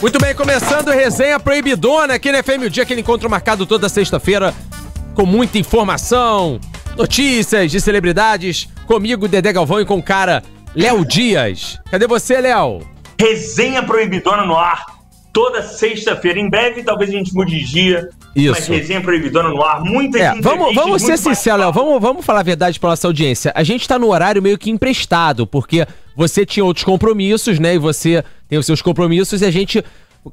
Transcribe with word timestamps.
Muito 0.00 0.18
bem, 0.18 0.34
começando 0.34 0.90
resenha 0.90 1.40
proibidona 1.40 2.14
aqui 2.14 2.30
na 2.30 2.42
FM, 2.42 2.64
o 2.66 2.70
dia 2.70 2.82
aquele 2.82 3.00
encontro 3.00 3.30
marcado 3.30 3.64
toda 3.64 3.88
sexta-feira 3.88 4.54
com 5.14 5.24
muita 5.24 5.58
informação, 5.58 6.60
notícias 6.98 7.70
de 7.70 7.80
celebridades, 7.80 8.68
comigo, 8.86 9.26
Dedé 9.26 9.54
Galvão, 9.54 9.80
e 9.80 9.86
com 9.86 9.96
o 9.96 10.02
cara 10.02 10.42
Léo 10.74 11.02
Dias. 11.02 11.80
Cadê 11.90 12.06
você, 12.06 12.38
Léo? 12.38 12.80
Resenha 13.18 13.82
proibidona 13.82 14.44
no 14.44 14.54
ar, 14.54 14.84
toda 15.32 15.62
sexta-feira. 15.62 16.38
Em 16.38 16.50
breve, 16.50 16.82
talvez 16.82 17.08
a 17.08 17.14
gente 17.14 17.34
mude 17.34 17.58
de 17.58 17.64
dia. 17.64 18.10
Isso. 18.34 18.52
Mas 18.52 18.68
resenha 18.68 19.00
proibidona 19.00 19.48
no 19.48 19.62
ar, 19.62 19.80
muitas 19.80 20.20
É, 20.20 20.34
vamos, 20.42 20.74
vamos 20.74 21.00
ser 21.00 21.16
sinceros, 21.16 21.60
Léo. 21.60 21.72
Vamos, 21.72 22.02
vamos 22.02 22.24
falar 22.24 22.40
a 22.40 22.42
verdade 22.42 22.78
pra 22.78 22.90
nossa 22.90 23.06
audiência. 23.06 23.50
A 23.54 23.62
gente 23.62 23.88
tá 23.88 23.98
no 23.98 24.08
horário 24.08 24.42
meio 24.42 24.58
que 24.58 24.70
emprestado, 24.70 25.46
porque 25.46 25.86
você 26.14 26.44
tinha 26.44 26.64
outros 26.64 26.84
compromissos, 26.84 27.58
né? 27.58 27.76
E 27.76 27.78
você 27.78 28.22
tem 28.48 28.58
os 28.58 28.66
seus 28.66 28.82
compromissos 28.82 29.42
e 29.42 29.44
a 29.44 29.50
gente. 29.50 29.82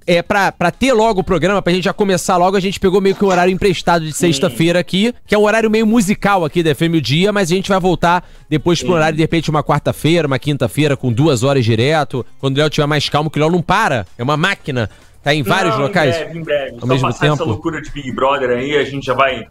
É, 0.07 0.23
pra, 0.23 0.51
pra 0.51 0.71
ter 0.71 0.91
logo 0.91 1.21
o 1.21 1.23
programa, 1.23 1.61
pra 1.61 1.71
gente 1.71 1.83
já 1.83 1.93
começar 1.93 2.35
logo, 2.35 2.57
a 2.57 2.59
gente 2.59 2.79
pegou 2.79 2.99
meio 2.99 3.13
que 3.15 3.23
um 3.23 3.27
horário 3.27 3.53
emprestado 3.53 4.03
de 4.03 4.11
sexta-feira 4.11 4.79
aqui, 4.79 5.13
que 5.27 5.35
é 5.35 5.37
um 5.37 5.43
horário 5.43 5.69
meio 5.69 5.85
musical 5.85 6.43
aqui 6.43 6.63
da 6.63 6.73
FM 6.73 6.95
o 6.95 7.01
Dia, 7.01 7.31
mas 7.31 7.51
a 7.51 7.55
gente 7.55 7.69
vai 7.69 7.79
voltar 7.79 8.27
depois 8.49 8.81
pro 8.81 8.93
horário, 8.93 9.15
de 9.15 9.21
repente, 9.21 9.51
uma 9.51 9.63
quarta-feira, 9.63 10.25
uma 10.25 10.39
quinta-feira, 10.39 10.97
com 10.97 11.13
duas 11.13 11.43
horas 11.43 11.63
direto, 11.63 12.25
quando 12.39 12.55
o 12.57 12.59
Léo 12.59 12.71
tiver 12.71 12.87
mais 12.87 13.07
calmo, 13.07 13.29
que 13.29 13.37
o 13.37 13.41
Léo 13.43 13.51
não 13.51 13.61
para, 13.61 14.07
é 14.17 14.23
uma 14.23 14.35
máquina, 14.35 14.89
tá 15.21 15.31
em 15.31 15.43
vários 15.43 15.75
Não, 15.75 15.83
locais. 15.83 16.15
Em 16.15 16.19
breve, 16.21 16.39
em 16.39 16.43
breve. 16.43 16.71
ao 16.73 16.79
Só 16.79 16.87
mesmo 16.87 17.07
passar 17.09 17.25
essa 17.27 17.37
tempo. 17.37 17.49
loucura 17.49 17.79
de 17.79 17.91
Big 17.91 18.11
Brother 18.15 18.49
aí, 18.49 18.75
a 18.75 18.83
gente 18.83 19.05
já 19.05 19.13
vai 19.13 19.45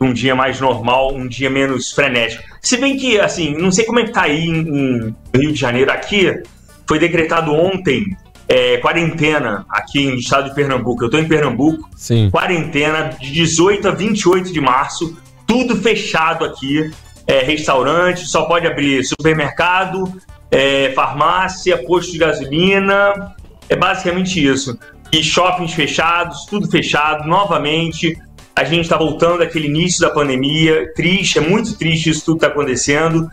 um 0.00 0.12
dia 0.12 0.34
mais 0.34 0.60
normal, 0.60 1.14
um 1.14 1.28
dia 1.28 1.48
menos 1.48 1.92
frenético. 1.92 2.42
Se 2.60 2.76
bem 2.78 2.96
que, 2.96 3.20
assim, 3.20 3.54
não 3.56 3.70
sei 3.70 3.84
como 3.84 4.00
é 4.00 4.04
que 4.06 4.10
tá 4.12 4.22
aí 4.22 4.44
em 4.44 5.14
Rio 5.32 5.52
de 5.52 5.58
Janeiro. 5.60 5.92
Aqui 5.92 6.42
foi 6.86 6.98
decretado 6.98 7.52
ontem 7.52 8.16
é, 8.48 8.76
quarentena 8.78 9.64
aqui 9.68 10.06
no 10.06 10.16
estado 10.16 10.48
de 10.48 10.54
Pernambuco. 10.54 11.04
Eu 11.04 11.10
tô 11.10 11.18
em 11.18 11.26
Pernambuco. 11.26 11.88
Sim. 11.96 12.30
Quarentena 12.30 13.10
de 13.20 13.32
18 13.32 13.88
a 13.88 13.90
28 13.90 14.52
de 14.52 14.60
março. 14.60 15.16
Tudo 15.46 15.76
fechado 15.76 16.44
aqui. 16.44 16.90
É, 17.26 17.40
restaurante, 17.42 18.26
só 18.26 18.44
pode 18.44 18.66
abrir 18.66 19.02
supermercado, 19.02 20.12
é, 20.50 20.92
farmácia, 20.94 21.82
posto 21.82 22.12
de 22.12 22.18
gasolina. 22.18 23.34
É 23.68 23.74
basicamente 23.74 24.44
isso. 24.44 24.78
E 25.10 25.22
shoppings 25.22 25.72
fechados, 25.72 26.44
tudo 26.44 26.70
fechado 26.70 27.26
novamente. 27.26 28.18
A 28.54 28.62
gente 28.62 28.82
está 28.82 28.98
voltando 28.98 29.42
àquele 29.42 29.68
início 29.68 30.00
da 30.02 30.10
pandemia. 30.10 30.92
Triste, 30.94 31.38
é 31.38 31.40
muito 31.40 31.76
triste 31.78 32.10
isso 32.10 32.24
tudo 32.26 32.38
que 32.38 32.44
está 32.44 32.54
acontecendo. 32.54 33.26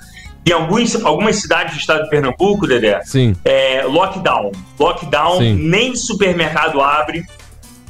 Em 0.46 0.52
alguns, 0.52 0.96
algumas 1.04 1.36
cidades 1.36 1.76
do 1.76 1.80
estado 1.80 2.04
de 2.04 2.10
Pernambuco, 2.10 2.66
Dedé, 2.66 3.02
Sim. 3.04 3.36
é, 3.46 3.84
lockdown. 3.84 4.52
Lockdown, 4.80 5.38
Sim. 5.38 5.54
nem 5.54 5.96
supermercado 5.96 6.82
abre. 6.82 7.24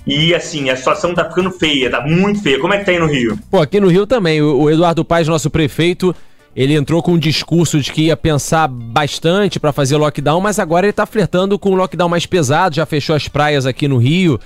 E 0.05 0.33
assim, 0.33 0.69
a 0.69 0.75
situação 0.75 1.13
tá 1.13 1.29
ficando 1.29 1.51
feia, 1.51 1.89
tá 1.89 2.01
muito 2.01 2.41
feia. 2.41 2.59
Como 2.59 2.73
é 2.73 2.79
que 2.79 2.85
tá 2.85 2.91
aí 2.91 2.99
no 2.99 3.05
Rio? 3.05 3.37
Pô, 3.49 3.61
aqui 3.61 3.79
no 3.79 3.87
Rio 3.87 4.05
também, 4.05 4.41
o 4.41 4.69
Eduardo 4.69 5.05
Paes, 5.05 5.27
nosso 5.27 5.49
prefeito, 5.49 6.13
ele 6.55 6.73
entrou 6.73 7.01
com 7.01 7.13
um 7.13 7.17
discurso 7.17 7.79
de 7.79 7.91
que 7.91 8.03
ia 8.03 8.17
pensar 8.17 8.67
bastante 8.67 9.59
pra 9.59 9.71
fazer 9.71 9.95
lockdown, 9.97 10.41
mas 10.41 10.59
agora 10.59 10.85
ele 10.85 10.93
tá 10.93 11.05
flertando 11.05 11.57
com 11.57 11.71
um 11.71 11.75
lockdown 11.75 12.09
mais 12.09 12.25
pesado, 12.25 12.75
já 12.75 12.85
fechou 12.85 13.15
as 13.15 13.27
praias 13.27 13.65
aqui 13.65 13.87
no 13.87 13.97
Rio. 13.97 14.39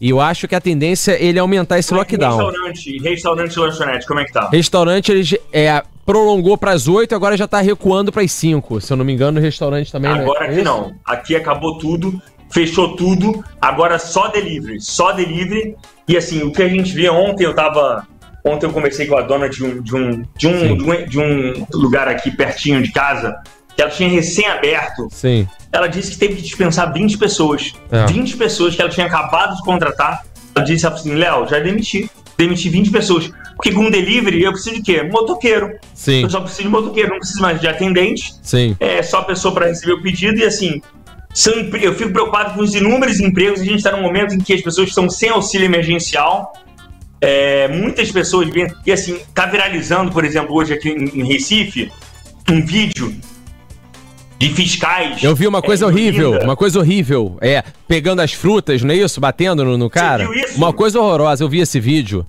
E 0.00 0.10
eu 0.10 0.20
acho 0.20 0.48
que 0.48 0.54
a 0.54 0.60
tendência 0.60 1.12
é 1.12 1.24
ele 1.24 1.38
aumentar 1.38 1.78
esse 1.78 1.92
lockdown. 1.92 2.36
Restaurante, 2.36 2.98
restaurante 2.98 3.58
lanchonete, 3.58 4.06
como 4.06 4.20
é 4.20 4.24
que 4.24 4.32
tá? 4.32 4.48
Restaurante 4.48 5.12
ele 5.12 5.40
é, 5.52 5.82
prolongou 6.04 6.56
pras 6.56 6.86
8, 6.86 7.14
agora 7.14 7.36
já 7.36 7.48
tá 7.48 7.60
recuando 7.60 8.12
pras 8.12 8.30
5. 8.32 8.80
Se 8.80 8.92
eu 8.92 8.96
não 8.96 9.04
me 9.04 9.12
engano, 9.12 9.38
o 9.38 9.42
restaurante 9.42 9.90
também 9.90 10.12
né? 10.12 10.20
Agora 10.20 10.44
é 10.44 10.48
aqui 10.48 10.56
isso? 10.56 10.64
não. 10.64 10.94
Aqui 11.04 11.36
acabou 11.36 11.78
tudo, 11.78 12.20
fechou 12.50 12.96
tudo, 12.96 13.44
agora 13.60 13.98
só 13.98 14.28
delivery, 14.28 14.80
só 14.80 15.12
delivery. 15.12 15.76
E 16.06 16.16
assim, 16.16 16.42
o 16.42 16.52
que 16.52 16.62
a 16.62 16.68
gente 16.68 16.92
via 16.92 17.12
ontem, 17.12 17.44
eu 17.44 17.54
tava. 17.54 18.06
Ontem 18.46 18.66
eu 18.66 18.72
conversei 18.72 19.06
com 19.06 19.16
a 19.16 19.22
dona 19.22 19.48
de 19.48 19.64
um, 19.64 19.80
de 19.80 19.96
um, 19.96 20.22
de 20.36 20.46
um, 20.46 20.76
de 20.76 20.84
um, 20.84 21.06
de 21.06 21.18
um 21.18 21.66
lugar 21.72 22.08
aqui 22.08 22.30
pertinho 22.30 22.82
de 22.82 22.92
casa, 22.92 23.34
que 23.74 23.80
ela 23.80 23.90
tinha 23.90 24.06
recém-aberto. 24.06 25.08
Sim. 25.10 25.48
Ela 25.72 25.86
disse 25.86 26.10
que 26.12 26.18
teve 26.18 26.36
que 26.36 26.42
dispensar 26.42 26.92
20 26.92 27.16
pessoas. 27.16 27.72
É. 27.90 28.04
20 28.04 28.36
pessoas 28.36 28.76
que 28.76 28.82
ela 28.82 28.90
tinha 28.90 29.06
acabado 29.06 29.56
de 29.56 29.62
contratar. 29.62 30.26
Ela 30.54 30.64
disse 30.64 30.86
assim: 30.86 31.14
Léo, 31.14 31.48
já 31.48 31.58
demiti. 31.58 32.10
Demiti 32.36 32.68
20 32.68 32.90
pessoas. 32.90 33.30
Porque 33.54 33.72
com 33.72 33.90
delivery 33.90 34.42
eu 34.42 34.52
preciso 34.52 34.76
de 34.76 34.82
quê? 34.82 35.02
Motoqueiro. 35.02 35.78
Sim. 35.94 36.22
Eu 36.22 36.30
só 36.30 36.40
preciso 36.40 36.64
de 36.64 36.68
motoqueiro, 36.68 37.10
não 37.10 37.18
preciso 37.18 37.40
mais 37.40 37.60
de 37.60 37.68
atendente 37.68 38.34
Sim. 38.42 38.76
é 38.80 39.02
só 39.02 39.18
a 39.18 39.24
pessoa 39.24 39.54
para 39.54 39.66
receber 39.66 39.92
o 39.92 40.02
pedido 40.02 40.38
e 40.38 40.44
assim. 40.44 40.82
São, 41.32 41.52
eu 41.52 41.94
fico 41.94 42.12
preocupado 42.12 42.54
com 42.54 42.60
os 42.60 42.74
inúmeros 42.74 43.18
empregos. 43.18 43.60
A 43.60 43.64
gente 43.64 43.78
está 43.78 43.90
num 43.90 44.02
momento 44.02 44.34
em 44.34 44.38
que 44.38 44.52
as 44.52 44.60
pessoas 44.60 44.88
estão 44.88 45.10
sem 45.10 45.30
auxílio 45.30 45.64
emergencial. 45.64 46.52
É, 47.20 47.66
muitas 47.68 48.10
pessoas 48.12 48.48
vêm. 48.50 48.68
E 48.86 48.92
assim, 48.92 49.18
tá 49.34 49.46
viralizando, 49.46 50.12
por 50.12 50.24
exemplo, 50.24 50.54
hoje 50.54 50.74
aqui 50.74 50.90
em, 50.90 51.20
em 51.20 51.26
Recife, 51.26 51.90
um 52.48 52.64
vídeo 52.64 53.12
de 54.38 54.48
fiscais. 54.54 55.22
Eu 55.22 55.34
vi 55.34 55.46
uma 55.46 55.62
coisa 55.62 55.84
é, 55.84 55.88
horrível, 55.88 56.30
Olinda. 56.30 56.44
uma 56.44 56.56
coisa 56.56 56.78
horrível. 56.78 57.36
É, 57.40 57.62
pegando 57.86 58.20
as 58.20 58.32
frutas, 58.32 58.82
não 58.82 58.92
é 58.92 58.96
isso? 58.96 59.20
Batendo 59.20 59.64
no, 59.64 59.78
no 59.78 59.90
cara. 59.90 60.24
viu 60.28 60.34
isso? 60.34 60.56
Uma 60.56 60.72
coisa 60.72 61.00
horrorosa, 61.00 61.44
eu 61.44 61.48
vi 61.48 61.60
esse 61.60 61.78
vídeo. 61.80 62.26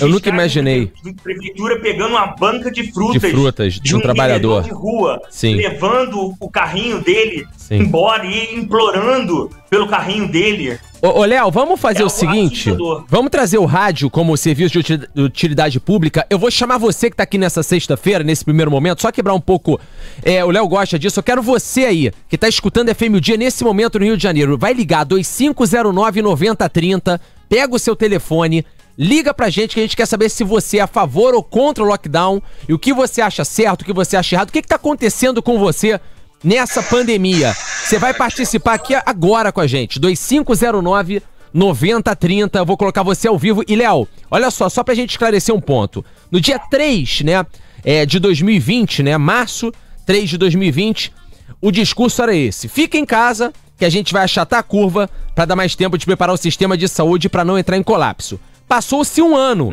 Eu 0.00 0.08
nunca 0.08 0.28
imaginei. 0.28 0.92
prefeitura 1.22 1.80
pegando 1.80 2.10
uma 2.10 2.26
banca 2.26 2.70
de 2.70 2.92
frutas. 2.92 3.20
De 3.20 3.30
frutas, 3.30 3.74
de 3.74 3.96
um 3.96 4.00
trabalhador. 4.00 4.62
vendedor 4.62 4.62
de 4.62 4.70
rua. 4.70 5.20
Sim. 5.30 5.54
Levando 5.56 6.34
o 6.38 6.50
carrinho 6.50 7.02
dele 7.02 7.46
Sim. 7.56 7.76
embora 7.78 8.24
e 8.26 8.54
implorando 8.54 9.50
pelo 9.70 9.88
carrinho 9.88 10.28
dele. 10.30 10.78
Ô, 11.00 11.20
ô, 11.20 11.24
Léo, 11.24 11.50
vamos 11.50 11.80
fazer 11.80 12.02
É 12.02 12.04
o 12.04 12.08
seguinte. 12.08 12.70
assustador. 12.70 13.04
Vamos 13.08 13.30
trazer 13.30 13.58
o 13.58 13.64
rádio 13.64 14.10
como 14.10 14.36
serviço 14.36 14.82
de 14.82 15.08
utilidade 15.22 15.78
pública. 15.80 16.26
Eu 16.28 16.38
vou 16.38 16.50
chamar 16.50 16.76
você 16.78 17.08
que 17.10 17.16
tá 17.16 17.22
aqui 17.22 17.38
nessa 17.38 17.62
sexta-feira, 17.62 18.24
nesse 18.24 18.44
primeiro 18.44 18.70
momento, 18.70 19.00
só 19.02 19.10
quebrar 19.12 19.34
um 19.34 19.40
pouco. 19.40 19.80
É, 20.22 20.44
o 20.44 20.50
Léo 20.50 20.66
gosta 20.68 20.98
disso. 20.98 21.18
Eu 21.18 21.22
quero 21.24 21.42
você 21.42 21.84
aí, 21.84 22.12
que 22.28 22.36
tá 22.36 22.48
escutando 22.48 22.92
FM 22.94 23.14
o 23.16 23.20
Dia 23.20 23.36
nesse 23.36 23.62
momento 23.64 23.98
no 23.98 24.04
Rio 24.04 24.16
de 24.16 24.22
Janeiro. 24.22 24.58
Vai 24.58 24.72
ligar 24.74 25.04
2509 25.04 26.20
9030, 26.22 27.20
pega 27.48 27.74
o 27.74 27.78
seu 27.78 27.94
telefone. 27.96 28.64
Liga 28.98 29.32
pra 29.32 29.48
gente 29.48 29.74
que 29.74 29.80
a 29.80 29.82
gente 29.84 29.96
quer 29.96 30.06
saber 30.06 30.28
se 30.28 30.42
você 30.42 30.78
é 30.78 30.80
a 30.80 30.86
favor 30.88 31.32
ou 31.32 31.42
contra 31.42 31.84
o 31.84 31.86
lockdown 31.86 32.42
e 32.68 32.72
o 32.72 32.78
que 32.78 32.92
você 32.92 33.20
acha 33.20 33.44
certo, 33.44 33.82
o 33.82 33.84
que 33.84 33.92
você 33.92 34.16
acha 34.16 34.34
errado, 34.34 34.48
o 34.48 34.52
que, 34.52 34.60
que 34.60 34.66
tá 34.66 34.74
acontecendo 34.74 35.40
com 35.40 35.56
você 35.56 36.00
nessa 36.42 36.82
pandemia. 36.82 37.54
Você 37.84 37.96
vai 37.96 38.12
participar 38.12 38.74
aqui 38.74 38.96
agora 39.06 39.52
com 39.52 39.60
a 39.60 39.68
gente. 39.68 40.00
2509 40.00 41.22
9030. 41.54 42.58
Eu 42.58 42.66
vou 42.66 42.76
colocar 42.76 43.04
você 43.04 43.28
ao 43.28 43.38
vivo. 43.38 43.62
E, 43.68 43.76
Léo, 43.76 44.08
olha 44.30 44.50
só, 44.50 44.68
só 44.68 44.82
pra 44.82 44.94
gente 44.94 45.10
esclarecer 45.10 45.54
um 45.54 45.60
ponto. 45.60 46.04
No 46.28 46.40
dia 46.40 46.58
3, 46.58 47.22
né, 47.22 47.46
é, 47.84 48.04
de 48.04 48.18
2020, 48.18 49.04
né, 49.04 49.16
março 49.16 49.72
3 50.06 50.28
de 50.28 50.38
2020, 50.38 51.12
o 51.60 51.70
discurso 51.70 52.20
era 52.20 52.34
esse. 52.34 52.66
Fica 52.66 52.98
em 52.98 53.06
casa, 53.06 53.52
que 53.78 53.84
a 53.84 53.90
gente 53.90 54.12
vai 54.12 54.24
achatar 54.24 54.58
a 54.58 54.62
curva 54.62 55.08
pra 55.34 55.44
dar 55.44 55.54
mais 55.54 55.76
tempo 55.76 55.96
de 55.96 56.04
preparar 56.04 56.34
o 56.34 56.38
sistema 56.38 56.76
de 56.76 56.88
saúde 56.88 57.28
pra 57.28 57.44
não 57.44 57.56
entrar 57.56 57.76
em 57.76 57.82
colapso. 57.82 58.40
Passou-se 58.68 59.22
um 59.22 59.34
ano. 59.34 59.72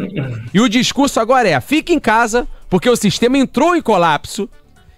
E 0.53 0.61
o 0.61 0.69
discurso 0.69 1.19
agora 1.19 1.49
é: 1.49 1.59
fica 1.59 1.91
em 1.91 1.99
casa, 1.99 2.47
porque 2.69 2.89
o 2.89 2.95
sistema 2.95 3.37
entrou 3.37 3.75
em 3.75 3.81
colapso 3.81 4.49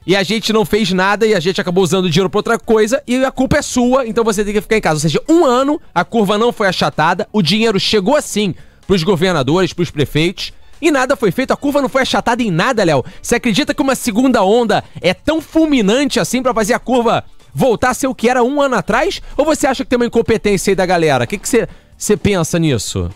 e 0.06 0.16
a 0.16 0.24
gente 0.24 0.54
não 0.54 0.64
fez 0.64 0.94
nada 0.94 1.26
e 1.26 1.34
a 1.34 1.40
gente 1.40 1.60
acabou 1.60 1.84
usando 1.84 2.10
dinheiro 2.10 2.30
pra 2.30 2.40
outra 2.40 2.60
coisa 2.60 3.02
e 3.06 3.26
a 3.26 3.32
culpa 3.32 3.58
é 3.58 3.62
sua, 3.62 4.08
então 4.08 4.24
você 4.24 4.46
tem 4.46 4.54
que 4.54 4.62
ficar 4.62 4.78
em 4.78 4.82
casa. 4.82 4.96
Ou 4.96 5.02
seja, 5.02 5.22
um 5.28 5.44
ano 5.44 5.82
a 5.94 6.06
curva 6.06 6.38
não 6.38 6.54
foi 6.54 6.68
achatada, 6.68 7.28
o 7.34 7.42
dinheiro 7.42 7.80
chegou 7.80 8.16
assim 8.16 8.54
pros 8.86 9.04
governadores, 9.04 9.74
pros 9.74 9.90
prefeitos. 9.92 10.54
E 10.80 10.92
nada 10.92 11.16
foi 11.16 11.32
feito, 11.32 11.52
a 11.52 11.58
curva 11.58 11.82
não 11.82 11.90
foi 11.90 12.04
achatada 12.04 12.44
em 12.44 12.52
nada, 12.52 12.84
Léo. 12.84 13.04
Você 13.20 13.34
acredita 13.34 13.74
que 13.74 13.82
uma 13.82 13.96
segunda 13.96 14.44
onda 14.44 14.84
é 15.02 15.12
tão 15.12 15.42
fulminante 15.42 16.20
assim 16.20 16.44
pra 16.44 16.54
fazer 16.54 16.76
a 16.76 16.80
curva 16.80 17.26
voltar 17.52 17.90
a 17.90 17.94
ser 17.96 18.06
o 18.06 18.14
que 18.14 18.30
era 18.30 18.44
um 18.44 18.62
ano 18.62 18.76
atrás? 18.76 19.20
Ou 19.36 19.44
você 19.44 19.66
acha 19.66 19.84
que 19.84 19.90
tem 19.90 19.98
uma 19.98 20.06
incompetência 20.06 20.70
aí 20.70 20.76
da 20.76 20.86
galera? 20.86 21.24
O 21.24 21.28
que 21.28 21.40
que 21.40 21.50
você 21.50 21.68
você 21.98 22.16
pensa 22.16 22.60
nisso? 22.60 23.10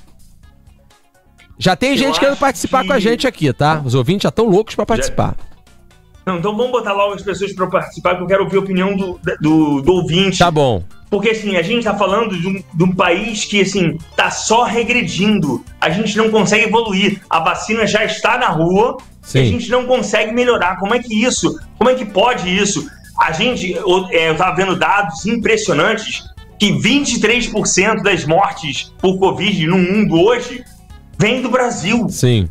Já 1.62 1.76
tem 1.76 1.92
Eu 1.92 1.98
gente 1.98 2.20
querendo 2.20 2.38
participar 2.38 2.82
que- 2.82 2.88
com 2.88 2.94
a 2.94 3.00
gente 3.00 3.28
aqui, 3.28 3.54
tá? 3.54 3.82
Os 3.86 3.94
ouvintes 3.94 4.24
já 4.24 4.30
estão 4.30 4.46
loucos 4.46 4.74
pra 4.74 4.84
participar. 4.84 5.36
Não, 6.26 6.38
então 6.38 6.56
vamos 6.58 6.72
botar 6.72 6.92
logo 6.92 7.14
as 7.14 7.22
pessoas 7.22 7.54
para 7.54 7.68
participar, 7.68 8.16
que 8.16 8.24
eu 8.24 8.28
quero 8.28 8.44
ouvir 8.44 8.58
a 8.58 8.60
opinião 8.60 8.96
do, 8.96 9.20
do, 9.40 9.82
do 9.82 9.94
ouvinte. 9.94 10.40
Tá 10.40 10.50
bom. 10.50 10.84
Porque 11.10 11.30
assim, 11.30 11.58
a 11.58 11.62
gente 11.62 11.84
tá 11.84 11.96
falando 11.96 12.36
de 12.40 12.48
um, 12.48 12.64
de 12.74 12.84
um 12.84 12.96
país 12.96 13.46
que 13.46 13.62
assim, 13.62 13.98
tá 14.16 14.32
só 14.32 14.64
regredindo. 14.64 15.64
A 15.80 15.90
gente 15.92 16.18
não 16.18 16.32
consegue 16.32 16.66
evoluir. 16.66 17.22
A 17.30 17.40
vacina 17.40 17.86
já 17.86 18.04
está 18.06 18.38
na 18.40 18.48
rua 18.48 18.98
Sim. 19.22 19.40
e 19.40 19.42
a 19.42 19.46
gente 19.46 19.70
não 19.70 19.86
consegue 19.86 20.32
melhorar. 20.32 20.78
Como 20.80 20.96
é 20.96 21.00
que 21.00 21.14
isso? 21.24 21.60
Como 21.78 21.90
é 21.90 21.94
que 21.96 22.06
pode 22.06 22.50
isso? 22.50 22.88
A 23.20 23.32
gente, 23.32 23.72
eu, 23.72 24.08
é, 24.10 24.30
eu 24.30 24.36
tava 24.38 24.56
vendo 24.56 24.76
dados 24.76 25.26
impressionantes 25.28 26.24
que 26.58 26.72
23% 26.72 28.04
das 28.04 28.24
mortes 28.26 28.94
por 29.00 29.18
Covid 29.18 29.68
no 29.68 29.78
mundo 29.78 30.20
hoje 30.20 30.64
vem 31.22 31.40
do 31.40 31.50
Brasil. 31.50 32.10
Sim. 32.10 32.50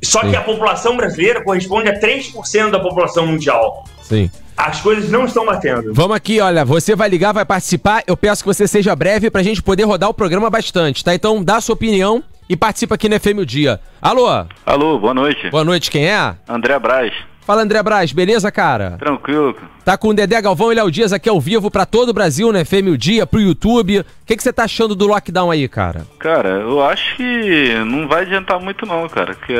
Só 0.00 0.20
Sim. 0.20 0.30
que 0.30 0.36
a 0.36 0.42
população 0.42 0.96
brasileira 0.96 1.42
corresponde 1.42 1.88
a 1.88 1.98
3% 2.00 2.70
da 2.70 2.78
população 2.78 3.26
mundial. 3.26 3.84
Sim. 4.00 4.30
As 4.56 4.80
coisas 4.80 5.10
não 5.10 5.24
estão 5.24 5.44
batendo. 5.44 5.92
Vamos 5.92 6.16
aqui, 6.16 6.40
olha, 6.40 6.64
você 6.64 6.94
vai 6.94 7.08
ligar, 7.08 7.32
vai 7.32 7.44
participar. 7.44 8.04
Eu 8.06 8.16
peço 8.16 8.44
que 8.44 8.46
você 8.46 8.68
seja 8.68 8.94
breve 8.94 9.28
pra 9.28 9.42
gente 9.42 9.60
poder 9.60 9.84
rodar 9.84 10.08
o 10.08 10.14
programa 10.14 10.48
bastante, 10.48 11.02
tá? 11.02 11.12
Então 11.14 11.42
dá 11.42 11.56
a 11.56 11.60
sua 11.60 11.74
opinião 11.74 12.22
e 12.48 12.56
participa 12.56 12.94
aqui 12.94 13.08
no 13.08 13.18
FM 13.18 13.38
o 13.40 13.46
Dia. 13.46 13.80
Alô? 14.00 14.28
Alô, 14.64 14.98
boa 15.00 15.14
noite. 15.14 15.50
Boa 15.50 15.64
noite, 15.64 15.90
quem 15.90 16.06
é? 16.08 16.34
André 16.48 16.78
Braz. 16.78 17.12
Fala, 17.44 17.62
André 17.62 17.82
Braz, 17.82 18.12
beleza, 18.12 18.52
cara? 18.52 18.92
Tranquilo. 18.98 19.56
Tá 19.84 19.98
com 19.98 20.08
o 20.08 20.14
Dedé 20.14 20.40
Galvão 20.40 20.70
e 20.70 20.76
Léo 20.76 20.90
Dias 20.92 21.12
aqui 21.12 21.28
ao 21.28 21.40
vivo 21.40 21.70
pra 21.72 21.84
todo 21.84 22.10
o 22.10 22.14
Brasil, 22.14 22.52
né? 22.52 22.64
FM 22.64 22.88
o 22.92 22.98
Dia, 22.98 23.26
pro 23.26 23.40
YouTube. 23.40 23.98
O 24.00 24.04
que 24.24 24.40
você 24.40 24.52
tá 24.52 24.64
achando 24.64 24.94
do 24.94 25.08
lockdown 25.08 25.50
aí, 25.50 25.66
cara? 25.68 26.06
Cara, 26.20 26.48
eu 26.60 26.84
acho 26.84 27.16
que 27.16 27.74
não 27.84 28.06
vai 28.06 28.22
adiantar 28.22 28.60
muito 28.60 28.86
não, 28.86 29.08
cara. 29.08 29.34
Que 29.34 29.52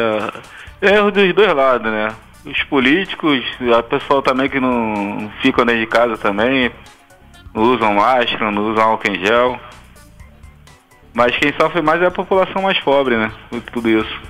é 0.80 0.94
erro 0.94 1.10
dos 1.10 1.34
dois 1.34 1.52
lados, 1.52 1.90
né? 1.90 2.14
Os 2.46 2.62
políticos, 2.64 3.44
a 3.76 3.82
pessoa 3.82 4.22
também 4.22 4.48
que 4.48 4.60
não 4.60 5.28
fica 5.40 5.64
dentro 5.64 5.80
de 5.80 5.86
casa 5.88 6.16
também, 6.16 6.70
não 7.52 7.62
usam 7.64 7.94
máscara, 7.94 8.52
não 8.52 8.70
usam 8.70 8.84
álcool 8.84 9.10
em 9.10 9.26
gel. 9.26 9.58
Mas 11.12 11.36
quem 11.36 11.52
sofre 11.60 11.82
mais 11.82 12.00
é 12.00 12.06
a 12.06 12.10
população 12.12 12.62
mais 12.62 12.78
pobre, 12.78 13.16
né? 13.16 13.32
Tudo 13.72 13.88
isso. 13.88 14.20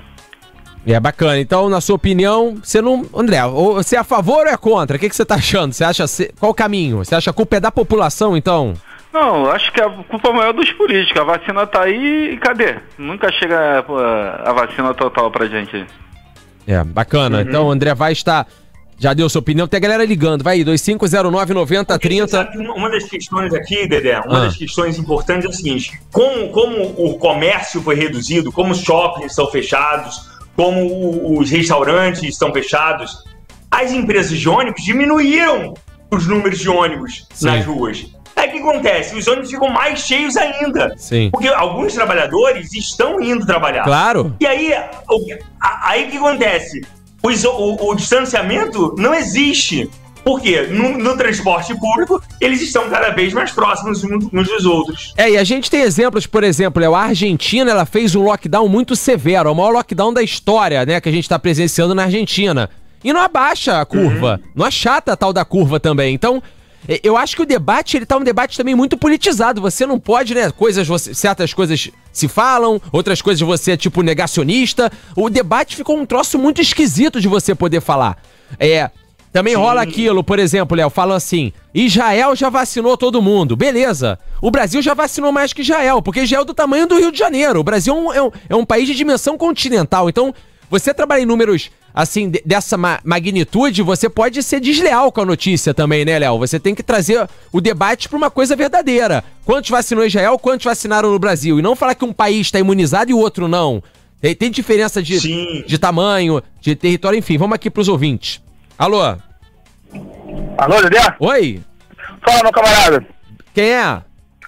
É 0.86 0.98
bacana. 0.98 1.38
Então, 1.38 1.68
na 1.68 1.80
sua 1.80 1.96
opinião, 1.96 2.56
você 2.62 2.82
não. 2.82 3.06
André, 3.14 3.44
ou 3.44 3.74
você 3.74 3.96
é 3.96 3.98
a 4.00 4.04
favor 4.04 4.46
ou 4.46 4.52
é 4.52 4.56
contra? 4.56 4.96
O 4.96 5.00
que, 5.00 5.08
que 5.08 5.14
você 5.14 5.24
tá 5.24 5.36
achando? 5.36 5.72
Você 5.72 5.84
acha. 5.84 6.04
Qual 6.38 6.50
o 6.50 6.54
caminho? 6.54 6.98
Você 6.98 7.14
acha 7.14 7.24
que 7.24 7.30
a 7.30 7.32
culpa 7.32 7.56
é 7.56 7.60
da 7.60 7.70
população, 7.70 8.36
então? 8.36 8.74
Não, 9.12 9.50
acho 9.50 9.70
que 9.72 9.80
a 9.80 9.90
culpa 9.90 10.32
maior 10.32 10.50
é 10.50 10.52
dos 10.54 10.72
políticos. 10.72 11.20
A 11.20 11.24
vacina 11.24 11.66
tá 11.66 11.82
aí 11.82 12.32
e 12.32 12.36
cadê? 12.38 12.76
Nunca 12.98 13.30
chega 13.30 13.84
a 14.44 14.52
vacina 14.52 14.94
total 14.94 15.30
pra 15.30 15.46
gente. 15.46 15.86
É, 16.66 16.82
bacana. 16.82 17.38
Uhum. 17.38 17.42
Então, 17.42 17.70
André 17.70 17.94
vai 17.94 18.12
estar. 18.12 18.46
Já 18.98 19.12
deu 19.12 19.28
sua 19.28 19.40
opinião, 19.40 19.66
tem 19.66 19.78
a 19.78 19.80
galera 19.80 20.04
ligando. 20.04 20.44
Vai 20.44 20.58
aí, 20.58 20.64
2509-9030. 20.64 22.48
Uma 22.74 22.88
das 22.88 23.04
questões 23.04 23.52
aqui, 23.52 23.86
Dedé, 23.86 24.20
uma 24.20 24.38
ah. 24.38 24.44
das 24.44 24.56
questões 24.56 24.98
importantes 24.98 25.44
é 25.44 25.48
o 25.48 25.52
seguinte: 25.52 26.00
como, 26.10 26.48
como 26.50 26.82
o 27.04 27.18
comércio 27.18 27.82
foi 27.82 27.96
reduzido, 27.96 28.52
como 28.52 28.72
os 28.72 28.80
shoppings 28.80 29.32
estão 29.32 29.50
fechados, 29.50 30.32
como 30.56 31.38
os 31.38 31.50
restaurantes 31.50 32.22
estão 32.22 32.52
fechados, 32.52 33.24
as 33.70 33.92
empresas 33.92 34.38
de 34.38 34.48
ônibus 34.48 34.82
diminuíram 34.82 35.74
os 36.10 36.26
números 36.26 36.58
de 36.58 36.68
ônibus 36.68 37.26
Sim. 37.32 37.46
nas 37.46 37.64
ruas. 37.64 38.06
Aí 38.36 38.48
o 38.48 38.52
que 38.52 38.58
acontece? 38.58 39.16
Os 39.16 39.26
ônibus 39.26 39.50
ficam 39.50 39.70
mais 39.70 40.00
cheios 40.00 40.36
ainda. 40.36 40.94
Sim. 40.96 41.30
Porque 41.30 41.48
alguns 41.48 41.94
trabalhadores 41.94 42.72
estão 42.74 43.20
indo 43.20 43.46
trabalhar. 43.46 43.84
Claro. 43.84 44.34
E 44.40 44.46
aí, 44.46 44.74
aí 45.84 46.06
o 46.06 46.10
que 46.10 46.16
acontece? 46.16 46.80
O, 47.22 47.90
o 47.90 47.94
distanciamento 47.94 48.94
não 48.98 49.14
existe. 49.14 49.88
Porque 50.24 50.62
no, 50.68 50.98
no, 50.98 51.16
transporte 51.16 51.74
público, 51.78 52.22
eles 52.40 52.60
estão 52.62 52.88
cada 52.88 53.10
vez 53.10 53.32
mais 53.32 53.50
próximos 53.50 54.04
uns 54.04 54.46
dos 54.48 54.64
outros. 54.64 55.12
É, 55.16 55.30
e 55.30 55.38
a 55.38 55.44
gente 55.44 55.70
tem 55.70 55.80
exemplos, 55.80 56.26
por 56.26 56.44
exemplo, 56.44 56.82
é, 56.82 56.86
a 56.86 56.98
Argentina 56.98 57.70
ela 57.70 57.84
fez 57.84 58.14
um 58.14 58.22
lockdown 58.22 58.68
muito 58.68 58.94
severo, 58.94 59.50
o 59.50 59.54
maior 59.54 59.72
lockdown 59.72 60.12
da 60.12 60.22
história, 60.22 60.86
né, 60.86 61.00
que 61.00 61.08
a 61.08 61.12
gente 61.12 61.24
está 61.24 61.38
presenciando 61.38 61.94
na 61.94 62.04
Argentina. 62.04 62.70
E 63.04 63.12
não 63.12 63.20
abaixa 63.20 63.80
a 63.80 63.84
curva, 63.84 64.40
uhum. 64.42 64.50
não 64.54 64.66
achata 64.66 65.12
a 65.12 65.16
tal 65.16 65.32
da 65.32 65.44
curva 65.44 65.80
também. 65.80 66.14
Então, 66.14 66.40
é, 66.88 67.00
eu 67.02 67.16
acho 67.16 67.36
que 67.36 67.42
o 67.42 67.46
debate, 67.46 67.96
ele 67.96 68.06
tá 68.06 68.16
um 68.16 68.24
debate 68.24 68.56
também 68.56 68.74
muito 68.74 68.96
politizado. 68.96 69.60
Você 69.60 69.86
não 69.86 69.98
pode, 69.98 70.34
né, 70.34 70.50
coisas, 70.50 70.86
você, 70.86 71.14
certas 71.14 71.52
coisas 71.52 71.90
se 72.12 72.28
falam, 72.28 72.80
outras 72.92 73.20
coisas 73.20 73.40
você 73.40 73.72
é 73.72 73.76
tipo 73.76 74.02
negacionista. 74.02 74.90
O 75.16 75.28
debate 75.28 75.76
ficou 75.76 75.98
um 75.98 76.06
troço 76.06 76.38
muito 76.38 76.60
esquisito 76.60 77.20
de 77.20 77.28
você 77.28 77.54
poder 77.54 77.80
falar. 77.80 78.18
É, 78.58 78.90
também 79.32 79.54
Sim. 79.54 79.60
rola 79.60 79.80
aquilo, 79.80 80.22
por 80.22 80.38
exemplo, 80.38 80.76
Léo, 80.76 80.90
falam 80.90 81.16
assim: 81.16 81.52
Israel 81.74 82.36
já 82.36 82.50
vacinou 82.50 82.96
todo 82.96 83.22
mundo. 83.22 83.56
Beleza. 83.56 84.18
O 84.42 84.50
Brasil 84.50 84.82
já 84.82 84.92
vacinou 84.92 85.32
mais 85.32 85.52
que 85.52 85.62
Israel, 85.62 86.02
porque 86.02 86.22
Israel 86.22 86.42
é 86.42 86.44
do 86.44 86.52
tamanho 86.52 86.86
do 86.86 86.98
Rio 86.98 87.10
de 87.10 87.18
Janeiro. 87.18 87.60
O 87.60 87.64
Brasil 87.64 87.94
é 87.94 87.96
um, 87.96 88.12
é 88.12 88.22
um, 88.22 88.30
é 88.50 88.56
um 88.56 88.64
país 88.64 88.86
de 88.86 88.94
dimensão 88.94 89.38
continental. 89.38 90.08
Então, 90.08 90.34
você 90.68 90.92
trabalha 90.92 91.22
em 91.22 91.26
números 91.26 91.70
assim, 91.94 92.30
dessa 92.44 92.76
ma 92.76 93.00
magnitude, 93.04 93.82
você 93.82 94.08
pode 94.08 94.42
ser 94.42 94.60
desleal 94.60 95.12
com 95.12 95.20
a 95.20 95.26
notícia 95.26 95.74
também, 95.74 96.04
né, 96.04 96.18
Léo? 96.18 96.38
Você 96.38 96.58
tem 96.58 96.74
que 96.74 96.82
trazer 96.82 97.28
o 97.52 97.60
debate 97.60 98.08
para 98.08 98.16
uma 98.16 98.30
coisa 98.30 98.56
verdadeira. 98.56 99.24
Quantos 99.44 99.70
vacinou 99.70 100.04
Israel, 100.04 100.38
quantos 100.38 100.64
vacinaram 100.64 101.10
no 101.10 101.18
Brasil? 101.18 101.58
E 101.58 101.62
não 101.62 101.76
falar 101.76 101.94
que 101.94 102.04
um 102.04 102.12
país 102.12 102.46
está 102.46 102.58
imunizado 102.58 103.10
e 103.10 103.14
o 103.14 103.18
outro 103.18 103.48
não. 103.48 103.82
Tem, 104.20 104.34
tem 104.34 104.50
diferença 104.50 105.02
de, 105.02 105.64
de 105.66 105.78
tamanho, 105.78 106.42
de 106.60 106.74
território, 106.76 107.18
enfim. 107.18 107.36
Vamos 107.36 107.54
aqui 107.54 107.68
para 107.68 107.80
os 107.80 107.88
ouvintes. 107.88 108.40
Alô? 108.82 109.00
Alô, 110.58 110.82
Dedé? 110.82 111.14
Oi. 111.20 111.62
Fala, 112.20 112.42
meu 112.42 112.50
camarada. 112.50 113.06
Quem 113.54 113.70
é? 113.70 114.02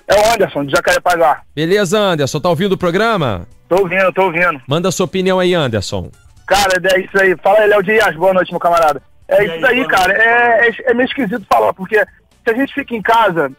É 0.09 0.15
o 0.21 0.33
Anderson, 0.35 0.65
de 0.65 0.73
Jacarepaguá. 0.73 1.43
Beleza, 1.55 1.97
Anderson. 1.97 2.41
Tá 2.41 2.49
ouvindo 2.49 2.73
o 2.73 2.77
programa? 2.77 3.47
Tô 3.69 3.83
ouvindo, 3.83 4.13
tô 4.13 4.25
ouvindo. 4.25 4.61
Manda 4.67 4.91
sua 4.91 5.07
opinião 5.07 5.39
aí, 5.39 5.55
Anderson. 5.55 6.11
Cara, 6.49 6.73
é 6.83 6.99
isso 6.99 7.17
aí. 7.17 7.37
Fala 7.45 7.61
aí, 7.61 7.69
Léo 7.69 7.85
Dias. 7.85 8.17
Boa 8.17 8.35
noite, 8.35 8.51
meu 8.51 8.59
camarada. 8.59 9.01
É 9.29 9.41
e 9.41 9.57
isso 9.57 9.67
aí, 9.67 9.79
aí 9.79 9.87
cara. 9.87 10.13
É, 10.13 10.69
é, 10.69 10.75
é 10.87 10.95
meio 10.95 11.07
esquisito 11.07 11.47
falar, 11.49 11.73
porque 11.73 12.05
se 12.05 12.51
a 12.51 12.55
gente 12.55 12.75
fica 12.75 12.93
em 12.93 13.03
casa, 13.03 13.53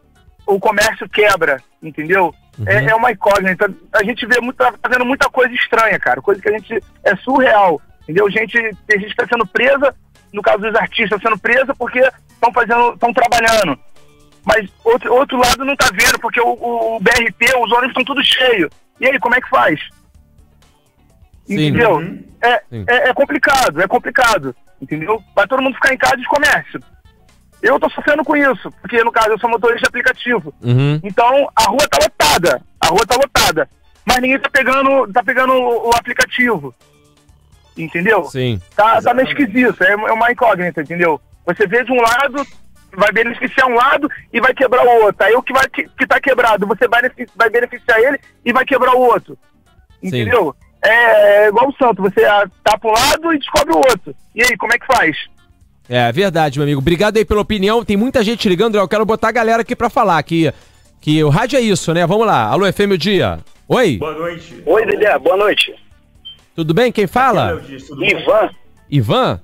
o 0.45 0.60
comércio 0.60 1.07
quebra, 1.07 1.63
entendeu? 1.81 2.36
Uhum. 2.60 2.66
É, 2.68 2.83
é, 2.83 2.95
uma 2.95 3.13
incógnita. 3.13 3.74
A 3.94 4.04
gente 4.04 4.25
vê 4.25 4.42
muito, 4.42 4.57
tá 4.57 4.74
fazendo 4.86 5.06
muita 5.06 5.30
coisa 5.30 5.54
estranha, 5.54 5.98
cara. 5.98 6.22
Coisa 6.22 6.42
que 6.42 6.50
a 6.50 6.51
gente. 6.51 6.83
É 7.01 7.16
surreal. 7.16 7.81
Entendeu? 8.04 8.30
Gente, 8.30 8.60
tem 8.86 9.00
gente 9.00 9.12
que 9.12 9.16
tá 9.16 9.25
sendo 9.25 9.48
presa 9.48 9.95
no 10.36 10.42
caso 10.42 10.60
dos 10.60 10.76
artistas, 10.76 11.22
sendo 11.22 11.40
presa 11.40 11.74
porque 11.74 12.00
estão 12.00 12.52
fazendo, 12.54 12.94
estão 12.94 13.14
trabalhando. 13.14 13.80
Mas 14.44 14.70
outro, 14.84 15.12
outro 15.14 15.38
lado 15.38 15.66
não 15.66 15.74
está 15.74 15.90
vendo, 15.92 16.20
porque 16.20 16.40
o, 16.40 16.50
o, 16.50 17.00
BRT, 17.00 17.56
os 17.58 17.72
ônibus 17.72 17.90
estão 17.90 18.04
tudo 18.04 18.24
cheios. 18.24 18.70
E 19.00 19.08
aí, 19.08 19.18
como 19.18 19.34
é 19.34 19.42
que 19.42 19.50
faz? 19.50 19.80
Sim. 21.46 21.54
Entendeu? 21.54 21.96
Uhum. 21.96 22.24
É, 22.44 22.54
é, 22.88 23.10
é, 23.10 23.14
complicado, 23.14 23.82
é 23.82 23.88
complicado. 23.88 24.56
Entendeu? 24.80 25.24
Vai 25.34 25.48
todo 25.48 25.64
mundo 25.64 25.76
ficar 25.76 25.94
em 25.94 25.98
casa 25.98 26.18
de 26.18 26.28
comércio. 26.28 26.80
Eu 27.62 27.80
tô 27.80 27.90
sofrendo 27.90 28.24
com 28.24 28.36
isso, 28.36 28.70
porque 28.82 29.04
no 29.04 29.12
caso 29.12 29.30
eu 29.30 29.40
sou 29.40 29.50
motorista 29.50 29.84
de 29.84 29.88
aplicativo. 29.88 30.54
Uhum. 30.62 31.00
Então 31.04 31.50
a 31.56 31.64
rua 31.64 31.88
tá 31.90 31.98
lotada, 32.04 32.62
a 32.80 32.88
rua 32.88 33.06
tá 33.08 33.16
lotada. 33.16 33.70
Mas 34.06 34.20
ninguém 34.20 34.38
tá 34.38 34.50
pegando, 34.52 35.12
tá 35.12 35.24
pegando 35.24 35.54
o, 35.54 35.90
o 35.90 35.96
aplicativo 35.96 36.76
entendeu? 37.77 38.24
Sim. 38.25 38.62
Tá, 38.75 39.01
tá 39.01 39.13
meio 39.13 39.27
esquisito, 39.27 39.83
é, 39.83 39.92
é 39.92 40.13
uma 40.13 40.31
incógnita, 40.31 40.81
entendeu? 40.81 41.19
Você 41.45 41.68
vê 41.68 41.83
de 41.83 41.92
um 41.92 42.01
lado, 42.01 42.45
vai 42.95 43.12
beneficiar 43.12 43.68
um 43.68 43.75
lado 43.75 44.10
e 44.33 44.39
vai 44.39 44.54
quebrar 44.54 44.86
o 44.86 45.04
outro. 45.06 45.25
Aí 45.25 45.33
o 45.33 45.44
que, 45.44 45.54
vai, 45.54 45.68
que, 45.69 45.83
que 45.98 46.07
tá 46.07 46.19
quebrado, 46.19 46.66
você 46.66 46.88
vai, 46.88 47.01
vai 47.36 47.50
beneficiar 47.50 48.00
ele 48.00 48.20
e 48.44 48.51
vai 48.51 48.65
quebrar 48.65 48.96
o 48.96 49.01
outro. 49.01 49.38
Entendeu? 50.01 50.55
É, 50.84 51.46
é, 51.46 51.48
igual 51.48 51.70
o 51.70 51.75
Santo, 51.75 52.01
você 52.01 52.22
tá 52.63 52.77
para 52.77 52.89
um 52.89 52.94
lado 52.94 53.34
e 53.34 53.39
descobre 53.39 53.74
o 53.74 53.77
outro. 53.77 54.15
E 54.36 54.44
aí, 54.44 54.55
como 54.58 54.74
é 54.74 54.77
que 54.77 54.86
faz? 54.86 55.17
É 55.89 56.12
verdade, 56.12 56.58
meu 56.58 56.65
amigo. 56.65 56.79
Obrigado 56.79 57.17
aí 57.17 57.25
pela 57.25 57.41
opinião. 57.41 57.84
Tem 57.84 57.98
muita 57.98 58.24
gente 58.24 58.48
ligando, 58.50 58.75
eu 58.75 58.88
quero 58.88 59.05
botar 59.05 59.29
a 59.29 59.32
galera 59.32 59.62
aqui 59.62 59.75
para 59.75 59.89
falar 59.89 60.22
que, 60.24 60.51
que 61.01 61.24
o 61.24 61.29
rádio 61.29 61.58
é 61.58 61.62
isso, 61.62 61.94
né? 61.94 62.05
Vamos 62.05 62.25
lá. 62.25 62.46
Alô, 62.46 62.72
FM 62.72 62.91
o 62.94 62.98
dia. 62.98 63.39
Oi. 63.67 63.98
Boa 63.98 64.13
noite. 64.13 64.62
Oi, 64.65 64.86
Dedé. 64.86 65.17
Boa 65.20 65.38
noite. 65.38 65.85
Tudo 66.56 66.74
bem? 66.74 66.92
Quem 66.92 67.06
fala? 67.06 67.62
Ivan. 68.00 68.50
Ivan? 68.90 69.42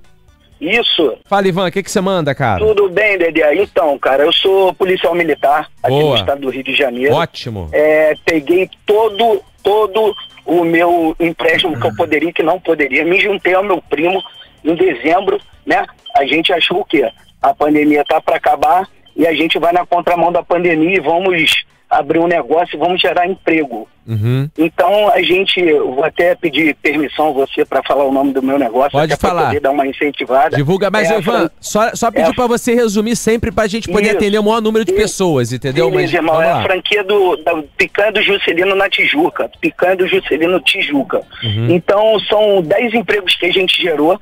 Isso. 0.62 1.18
Fala, 1.26 1.48
Ivan, 1.48 1.68
o 1.68 1.72
que, 1.72 1.84
que 1.84 1.92
você 1.92 2.00
manda, 2.00 2.34
cara? 2.36 2.64
Tudo 2.64 2.88
bem, 2.90 3.18
Dedé. 3.18 3.56
Então, 3.56 3.98
cara, 3.98 4.24
eu 4.24 4.32
sou 4.32 4.74
policial 4.76 5.14
militar 5.16 5.70
aqui 5.84 5.94
Boa. 5.94 6.12
no 6.12 6.16
estado 6.16 6.42
do 6.42 6.50
Rio 6.50 6.64
de 6.64 6.74
Janeiro. 6.74 7.16
Ótimo. 7.16 7.68
É, 7.74 8.14
peguei 8.24 8.70
todo, 8.86 9.42
todo 9.64 10.16
o 10.46 10.64
meu 10.64 11.16
empréstimo 11.20 11.80
que 11.80 11.88
eu 11.88 11.96
poderia 11.96 12.30
e 12.30 12.34
que 12.34 12.44
não 12.44 12.60
poderia. 12.60 13.04
Me 13.04 13.20
juntei 13.20 13.56
ao 13.56 13.64
meu 13.64 13.82
primo 13.82 14.24
em 14.64 14.76
dezembro, 14.76 15.40
né? 15.66 15.86
A 16.16 16.26
gente 16.26 16.54
achou 16.54 16.82
o 16.82 16.86
quê? 16.86 17.10
A 17.42 17.54
pandemia 17.54 18.06
tá 18.06 18.22
para 18.22 18.38
acabar 18.38 18.88
e 19.16 19.26
a 19.26 19.34
gente 19.34 19.58
vai 19.58 19.74
na 19.74 19.86
contramão 19.86 20.32
da 20.32 20.44
pandemia 20.44 20.98
e 20.98 21.00
vamos 21.00 21.64
abrir 21.92 22.20
um 22.20 22.28
negócio 22.28 22.76
e 22.76 22.80
vamos 22.80 23.02
gerar 23.02 23.28
emprego. 23.28 23.86
Uhum. 24.08 24.50
Então 24.58 25.10
a 25.10 25.22
gente, 25.22 25.62
vou 25.74 26.04
até 26.04 26.34
pedir 26.34 26.74
permissão 26.76 27.28
a 27.28 27.32
você 27.32 27.66
para 27.66 27.84
falar 27.84 28.06
o 28.06 28.12
nome 28.12 28.34
do 28.34 28.42
meu 28.42 28.58
negócio, 28.58 28.92
Pode 28.92 29.16
falar. 29.18 29.48
poder 29.48 29.60
dar 29.60 29.72
uma 29.72 29.86
incentivada. 29.86 30.56
Divulga, 30.56 30.90
mas 30.90 31.12
é 31.12 31.20
Ivan, 31.20 31.52
só, 31.60 31.94
só 31.94 32.10
pedir 32.10 32.30
é 32.30 32.34
para 32.34 32.48
você 32.48 32.74
resumir 32.74 33.18
sempre 33.18 33.52
para 33.52 33.66
a 33.66 33.68
gente 33.68 33.90
poder 33.90 34.08
Isso. 34.08 34.18
atender 34.18 34.40
o 34.40 34.44
maior 34.44 34.62
número 34.62 34.86
de 34.86 34.92
Isso. 34.92 35.02
pessoas, 35.02 35.52
entendeu? 35.52 35.92
Beleza, 35.92 36.22
mas, 36.22 36.32
irmão, 36.32 36.42
é 36.42 36.52
a 36.52 36.64
franquia 36.64 37.04
do, 37.04 37.36
da 37.38 37.62
Picanha 37.78 38.14
do 38.14 38.22
Juscelino 38.22 38.74
na 38.74 38.90
Tijuca, 38.90 39.52
Picanha 39.60 39.98
do 39.98 40.08
Juscelino 40.08 40.60
Tijuca. 40.62 41.22
Uhum. 41.44 41.70
Então 41.70 42.18
são 42.22 42.62
10 42.62 42.94
empregos 42.94 43.36
que 43.36 43.46
a 43.46 43.52
gente 43.52 43.82
gerou. 43.82 44.18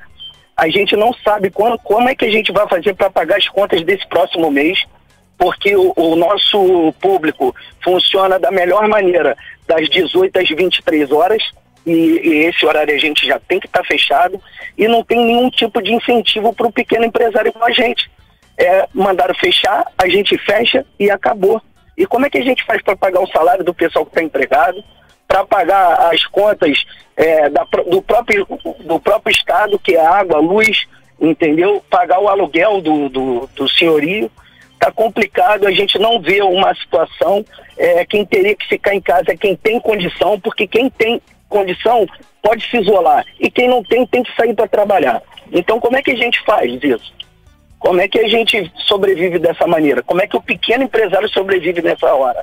A 0.56 0.68
gente 0.68 0.94
não 0.96 1.14
sabe 1.24 1.50
como, 1.50 1.78
como 1.78 2.08
é 2.08 2.14
que 2.14 2.24
a 2.24 2.30
gente 2.30 2.52
vai 2.52 2.68
fazer 2.68 2.94
para 2.94 3.08
pagar 3.08 3.38
as 3.38 3.48
contas 3.48 3.82
desse 3.82 4.06
próximo 4.08 4.50
mês 4.50 4.84
porque 5.40 5.74
o, 5.74 5.94
o, 5.96 6.16
nosso 6.16 6.92
público 7.00 7.56
funciona 7.82 8.38
da 8.38 8.50
melhor 8.50 8.86
maneira, 8.86 9.34
das 9.66 9.88
18 9.88 10.38
às 10.38 10.48
23 10.50 11.10
horas, 11.10 11.42
e, 11.86 11.92
e 11.92 12.44
esse 12.44 12.66
horário 12.66 12.94
a 12.94 12.98
gente 12.98 13.26
já 13.26 13.40
tem 13.40 13.58
que 13.58 13.66
estar 13.66 13.80
tá 13.80 13.86
fechado, 13.86 14.38
e 14.76 14.86
não 14.86 15.02
tem 15.02 15.24
nenhum 15.24 15.48
tipo 15.48 15.80
de 15.80 15.94
incentivo 15.94 16.52
para 16.52 16.66
o 16.66 16.72
pequeno 16.72 17.06
empresário 17.06 17.50
com 17.54 17.64
a 17.64 17.70
gente. 17.70 18.10
é, 18.58 18.86
mandaram 18.92 19.34
fechar, 19.34 19.86
a 19.96 20.06
gente 20.06 20.36
fecha 20.36 20.84
e 20.98 21.10
acabou. 21.10 21.62
E 21.96 22.04
como 22.04 22.26
é 22.26 22.30
que 22.30 22.36
a 22.36 22.44
gente 22.44 22.62
faz 22.64 22.82
para 22.82 22.94
pagar 22.94 23.22
o 23.22 23.28
salário 23.28 23.64
do 23.64 23.72
pessoal 23.72 24.04
que 24.04 24.10
está 24.10 24.22
empregado, 24.22 24.84
para 25.26 25.46
pagar 25.46 26.12
as 26.12 26.26
contas 26.26 26.84
é, 27.16 27.48
da, 27.48 27.64
do, 27.64 28.02
próprio, 28.02 28.46
do 28.80 29.00
próprio 29.00 29.32
Estado, 29.32 29.78
que 29.78 29.96
é 29.96 30.04
água, 30.04 30.38
luz, 30.38 30.86
entendeu? 31.18 31.82
Pagar 31.88 32.20
o 32.20 32.28
aluguel 32.28 32.82
do, 32.82 33.08
do, 33.08 33.48
do 33.54 33.68
senhorio. 33.70 34.30
Está 34.80 34.90
complicado, 34.90 35.66
a 35.66 35.70
gente 35.70 35.98
não 35.98 36.18
vê 36.22 36.40
uma 36.40 36.74
situação. 36.74 37.44
É, 37.76 38.02
quem 38.06 38.24
teria 38.24 38.56
que 38.56 38.66
ficar 38.66 38.94
em 38.94 39.00
casa 39.00 39.32
é 39.32 39.36
quem 39.36 39.54
tem 39.54 39.78
condição, 39.78 40.40
porque 40.40 40.66
quem 40.66 40.88
tem 40.88 41.20
condição 41.50 42.06
pode 42.42 42.66
se 42.70 42.78
isolar. 42.78 43.26
E 43.38 43.50
quem 43.50 43.68
não 43.68 43.84
tem, 43.84 44.06
tem 44.06 44.22
que 44.22 44.34
sair 44.34 44.54
para 44.54 44.66
trabalhar. 44.66 45.22
Então, 45.52 45.78
como 45.78 45.98
é 45.98 46.02
que 46.02 46.12
a 46.12 46.16
gente 46.16 46.40
faz 46.46 46.82
isso? 46.82 47.12
Como 47.78 48.00
é 48.00 48.08
que 48.08 48.20
a 48.20 48.26
gente 48.26 48.72
sobrevive 48.86 49.38
dessa 49.38 49.66
maneira? 49.66 50.02
Como 50.02 50.22
é 50.22 50.26
que 50.26 50.36
o 50.38 50.42
pequeno 50.42 50.84
empresário 50.84 51.28
sobrevive 51.28 51.82
nessa 51.82 52.14
hora? 52.14 52.42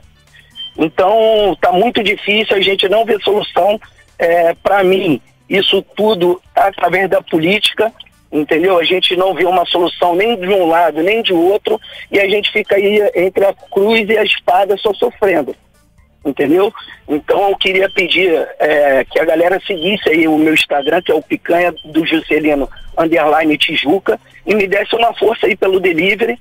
Então, 0.77 1.53
está 1.53 1.71
muito 1.71 2.03
difícil, 2.03 2.55
a 2.55 2.61
gente 2.61 2.87
não 2.87 3.03
vê 3.03 3.19
solução. 3.21 3.81
É, 4.19 4.53
Para 4.53 4.83
mim, 4.83 5.19
isso 5.49 5.81
tudo 5.95 6.39
através 6.55 7.09
da 7.09 7.19
política, 7.19 7.91
entendeu? 8.31 8.77
A 8.77 8.83
gente 8.83 9.15
não 9.15 9.33
vê 9.33 9.45
uma 9.45 9.65
solução 9.65 10.15
nem 10.15 10.37
de 10.39 10.47
um 10.47 10.67
lado 10.67 11.01
nem 11.01 11.21
de 11.21 11.33
outro 11.33 11.79
e 12.11 12.19
a 12.19 12.27
gente 12.27 12.51
fica 12.51 12.75
aí 12.75 13.09
entre 13.15 13.45
a 13.45 13.53
cruz 13.71 14.07
e 14.09 14.17
a 14.17 14.23
espada 14.23 14.75
só 14.77 14.93
sofrendo 14.93 15.55
entendeu? 16.29 16.73
Então 17.07 17.49
eu 17.49 17.57
queria 17.57 17.89
pedir 17.89 18.31
é, 18.59 19.05
que 19.05 19.19
a 19.19 19.25
galera 19.25 19.61
seguisse 19.65 20.09
aí 20.09 20.27
o 20.27 20.37
meu 20.37 20.53
Instagram, 20.53 21.01
que 21.01 21.11
é 21.11 21.15
o 21.15 21.21
Picanha 21.21 21.73
do 21.85 22.05
Juscelino 22.05 22.69
Underline 22.97 23.57
Tijuca, 23.57 24.19
e 24.45 24.53
me 24.53 24.67
desse 24.67 24.95
uma 24.95 25.13
força 25.13 25.47
aí 25.47 25.55
pelo 25.55 25.79
delivery 25.79 26.37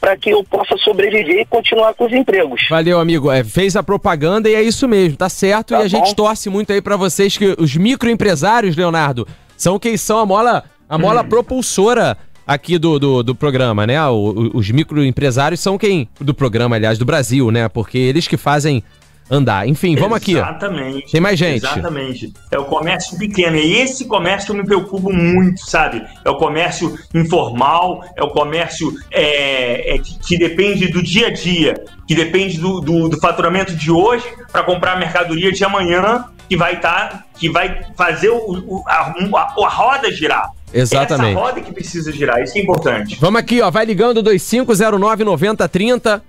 para 0.00 0.16
que 0.16 0.30
eu 0.30 0.42
possa 0.42 0.76
sobreviver 0.78 1.42
e 1.42 1.46
continuar 1.46 1.94
com 1.94 2.06
os 2.06 2.12
empregos. 2.12 2.66
Valeu, 2.68 2.98
amigo. 2.98 3.30
É, 3.30 3.44
fez 3.44 3.76
a 3.76 3.84
propaganda 3.84 4.50
e 4.50 4.54
é 4.54 4.60
isso 4.60 4.88
mesmo, 4.88 5.16
tá 5.16 5.28
certo. 5.28 5.68
Tá 5.68 5.76
e 5.76 5.78
a 5.78 5.82
bom. 5.82 5.88
gente 5.88 6.16
torce 6.16 6.50
muito 6.50 6.72
aí 6.72 6.82
para 6.82 6.96
vocês 6.96 7.36
que 7.36 7.54
os 7.56 7.76
microempresários, 7.76 8.74
Leonardo, 8.74 9.28
são 9.56 9.78
quem 9.78 9.96
são 9.96 10.18
a 10.18 10.26
mola, 10.26 10.64
a 10.92 10.98
mola 10.98 11.22
hum. 11.22 11.28
propulsora 11.28 12.18
aqui 12.46 12.76
do, 12.76 12.98
do, 12.98 13.22
do, 13.22 13.34
programa, 13.34 13.86
né? 13.86 14.06
O, 14.08 14.50
os 14.52 14.70
microempresários 14.70 15.58
são 15.58 15.78
quem. 15.78 16.06
Do 16.20 16.34
programa, 16.34 16.76
aliás, 16.76 16.98
do 16.98 17.06
Brasil, 17.06 17.50
né? 17.50 17.66
Porque 17.66 17.96
eles 17.96 18.28
que 18.28 18.36
fazem 18.36 18.84
andar. 19.30 19.66
Enfim, 19.66 19.96
vamos 19.96 20.18
aqui. 20.18 20.32
Exatamente. 20.32 21.10
Tem 21.10 21.18
mais 21.18 21.38
gente. 21.38 21.64
Exatamente. 21.64 22.34
É 22.50 22.58
o 22.58 22.66
comércio 22.66 23.16
pequeno. 23.16 23.56
E 23.56 23.76
esse 23.76 24.04
comércio 24.04 24.52
eu 24.52 24.56
me 24.56 24.66
preocupo 24.66 25.10
muito, 25.10 25.62
sabe? 25.62 26.04
É 26.22 26.28
o 26.28 26.36
comércio 26.36 26.94
informal, 27.14 28.04
é 28.14 28.22
o 28.22 28.28
comércio 28.28 28.92
é, 29.10 29.94
é, 29.94 29.98
que, 29.98 30.18
que, 30.18 30.36
depende 30.36 30.88
do 30.88 31.02
dia 31.02 31.28
a 31.28 31.32
dia, 31.32 31.82
que 32.06 32.14
depende 32.14 32.58
do, 32.58 32.82
do, 32.82 33.08
do 33.08 33.18
faturamento 33.18 33.74
de 33.74 33.90
hoje 33.90 34.26
para 34.52 34.62
comprar 34.62 34.92
a 34.92 34.98
mercadoria 34.98 35.50
de 35.50 35.64
amanhã, 35.64 36.26
que 36.50 36.56
vai 36.56 36.74
estar, 36.74 37.08
tá, 37.08 37.24
que 37.38 37.48
vai 37.48 37.80
fazer 37.96 38.28
o, 38.28 38.36
o 38.36 38.84
a, 38.86 39.14
a, 39.38 39.64
a 39.64 39.68
roda 39.70 40.12
girar. 40.12 40.50
Exatamente. 40.72 41.36
Essa 41.36 41.40
roda 41.40 41.60
que 41.60 41.72
precisa 41.72 42.12
girar, 42.12 42.42
isso 42.42 42.56
é 42.56 42.60
importante. 42.60 43.18
Vamos 43.20 43.40
aqui, 43.40 43.60
ó, 43.60 43.70
vai 43.70 43.84
ligando 43.84 44.22
2509 44.22 45.24
9030. 45.24 46.22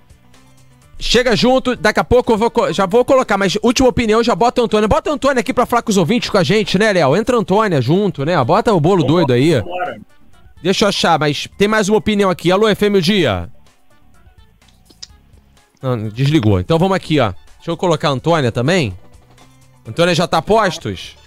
Chega 1.00 1.36
junto, 1.36 1.76
daqui 1.76 2.00
a 2.00 2.04
pouco 2.04 2.34
eu 2.34 2.38
vou, 2.38 2.52
já 2.72 2.86
vou 2.86 3.04
colocar, 3.04 3.38
mas 3.38 3.58
última 3.62 3.90
opinião, 3.90 4.24
já 4.24 4.36
bota 4.36 4.62
a 4.62 4.64
Antônia. 4.64 4.88
Bota 4.88 5.10
a 5.10 5.14
Antônia 5.14 5.42
aqui 5.42 5.54
pra 5.54 5.66
falar 5.66 5.82
com 5.82 5.92
os 5.92 5.98
ouvintes 5.98 6.30
com 6.30 6.38
a 6.38 6.44
gente, 6.44 6.78
né, 6.78 6.94
Léo? 6.94 7.16
Entra 7.16 7.36
a 7.36 7.40
Antônia 7.40 7.82
junto, 7.82 8.24
né? 8.24 8.42
Bota 8.44 8.74
o 8.74 8.80
bolo 8.80 9.04
doido 9.04 9.34
aí. 9.34 9.52
Deixa 10.62 10.86
eu 10.86 10.90
achar, 10.90 11.20
mas 11.20 11.48
tem 11.58 11.68
mais 11.68 11.90
uma 11.90 11.98
opinião 11.98 12.30
aqui. 12.30 12.52
Alô, 12.52 12.74
FM 12.74 12.96
o 12.96 13.02
dia. 13.02 13.50
Não, 15.82 16.08
desligou. 16.08 16.60
Então 16.62 16.80
vamos 16.80 16.96
aqui, 16.96 17.20
ó. 17.20 17.34
Deixa 17.58 17.72
eu 17.72 17.76
colocar 17.76 18.08
a 18.08 18.12
Antônia 18.12 18.52
também. 18.52 18.98
Antônia 19.86 20.16
já 20.16 20.26
tá 20.26 20.42
postos? 20.42 21.18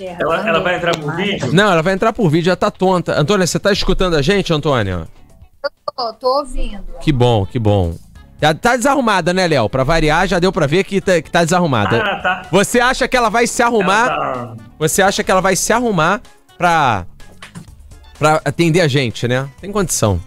Ela, 0.00 0.48
ela 0.48 0.60
vai 0.60 0.76
entrar 0.76 0.96
por 0.96 1.16
vídeo? 1.16 1.52
Não, 1.52 1.72
ela 1.72 1.82
vai 1.82 1.94
entrar 1.94 2.12
por 2.12 2.28
vídeo, 2.28 2.46
já 2.46 2.56
tá 2.56 2.70
tonta. 2.70 3.18
Antônia, 3.18 3.46
você 3.46 3.58
tá 3.58 3.72
escutando 3.72 4.14
a 4.14 4.22
gente, 4.22 4.52
Antônia? 4.52 5.08
Eu 5.64 5.70
tô, 5.94 6.12
tô 6.14 6.38
ouvindo. 6.38 6.84
Que 7.00 7.12
bom, 7.12 7.46
que 7.46 7.58
bom. 7.58 7.94
Já 8.40 8.52
tá 8.52 8.76
desarrumada, 8.76 9.32
né, 9.32 9.46
Léo? 9.46 9.68
Pra 9.68 9.82
variar, 9.82 10.26
já 10.26 10.38
deu 10.38 10.52
pra 10.52 10.66
ver 10.66 10.84
que 10.84 11.00
tá, 11.00 11.22
que 11.22 11.30
tá 11.30 11.42
desarrumada. 11.42 12.02
Ah, 12.02 12.20
tá. 12.20 12.42
Você 12.50 12.78
acha 12.80 13.08
que 13.08 13.16
ela 13.16 13.30
vai 13.30 13.46
se 13.46 13.62
arrumar? 13.62 14.08
Tá... 14.08 14.56
Você 14.78 15.00
acha 15.00 15.24
que 15.24 15.30
ela 15.30 15.40
vai 15.40 15.56
se 15.56 15.72
arrumar 15.72 16.20
pra. 16.58 17.06
pra 18.18 18.40
atender 18.44 18.82
a 18.82 18.88
gente, 18.88 19.26
né? 19.26 19.48
Tem 19.60 19.72
condição. 19.72 20.20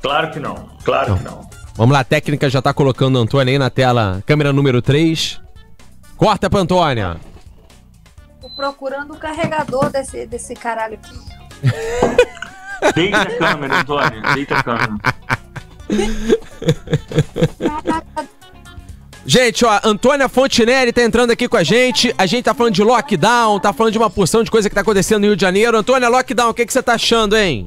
Claro 0.00 0.30
que 0.30 0.40
não. 0.40 0.70
Claro 0.82 1.10
não. 1.10 1.18
que 1.18 1.24
não. 1.24 1.50
Vamos 1.76 1.92
lá, 1.92 2.00
a 2.00 2.04
técnica 2.04 2.48
já 2.48 2.62
tá 2.62 2.72
colocando 2.72 3.16
o 3.16 3.18
Antônia 3.18 3.52
aí 3.52 3.58
na 3.58 3.68
tela. 3.68 4.22
Câmera 4.24 4.52
número 4.52 4.80
3. 4.80 5.40
Corta 6.16 6.48
pra 6.48 6.60
Antônia. 6.60 7.16
Procurando 8.56 9.14
o 9.14 9.18
carregador 9.18 9.90
desse, 9.90 10.26
desse 10.26 10.54
caralho 10.54 10.94
aqui. 10.94 11.18
Deita 12.94 13.22
a 13.22 13.38
câmera, 13.38 13.80
Antônia. 13.80 14.22
Deita 14.34 14.58
a 14.58 14.62
câmera. 14.62 14.94
Gente, 19.26 19.64
ó, 19.64 19.80
Antônia 19.82 20.28
Fontinelli 20.28 20.92
tá 20.92 21.02
entrando 21.02 21.30
aqui 21.30 21.48
com 21.48 21.56
a 21.56 21.62
gente. 21.62 22.14
A 22.18 22.26
gente 22.26 22.44
tá 22.44 22.52
falando 22.52 22.74
de 22.74 22.82
lockdown, 22.82 23.58
tá 23.58 23.72
falando 23.72 23.92
de 23.92 23.98
uma 23.98 24.10
porção 24.10 24.44
de 24.44 24.50
coisa 24.50 24.68
que 24.68 24.74
tá 24.74 24.82
acontecendo 24.82 25.22
no 25.22 25.28
Rio 25.28 25.36
de 25.36 25.42
Janeiro. 25.42 25.78
Antônia, 25.78 26.08
lockdown, 26.08 26.50
o 26.50 26.54
que, 26.54 26.66
que 26.66 26.72
você 26.72 26.82
tá 26.82 26.94
achando, 26.94 27.36
hein? 27.36 27.66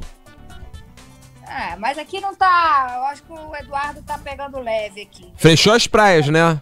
É, 1.50 1.76
mas 1.78 1.98
aqui 1.98 2.22
não 2.22 2.36
tá. 2.36 2.94
Eu 2.96 3.04
acho 3.06 3.24
que 3.24 3.34
o 3.34 3.56
Eduardo 3.56 4.04
tá 4.04 4.20
pegando 4.20 4.60
leve 4.60 5.02
aqui. 5.02 5.34
Fechou 5.36 5.74
as 5.74 5.88
praias, 5.88 6.28
né? 6.28 6.62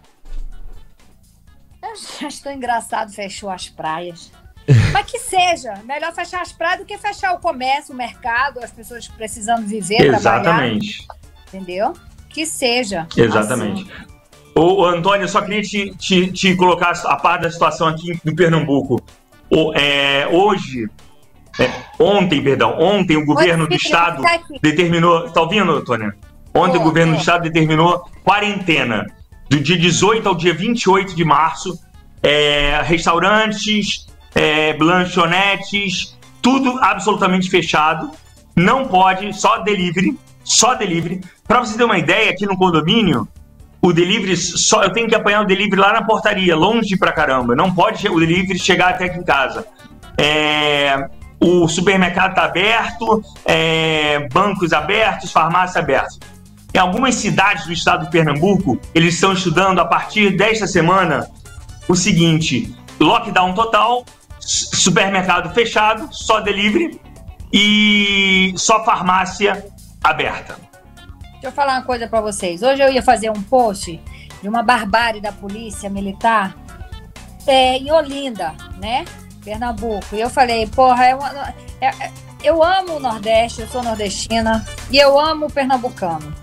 Já 2.20 2.28
estou 2.28 2.52
engraçado, 2.52 3.12
fechou 3.12 3.50
as 3.50 3.68
praias. 3.68 4.30
Mas 4.92 5.06
que 5.06 5.18
seja, 5.18 5.74
melhor 5.84 6.12
fechar 6.12 6.42
as 6.42 6.52
praias 6.52 6.80
do 6.80 6.84
que 6.84 6.98
fechar 6.98 7.32
o 7.34 7.38
comércio, 7.38 7.94
o 7.94 7.96
mercado, 7.96 8.58
as 8.58 8.72
pessoas 8.72 9.06
precisando 9.06 9.66
viver, 9.66 10.06
Exatamente. 10.06 11.06
trabalhar 11.06 11.26
entendeu? 11.56 11.92
Que 12.28 12.44
seja. 12.44 13.06
Exatamente. 13.16 13.90
Assim. 13.90 14.16
Ô, 14.54 14.84
Antônio, 14.86 15.28
só 15.28 15.42
queria 15.42 15.62
te, 15.62 15.94
te, 15.96 16.32
te, 16.32 16.56
colocar 16.56 16.92
a 17.04 17.16
par 17.16 17.40
da 17.40 17.50
situação 17.50 17.88
aqui 17.88 18.18
no 18.24 18.34
Pernambuco. 18.34 19.02
O, 19.50 19.72
é, 19.74 20.26
hoje, 20.28 20.88
é, 21.58 21.70
ontem, 21.98 22.42
perdão, 22.42 22.76
ontem 22.78 23.16
o 23.16 23.24
governo 23.24 23.66
do 23.68 23.74
estado 23.74 24.22
determinou. 24.62 25.28
Tá 25.30 25.42
ouvindo, 25.42 25.72
Antônio? 25.72 26.12
Ontem 26.54 26.78
oh, 26.78 26.80
o 26.80 26.84
governo 26.84 27.14
do 27.14 27.20
estado 27.20 27.42
determinou 27.42 28.08
quarentena. 28.24 29.06
Do 29.48 29.60
dia 29.60 29.78
18 29.78 30.28
ao 30.28 30.34
dia 30.34 30.52
28 30.52 31.14
de 31.14 31.24
março, 31.24 31.78
é, 32.26 32.82
restaurantes, 32.82 34.08
é, 34.34 34.76
lanchonetes, 34.80 36.18
tudo 36.42 36.76
absolutamente 36.82 37.48
fechado. 37.48 38.10
Não 38.56 38.88
pode, 38.88 39.32
só 39.32 39.58
delivery, 39.58 40.18
só 40.42 40.74
delivery. 40.74 41.20
Para 41.46 41.60
você 41.60 41.76
ter 41.76 41.84
uma 41.84 41.98
ideia, 41.98 42.30
aqui 42.32 42.44
no 42.44 42.56
condomínio, 42.56 43.28
o 43.80 43.92
delivery 43.92 44.36
só 44.36 44.82
eu 44.82 44.90
tenho 44.90 45.08
que 45.08 45.14
apanhar 45.14 45.42
o 45.42 45.44
delivery 45.44 45.80
lá 45.80 45.92
na 45.92 46.02
portaria, 46.02 46.56
longe 46.56 46.96
pra 46.96 47.12
caramba. 47.12 47.54
Não 47.54 47.72
pode 47.72 48.08
o 48.08 48.18
delivery 48.18 48.58
chegar 48.58 48.88
até 48.88 49.04
aqui 49.04 49.20
em 49.20 49.24
casa. 49.24 49.64
É, 50.18 51.08
o 51.38 51.68
supermercado 51.68 52.30
está 52.30 52.44
aberto, 52.44 53.22
é, 53.44 54.26
bancos 54.32 54.72
abertos, 54.72 55.30
farmácias 55.30 55.76
abertas. 55.76 56.18
Em 56.74 56.78
algumas 56.78 57.14
cidades 57.14 57.66
do 57.66 57.72
estado 57.72 58.06
de 58.06 58.10
Pernambuco, 58.10 58.80
eles 58.92 59.14
estão 59.14 59.32
estudando 59.32 59.78
a 59.78 59.84
partir 59.84 60.36
desta 60.36 60.66
semana 60.66 61.30
o 61.88 61.94
seguinte: 61.94 62.74
lockdown 63.00 63.54
total, 63.54 64.04
supermercado 64.38 65.52
fechado, 65.54 66.08
só 66.12 66.40
delivery 66.40 67.00
e 67.52 68.54
só 68.56 68.84
farmácia 68.84 69.66
aberta. 70.02 70.58
Deixa 71.32 71.46
eu 71.46 71.52
falar 71.52 71.74
uma 71.74 71.82
coisa 71.82 72.08
para 72.08 72.20
vocês. 72.20 72.62
Hoje 72.62 72.82
eu 72.82 72.90
ia 72.90 73.02
fazer 73.02 73.30
um 73.30 73.42
post 73.42 74.00
de 74.42 74.48
uma 74.48 74.62
barbárie 74.62 75.20
da 75.20 75.32
polícia 75.32 75.88
militar 75.88 76.56
é, 77.46 77.76
em 77.76 77.90
Olinda, 77.90 78.54
né? 78.80 79.04
Pernambuco. 79.44 80.14
E 80.14 80.20
eu 80.20 80.28
falei, 80.28 80.66
porra, 80.66 81.06
é 81.06 81.14
uma, 81.14 81.54
é, 81.80 81.86
é, 81.86 82.12
eu 82.42 82.62
amo 82.62 82.96
o 82.96 83.00
Nordeste, 83.00 83.60
eu 83.60 83.68
sou 83.68 83.82
nordestina 83.82 84.64
e 84.90 84.98
eu 84.98 85.18
amo 85.18 85.46
o 85.46 85.52
pernambucano. 85.52 86.34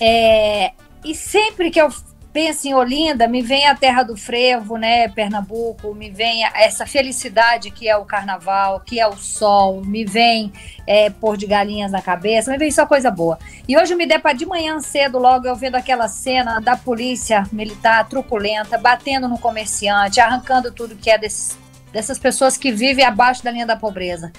É, 0.00 0.72
e 1.04 1.14
sempre 1.14 1.70
que 1.70 1.80
eu 1.80 1.88
penso 2.32 2.68
em 2.68 2.74
Olinda, 2.74 3.26
me 3.26 3.42
vem 3.42 3.66
a 3.66 3.74
terra 3.74 4.02
do 4.02 4.16
frevo, 4.16 4.76
né, 4.76 5.08
Pernambuco, 5.08 5.94
me 5.94 6.10
vem 6.10 6.44
essa 6.54 6.86
felicidade 6.86 7.70
que 7.70 7.88
é 7.88 7.96
o 7.96 8.04
carnaval, 8.04 8.80
que 8.80 9.00
é 9.00 9.06
o 9.06 9.16
sol, 9.16 9.84
me 9.84 10.04
vem 10.04 10.52
é, 10.86 11.10
pôr 11.10 11.36
de 11.36 11.46
galinhas 11.46 11.90
na 11.90 12.02
cabeça, 12.02 12.50
me 12.50 12.58
vem 12.58 12.70
só 12.70 12.86
coisa 12.86 13.10
boa. 13.10 13.38
E 13.66 13.76
hoje 13.76 13.94
me 13.94 14.06
deparo 14.06 14.36
de 14.36 14.46
manhã 14.46 14.78
cedo, 14.80 15.18
logo 15.18 15.46
eu 15.46 15.56
vendo 15.56 15.74
aquela 15.74 16.08
cena 16.08 16.60
da 16.60 16.76
polícia 16.76 17.46
militar 17.52 18.08
truculenta, 18.08 18.78
batendo 18.78 19.28
no 19.28 19.38
comerciante, 19.38 20.20
arrancando 20.20 20.70
tudo 20.72 20.96
que 20.96 21.10
é 21.10 21.18
dessas 21.18 22.18
pessoas 22.18 22.56
que 22.56 22.70
vivem 22.70 23.04
abaixo 23.04 23.42
da 23.42 23.50
linha 23.50 23.66
da 23.66 23.76
pobreza. 23.76 24.32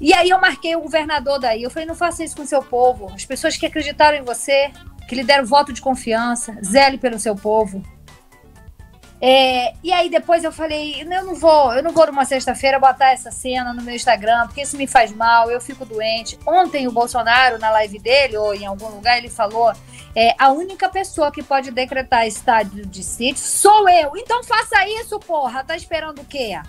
E 0.00 0.12
aí 0.12 0.30
eu 0.30 0.40
marquei 0.40 0.74
o 0.74 0.80
governador 0.80 1.38
daí. 1.38 1.62
Eu 1.62 1.70
falei, 1.70 1.86
não 1.86 1.94
faça 1.94 2.24
isso 2.24 2.36
com 2.36 2.46
seu 2.46 2.62
povo. 2.62 3.12
As 3.14 3.24
pessoas 3.24 3.56
que 3.56 3.66
acreditaram 3.66 4.16
em 4.18 4.22
você, 4.22 4.70
que 5.08 5.14
lhe 5.14 5.24
deram 5.24 5.44
voto 5.44 5.72
de 5.72 5.80
confiança, 5.80 6.56
zele 6.62 6.98
pelo 6.98 7.18
seu 7.18 7.34
povo. 7.34 7.82
É, 9.26 9.72
e 9.82 9.90
aí 9.90 10.10
depois 10.10 10.44
eu 10.44 10.52
falei, 10.52 11.00
eu 11.00 11.24
não 11.24 11.34
vou, 11.34 11.72
eu 11.72 11.82
não 11.82 11.92
vou 11.92 12.06
numa 12.06 12.26
sexta-feira 12.26 12.78
botar 12.78 13.12
essa 13.12 13.30
cena 13.30 13.72
no 13.72 13.80
meu 13.80 13.94
Instagram, 13.94 14.46
porque 14.46 14.60
isso 14.60 14.76
me 14.76 14.86
faz 14.86 15.12
mal, 15.12 15.50
eu 15.50 15.60
fico 15.60 15.86
doente. 15.86 16.38
Ontem 16.46 16.86
o 16.86 16.92
Bolsonaro, 16.92 17.58
na 17.58 17.70
live 17.70 17.98
dele, 17.98 18.36
ou 18.36 18.54
em 18.54 18.66
algum 18.66 18.88
lugar, 18.88 19.16
ele 19.16 19.30
falou: 19.30 19.72
é, 20.14 20.34
a 20.38 20.52
única 20.52 20.90
pessoa 20.90 21.32
que 21.32 21.42
pode 21.42 21.70
decretar 21.70 22.26
estado 22.26 22.84
de 22.84 23.02
sítio 23.02 23.42
sou 23.42 23.88
eu. 23.88 24.12
Então 24.14 24.44
faça 24.44 24.86
isso, 25.00 25.18
porra. 25.20 25.64
Tá 25.64 25.74
esperando 25.74 26.20
o 26.20 26.24
quê? 26.26 26.60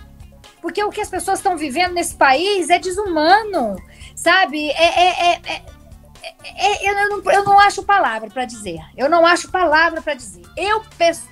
Porque 0.62 0.82
o 0.82 0.90
que 0.90 1.02
as 1.02 1.10
pessoas 1.10 1.38
estão 1.38 1.56
vivendo 1.56 1.92
nesse 1.92 2.14
país 2.14 2.70
é 2.70 2.78
desumano, 2.78 3.76
sabe? 4.14 4.70
É, 4.70 5.00
é, 5.00 5.26
é 5.26 5.40
é, 5.46 5.62
eu, 6.80 6.94
não, 6.94 7.32
eu 7.32 7.44
não 7.44 7.60
acho 7.60 7.82
palavra 7.82 8.28
para 8.30 8.44
dizer. 8.44 8.80
Eu 8.96 9.08
não 9.08 9.24
acho 9.26 9.50
palavra 9.50 10.00
para 10.00 10.14
dizer. 10.14 10.42
Eu, 10.56 10.82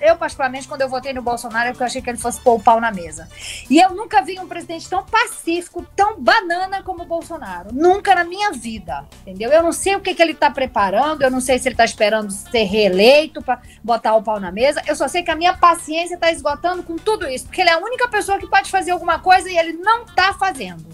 eu, 0.01 0.15
particularmente, 0.15 0.67
quando 0.67 0.81
eu 0.81 0.89
votei 0.89 1.13
no 1.13 1.21
Bolsonaro, 1.21 1.69
é 1.69 1.71
porque 1.71 1.83
eu 1.83 1.87
achei 1.87 2.01
que 2.01 2.09
ele 2.09 2.17
fosse 2.17 2.39
pôr 2.41 2.55
o 2.55 2.63
pau 2.63 2.79
na 2.79 2.91
mesa. 2.91 3.27
E 3.69 3.79
eu 3.79 3.91
nunca 3.91 4.21
vi 4.21 4.39
um 4.39 4.47
presidente 4.47 4.89
tão 4.89 5.03
pacífico, 5.03 5.85
tão 5.95 6.19
banana 6.19 6.83
como 6.83 7.03
o 7.03 7.05
Bolsonaro. 7.05 7.69
Nunca 7.73 8.15
na 8.15 8.23
minha 8.23 8.51
vida. 8.51 9.05
Entendeu? 9.21 9.51
Eu 9.51 9.63
não 9.63 9.71
sei 9.71 9.95
o 9.95 10.01
que, 10.01 10.13
que 10.13 10.21
ele 10.21 10.33
tá 10.33 10.49
preparando, 10.49 11.21
eu 11.21 11.31
não 11.31 11.41
sei 11.41 11.57
se 11.59 11.67
ele 11.67 11.75
tá 11.75 11.85
esperando 11.85 12.31
ser 12.31 12.63
reeleito 12.63 13.41
para 13.41 13.61
botar 13.83 14.15
o 14.15 14.23
pau 14.23 14.39
na 14.39 14.51
mesa. 14.51 14.81
Eu 14.87 14.95
só 14.95 15.07
sei 15.07 15.23
que 15.23 15.31
a 15.31 15.35
minha 15.35 15.55
paciência 15.55 16.17
tá 16.17 16.31
esgotando 16.31 16.83
com 16.83 16.95
tudo 16.95 17.27
isso. 17.27 17.45
Porque 17.45 17.61
ele 17.61 17.69
é 17.69 17.73
a 17.73 17.79
única 17.79 18.07
pessoa 18.07 18.37
que 18.37 18.47
pode 18.47 18.69
fazer 18.69 18.91
alguma 18.91 19.19
coisa 19.19 19.49
e 19.49 19.57
ele 19.57 19.73
não 19.73 20.05
tá 20.05 20.33
fazendo. 20.33 20.85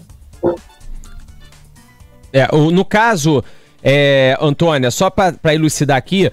É, 2.32 2.48
no 2.50 2.84
caso 2.84 3.44
é, 3.82 4.36
Antônia, 4.40 4.90
só 4.90 5.10
para 5.10 5.54
elucidar 5.54 5.96
aqui, 5.96 6.30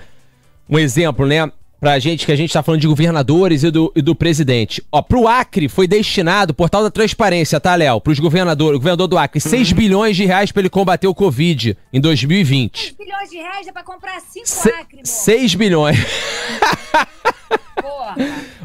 um 0.70 0.78
exemplo, 0.78 1.26
né? 1.26 1.52
Pra 1.80 1.98
gente, 1.98 2.26
que 2.26 2.32
a 2.34 2.36
gente 2.36 2.52
tá 2.52 2.62
falando 2.62 2.82
de 2.82 2.88
governadores 2.88 3.64
e 3.64 3.72
do, 3.72 3.90
e 3.96 4.02
do 4.02 4.14
presidente. 4.14 4.84
Ó, 4.92 5.02
pro 5.02 5.30
Acre 5.30 5.70
foi 5.70 5.88
destinado, 5.88 6.54
portal 6.54 6.84
da 6.84 6.92
transparência, 6.92 7.58
tá, 7.58 7.74
Léo? 7.74 8.02
Pros 8.02 8.20
governadores, 8.20 8.76
o 8.76 8.80
governador 8.80 9.08
do 9.08 9.18
Acre, 9.18 9.42
uhum. 9.42 9.50
6 9.50 9.72
bilhões 9.72 10.18
de 10.18 10.26
reais 10.26 10.52
pra 10.52 10.62
ele 10.62 10.70
combater 10.70 11.08
o 11.08 11.16
Covid 11.16 11.78
em 11.94 12.02
2020. 12.02 12.78
6 12.78 12.96
bilhões 12.98 13.30
de 13.30 13.38
reais 13.38 13.66
é 13.66 13.72
pra 13.72 13.82
comprar 13.82 14.20
5 14.20 14.46
Se, 14.46 14.70
Acre, 14.72 15.00
6 15.06 15.56
bilhões. 15.56 15.98
Porra. 17.82 18.16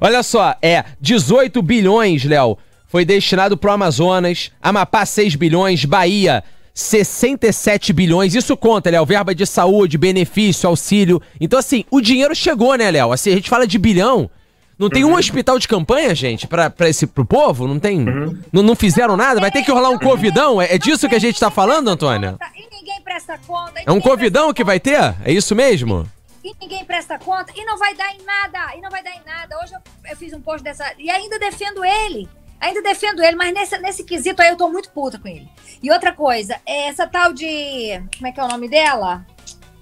Olha 0.01 0.23
só, 0.25 0.57
é 0.61 0.85
18 1.01 1.63
bilhões, 1.63 2.25
Léo, 2.25 2.59
foi 2.89 3.05
destinado 3.05 3.57
pro 3.57 3.71
Amazonas, 3.71 4.51
Amapá 4.61 5.07
6 5.07 5.37
bilhões, 5.37 5.85
Bahia 5.85 6.43
67 6.75 7.93
bilhões. 7.93 8.35
Isso 8.35 8.57
conta, 8.57 8.91
Léo, 8.91 9.07
verba 9.07 9.33
de 9.33 9.47
saúde, 9.47 9.97
benefício, 9.97 10.69
auxílio. 10.69 11.23
Então, 11.41 11.59
assim, 11.59 11.85
o 11.89 12.01
dinheiro 12.01 12.35
chegou, 12.35 12.75
né, 12.75 12.91
Léo? 12.91 13.13
Assim, 13.13 13.31
a 13.31 13.37
gente 13.37 13.49
fala 13.49 13.67
de 13.67 13.79
bilhão. 13.79 14.29
Não 14.77 14.91
tem 14.91 15.05
uhum. 15.05 15.13
um 15.13 15.15
hospital 15.15 15.57
de 15.57 15.69
campanha, 15.69 16.13
gente, 16.17 16.49
pra 16.49 16.73
esse, 16.89 17.07
pro 17.07 17.25
povo? 17.25 17.69
Não 17.69 17.79
tem. 17.79 18.01
Uhum. 18.01 18.37
Não, 18.53 18.75
fizeram 18.75 19.17
nada? 19.17 19.41
Vai 19.41 19.53
ter 19.53 19.63
que 19.63 19.71
rolar 19.71 19.91
um 19.91 19.99
covidão? 19.99 20.61
É, 20.61 20.75
é 20.75 20.79
disso 20.79 21.09
que 21.09 21.15
a 21.15 21.21
gente 21.21 21.39
tá 21.39 21.49
falando, 21.49 21.89
Antônia? 21.89 22.37
E 22.57 22.77
ninguém 22.77 23.01
presta 23.03 23.39
conta. 23.47 23.81
É 23.87 23.93
um 23.93 24.01
covidão 24.01 24.53
que 24.53 24.65
vai 24.65 24.81
ter? 24.81 25.15
É 25.25 25.33
isso 25.33 25.55
mesmo? 25.55 26.05
E 26.43 26.53
ninguém 26.61 26.85
presta 26.85 27.19
conta 27.21 27.53
e 27.57 27.65
não 27.65 27.79
vai 27.79 27.95
dar 27.95 28.13
em 28.13 28.23
nada. 28.25 28.77
E 28.77 28.81
não 28.81 28.91
vai 28.91 29.03
dar 29.03 29.13
em 29.13 29.23
nada. 29.25 29.57
Hoje 29.63 29.75
eu, 29.75 30.11
eu 30.11 30.17
fiz 30.17 30.33
um 30.33 30.41
post 30.41 30.65
dessa. 30.65 30.93
E 30.99 31.09
ainda 31.09 31.39
defendo 31.39 31.85
ele. 31.85 32.29
Ainda 32.61 32.83
defendo 32.83 33.23
ele, 33.23 33.37
mas 33.37 33.53
nesse, 33.53 33.79
nesse 33.79 34.05
quesito 34.05 34.41
aí 34.41 34.49
eu 34.49 34.57
tô 34.57 34.69
muito 34.69 34.91
puta 34.91 35.19
com 35.19 35.29
ele. 35.29 35.49
E 35.83 35.91
outra 35.91 36.13
coisa, 36.13 36.61
é 36.65 36.89
essa 36.89 37.07
tal 37.07 37.33
de. 37.33 38.03
Como 38.17 38.27
é 38.27 38.33
que 38.33 38.41
é 38.41 38.45
o 38.45 38.49
nome 38.49 38.69
dela? 38.69 39.27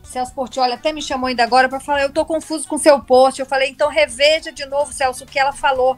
Celso 0.02 0.34
Portioli 0.34 0.72
até 0.72 0.92
me 0.92 1.00
chamou 1.00 1.28
ainda 1.28 1.42
agora 1.42 1.68
para 1.68 1.80
falar, 1.80 2.02
eu 2.02 2.12
tô 2.12 2.24
confuso 2.24 2.68
com 2.68 2.76
seu 2.76 3.00
post. 3.00 3.40
Eu 3.40 3.46
falei, 3.46 3.70
então 3.70 3.88
reveja 3.88 4.52
de 4.52 4.66
novo, 4.66 4.92
Celso, 4.92 5.24
o 5.24 5.26
que 5.26 5.38
ela 5.38 5.52
falou. 5.52 5.96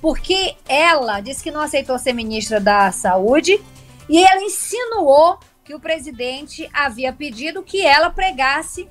Porque 0.00 0.56
ela 0.66 1.20
disse 1.20 1.42
que 1.42 1.50
não 1.50 1.60
aceitou 1.60 1.98
ser 1.98 2.14
ministra 2.14 2.58
da 2.58 2.90
Saúde 2.90 3.60
e 4.08 4.24
ela 4.24 4.42
insinuou 4.42 5.38
que 5.62 5.74
o 5.74 5.80
presidente 5.80 6.68
havia 6.72 7.12
pedido 7.12 7.62
que 7.62 7.84
ela 7.84 8.08
pregasse 8.08 8.88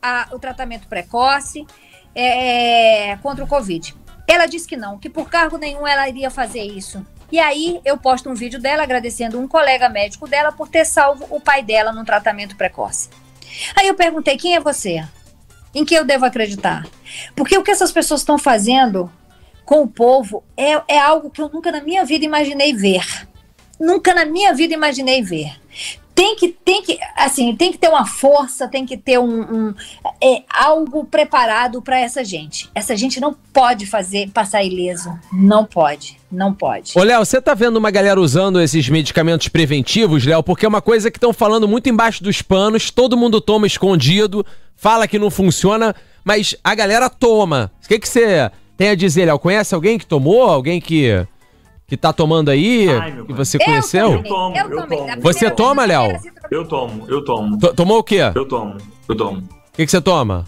a, 0.00 0.28
o 0.32 0.38
tratamento 0.38 0.88
precoce 0.88 1.66
é, 2.14 3.16
contra 3.22 3.44
o 3.44 3.48
Covid. 3.48 3.94
Ela 4.26 4.46
disse 4.46 4.66
que 4.66 4.76
não, 4.76 4.98
que 4.98 5.08
por 5.08 5.28
cargo 5.28 5.56
nenhum 5.56 5.86
ela 5.86 6.08
iria 6.08 6.30
fazer 6.30 6.62
isso. 6.62 7.04
E 7.30 7.38
aí 7.38 7.80
eu 7.84 7.96
posto 7.96 8.30
um 8.30 8.34
vídeo 8.34 8.60
dela 8.60 8.82
agradecendo 8.82 9.38
um 9.38 9.48
colega 9.48 9.88
médico 9.88 10.28
dela 10.28 10.52
por 10.52 10.68
ter 10.68 10.84
salvo 10.84 11.26
o 11.30 11.40
pai 11.40 11.62
dela 11.62 11.92
num 11.92 12.04
tratamento 12.04 12.56
precoce. 12.56 13.08
Aí 13.74 13.88
eu 13.88 13.94
perguntei: 13.94 14.36
quem 14.36 14.54
é 14.54 14.60
você? 14.60 15.04
Em 15.74 15.84
que 15.84 15.94
eu 15.94 16.04
devo 16.04 16.24
acreditar? 16.24 16.86
Porque 17.34 17.56
o 17.56 17.62
que 17.62 17.70
essas 17.70 17.92
pessoas 17.92 18.20
estão 18.20 18.38
fazendo 18.38 19.10
com 19.64 19.82
o 19.82 19.88
povo 19.88 20.44
é, 20.56 20.80
é 20.88 20.98
algo 20.98 21.30
que 21.30 21.40
eu 21.40 21.48
nunca 21.48 21.72
na 21.72 21.80
minha 21.80 22.04
vida 22.04 22.24
imaginei 22.24 22.72
ver. 22.72 23.28
Nunca 23.78 24.14
na 24.14 24.24
minha 24.24 24.54
vida 24.54 24.72
imaginei 24.72 25.22
ver 25.22 25.60
tem 26.16 26.34
que, 26.34 26.48
tem 26.48 26.82
que, 26.82 26.98
assim, 27.14 27.54
tem 27.54 27.70
que 27.70 27.76
ter 27.76 27.88
uma 27.88 28.06
força, 28.06 28.66
tem 28.66 28.86
que 28.86 28.96
ter 28.96 29.18
um, 29.18 29.42
um 29.42 29.74
é, 30.18 30.42
algo 30.48 31.04
preparado 31.04 31.82
para 31.82 32.00
essa 32.00 32.24
gente. 32.24 32.70
Essa 32.74 32.96
gente 32.96 33.20
não 33.20 33.36
pode 33.52 33.84
fazer 33.84 34.30
passar 34.30 34.64
ileso, 34.64 35.12
não 35.30 35.66
pode, 35.66 36.16
não 36.32 36.54
pode. 36.54 36.98
Ô, 36.98 37.02
Léo, 37.02 37.22
você 37.22 37.38
tá 37.38 37.52
vendo 37.52 37.76
uma 37.76 37.90
galera 37.90 38.18
usando 38.18 38.58
esses 38.62 38.88
medicamentos 38.88 39.48
preventivos, 39.48 40.24
Léo? 40.24 40.42
Porque 40.42 40.64
é 40.64 40.68
uma 40.68 40.80
coisa 40.80 41.10
que 41.10 41.18
estão 41.18 41.34
falando 41.34 41.68
muito 41.68 41.90
embaixo 41.90 42.24
dos 42.24 42.40
panos, 42.40 42.90
todo 42.90 43.14
mundo 43.14 43.38
toma 43.38 43.66
escondido, 43.66 44.44
fala 44.74 45.06
que 45.06 45.18
não 45.18 45.30
funciona, 45.30 45.94
mas 46.24 46.56
a 46.64 46.74
galera 46.74 47.10
toma. 47.10 47.70
O 47.84 47.88
que 47.88 47.98
que 47.98 48.08
você 48.08 48.50
tem 48.74 48.88
a 48.88 48.94
dizer, 48.94 49.26
Léo? 49.26 49.38
Conhece 49.38 49.74
alguém 49.74 49.98
que 49.98 50.06
tomou? 50.06 50.44
Alguém 50.44 50.80
que 50.80 51.26
que 51.86 51.96
tá 51.96 52.12
tomando 52.12 52.50
aí, 52.50 52.88
Ai, 52.88 53.22
que 53.24 53.32
você 53.32 53.58
conheceu? 53.58 54.12
Eu 54.12 54.22
tomo, 54.24 54.56
eu, 54.56 54.70
eu 54.70 54.86
tomo. 54.86 55.22
Você 55.22 55.50
toma, 55.50 55.84
Léo? 55.84 56.18
Eu 56.50 56.66
tomo, 56.66 57.04
eu 57.08 57.24
tomo. 57.24 57.58
T 57.58 57.72
tomou 57.74 57.98
o 57.98 58.02
quê? 58.02 58.20
Eu 58.34 58.46
tomo, 58.46 58.76
eu 59.08 59.16
tomo. 59.16 59.38
O 59.38 59.72
que, 59.72 59.84
que 59.84 59.90
você 59.90 60.00
toma? 60.00 60.44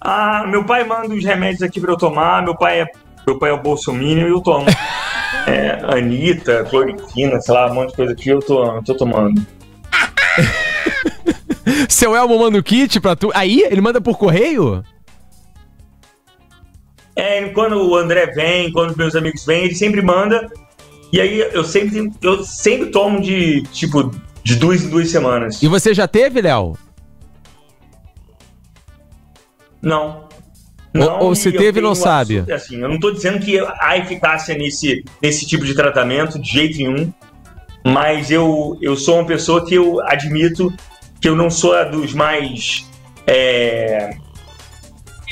Ah, 0.00 0.44
meu 0.46 0.64
pai 0.64 0.84
manda 0.84 1.12
os 1.12 1.24
remédios 1.24 1.62
aqui 1.62 1.80
pra 1.80 1.92
eu 1.92 1.96
tomar, 1.96 2.42
meu 2.42 2.54
pai 2.54 2.82
é, 2.82 2.86
meu 3.26 3.38
pai 3.38 3.50
é 3.50 3.52
o 3.52 3.60
bolsominion 3.60 4.28
e 4.28 4.30
eu 4.30 4.40
tomo. 4.40 4.66
é, 5.48 5.80
Anitta, 5.96 6.64
cloriquina, 6.64 7.40
sei 7.40 7.54
lá, 7.54 7.70
um 7.70 7.74
monte 7.74 7.90
de 7.90 7.96
coisa 7.96 8.12
aqui, 8.12 8.28
eu 8.28 8.40
tô, 8.40 8.76
eu 8.76 8.84
tô 8.84 8.94
tomando. 8.94 9.44
Seu 11.88 12.14
Elmo 12.14 12.38
manda 12.38 12.58
o 12.58 12.62
kit 12.62 13.00
pra 13.00 13.16
tu. 13.16 13.32
Aí? 13.34 13.62
Ele 13.62 13.80
manda 13.80 14.00
por 14.00 14.16
correio? 14.16 14.84
É, 17.16 17.42
quando 17.48 17.88
o 17.88 17.96
André 17.96 18.26
vem, 18.26 18.70
quando 18.70 18.96
meus 18.96 19.16
amigos 19.16 19.44
vêm, 19.44 19.64
ele 19.64 19.74
sempre 19.74 20.02
manda. 20.02 20.50
E 21.10 21.20
aí 21.20 21.40
eu 21.40 21.64
sempre, 21.64 22.12
eu 22.20 22.44
sempre 22.44 22.90
tomo 22.90 23.20
de, 23.20 23.62
tipo, 23.72 24.10
de 24.44 24.56
duas 24.56 24.84
em 24.84 24.90
duas 24.90 25.10
semanas. 25.10 25.62
E 25.62 25.68
você 25.68 25.94
já 25.94 26.06
teve, 26.06 26.42
Léo? 26.42 26.76
Não. 29.80 30.26
Não, 30.92 31.18
ou, 31.18 31.26
ou 31.28 31.34
se 31.34 31.52
teve, 31.52 31.80
não 31.80 31.94
sabe? 31.94 32.44
Assim, 32.52 32.80
eu 32.80 32.88
não 32.88 32.98
tô 32.98 33.10
dizendo 33.10 33.38
que 33.38 33.58
há 33.58 33.98
eficácia 33.98 34.56
nesse, 34.56 35.04
nesse 35.22 35.46
tipo 35.46 35.64
de 35.64 35.74
tratamento, 35.74 36.38
de 36.38 36.50
jeito 36.50 36.78
nenhum. 36.78 37.12
Mas 37.84 38.30
eu, 38.30 38.76
eu 38.82 38.96
sou 38.96 39.16
uma 39.16 39.26
pessoa 39.26 39.64
que 39.64 39.74
eu 39.74 40.00
admito 40.06 40.72
que 41.20 41.28
eu 41.28 41.36
não 41.36 41.48
sou 41.48 41.74
a 41.74 41.84
dos 41.84 42.12
mais 42.12 42.86
é, 43.26 44.16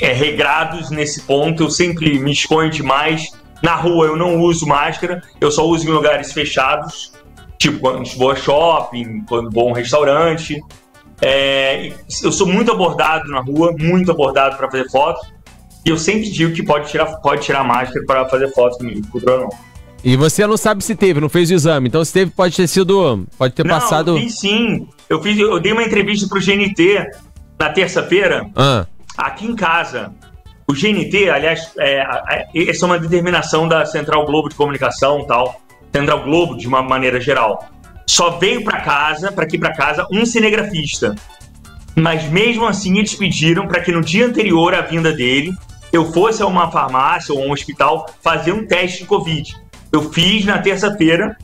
é, 0.01 0.11
regrados 0.11 0.89
nesse 0.89 1.21
ponto. 1.21 1.63
Eu 1.63 1.69
sempre 1.69 2.19
me 2.19 2.31
exponho 2.31 2.69
demais. 2.69 3.31
Na 3.61 3.75
rua 3.75 4.07
eu 4.07 4.15
não 4.15 4.39
uso 4.41 4.67
máscara, 4.67 5.21
eu 5.39 5.49
só 5.49 5.65
uso 5.65 5.87
em 5.87 5.91
lugares 5.91 6.31
fechados, 6.31 7.13
tipo 7.57 7.79
quando 7.79 8.05
vou 8.15 8.31
a 8.31 8.35
shopping, 8.35 9.23
quando 9.27 9.49
vou 9.49 9.67
a 9.67 9.71
um 9.71 9.73
restaurante. 9.73 10.61
É, 11.21 11.91
eu 12.21 12.31
sou 12.31 12.45
muito 12.45 12.71
abordado 12.71 13.29
na 13.29 13.39
rua, 13.39 13.73
muito 13.77 14.11
abordado 14.11 14.57
para 14.57 14.69
fazer 14.69 14.89
fotos. 14.89 15.25
E 15.85 15.89
eu 15.89 15.97
sempre 15.97 16.29
digo 16.29 16.53
que 16.53 16.63
pode 16.63 16.89
tirar, 16.89 17.05
pode 17.17 17.43
tirar 17.43 17.63
máscara 17.63 18.05
para 18.05 18.27
fazer 18.27 18.51
fotos 18.53 18.77
comigo, 18.77 19.07
cultura 19.07 19.37
não. 19.37 19.49
E 20.03 20.15
você 20.15 20.45
não 20.45 20.57
sabe 20.57 20.83
se 20.83 20.95
teve, 20.95 21.19
não 21.19 21.29
fez 21.29 21.49
o 21.49 21.53
exame. 21.53 21.87
Então 21.87 22.03
se 22.03 22.13
teve, 22.13 22.29
pode 22.31 22.55
ter 22.55 22.67
sido. 22.67 23.25
Pode 23.37 23.53
ter 23.53 23.65
não, 23.65 23.79
passado. 23.79 24.11
Eu 24.11 24.21
fiz 24.21 24.39
sim. 24.39 24.87
Eu, 25.09 25.21
fiz, 25.21 25.39
eu 25.39 25.59
dei 25.59 25.71
uma 25.71 25.83
entrevista 25.83 26.27
pro 26.27 26.39
GNT 26.39 27.07
na 27.57 27.69
terça-feira. 27.69 28.47
Ah 28.55 28.85
aqui 29.17 29.45
em 29.45 29.55
casa. 29.55 30.13
O 30.67 30.73
GNT, 30.73 31.29
aliás, 31.29 31.71
é, 31.77 32.05
é, 32.29 32.69
essa 32.69 32.85
é 32.85 32.87
uma 32.87 32.99
determinação 32.99 33.67
da 33.67 33.85
Central 33.85 34.25
Globo 34.25 34.49
de 34.49 34.55
Comunicação 34.55 35.25
tal, 35.25 35.61
Central 35.93 36.23
Globo 36.23 36.57
de 36.57 36.67
uma 36.67 36.81
maneira 36.81 37.19
geral. 37.21 37.69
Só 38.07 38.31
veio 38.31 38.63
para 38.63 38.81
casa, 38.81 39.31
para 39.31 39.43
aqui 39.43 39.57
para 39.57 39.73
casa, 39.73 40.07
um 40.11 40.25
cinegrafista. 40.25 41.15
Mas 41.95 42.27
mesmo 42.29 42.65
assim 42.65 42.97
eles 42.97 43.13
pediram 43.15 43.67
para 43.67 43.81
que 43.81 43.91
no 43.91 44.01
dia 44.01 44.25
anterior 44.25 44.73
à 44.73 44.81
vinda 44.81 45.13
dele 45.13 45.53
eu 45.93 46.11
fosse 46.11 46.41
a 46.41 46.45
uma 46.45 46.69
farmácia 46.69 47.33
ou 47.33 47.41
um 47.41 47.51
hospital 47.51 48.07
fazer 48.21 48.51
um 48.51 48.67
teste 48.67 48.99
de 48.99 49.05
Covid. 49.05 49.55
Eu 49.91 50.11
fiz 50.11 50.43
na 50.43 50.57
terça-feira, 50.57 51.37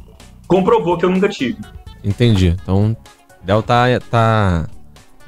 comprovou 0.48 0.98
que 0.98 1.06
eu 1.06 1.10
nunca 1.10 1.30
tive. 1.30 1.58
Entendi. 2.04 2.58
Então, 2.62 2.98
Del 3.44 3.64
tá, 3.64 3.86
tá. 4.10 4.68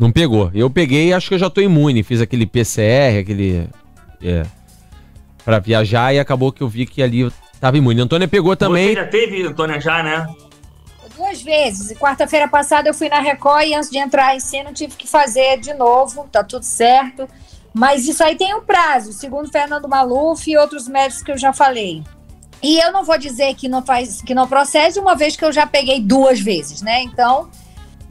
Não 0.03 0.11
pegou. 0.11 0.51
Eu 0.53 0.69
peguei 0.69 1.07
e 1.07 1.13
acho 1.13 1.29
que 1.29 1.35
eu 1.35 1.39
já 1.39 1.49
tô 1.49 1.61
imune. 1.61 2.03
Fiz 2.03 2.19
aquele 2.19 2.45
PCR, 2.45 3.19
aquele. 3.21 3.69
É. 4.21 4.43
Pra 5.45 5.59
viajar 5.59 6.13
e 6.13 6.19
acabou 6.19 6.51
que 6.51 6.61
eu 6.61 6.67
vi 6.67 6.85
que 6.85 7.01
ali 7.01 7.21
eu 7.21 7.31
tava 7.57 7.77
imune. 7.77 8.01
Antônia 8.01 8.27
pegou 8.27 8.53
também. 8.53 8.89
Você 8.89 8.95
já 8.95 9.07
teve, 9.07 9.43
Antônia, 9.43 9.79
já, 9.79 10.03
né? 10.03 10.27
Duas 11.15 11.41
vezes. 11.41 11.97
Quarta-feira 11.97 12.49
passada 12.49 12.89
eu 12.89 12.93
fui 12.93 13.07
na 13.07 13.21
Record 13.21 13.65
e 13.65 13.73
antes 13.73 13.89
de 13.89 13.97
entrar 13.97 14.35
em 14.35 14.41
cena 14.41 14.71
eu 14.71 14.73
tive 14.73 14.93
que 14.93 15.07
fazer 15.07 15.57
de 15.61 15.73
novo. 15.73 16.27
Tá 16.29 16.43
tudo 16.43 16.63
certo. 16.63 17.25
Mas 17.73 18.05
isso 18.05 18.21
aí 18.25 18.35
tem 18.35 18.53
um 18.53 18.61
prazo, 18.61 19.13
segundo 19.13 19.49
Fernando 19.49 19.87
Maluf 19.87 20.51
e 20.51 20.57
outros 20.57 20.85
médicos 20.85 21.23
que 21.23 21.31
eu 21.31 21.37
já 21.37 21.53
falei. 21.53 22.03
E 22.61 22.77
eu 22.77 22.91
não 22.91 23.05
vou 23.05 23.17
dizer 23.17 23.55
que 23.55 23.69
não 23.69 23.81
faz, 23.81 24.21
que 24.21 24.35
não 24.35 24.49
procede, 24.49 24.99
uma 24.99 25.15
vez 25.15 25.37
que 25.37 25.45
eu 25.45 25.51
já 25.53 25.65
peguei 25.65 26.01
duas 26.01 26.41
vezes, 26.41 26.81
né? 26.81 27.01
Então, 27.03 27.49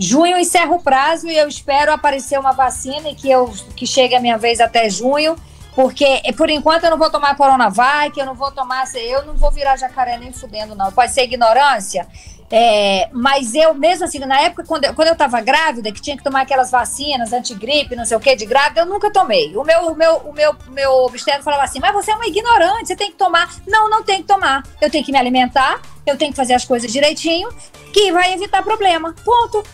junho 0.03 0.38
encerra 0.38 0.73
o 0.73 0.83
prazo 0.83 1.29
e 1.29 1.37
eu 1.37 1.49
espero 1.49 1.93
aparecer 1.93 2.38
uma 2.38 2.53
vacina 2.53 3.11
e 3.11 3.15
que 3.15 3.31
eu 3.31 3.53
que 3.77 3.87
chegue 3.87 4.15
a 4.15 4.21
minha 4.21 4.37
vez 4.37 4.61
até 4.61 4.91
junho, 4.91 5.37
porque 5.75 6.21
por 6.37 6.51
enquanto 6.51 6.85
eu 6.85 6.91
não 6.91 6.99
vou 6.99 7.11
tomar 7.11 7.37
Coronavac, 7.37 8.19
eu 8.19 8.27
não 8.27 8.35
vou 8.35 8.51
tomar, 8.51 8.85
eu 8.95 9.25
não 9.25 9.35
vou 9.35 9.51
virar 9.51 9.77
jacaré 9.77 10.19
nem 10.19 10.33
fudendo 10.33 10.75
não. 10.75 10.91
Pode 10.93 11.12
ser 11.12 11.23
ignorância, 11.23 12.07
é, 12.55 13.09
mas 13.12 13.55
eu, 13.55 13.73
mesmo 13.73 14.05
assim, 14.05 14.19
na 14.19 14.38
época, 14.43 14.62
quando 14.67 14.85
eu, 14.85 14.93
quando 14.93 15.09
eu 15.09 15.17
tava 15.17 15.41
grávida, 15.41 15.91
que 15.91 16.03
tinha 16.03 16.19
que 16.19 16.23
tomar 16.23 16.43
aquelas 16.43 16.71
vacinas 16.71 17.33
antigripe, 17.33 17.97
não 17.97 18.05
sei 18.05 18.15
o 18.15 18.21
que, 18.21 18.37
de 18.37 18.45
grávida, 18.45 18.83
eu 18.83 18.87
nunca 18.87 19.11
tomei. 19.11 19.57
O 19.57 19.65
meu, 19.65 19.87
o 19.87 19.97
meu, 19.97 20.17
o 20.19 20.35
meu, 20.35 20.55
meu 20.69 20.91
obstetra 21.05 21.43
falava 21.43 21.62
assim: 21.62 21.81
mas 21.81 21.95
você 21.95 22.11
é 22.11 22.15
uma 22.15 22.27
ignorante, 22.27 22.88
você 22.88 22.97
tem 22.97 23.11
que 23.11 23.17
tomar. 23.17 23.51
Não, 23.67 23.88
não 23.88 24.03
tem 24.03 24.21
que 24.21 24.29
tomar. 24.29 24.62
Eu 24.83 24.91
tenho 24.91 25.03
que 25.03 25.11
me 25.11 25.17
alimentar, 25.17 25.81
eu 26.05 26.19
tenho 26.19 26.31
que 26.31 26.37
fazer 26.37 26.53
as 26.53 26.62
coisas 26.62 26.93
direitinho, 26.93 27.49
que 27.91 28.12
vai 28.12 28.35
evitar 28.35 28.62
problema. 28.62 29.15
Ponto. 29.25 29.65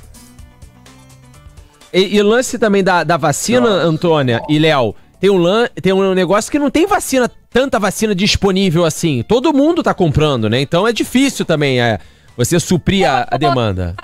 E, 1.93 2.17
e 2.17 2.23
lance 2.23 2.59
também 2.59 2.83
da, 2.85 3.05
da 3.05 3.17
vacina, 3.17 3.61
Nossa. 3.61 3.87
Antônia 3.87 4.43
e 4.49 4.59
Léo. 4.59 4.95
Tem 5.21 5.31
um, 5.31 5.43
tem 5.83 5.93
um 5.93 6.15
negócio 6.15 6.51
que 6.51 6.59
não 6.59 6.71
tem 6.71 6.87
vacina, 6.87 7.29
tanta 7.51 7.79
vacina 7.79 8.15
disponível 8.15 8.85
assim. 8.85 9.25
Todo 9.27 9.53
mundo 9.53 9.83
tá 9.83 9.93
comprando, 9.93 10.49
né? 10.49 10.61
Então 10.61 10.87
é 10.87 10.93
difícil 10.93 11.45
também. 11.45 11.81
É, 11.81 11.99
você 12.39 12.61
suprir 12.61 13.11
a, 13.11 13.27
a 13.29 13.37
demanda. 13.37 13.97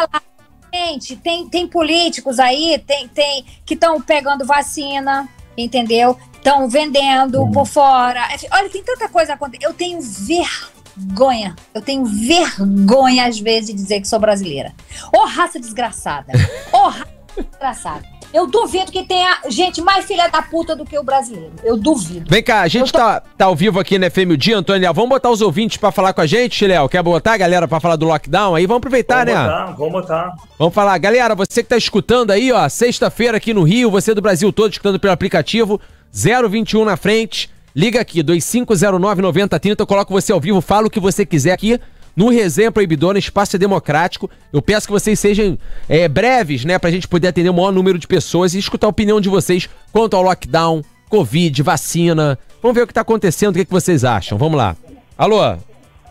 Gente, 0.75 1.15
tem, 1.15 1.49
tem 1.49 1.69
políticos 1.69 2.41
aí 2.41 2.83
tem, 2.85 3.07
tem, 3.07 3.45
que 3.65 3.75
estão 3.75 4.01
pegando 4.03 4.45
vacina, 4.45 5.29
entendeu? 5.57 6.19
Estão 6.35 6.69
vendendo 6.69 7.43
uhum. 7.43 7.53
por 7.53 7.65
fora. 7.65 8.21
É, 8.33 8.37
olha, 8.51 8.69
tem 8.69 8.83
tanta 8.83 9.09
coisa 9.09 9.35
acontecendo. 9.35 9.71
Eu 9.71 9.73
tenho 9.73 10.01
vergonha. 10.01 11.55
Eu 11.73 11.81
tenho 11.81 12.05
vergonha, 12.05 13.27
às 13.27 13.39
vezes, 13.39 13.69
de 13.69 13.75
dizer 13.75 14.01
que 14.01 14.09
sou 14.09 14.19
brasileira. 14.19 14.75
Ô, 15.15 15.19
oh, 15.19 15.27
raça 15.27 15.61
desgraçada. 15.61 16.33
Ô, 16.73 16.77
oh, 16.77 16.89
raça 16.89 17.14
desgraçada. 17.43 18.03
Eu 18.35 18.49
duvido 18.49 18.91
que 18.91 19.05
tenha 19.05 19.39
gente 19.49 19.81
mais 19.81 20.07
filha 20.07 20.27
da 20.27 20.43
puta 20.43 20.75
do 20.75 20.85
que 20.85 20.99
o 20.99 21.05
brasileiro. 21.05 21.53
Eu 21.63 21.77
duvido. 21.77 22.29
Vem 22.29 22.43
cá, 22.43 22.63
a 22.63 22.69
gente 22.69 22.91
tô... 22.93 22.99
tá, 22.99 23.21
tá 23.21 23.45
ao 23.45 23.55
vivo 23.55 23.79
aqui 23.79 23.97
no 23.97 24.11
FM 24.11 24.33
o 24.33 24.37
Dia, 24.37 24.59
Antônio. 24.59 24.93
Vamos 24.93 25.11
botar 25.11 25.31
os 25.31 25.41
ouvintes 25.41 25.77
pra 25.77 25.93
falar 25.93 26.13
com 26.13 26.21
a 26.21 26.27
gente, 26.27 26.67
Léo? 26.67 26.89
Quer 26.89 27.01
botar 27.01 27.35
a 27.35 27.37
galera 27.37 27.69
pra 27.69 27.79
falar 27.79 27.95
do 27.95 28.07
lockdown? 28.07 28.57
Aí 28.57 28.67
vamos 28.67 28.79
aproveitar, 28.79 29.25
vamos 29.25 29.35
né? 29.35 29.41
Botar, 29.41 29.65
vamos 29.77 29.93
botar. 29.93 30.35
Vamos 30.59 30.75
falar. 30.75 30.99
Galera, 30.99 31.37
você 31.37 31.63
que 31.63 31.69
tá 31.69 31.77
escutando 31.77 32.33
aí, 32.33 32.51
ó, 32.51 32.69
sexta-feira 32.69 33.37
aqui 33.37 33.55
no 33.55 33.63
Rio, 33.63 33.89
você 33.89 34.13
do 34.13 34.21
Brasil 34.21 34.53
todo 34.53 34.73
escutando 34.73 34.99
pelo 34.99 35.13
aplicativo, 35.13 35.81
021 36.13 36.85
na 36.85 36.97
frente. 36.97 37.49
Liga 37.77 38.01
aqui, 38.01 38.23
2509-9030, 38.23 39.81
eu 39.81 39.87
coloco 39.87 40.13
você 40.13 40.33
ao 40.33 40.41
vivo, 40.41 40.61
fala 40.61 40.87
o 40.87 40.91
que 40.91 41.01
você 41.01 41.27
quiser 41.27 41.53
aqui 41.53 41.81
no 42.17 42.29
Resenha 42.29 42.71
Proibidora, 42.71 43.19
espaço 43.19 43.59
democrático. 43.59 44.31
Eu 44.53 44.63
peço 44.63 44.87
que 44.87 44.93
vocês 44.93 45.19
sejam 45.19 45.59
é, 45.89 46.09
breves, 46.09 46.65
né, 46.65 46.79
pra 46.79 46.91
gente 46.91 47.09
poder 47.09 47.29
atender 47.29 47.49
o 47.49 47.55
maior 47.55 47.73
número 47.73 47.99
de 47.99 48.07
pessoas 48.07 48.55
e 48.55 48.59
escutar 48.59 48.87
a 48.87 48.91
opinião 48.91 49.21
de 49.21 49.29
vocês 49.29 49.69
quanto 49.93 50.15
ao 50.15 50.23
lockdown, 50.23 50.83
Covid, 51.09 51.63
vacina. 51.63 52.39
Vamos 52.63 52.77
ver 52.77 52.83
o 52.83 52.87
que 52.87 52.95
tá 52.95 53.01
acontecendo, 53.03 53.51
o 53.51 53.59
que, 53.59 53.65
que 53.65 53.71
vocês 53.71 54.05
acham. 54.05 54.39
Vamos 54.39 54.57
lá. 54.57 54.77
Alô? 55.19 55.41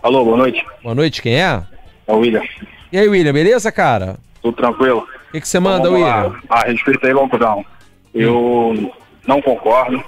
Alô, 0.02 0.26
boa 0.26 0.38
noite. 0.38 0.66
Boa 0.82 0.96
noite, 0.96 1.22
quem 1.22 1.42
é? 1.42 1.64
É 2.08 2.14
o 2.14 2.18
William. 2.18 2.44
E 2.92 2.98
aí, 2.98 3.08
William, 3.08 3.34
beleza, 3.34 3.72
cara? 3.72 4.18
Tudo 4.42 4.56
tranquilo. 4.58 5.08
O 5.30 5.32
que, 5.32 5.42
que 5.42 5.48
você 5.48 5.60
manda, 5.60 5.90
William? 5.90 6.06
Lá. 6.06 6.40
A 6.50 6.68
respeito 6.68 7.06
aí, 7.06 7.14
lockdown. 7.14 7.66
Eu 8.14 8.38
hum. 8.38 8.92
não 9.26 9.42
concordo, 9.42 10.04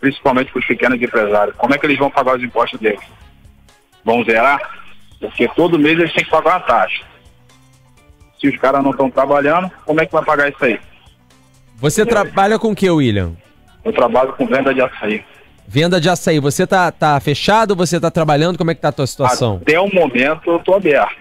principalmente 0.00 0.52
para 0.52 0.60
os 0.60 0.66
pequenos 0.66 1.00
empresários. 1.02 1.56
Como 1.56 1.74
é 1.74 1.78
que 1.78 1.86
eles 1.86 1.98
vão 1.98 2.10
pagar 2.10 2.36
os 2.36 2.42
impostos 2.42 2.78
deles? 2.78 3.00
Vão 4.04 4.22
zerar? 4.24 4.60
Porque 5.24 5.48
todo 5.56 5.78
mês 5.78 5.98
eles 5.98 6.12
têm 6.12 6.22
que 6.22 6.30
pagar 6.30 6.50
uma 6.50 6.60
taxa. 6.60 7.02
Se 8.38 8.46
os 8.46 8.56
caras 8.58 8.84
não 8.84 8.90
estão 8.90 9.10
trabalhando, 9.10 9.70
como 9.86 10.00
é 10.00 10.06
que 10.06 10.12
vai 10.12 10.22
pagar 10.22 10.50
isso 10.50 10.62
aí? 10.62 10.78
Você 11.76 12.04
trabalha 12.04 12.58
com 12.58 12.72
o 12.72 12.76
que, 12.76 12.90
William? 12.90 13.32
Eu 13.82 13.92
trabalho 13.92 14.34
com 14.34 14.46
venda 14.46 14.74
de 14.74 14.82
açaí. 14.82 15.24
Venda 15.66 15.98
de 15.98 16.10
açaí. 16.10 16.38
Você 16.40 16.66
tá, 16.66 16.92
tá 16.92 17.18
fechado? 17.20 17.74
Você 17.74 17.98
tá 17.98 18.10
trabalhando? 18.10 18.58
Como 18.58 18.70
é 18.70 18.74
que 18.74 18.82
tá 18.82 18.88
a 18.88 18.92
tua 18.92 19.06
situação? 19.06 19.60
Até 19.62 19.80
o 19.80 19.88
momento 19.92 20.50
eu 20.50 20.58
tô 20.58 20.74
aberto. 20.74 21.16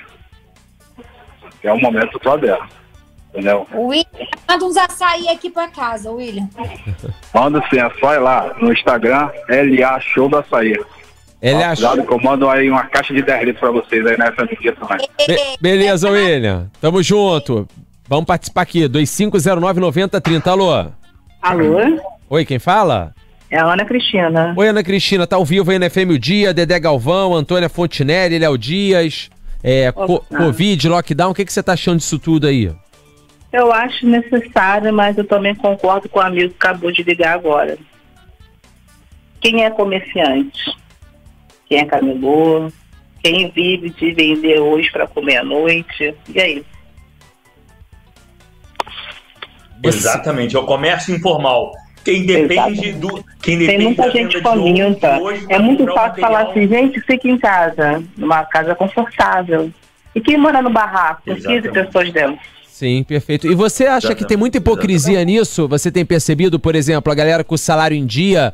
Até 1.46 1.72
o 1.72 1.80
momento 1.80 2.12
eu 2.14 2.20
tô 2.20 2.32
aberto. 2.32 2.68
Entendeu? 3.30 3.66
William, 3.74 4.06
manda 4.48 4.66
uns 4.66 4.78
açaí 4.78 5.30
aqui 5.30 5.50
pra 5.50 5.70
casa, 5.70 6.12
William. 6.12 6.50
Manda 7.34 7.64
sim, 7.70 7.80
é 7.80 7.90
só 8.00 8.14
ir 8.14 8.20
lá 8.20 8.54
no 8.60 8.72
Instagram, 8.72 9.30
LA 9.48 10.00
Show 10.02 10.28
do 10.28 10.38
Açaí. 10.38 10.78
Ele 11.44 11.62
ah, 11.62 11.72
achou. 11.72 12.06
que 12.06 12.14
eu 12.14 12.20
mando 12.22 12.48
aí 12.48 12.70
uma 12.70 12.86
caixa 12.86 13.14
de 13.14 13.22
10 13.22 13.44
litros 13.44 13.60
pra 13.60 13.70
vocês 13.70 14.06
aí 14.06 14.18
nessa 14.18 14.46
medida 14.46 14.72
também. 14.78 15.06
Be 15.28 15.38
beleza, 15.60 16.10
William. 16.10 16.72
Tamo 16.80 17.04
junto. 17.04 17.68
Vamos 18.08 18.24
participar 18.24 18.62
aqui. 18.62 18.88
2509-9030. 18.88 20.48
Alô? 20.48 20.88
Alô? 21.42 22.02
Oi, 22.30 22.46
quem 22.46 22.60
fala? 22.60 23.14
É 23.52 23.60
a 23.60 23.66
Ana 23.66 23.84
Cristina. 23.84 24.54
Oi, 24.56 24.68
Ana 24.70 24.82
Cristina. 24.82 25.28
Tá 25.28 25.36
ao 25.36 25.44
vivo 25.44 25.70
aí 25.70 25.78
na 25.78 25.90
FM 25.90 26.12
o 26.12 26.18
Dia. 26.18 26.54
Dedé 26.54 26.80
Galvão, 26.80 27.34
Antônia 27.36 27.68
Fontinelli, 27.68 28.40
Léo 28.40 28.58
Dias. 28.58 29.30
É, 29.62 29.92
co 29.92 30.22
Covid, 30.22 30.88
lockdown. 30.88 31.32
O 31.32 31.36
que, 31.36 31.44
que 31.44 31.52
você 31.52 31.62
tá 31.62 31.74
achando 31.74 31.98
disso 31.98 32.18
tudo 32.18 32.48
aí? 32.48 32.72
Eu 33.52 33.70
acho 33.74 34.08
necessário, 34.08 34.94
mas 34.94 35.18
eu 35.18 35.26
também 35.26 35.54
concordo 35.54 36.08
com 36.08 36.20
o 36.20 36.22
amigo 36.22 36.52
que 36.52 36.56
acabou 36.56 36.90
de 36.90 37.04
ligar 37.04 37.34
agora. 37.34 37.78
Quem 39.42 39.66
é 39.66 39.70
comerciante? 39.70 40.83
Quem 41.74 41.80
é 41.80 41.86
camelô, 41.86 42.72
quem 43.24 43.50
vive 43.50 43.90
de 43.90 44.12
vender 44.12 44.60
hoje 44.60 44.92
para 44.92 45.08
comer 45.08 45.38
à 45.38 45.44
noite. 45.44 46.14
E 46.30 46.40
aí? 46.40 46.64
Exatamente, 49.82 50.56
é 50.56 50.60
o 50.60 50.66
comércio 50.66 51.16
informal. 51.16 51.72
Quem 52.06 52.26
depende 52.26 52.54
Exatamente. 52.54 52.92
do. 52.94 53.26
Quem 53.42 53.58
depende 53.58 53.78
Tem 53.78 53.80
muita 53.80 54.12
gente 54.12 54.42
faminta. 54.42 55.20
É 55.50 55.58
muito 55.58 55.86
fácil 55.88 56.22
falar 56.22 56.50
assim, 56.50 56.68
gente, 56.68 57.02
fica 57.02 57.28
em 57.28 57.40
casa, 57.40 58.04
numa 58.16 58.46
casa 58.46 58.76
confortável. 58.76 59.72
E 60.14 60.22
quem 60.22 60.38
mora 60.38 60.62
no 60.62 60.70
barraco, 60.70 61.24
com 61.26 61.34
15 61.34 61.72
pessoas 61.72 62.12
dentro? 62.12 62.38
Sim, 62.68 63.04
perfeito. 63.04 63.48
E 63.48 63.56
você 63.56 63.86
acha 63.86 63.98
Exatamente. 63.98 64.18
que 64.20 64.28
tem 64.28 64.38
muita 64.38 64.58
hipocrisia 64.58 65.14
Exatamente. 65.14 65.40
nisso? 65.40 65.68
Você 65.70 65.92
tem 65.92 66.06
percebido, 66.06 66.60
por 66.60 66.76
exemplo, 66.76 67.12
a 67.12 67.16
galera 67.16 67.44
com 67.44 67.56
o 67.56 67.58
salário 67.58 67.96
em 67.98 68.06
dia 68.06 68.54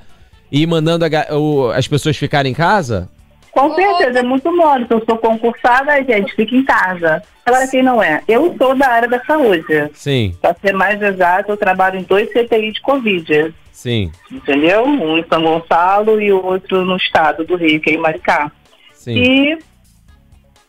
e 0.51 0.65
mandando 0.65 1.05
a, 1.05 1.37
o, 1.37 1.71
as 1.71 1.87
pessoas 1.87 2.17
ficarem 2.17 2.51
em 2.51 2.55
casa? 2.55 3.09
Com 3.51 3.73
certeza, 3.75 4.19
é 4.19 4.23
muito. 4.23 4.49
Se 4.49 4.93
eu 4.93 5.03
sou 5.05 5.17
concursada, 5.17 5.93
a 5.93 6.01
gente 6.01 6.33
fica 6.35 6.55
em 6.55 6.63
casa. 6.63 7.21
Agora, 7.45 7.67
quem 7.67 7.81
não 7.81 8.01
é? 8.01 8.21
Eu 8.27 8.55
sou 8.57 8.75
da 8.75 8.87
área 8.87 9.09
da 9.09 9.23
saúde. 9.25 9.89
Sim. 9.93 10.35
Para 10.41 10.55
ser 10.55 10.73
mais 10.73 11.01
exato, 11.01 11.51
eu 11.51 11.57
trabalho 11.57 11.99
em 11.99 12.03
dois 12.03 12.29
CTI 12.29 12.71
de 12.71 12.81
Covid. 12.81 13.53
Sim. 13.71 14.11
Entendeu? 14.31 14.85
Um 14.85 15.17
em 15.17 15.25
São 15.27 15.41
Gonçalo 15.41 16.21
e 16.21 16.31
o 16.31 16.45
outro 16.45 16.85
no 16.85 16.97
estado 16.97 17.43
do 17.43 17.55
Rio, 17.55 17.79
que 17.81 17.89
é 17.89 17.93
em 17.93 17.97
Maricá. 17.97 18.51
Sim. 18.93 19.17
E 19.17 19.59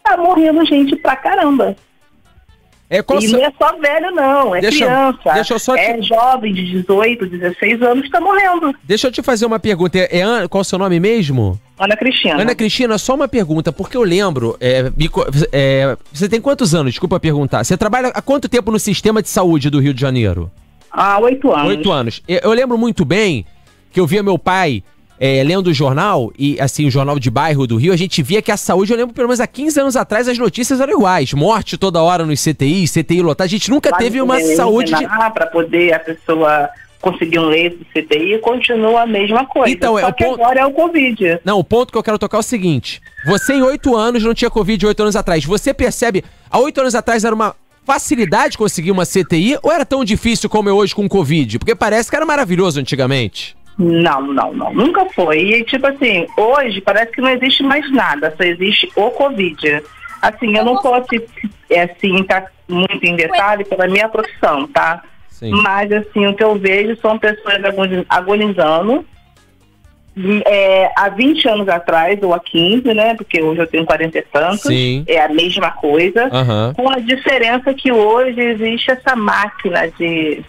tá 0.03 0.17
morrendo 0.17 0.65
gente 0.65 0.97
pra 0.97 1.17
caramba. 1.17 1.77
É, 2.93 2.99
e 2.99 3.29
não 3.29 3.45
é 3.45 3.53
só 3.57 3.79
velho, 3.79 4.11
não, 4.11 4.53
é 4.53 4.61
deixa, 4.61 4.85
criança. 4.85 5.33
Deixa 5.33 5.61
te... 5.61 5.79
É 5.79 6.03
jovem 6.03 6.53
de 6.53 6.65
18, 6.73 7.25
16 7.25 7.83
anos 7.83 8.01
que 8.01 8.09
está 8.09 8.21
morrendo. 8.21 8.75
Deixa 8.83 9.07
eu 9.07 9.13
te 9.13 9.23
fazer 9.23 9.47
uma 9.47 9.61
pergunta. 9.61 9.97
É, 9.97 10.19
é, 10.19 10.49
qual 10.49 10.61
é 10.61 10.63
o 10.63 10.65
seu 10.65 10.77
nome 10.77 10.99
mesmo? 10.99 11.57
Ana 11.79 11.97
Cristina. 11.97 12.43
Ana 12.43 12.53
Cristina, 12.53 12.99
só 12.99 13.15
uma 13.15 13.29
pergunta, 13.29 13.73
porque 13.73 13.97
eu 13.97 14.03
lembro. 14.03 14.57
É, 14.61 14.91
é, 15.53 15.97
você 16.13 16.29
tem 16.29 16.41
quantos 16.41 16.75
anos? 16.75 16.91
Desculpa 16.91 17.21
perguntar. 17.21 17.63
Você 17.63 17.77
trabalha 17.77 18.09
há 18.09 18.21
quanto 18.21 18.49
tempo 18.49 18.73
no 18.73 18.79
sistema 18.81 19.23
de 19.23 19.29
saúde 19.29 19.71
do 19.71 19.79
Rio 19.79 19.95
de 19.95 20.01
Janeiro? 20.01 20.51
Há 20.91 21.21
oito 21.21 21.53
anos. 21.53 21.69
Oito 21.69 21.93
anos. 21.93 22.21
Eu 22.27 22.53
lembro 22.53 22.77
muito 22.77 23.05
bem 23.05 23.47
que 23.93 24.01
eu 24.01 24.07
via 24.07 24.21
meu 24.21 24.37
pai 24.37 24.83
é, 25.21 25.45
lendo 25.45 25.67
o 25.67 25.75
jornal, 25.75 26.33
e 26.39 26.59
assim, 26.59 26.87
o 26.87 26.91
jornal 26.91 27.19
de 27.19 27.31
bairro 27.31 27.67
do 27.67 27.77
Rio, 27.77 27.93
a 27.93 27.97
gente 27.97 28.23
via 28.23 28.41
que 28.41 28.51
a 28.51 28.57
saúde, 28.57 28.91
eu 28.91 28.97
lembro 28.97 29.15
pelo 29.15 29.29
menos 29.29 29.39
há 29.39 29.47
15 29.47 29.79
anos 29.79 29.95
atrás, 29.95 30.27
as 30.27 30.39
notícias 30.39 30.81
eram 30.81 30.95
iguais. 30.95 31.35
Morte 31.35 31.77
toda 31.77 32.03
hora 32.03 32.25
nos 32.25 32.43
CTI, 32.43 32.87
CTI 32.89 33.21
lotar. 33.21 33.45
A 33.45 33.49
gente 33.49 33.69
nunca 33.69 33.95
teve 33.99 34.23
uma 34.23 34.41
saúde. 34.41 34.95
De... 34.95 35.07
Para 35.07 35.47
poder 35.47 35.93
a 35.93 35.99
pessoa 35.99 36.71
conseguir 37.03 37.39
um 37.39 37.47
leito 37.47 37.79
de 37.79 38.03
CTI, 38.03 38.39
continua 38.39 39.03
a 39.03 39.07
mesma 39.07 39.45
coisa. 39.45 39.71
Então, 39.71 39.99
é 39.99 40.03
Só 40.03 40.09
o 40.09 40.15
que 40.15 40.25
ponto- 40.25 40.43
agora 40.43 40.61
é 40.61 40.67
o 40.67 40.73
Covid. 40.73 41.41
Não, 41.45 41.59
o 41.59 41.65
ponto 41.65 41.93
que 41.93 41.99
eu 41.99 42.03
quero 42.03 42.19
tocar 42.19 42.39
é 42.39 42.41
o 42.41 42.43
seguinte: 42.43 43.03
você 43.27 43.53
em 43.53 43.63
oito 43.63 43.95
anos 43.95 44.25
não 44.25 44.33
tinha 44.33 44.51
Covid 44.51 44.87
oito 44.87 45.03
anos 45.03 45.17
atrás. 45.17 45.45
Você 45.45 45.75
percebe, 45.75 46.25
há 46.51 46.59
oito 46.59 46.81
anos 46.81 46.95
atrás 46.95 47.25
era 47.25 47.35
uma 47.35 47.55
facilidade 47.85 48.57
conseguir 48.57 48.91
uma 48.91 49.05
CTI 49.05 49.59
ou 49.63 49.71
era 49.73 49.85
tão 49.85 50.03
difícil 50.03 50.49
como 50.49 50.69
é 50.69 50.73
hoje 50.73 50.95
com 50.95 51.07
Covid? 51.09 51.59
Porque 51.59 51.75
parece 51.75 52.09
que 52.09 52.17
era 52.17 52.25
maravilhoso 52.25 52.81
antigamente. 52.81 53.57
Não, 53.83 54.21
não, 54.21 54.53
não. 54.53 54.75
Nunca 54.75 55.07
foi. 55.07 55.39
E, 55.39 55.65
tipo 55.65 55.87
assim, 55.87 56.27
hoje 56.37 56.81
parece 56.83 57.13
que 57.13 57.21
não 57.23 57.31
existe 57.31 57.63
mais 57.63 57.91
nada, 57.91 58.35
só 58.37 58.45
existe 58.45 58.91
o 58.95 59.11
Covid. 59.11 59.83
Assim, 60.21 60.55
eu 60.55 60.65
não 60.65 60.77
posso, 60.77 61.07
é, 61.71 61.83
assim, 61.83 62.21
estar 62.21 62.45
muito 62.69 63.03
em 63.03 63.17
detalhe 63.17 63.65
pela 63.65 63.89
minha 63.89 64.07
profissão, 64.07 64.67
tá? 64.67 65.03
Sim. 65.31 65.51
Mas, 65.63 65.91
assim, 65.91 66.27
o 66.27 66.35
que 66.35 66.45
eu 66.45 66.57
vejo 66.57 66.95
são 67.01 67.19
pessoas 67.19 67.65
agoni- 67.65 68.05
agonizando 68.07 69.03
é, 70.45 70.91
há 70.97 71.09
20 71.09 71.49
anos 71.49 71.69
atrás, 71.69 72.23
ou 72.23 72.35
há 72.35 72.41
15, 72.41 72.93
né? 72.93 73.15
Porque 73.15 73.41
hoje 73.43 73.61
eu 73.63 73.67
tenho 73.67 73.87
40 73.87 74.19
e 74.19 74.23
tantos. 74.23 74.61
Sim. 74.63 75.05
É 75.07 75.21
a 75.23 75.29
mesma 75.29 75.71
coisa. 75.71 76.29
Aham. 76.31 76.75
Com 76.77 76.91
a 76.91 76.99
diferença 76.99 77.73
que 77.73 77.91
hoje 77.91 78.39
existe 78.41 78.91
essa 78.91 79.17
máquina 79.17 79.89
de, 79.99 80.45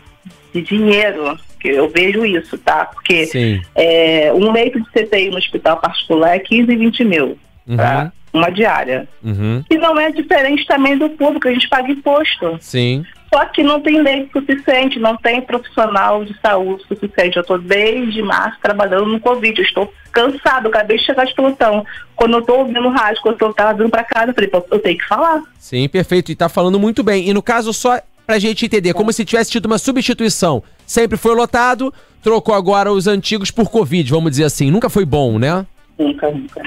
de 0.53 0.61
dinheiro. 0.61 1.37
Que 1.61 1.69
eu 1.69 1.87
vejo 1.87 2.25
isso, 2.25 2.57
tá? 2.57 2.85
Porque 2.85 3.61
é, 3.75 4.33
um 4.33 4.51
leito 4.51 4.79
de 4.81 4.89
CTI 4.89 5.29
no 5.29 5.37
hospital 5.37 5.77
particular 5.77 6.35
é 6.35 6.39
15 6.39 6.71
e 6.71 6.75
20 6.75 7.03
mil. 7.05 7.37
Uhum. 7.67 7.77
Tá? 7.77 8.11
Uma 8.33 8.49
diária. 8.49 9.07
Uhum. 9.23 9.63
E 9.69 9.77
não 9.77 9.99
é 9.99 10.09
diferente 10.09 10.65
também 10.65 10.97
do 10.97 11.09
público, 11.09 11.47
a 11.47 11.53
gente 11.53 11.69
paga 11.69 11.91
imposto. 11.91 12.57
Sim. 12.59 13.05
Só 13.33 13.45
que 13.45 13.63
não 13.63 13.79
tem 13.79 14.01
leito 14.01 14.39
suficiente, 14.39 14.99
não 14.99 15.15
tem 15.15 15.41
profissional 15.41 16.25
de 16.25 16.35
saúde 16.41 16.83
suficiente. 16.87 17.37
Eu 17.37 17.41
estou 17.41 17.57
desde 17.57 18.21
março 18.21 18.57
trabalhando 18.61 19.05
no 19.05 19.19
Covid, 19.19 19.57
eu 19.57 19.65
estou 19.65 19.93
cansado, 20.11 20.67
acabei 20.67 20.97
de 20.97 21.05
chegar 21.05 21.25
de 21.25 21.33
plantão. 21.33 21.85
Quando 22.15 22.33
eu 22.33 22.39
estou 22.39 22.59
ouvindo 22.59 22.89
rádio, 22.89 23.21
quando 23.21 23.41
eu 23.41 23.51
estava 23.51 23.77
vindo 23.77 23.89
para 23.89 24.03
casa, 24.03 24.31
eu 24.31 24.33
falei, 24.33 24.49
eu 24.71 24.79
tenho 24.79 24.97
que 24.97 25.07
falar. 25.07 25.41
Sim, 25.57 25.87
perfeito. 25.87 26.31
E 26.31 26.35
tá 26.35 26.49
falando 26.49 26.77
muito 26.77 27.03
bem. 27.03 27.29
E 27.29 27.33
no 27.33 27.41
caso, 27.41 27.71
só 27.71 28.01
pra 28.27 28.37
gente 28.39 28.65
entender, 28.65 28.93
como 28.93 29.11
se 29.13 29.23
tivesse 29.23 29.51
tido 29.51 29.65
uma 29.65 29.77
substituição. 29.77 30.63
Sempre 30.91 31.15
foi 31.17 31.33
lotado, 31.33 31.93
trocou 32.21 32.53
agora 32.53 32.91
os 32.91 33.07
antigos 33.07 33.49
por 33.49 33.71
Covid, 33.71 34.11
vamos 34.11 34.31
dizer 34.31 34.43
assim. 34.43 34.69
Nunca 34.69 34.89
foi 34.89 35.05
bom, 35.05 35.39
né? 35.39 35.65
Nunca, 35.97 36.29
nunca. 36.29 36.61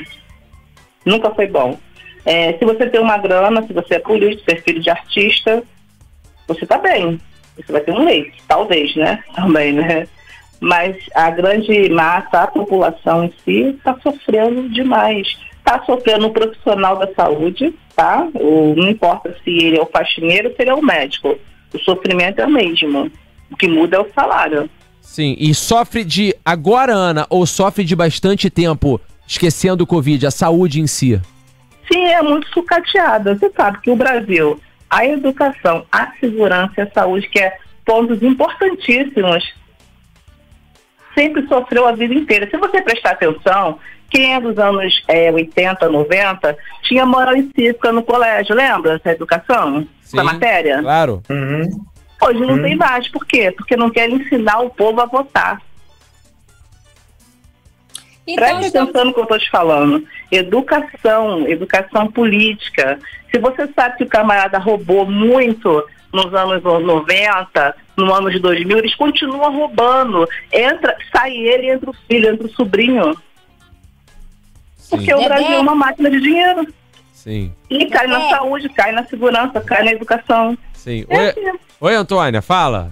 Nunca 1.04 1.30
foi 1.32 1.46
bom. 1.46 1.78
É, 2.24 2.54
se 2.54 2.64
você 2.64 2.88
tem 2.88 3.02
uma 3.02 3.18
grana, 3.18 3.60
se 3.66 3.74
você 3.74 3.96
é 3.96 3.98
político, 3.98 4.42
se 4.48 4.56
é 4.56 4.62
filho 4.62 4.80
de 4.80 4.88
artista, 4.88 5.62
você 6.48 6.64
tá 6.64 6.78
bem. 6.78 7.20
Você 7.54 7.70
vai 7.70 7.82
ter 7.82 7.92
um 7.92 8.02
leite, 8.02 8.32
talvez, 8.48 8.96
né? 8.96 9.22
Também, 9.36 9.74
né? 9.74 10.08
Mas 10.58 10.96
a 11.14 11.28
grande 11.28 11.90
massa, 11.90 12.44
a 12.44 12.46
população 12.46 13.24
em 13.24 13.34
si, 13.44 13.76
está 13.76 13.94
sofrendo 14.02 14.70
demais. 14.70 15.36
Está 15.58 15.84
sofrendo 15.84 16.28
o 16.28 16.32
profissional 16.32 16.96
da 16.96 17.12
saúde, 17.12 17.74
tá? 17.94 18.26
O, 18.32 18.74
não 18.74 18.88
importa 18.88 19.36
se 19.44 19.50
ele 19.50 19.76
é 19.76 19.82
o 19.82 19.90
faxineiro 19.92 20.48
se 20.48 20.62
ele 20.62 20.70
é 20.70 20.74
o 20.74 20.82
médico. 20.82 21.38
O 21.74 21.78
sofrimento 21.80 22.40
é 22.40 22.46
o 22.46 22.50
mesmo. 22.50 23.12
O 23.50 23.56
que 23.56 23.68
muda 23.68 23.96
é 23.96 24.00
o 24.00 24.10
salário. 24.14 24.68
Sim, 25.00 25.36
e 25.38 25.54
sofre 25.54 26.04
de 26.04 26.34
agora, 26.44 26.92
Ana, 26.92 27.26
ou 27.28 27.46
sofre 27.46 27.84
de 27.84 27.94
bastante 27.94 28.50
tempo 28.50 29.00
esquecendo 29.26 29.84
o 29.84 29.86
Covid, 29.86 30.26
a 30.26 30.30
saúde 30.30 30.80
em 30.80 30.86
si? 30.86 31.20
Sim, 31.90 32.04
é 32.06 32.22
muito 32.22 32.48
sucateada. 32.48 33.36
Você 33.36 33.50
sabe 33.54 33.80
que 33.80 33.90
o 33.90 33.96
Brasil, 33.96 34.60
a 34.90 35.06
educação, 35.06 35.84
a 35.92 36.10
segurança 36.18 36.72
e 36.78 36.80
a 36.82 36.90
saúde, 36.90 37.28
que 37.28 37.38
é 37.38 37.56
pontos 37.84 38.22
importantíssimos, 38.22 39.54
sempre 41.14 41.46
sofreu 41.46 41.86
a 41.86 41.92
vida 41.92 42.14
inteira. 42.14 42.48
Se 42.50 42.56
você 42.56 42.82
prestar 42.82 43.12
atenção, 43.12 43.78
quem 44.10 44.34
é 44.34 44.40
dos 44.40 44.58
anos 44.58 45.02
é, 45.08 45.30
80, 45.30 45.88
90, 45.88 46.56
tinha 46.82 47.06
moral 47.06 47.36
e 47.36 47.50
cívica 47.54 47.92
no 47.92 48.02
colégio, 48.02 48.54
lembra 48.54 48.94
essa 48.94 49.12
educação? 49.12 49.86
Sim, 50.02 50.18
Essa 50.18 50.24
matéria? 50.24 50.80
Claro. 50.82 51.22
Hoje 52.20 52.40
não 52.40 52.60
tem 52.62 52.76
mais. 52.76 53.08
Por 53.08 53.24
quê? 53.26 53.50
Porque 53.50 53.76
não 53.76 53.90
querem 53.90 54.16
ensinar 54.16 54.60
o 54.60 54.70
povo 54.70 55.00
a 55.00 55.06
votar. 55.06 55.60
Então, 58.26 58.42
Preste 58.44 58.66
estamos- 58.66 58.88
atenção 58.88 59.04
no 59.06 59.12
que 59.14 59.20
eu 59.20 59.24
estou 59.24 59.38
te 59.38 59.50
falando. 59.50 60.06
Educação, 60.30 61.46
educação 61.46 62.10
política. 62.10 62.98
Se 63.30 63.38
você 63.38 63.68
sabe 63.74 63.98
que 63.98 64.04
o 64.04 64.08
camarada 64.08 64.58
roubou 64.58 65.04
muito 65.04 65.84
nos 66.12 66.32
anos 66.32 66.62
90, 66.62 67.76
no 67.96 68.14
ano 68.14 68.30
de 68.30 68.38
2000, 68.38 68.78
eles 68.78 68.94
continuam 68.94 69.52
roubando. 69.54 70.26
Entra, 70.50 70.96
sai 71.12 71.32
ele, 71.36 71.70
entra 71.70 71.90
o 71.90 71.96
filho, 72.08 72.30
entra 72.30 72.46
o 72.46 72.50
sobrinho. 72.50 73.14
Porque 74.88 75.12
o. 75.12 75.24
Brasil 75.24 75.52
é 75.52 75.58
uma 75.58 75.74
máquina 75.74 76.10
de 76.10 76.20
dinheiro. 76.20 76.66
Sim, 77.24 77.50
E 77.70 77.86
cai 77.86 78.06
na 78.06 78.18
Dedé. 78.18 78.30
saúde, 78.30 78.68
cai 78.68 78.92
na 78.92 79.02
segurança, 79.06 79.58
cai 79.62 79.82
na 79.82 79.92
educação. 79.92 80.58
sim. 80.74 81.06
É 81.08 81.18
Oi, 81.18 81.28
assim. 81.30 81.58
oi, 81.80 81.94
Antônia, 81.94 82.42
fala. 82.42 82.90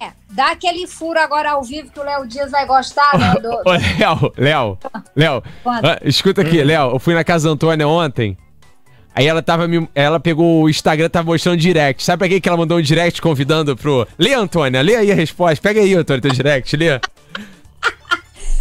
É, 0.00 0.10
dá 0.30 0.50
aquele 0.50 0.88
furo 0.88 1.20
agora 1.20 1.52
ao 1.52 1.62
vivo 1.62 1.88
que 1.92 2.00
o 2.00 2.02
Léo 2.02 2.26
Dias 2.26 2.50
vai 2.50 2.66
gostar, 2.66 3.16
né? 3.16 3.34
Do, 3.40 3.48
Ô, 3.64 3.70
Léo, 3.70 4.32
Léo, 4.36 4.78
Léo, 5.14 5.42
ah, 5.64 6.00
escuta 6.02 6.40
aqui, 6.42 6.64
Léo, 6.64 6.90
eu 6.90 6.98
fui 6.98 7.14
na 7.14 7.22
casa 7.22 7.46
da 7.48 7.54
Antônia 7.54 7.86
ontem. 7.86 8.36
Aí 9.14 9.26
ela 9.26 9.40
tava 9.42 9.68
me, 9.68 9.88
ela 9.94 10.18
pegou 10.18 10.62
o 10.64 10.68
Instagram, 10.68 11.08
tava 11.08 11.26
mostrando 11.30 11.56
direct. 11.58 12.02
Sabe 12.02 12.18
pra 12.20 12.28
quem 12.28 12.40
que 12.40 12.48
ela 12.48 12.56
mandou 12.58 12.78
um 12.78 12.82
direct 12.82 13.20
convidando 13.22 13.76
pro. 13.76 14.06
Lê, 14.18 14.34
Antônia, 14.34 14.80
lê 14.82 14.96
aí 14.96 15.12
a 15.12 15.14
resposta. 15.14 15.60
Pega 15.62 15.80
aí, 15.80 15.94
Antônia, 15.94 16.22
teu 16.22 16.30
direct, 16.32 16.76
lê. 16.76 16.98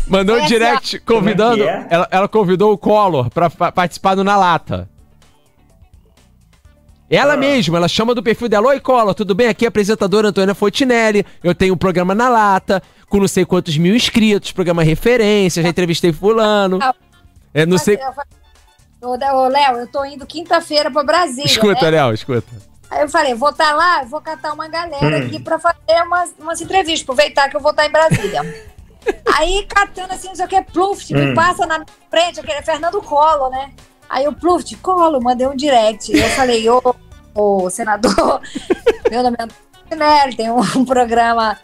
Mandou 0.07 0.37
um 0.37 0.45
direct 0.47 0.99
convidando. 1.01 1.57
Como 1.63 1.69
é 1.69 1.73
é? 1.73 1.87
Ela, 1.89 2.07
ela 2.09 2.27
convidou 2.27 2.73
o 2.73 2.77
Collor 2.77 3.29
pra 3.29 3.49
pa- 3.49 3.71
participar 3.71 4.15
do 4.15 4.23
Na 4.23 4.35
Lata. 4.35 4.89
Ela 7.09 7.35
mesma, 7.35 7.77
ela 7.77 7.87
chama 7.87 8.13
do 8.13 8.21
perfil 8.21 8.47
dela. 8.47 8.67
Oi, 8.67 8.79
Collor, 8.79 9.15
tudo 9.15 9.33
bem? 9.33 9.47
Aqui 9.47 9.65
é 9.65 9.67
a 9.67 9.69
apresentadora 9.69 10.27
Antônia 10.27 10.53
Fontinelli. 10.53 11.25
Eu 11.43 11.55
tenho 11.55 11.73
um 11.73 11.77
programa 11.77 12.13
na 12.13 12.29
lata, 12.29 12.83
com 13.09 13.19
não 13.19 13.27
sei 13.27 13.45
quantos 13.45 13.75
mil 13.77 13.95
inscritos, 13.95 14.51
programa 14.51 14.83
referência, 14.83 15.63
já 15.63 15.69
entrevistei 15.69 16.13
fulano. 16.13 16.77
É, 17.51 17.65
não 17.65 17.79
sei. 17.79 17.95
Eu 17.95 18.13
falei, 18.13 18.29
Ô, 19.01 19.37
ô, 19.37 19.47
Léo, 19.47 19.77
eu 19.77 19.87
tô 19.87 20.03
indo 20.03 20.25
quinta-feira 20.25 20.91
pra 20.91 21.03
Brasília. 21.03 21.45
Escuta, 21.45 21.89
né? 21.89 21.91
Léo, 21.91 22.13
escuta. 22.13 22.47
Aí 22.91 23.01
eu 23.01 23.09
falei, 23.09 23.33
vou 23.33 23.49
estar 23.49 23.73
lá, 23.73 24.03
vou 24.03 24.19
catar 24.19 24.51
uma 24.51 24.67
galera 24.67 25.19
aqui 25.19 25.39
pra 25.39 25.57
fazer 25.59 26.03
umas, 26.05 26.33
umas 26.39 26.59
entrevistas, 26.59 27.03
aproveitar 27.03 27.49
que 27.49 27.55
eu 27.55 27.61
vou 27.61 27.71
estar 27.71 27.85
em 27.85 27.91
Brasília. 27.91 28.41
Aí, 29.37 29.65
catando 29.67 30.13
assim, 30.13 30.27
não 30.27 30.35
sei 30.35 30.45
o 30.45 30.47
que, 30.47 30.61
Pluft, 30.63 31.13
me 31.13 31.33
passa 31.33 31.65
na 31.65 31.77
minha 31.79 31.87
frente, 32.09 32.39
aquele 32.39 32.57
é 32.57 32.61
Fernando 32.61 33.01
Collor, 33.01 33.49
né? 33.49 33.71
Aí 34.09 34.27
o 34.27 34.33
Pluft, 34.33 34.75
Collor, 34.77 35.21
mandei 35.21 35.47
um 35.47 35.55
direct. 35.55 36.11
Eu 36.11 36.29
falei, 36.29 36.67
ô, 36.69 36.95
ô 37.35 37.69
senador, 37.69 38.41
meu 39.09 39.21
nome 39.23 39.37
é 39.39 39.43
Antônio 39.43 40.35
tem 40.35 40.51
um 40.51 40.85
programa 40.85 41.57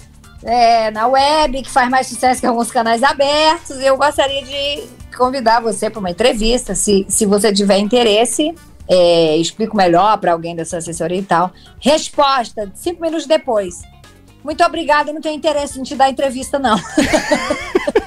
é, 0.44 0.92
na 0.92 1.08
web 1.08 1.62
que 1.62 1.70
faz 1.70 1.90
mais 1.90 2.08
sucesso 2.08 2.40
que 2.40 2.48
alguns 2.48 2.72
canais 2.72 3.04
abertos. 3.04 3.78
E 3.78 3.86
eu 3.86 3.98
gostaria 3.98 4.44
de 4.44 4.88
convidar 5.16 5.60
você 5.60 5.90
para 5.90 6.00
uma 6.00 6.12
entrevista, 6.12 6.76
se, 6.76 7.06
se 7.10 7.26
você 7.26 7.52
tiver 7.52 7.78
interesse. 7.78 8.54
É, 8.88 9.36
explico 9.38 9.76
melhor 9.76 10.16
para 10.20 10.32
alguém 10.32 10.56
da 10.56 10.64
sua 10.64 10.78
assessoria 10.78 11.18
e 11.18 11.24
tal. 11.24 11.52
Resposta, 11.80 12.72
cinco 12.76 13.02
minutos 13.02 13.26
depois. 13.26 13.82
Muito 14.44 14.64
obrigada, 14.64 15.12
não 15.12 15.22
tenho 15.22 15.36
interesse 15.36 15.80
em 15.80 15.84
te 15.84 15.96
dar 15.96 16.08
entrevista, 16.08 16.60
não. 16.60 16.78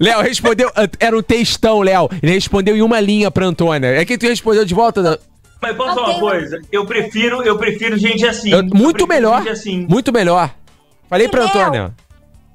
Léo, 0.00 0.20
respondeu. 0.22 0.70
Era 0.98 1.16
um 1.16 1.22
textão, 1.22 1.80
Léo. 1.80 2.08
Ele 2.22 2.32
respondeu 2.32 2.76
em 2.76 2.82
uma 2.82 3.00
linha 3.00 3.30
pra 3.30 3.46
Antônia. 3.46 3.88
É 3.88 4.04
que 4.04 4.16
tu 4.18 4.26
respondeu 4.26 4.64
de 4.64 4.74
volta. 4.74 5.02
da- 5.02 5.18
Mas 5.60 5.76
posso 5.76 5.94
falar 5.94 6.10
uma 6.10 6.20
coisa? 6.20 6.60
Eu 6.72 6.86
prefiro, 6.86 7.42
eu 7.42 7.58
prefiro 7.58 7.96
gente 7.98 8.26
assim. 8.26 8.50
Eu- 8.50 8.64
muito 8.64 9.04
Eu 9.04 9.06
melhor. 9.08 9.38
Gente 9.42 9.50
assim. 9.50 9.86
Muito 9.88 10.12
melhor. 10.12 10.50
Falei 11.08 11.28
pra 11.28 11.40
Léo, 11.44 11.48
Antônia. 11.50 11.92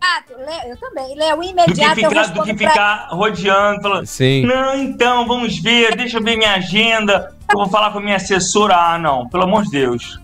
Ah, 0.01 0.21
Léo, 0.37 0.71
eu 0.71 0.77
também. 0.77 1.15
Léo, 1.15 1.35
Do 1.37 1.41
que, 1.41 1.49
imediato 1.49 1.99
eu 1.99 2.09
ficar, 2.09 2.27
do 2.27 2.43
que 2.43 2.53
pra... 2.53 2.69
ficar 2.69 3.07
rodeando, 3.11 3.81
falando. 3.81 4.05
Sim. 4.05 4.45
Não, 4.45 4.77
então, 4.77 5.27
vamos 5.27 5.57
ver, 5.59 5.95
deixa 5.95 6.17
eu 6.17 6.23
ver 6.23 6.37
minha 6.37 6.53
agenda. 6.53 7.33
Eu 7.51 7.57
vou 7.59 7.67
falar 7.67 7.91
com 7.91 7.99
a 7.99 8.01
minha 8.01 8.15
assessora. 8.15 8.75
Ah, 8.75 8.99
não, 8.99 9.27
pelo 9.29 9.43
amor 9.43 9.63
de 9.63 9.71
Deus. 9.71 10.19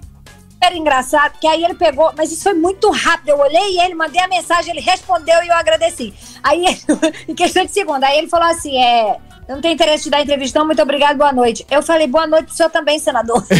Era 0.63 0.75
engraçado, 0.75 1.39
que 1.39 1.47
aí 1.47 1.63
ele 1.63 1.73
pegou, 1.73 2.13
mas 2.15 2.31
isso 2.31 2.43
foi 2.43 2.53
muito 2.53 2.91
rápido. 2.91 3.29
Eu 3.29 3.39
olhei 3.39 3.79
ele, 3.79 3.95
mandei 3.95 4.21
a 4.21 4.27
mensagem, 4.27 4.71
ele 4.71 4.81
respondeu 4.81 5.41
e 5.43 5.47
eu 5.47 5.55
agradeci. 5.55 6.13
Aí, 6.43 6.65
em 7.27 7.33
questão 7.33 7.65
de 7.65 7.71
segundo, 7.71 8.03
aí 8.03 8.19
ele 8.19 8.27
falou 8.29 8.47
assim: 8.47 8.77
é. 8.77 9.17
Eu 9.47 9.55
não 9.55 9.61
tenho 9.61 9.73
interesse 9.73 10.05
de 10.05 10.11
dar 10.11 10.21
entrevista, 10.21 10.59
não. 10.59 10.67
Muito 10.67 10.81
obrigado, 10.81 11.17
boa 11.17 11.33
noite. 11.33 11.65
Eu 11.69 11.81
falei, 11.81 12.07
boa 12.07 12.27
noite 12.27 12.45
pro 12.45 12.55
senhor 12.55 12.69
também, 12.69 12.99
senador. 12.99 13.43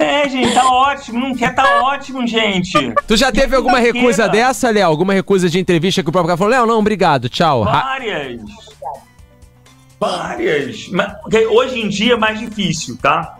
É, 0.00 0.26
gente, 0.26 0.54
tá 0.54 0.66
ótimo. 0.66 1.20
Não 1.20 1.34
quer, 1.34 1.54
tá 1.54 1.82
ótimo, 1.82 2.26
gente. 2.26 2.94
Tu 3.06 3.16
já 3.18 3.30
teve 3.30 3.54
alguma 3.54 3.78
recusa 3.78 4.26
dessa, 4.26 4.70
Léo? 4.70 4.86
Alguma 4.86 5.12
recusa 5.12 5.50
de 5.50 5.58
entrevista 5.58 6.02
que 6.02 6.08
o 6.08 6.12
próprio 6.12 6.28
cara 6.28 6.38
falou? 6.38 6.50
Léo, 6.50 6.66
não, 6.66 6.78
obrigado, 6.78 7.28
tchau. 7.28 7.64
Várias. 7.64 8.40
Várias. 10.00 10.88
Mas, 10.88 11.12
porque 11.20 11.46
hoje 11.46 11.80
em 11.80 11.88
dia 11.90 12.14
é 12.14 12.16
mais 12.16 12.40
difícil, 12.40 12.96
tá? 12.96 13.39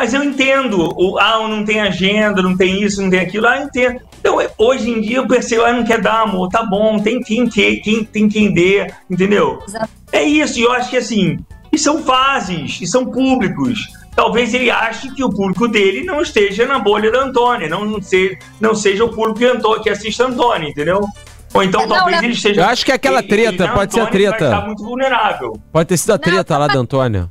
Mas 0.00 0.14
eu 0.14 0.24
entendo, 0.24 0.94
o, 0.96 1.18
ah, 1.18 1.46
não 1.46 1.62
tem 1.62 1.78
agenda, 1.78 2.40
não 2.40 2.56
tem 2.56 2.82
isso, 2.82 3.02
não 3.02 3.10
tem 3.10 3.20
aquilo, 3.20 3.46
ah, 3.46 3.58
eu 3.58 3.64
entendo. 3.64 4.00
Então, 4.18 4.38
hoje 4.56 4.88
em 4.88 4.98
dia 5.02 5.18
eu 5.18 5.28
percebo, 5.28 5.62
ah, 5.66 5.74
não 5.74 5.84
quer 5.84 6.00
dar, 6.00 6.22
amor, 6.22 6.48
tá 6.48 6.64
bom, 6.64 6.98
tem 6.98 7.20
quem, 7.20 7.46
quem, 7.46 7.78
quem 7.82 8.02
tem 8.02 8.26
que 8.26 8.38
entender, 8.38 8.94
entendeu? 9.10 9.62
Exato. 9.68 9.90
É 10.10 10.22
isso, 10.22 10.58
e 10.58 10.62
eu 10.62 10.72
acho 10.72 10.88
que 10.88 10.96
assim, 10.96 11.38
e 11.70 11.78
são 11.78 12.02
fases, 12.02 12.80
e 12.80 12.86
são 12.86 13.04
públicos. 13.04 13.88
Talvez 14.16 14.54
ele 14.54 14.70
ache 14.70 15.14
que 15.14 15.22
o 15.22 15.28
público 15.28 15.68
dele 15.68 16.02
não 16.02 16.22
esteja 16.22 16.64
na 16.64 16.78
bolha 16.78 17.12
da 17.12 17.20
Antônia, 17.20 17.68
não, 17.68 17.84
não, 17.84 18.00
seja, 18.00 18.38
não 18.58 18.74
seja 18.74 19.04
o 19.04 19.10
público 19.10 19.40
que, 19.40 19.44
Antônia, 19.44 19.82
que 19.82 19.90
assiste 19.90 20.22
a 20.22 20.28
Antônia, 20.28 20.70
entendeu? 20.70 21.06
Ou 21.52 21.62
então 21.62 21.82
Não, 21.82 21.88
talvez 21.88 22.16
não. 22.16 22.24
ele 22.24 22.32
esteja. 22.32 22.62
Eu 22.62 22.66
acho 22.68 22.86
que 22.86 22.92
é 22.92 22.94
aquela 22.94 23.22
treta, 23.22 23.64
ele 23.64 23.72
pode 23.72 23.92
ser 23.92 24.00
a 24.00 24.04
Antônia 24.04 24.30
Vai 24.30 24.38
treta. 24.38 24.54
estar 24.54 24.66
muito 24.66 24.82
vulnerável. 24.82 25.60
Pode 25.70 25.88
ter 25.90 25.96
sido 25.98 26.12
a 26.12 26.18
treta 26.18 26.56
lá 26.56 26.68
da 26.68 26.78
Antônia. 26.78 27.28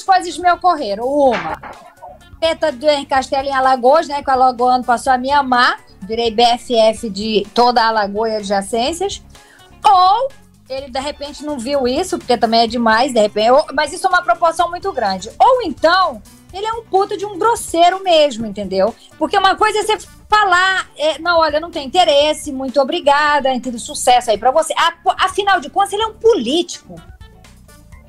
Duas 0.00 0.02
coisas 0.02 0.38
me 0.38 0.50
ocorreram. 0.50 1.04
Uma, 1.04 1.60
treta 2.40 2.72
do 2.72 2.86
Castelo 3.06 3.48
em 3.48 3.52
Alagoas, 3.52 4.08
né? 4.08 4.22
Que 4.22 4.30
o 4.30 4.32
Alagoano 4.32 4.82
passou 4.82 5.12
a 5.12 5.18
me 5.18 5.30
amar. 5.30 5.78
Virei 6.00 6.30
BFF 6.30 7.10
de 7.10 7.46
toda 7.54 7.82
a 7.82 7.88
Alagoa 7.88 8.30
e 8.30 8.36
adjacências. 8.36 9.22
Ou 9.84 10.28
ele, 10.68 10.90
de 10.90 11.00
repente, 11.00 11.44
não 11.44 11.58
viu 11.58 11.86
isso, 11.86 12.18
porque 12.18 12.36
também 12.38 12.62
é 12.62 12.66
demais, 12.66 13.12
de 13.12 13.20
repente. 13.20 13.50
Mas 13.74 13.92
isso 13.92 14.06
é 14.06 14.08
uma 14.08 14.22
proporção 14.22 14.70
muito 14.70 14.90
grande. 14.92 15.30
Ou 15.38 15.62
então, 15.62 16.22
ele 16.52 16.64
é 16.64 16.72
um 16.72 16.82
puto 16.82 17.16
de 17.16 17.26
um 17.26 17.38
grosseiro 17.38 18.02
mesmo, 18.02 18.46
entendeu? 18.46 18.94
Porque 19.18 19.36
uma 19.36 19.54
coisa 19.54 19.80
é 19.80 19.82
você 19.82 19.98
falar, 20.28 20.88
é, 20.96 21.18
não, 21.18 21.40
olha, 21.40 21.60
não 21.60 21.70
tem 21.70 21.86
interesse, 21.86 22.52
muito 22.52 22.80
obrigada, 22.80 23.52
entendeu? 23.52 23.80
Sucesso 23.80 24.30
aí 24.30 24.38
pra 24.38 24.50
você. 24.50 24.72
Afinal 25.18 25.60
de 25.60 25.68
contas, 25.68 25.92
ele 25.92 26.02
é 26.02 26.06
um 26.06 26.14
político 26.14 26.94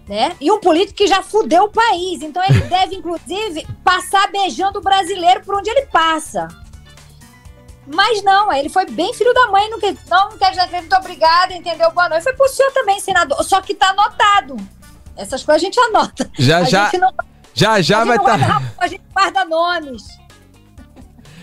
né? 0.07 0.35
E 0.39 0.51
um 0.51 0.59
político 0.59 0.97
que 0.97 1.07
já 1.07 1.21
fudeu 1.21 1.63
o 1.65 1.69
país. 1.71 2.21
Então 2.21 2.43
ele 2.43 2.61
deve, 2.67 2.95
inclusive, 2.95 3.65
passar 3.83 4.29
beijando 4.31 4.79
o 4.79 4.81
brasileiro 4.81 5.41
por 5.41 5.55
onde 5.55 5.69
ele 5.69 5.85
passa. 5.87 6.47
Mas 7.87 8.23
não, 8.23 8.53
ele 8.53 8.69
foi 8.69 8.85
bem 8.85 9.13
filho 9.13 9.33
da 9.33 9.47
mãe, 9.47 9.69
não 9.69 9.79
quer, 9.79 9.95
não, 10.07 10.29
não 10.29 10.37
quer 10.37 10.51
dizer 10.51 10.67
muito 10.81 10.95
obrigada, 10.95 11.53
entendeu? 11.53 11.91
Boa 11.91 12.07
noite. 12.07 12.23
Foi 12.23 12.33
pro 12.33 12.47
senhor 12.47 12.71
também, 12.71 12.99
senador. 12.99 13.43
Só 13.43 13.59
que 13.61 13.73
tá 13.73 13.89
anotado. 13.89 14.55
Essas 15.17 15.43
coisas 15.43 15.61
a 15.61 15.65
gente 15.65 15.79
anota. 15.79 16.29
Já, 16.37 16.59
a 16.59 16.63
já, 16.63 16.83
gente 16.85 16.97
não, 16.99 17.11
já, 17.53 17.81
já 17.81 18.03
vai 18.05 18.17
estar. 18.17 18.37
guarda 18.37 18.45
rapaz, 18.45 18.73
a 18.77 18.87
gente 18.87 19.03
guarda 19.13 19.45
nomes. 19.45 20.03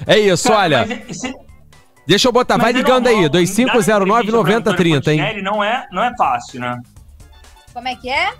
É 0.06 0.18
isso, 0.18 0.48
Cara, 0.48 0.58
olha. 0.60 0.86
mas 0.86 1.10
esse- 1.10 1.34
Deixa 2.06 2.28
eu 2.28 2.32
botar, 2.32 2.56
vai 2.56 2.72
mas 2.72 2.76
é 2.76 2.78
ligando 2.78 3.06
aí, 3.08 3.14
normal. 3.14 3.30
Dar 3.30 3.42
entrevista 3.42 3.70
pra 3.70 3.80
2509-9030, 3.80 4.56
Antônio 4.70 4.88
hein? 4.88 5.00
Fontenelle 5.02 5.42
Não 5.42 5.62
é, 5.62 5.86
não 5.92 6.02
é 6.02 6.16
fácil, 6.16 6.60
né? 6.60 6.80
Como 7.74 7.86
é 7.86 7.94
que 7.96 8.08
é? 8.08 8.32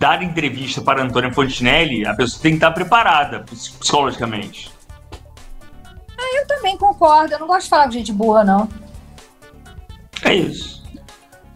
Dar 0.00 0.22
entrevista 0.22 0.80
para 0.80 1.02
Antônio 1.02 1.32
Fontinelli, 1.32 2.06
a 2.06 2.14
pessoa 2.14 2.42
tem 2.42 2.52
que 2.52 2.56
estar 2.56 2.70
preparada 2.72 3.40
ps- 3.40 3.68
psicologicamente. 3.68 4.70
Eu 6.34 6.46
também 6.46 6.76
concordo. 6.76 7.34
Eu 7.34 7.38
não 7.40 7.46
gosto 7.46 7.64
de 7.64 7.68
falar 7.70 7.84
com 7.84 7.90
gente 7.92 8.10
burra, 8.12 8.42
não. 8.42 8.66
É 10.22 10.34
isso. 10.34 10.80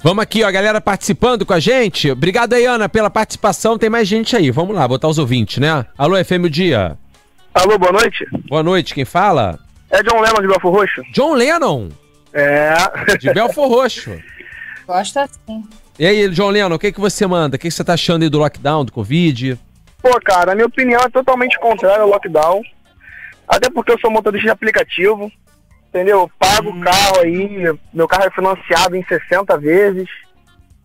Vamos 0.01 0.23
aqui, 0.23 0.45
ó, 0.45 0.49
a 0.49 0.51
galera 0.51 0.79
participando 0.81 1.47
com 1.47 1.55
a 1.55 1.59
gente. 1.61 2.11
Obrigado 2.11 2.53
aí, 2.53 2.67
Ana, 2.67 2.87
pela 2.89 3.09
participação. 3.09 3.79
Tem 3.79 3.89
mais 3.89 4.07
gente 4.07 4.37
aí. 4.37 4.51
Vamos 4.51 4.77
lá, 4.77 4.87
botar 4.87 5.09
os 5.09 5.19
ouvintes, 5.19 5.57
né? 5.59 5.87
Alô, 5.97 6.23
FM 6.23 6.45
o 6.45 6.51
Dia. 6.51 6.99
Alô, 7.55 7.79
boa 7.79 7.93
noite. 7.93 8.27
Boa 8.49 8.63
noite, 8.63 8.93
quem 8.95 9.05
fala? 9.07 9.59
É 9.89 10.03
John 10.03 10.21
Lennon 10.21 10.43
de 10.43 10.49
Belfor 10.49 10.73
Roxo? 10.75 11.03
John 11.13 11.33
Lennon, 11.35 11.89
É. 12.35 12.75
de 13.19 13.33
Belfor 13.33 13.69
Roxo. 13.69 14.21
Gosto 14.87 15.19
assim. 15.19 15.65
E 15.99 16.07
aí, 16.07 16.29
John 16.31 16.51
Lennon, 16.51 16.75
o 16.75 16.79
que, 16.79 16.93
que 16.93 17.01
você 17.01 17.27
manda? 17.27 17.57
O 17.57 17.59
que, 17.59 17.69
que 17.69 17.75
você 17.75 17.85
tá 17.85 17.95
achando 17.95 18.23
aí 18.23 18.29
do 18.29 18.39
lockdown, 18.39 18.85
do 18.85 18.93
Covid? 18.93 19.59
Pô, 20.03 20.11
cara, 20.25 20.53
a 20.53 20.55
minha 20.55 20.67
opinião 20.67 21.01
é 21.01 21.09
totalmente 21.09 21.59
contrária 21.61 22.03
ao 22.03 22.09
lockdown. 22.09 22.63
Até 23.47 23.71
porque 23.71 23.93
eu 23.93 23.99
sou 24.01 24.11
motorista 24.11 24.47
de 24.47 24.51
aplicativo, 24.51 25.31
entendeu? 25.89 26.21
Eu 26.21 26.31
pago 26.39 26.71
o 26.71 26.81
carro 26.81 27.21
aí, 27.21 27.73
meu 27.93 28.09
carro 28.09 28.25
é 28.25 28.31
financiado 28.31 28.97
em 28.97 29.05
60 29.05 29.57
vezes. 29.59 30.09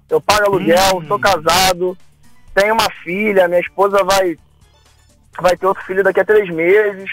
Eu 0.10 0.22
pago 0.22 0.46
aluguel, 0.46 0.98
Hum. 0.98 1.08
sou 1.08 1.20
casado, 1.20 1.98
tenho 2.54 2.74
uma 2.74 2.90
filha, 3.04 3.48
minha 3.48 3.62
esposa 3.62 4.04
vai, 4.04 4.38
vai 5.40 5.56
ter 5.58 5.66
outro 5.66 5.84
filho 5.86 6.04
daqui 6.04 6.20
a 6.20 6.26
três 6.26 6.50
meses. 6.54 7.10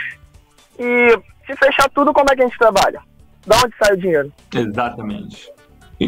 E 0.78 1.18
se 1.46 1.56
fechar 1.56 1.88
tudo, 1.90 2.12
como 2.12 2.30
é 2.30 2.34
que 2.36 2.42
a 2.42 2.46
gente 2.46 2.58
trabalha? 2.58 3.00
Da 3.46 3.56
onde 3.56 3.74
sai 3.82 3.94
o 3.94 3.96
dinheiro? 3.96 4.32
Exatamente. 4.54 5.50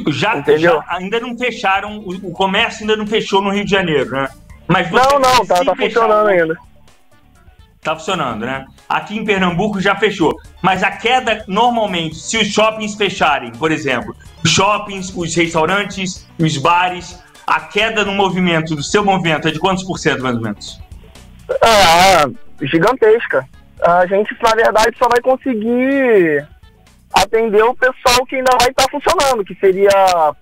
Já, 0.08 0.42
já 0.58 0.84
ainda 0.88 1.18
não 1.18 1.36
fecharam, 1.36 1.98
o, 1.98 2.10
o 2.28 2.30
comércio 2.32 2.82
ainda 2.82 2.96
não 2.96 3.06
fechou 3.06 3.40
no 3.40 3.50
Rio 3.50 3.64
de 3.64 3.70
Janeiro, 3.70 4.10
né? 4.10 4.28
Mas 4.66 4.90
Não, 4.90 5.18
não, 5.18 5.46
tá, 5.46 5.64
tá 5.64 5.74
funcionando 5.74 6.26
o- 6.26 6.28
ainda. 6.28 6.56
Tá 7.80 7.96
funcionando, 7.96 8.44
né? 8.44 8.66
Aqui 8.88 9.16
em 9.16 9.24
Pernambuco 9.24 9.80
já 9.80 9.94
fechou. 9.96 10.36
Mas 10.60 10.82
a 10.82 10.90
queda, 10.90 11.42
normalmente, 11.48 12.16
se 12.16 12.36
os 12.36 12.48
shoppings 12.48 12.96
fecharem, 12.96 13.50
por 13.52 13.70
exemplo, 13.70 14.14
os 14.44 14.50
shoppings, 14.50 15.14
os 15.16 15.34
restaurantes, 15.34 16.28
os 16.38 16.56
bares, 16.58 17.18
a 17.46 17.60
queda 17.60 18.04
no 18.04 18.12
movimento, 18.12 18.74
do 18.76 18.82
seu 18.82 19.02
movimento, 19.02 19.48
é 19.48 19.50
de 19.52 19.58
quantos 19.58 19.84
por 19.84 19.96
cento, 19.98 20.22
mais 20.22 20.36
ou 20.36 20.42
menos? 20.42 20.78
Ah, 21.62 22.26
gigantesca. 22.60 23.48
A 23.80 24.04
gente, 24.06 24.36
na 24.42 24.54
verdade, 24.54 24.94
só 24.98 25.08
vai 25.08 25.20
conseguir 25.22 26.46
atender 27.22 27.62
o 27.62 27.74
pessoal 27.74 28.24
que 28.26 28.36
ainda 28.36 28.56
vai 28.60 28.70
estar 28.70 28.86
funcionando, 28.90 29.44
que 29.44 29.54
seria 29.56 30.34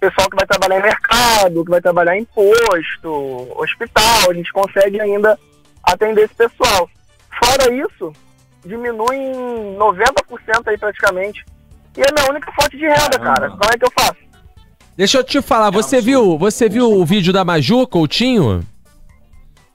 pessoal 0.00 0.30
que 0.30 0.36
vai 0.36 0.46
trabalhar 0.46 0.78
em 0.78 0.82
mercado, 0.82 1.64
que 1.64 1.70
vai 1.70 1.80
trabalhar 1.80 2.16
em 2.16 2.24
posto, 2.24 3.48
hospital. 3.56 4.30
A 4.30 4.34
gente 4.34 4.52
consegue 4.52 5.00
ainda 5.00 5.38
atender 5.82 6.24
esse 6.24 6.34
pessoal. 6.34 6.88
Fora 7.42 7.72
isso, 7.74 8.12
diminui 8.64 9.16
em 9.16 9.76
90% 9.76 10.66
aí 10.66 10.78
praticamente. 10.78 11.44
E 11.96 12.00
é 12.00 12.12
minha 12.12 12.30
única 12.30 12.52
fonte 12.52 12.76
de 12.76 12.86
renda, 12.86 13.18
Caramba. 13.18 13.34
cara. 13.34 13.50
Como 13.50 13.72
é 13.72 13.78
que 13.78 13.84
eu 13.84 13.92
faço? 13.98 14.28
Deixa 14.96 15.18
eu 15.18 15.24
te 15.24 15.40
falar, 15.42 15.70
você 15.70 15.96
absurdo. 15.96 16.04
viu, 16.04 16.38
você 16.38 16.68
viu 16.68 16.92
o 16.92 17.04
vídeo 17.04 17.32
da 17.32 17.44
Maju 17.44 17.86
Coutinho? 17.86 18.64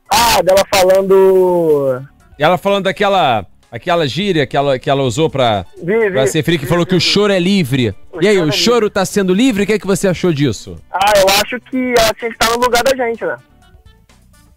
Ah, 0.10 0.42
dela 0.42 0.64
falando. 0.74 2.02
Ela 2.38 2.58
falando 2.58 2.86
daquela 2.86 3.46
aquela 3.74 4.08
gíria 4.08 4.46
que 4.46 4.56
ela, 4.56 4.78
que 4.78 4.88
ela 4.88 5.02
usou 5.02 5.32
pra, 5.32 5.66
Vi, 5.82 6.12
pra 6.12 6.28
ser 6.28 6.44
fria, 6.44 6.60
que 6.60 6.66
vi, 6.66 6.70
falou 6.70 6.86
vi, 6.86 6.92
que 6.92 6.96
o 6.96 7.02
choro 7.02 7.34
é 7.34 7.40
livre. 7.40 7.96
O 8.12 8.22
E 8.22 8.28
aí, 8.28 8.36
choro 8.36 8.46
o 8.46 8.50
é 8.50 8.52
choro 8.52 8.90
tá 8.90 9.04
sendo 9.04 9.34
livre? 9.34 9.64
O 9.64 9.66
que, 9.66 9.74
é 9.74 9.80
que 9.80 9.88
você 9.88 10.08
achou 10.08 10.32
disso? 10.32 10.78
Ah, 10.92 11.14
eu 11.18 11.26
acho 11.42 11.60
que 11.60 11.96
ela 11.98 12.14
tinha 12.14 12.30
que 12.30 12.36
estar 12.36 12.52
no 12.52 12.64
lugar 12.64 12.84
da 12.84 12.96
gente, 12.96 13.26
né? 13.26 13.36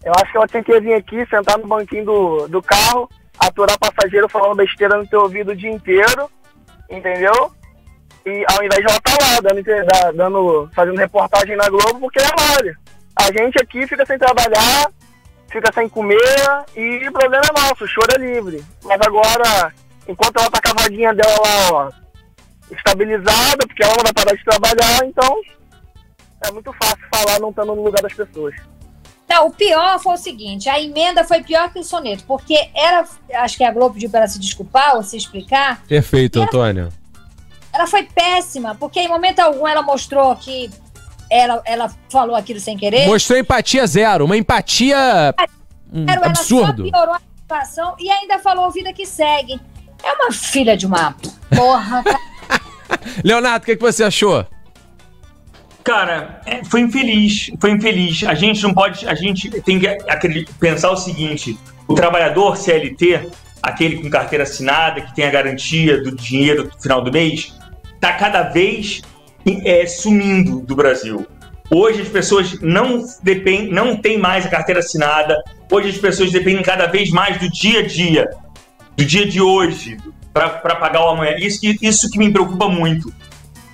Eu 0.05 0.13
acho 0.21 0.31
que 0.31 0.37
ela 0.37 0.47
tinha 0.47 0.63
que 0.63 0.79
vir 0.79 0.93
aqui, 0.93 1.25
sentar 1.25 1.57
no 1.57 1.67
banquinho 1.67 2.05
do, 2.05 2.47
do 2.47 2.61
carro, 2.61 3.09
aturar 3.39 3.77
passageiro 3.79 4.29
falando 4.29 4.55
besteira 4.55 4.97
no 4.97 5.07
teu 5.07 5.21
ouvido 5.21 5.51
o 5.51 5.55
dia 5.55 5.71
inteiro, 5.71 6.29
entendeu? 6.87 7.51
E 8.23 8.45
ao 8.51 8.63
invés 8.63 8.85
de 8.85 8.89
ela 8.89 8.97
estar 8.97 9.17
lá, 9.19 9.39
dando, 9.41 10.15
dando, 10.15 10.69
fazendo 10.75 10.99
reportagem 10.99 11.57
na 11.57 11.67
Globo, 11.69 11.99
porque 12.01 12.19
é 12.19 12.53
mole. 12.53 12.75
A 13.19 13.31
gente 13.31 13.59
aqui 13.59 13.87
fica 13.87 14.05
sem 14.05 14.19
trabalhar, 14.19 14.91
fica 15.49 15.71
sem 15.73 15.89
comer 15.89 16.65
e 16.75 17.07
o 17.07 17.11
problema 17.11 17.43
é 17.45 17.61
nosso, 17.61 17.83
o 17.83 17.87
choro 17.87 18.13
é 18.15 18.17
livre. 18.17 18.63
Mas 18.83 18.99
agora, 19.01 19.73
enquanto 20.07 20.37
ela 20.37 20.49
tá 20.49 20.61
com 20.61 20.79
a 20.79 20.83
vaguinha 20.83 21.13
dela 21.13 21.35
lá, 21.39 21.71
ó, 21.71 21.91
estabilizada, 22.71 23.65
porque 23.65 23.83
ela 23.83 23.93
não 23.97 24.03
vai 24.03 24.13
parar 24.13 24.35
de 24.35 24.43
trabalhar, 24.43 25.05
então 25.05 25.41
é 26.45 26.51
muito 26.51 26.71
fácil 26.73 27.05
falar 27.13 27.39
não 27.39 27.49
estando 27.49 27.75
no 27.75 27.83
lugar 27.83 28.01
das 28.01 28.13
pessoas. 28.13 28.55
Não, 29.29 29.47
o 29.47 29.51
pior 29.51 29.99
foi 29.99 30.13
o 30.13 30.17
seguinte: 30.17 30.69
a 30.69 30.79
emenda 30.79 31.23
foi 31.23 31.43
pior 31.43 31.71
que 31.71 31.79
o 31.79 31.83
soneto, 31.83 32.23
porque 32.25 32.69
era. 32.73 33.05
Acho 33.33 33.57
que 33.57 33.63
a 33.63 33.71
Globo 33.71 33.95
pediu 33.95 34.09
para 34.09 34.19
ela 34.19 34.27
se 34.27 34.39
desculpar 34.39 34.95
ou 34.95 35.03
se 35.03 35.17
explicar. 35.17 35.83
Perfeito, 35.85 36.41
Antônio. 36.41 36.89
Ela 37.73 37.85
foi 37.85 38.03
péssima, 38.03 38.73
porque 38.75 39.01
em 39.01 39.07
momento 39.07 39.39
algum 39.39 39.67
ela 39.67 39.81
mostrou 39.81 40.35
que 40.37 40.71
ela, 41.29 41.61
ela 41.65 41.91
falou 42.09 42.35
aquilo 42.35 42.59
sem 42.59 42.77
querer. 42.77 43.07
Mostrou 43.07 43.39
empatia 43.39 43.85
zero, 43.85 44.25
uma 44.25 44.37
empatia 44.37 45.33
hum, 45.91 46.05
Ela 46.07 46.23
só 46.35 46.63
absurdo. 46.63 46.83
piorou 46.83 47.15
a 47.15 47.21
situação 47.41 47.95
e 47.99 48.09
ainda 48.09 48.39
falou 48.39 48.69
vida 48.71 48.91
que 48.93 49.05
segue. 49.05 49.59
É 50.03 50.13
uma 50.13 50.31
filha 50.31 50.77
de 50.77 50.85
uma 50.85 51.15
porra. 51.55 52.03
cara. 52.03 52.19
Leonardo, 53.23 53.63
o 53.63 53.65
que, 53.65 53.75
que 53.75 53.81
você 53.81 54.03
achou? 54.03 54.45
Cara, 55.83 56.41
é, 56.45 56.63
foi 56.65 56.81
infeliz, 56.81 57.49
foi 57.59 57.71
infeliz. 57.71 58.23
A 58.23 58.33
gente 58.33 58.61
não 58.61 58.73
pode, 58.73 59.07
a 59.07 59.15
gente 59.15 59.49
tem 59.61 59.79
que 59.79 59.87
pensar 60.59 60.91
o 60.91 60.97
seguinte: 60.97 61.57
o 61.87 61.95
trabalhador 61.95 62.57
CLT, 62.57 63.29
aquele 63.61 64.01
com 64.01 64.09
carteira 64.09 64.43
assinada, 64.43 65.01
que 65.01 65.15
tem 65.15 65.25
a 65.25 65.31
garantia 65.31 66.01
do 66.03 66.13
dinheiro 66.13 66.65
no 66.65 66.81
final 66.81 67.01
do 67.01 67.11
mês, 67.11 67.53
está 67.95 68.13
cada 68.13 68.43
vez 68.43 69.01
é, 69.45 69.85
sumindo 69.85 70.59
do 70.59 70.75
Brasil. 70.75 71.25
Hoje 71.69 72.01
as 72.01 72.07
pessoas 72.07 72.59
não 72.61 73.03
dependem, 73.21 73.71
não 73.71 73.97
têm 73.97 74.17
mais 74.17 74.45
a 74.45 74.49
carteira 74.49 74.79
assinada. 74.79 75.35
Hoje 75.71 75.89
as 75.89 75.97
pessoas 75.97 76.31
dependem 76.31 76.63
cada 76.63 76.85
vez 76.87 77.09
mais 77.09 77.37
do 77.39 77.49
dia 77.49 77.79
a 77.79 77.85
dia, 77.85 78.29
do 78.95 79.03
dia 79.03 79.25
de 79.27 79.41
hoje, 79.41 79.97
para 80.33 80.75
pagar 80.75 81.05
o 81.05 81.09
amanhã. 81.09 81.35
Isso, 81.39 81.59
isso 81.81 82.09
que 82.09 82.17
me 82.17 82.31
preocupa 82.31 82.69
muito. 82.69 83.11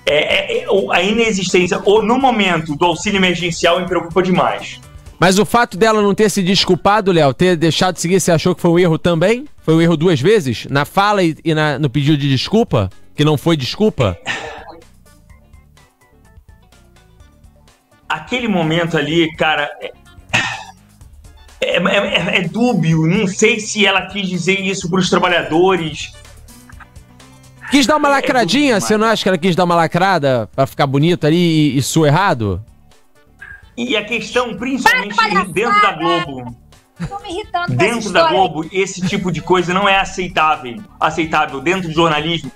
É, 0.06 0.16
é- 0.16 0.62
é- 0.62 0.66
a 0.90 1.00
inexistência, 1.02 1.80
ou 1.84 2.02
no 2.02 2.18
momento 2.18 2.74
do 2.76 2.84
auxílio 2.84 3.18
emergencial, 3.18 3.80
me 3.80 3.86
preocupa 3.86 4.22
demais. 4.22 4.80
Mas 5.18 5.38
o 5.38 5.44
fato 5.46 5.78
dela 5.78 6.02
não 6.02 6.14
ter 6.14 6.28
se 6.28 6.42
desculpado, 6.42 7.12
Léo, 7.12 7.32
ter 7.32 7.56
deixado 7.56 7.94
de 7.94 8.00
seguir, 8.00 8.20
você 8.20 8.32
achou 8.32 8.54
que 8.54 8.60
foi 8.60 8.70
um 8.72 8.78
erro 8.78 8.98
também? 8.98 9.44
Foi 9.62 9.72
um 9.74 9.80
erro 9.80 9.96
duas 9.96 10.20
vezes? 10.20 10.66
Na 10.68 10.84
fala 10.84 11.22
e, 11.22 11.36
e 11.44 11.54
na- 11.54 11.78
no 11.78 11.88
pedido 11.88 12.18
de 12.18 12.28
desculpa? 12.28 12.90
Que 13.14 13.24
não 13.24 13.38
foi 13.38 13.56
desculpa? 13.56 14.18
Aquele 18.14 18.46
momento 18.46 18.96
ali, 18.96 19.34
cara, 19.34 19.68
é, 19.82 19.92
é, 21.60 21.76
é- 21.78 22.36
é 22.38 22.48
dúbio. 22.48 23.06
Não 23.06 23.26
sei 23.26 23.58
se 23.58 23.84
ela 23.84 24.02
quis 24.02 24.28
dizer 24.28 24.60
isso 24.60 24.88
para 24.88 25.00
os 25.00 25.10
trabalhadores. 25.10 26.12
Quis 27.70 27.86
dar 27.86 27.96
uma 27.96 28.08
lacradinha? 28.08 28.80
Você 28.80 28.96
não 28.96 29.08
acha 29.08 29.22
que 29.24 29.28
ela 29.28 29.38
quis 29.38 29.56
dar 29.56 29.64
uma 29.64 29.74
lacrada 29.74 30.48
pra 30.54 30.64
ficar 30.64 30.86
bonita 30.86 31.26
ali 31.26 31.76
e, 31.76 31.78
e 31.78 32.06
errado? 32.06 32.62
E 33.76 33.96
a 33.96 34.04
questão, 34.04 34.56
principalmente 34.56 35.52
dentro 35.52 35.82
da 35.82 35.92
Globo. 35.92 36.56
Tô 37.08 37.18
me 37.18 37.30
irritando 37.30 37.74
Dentro 37.74 38.12
da. 38.12 38.28
Globo, 38.28 38.64
esse 38.70 39.00
tipo 39.08 39.32
de 39.32 39.40
coisa 39.40 39.74
não 39.74 39.88
é 39.88 39.98
aceitável. 39.98 40.80
Aceitável 41.00 41.60
dentro 41.60 41.88
do 41.88 41.94
jornalismo. 41.94 42.52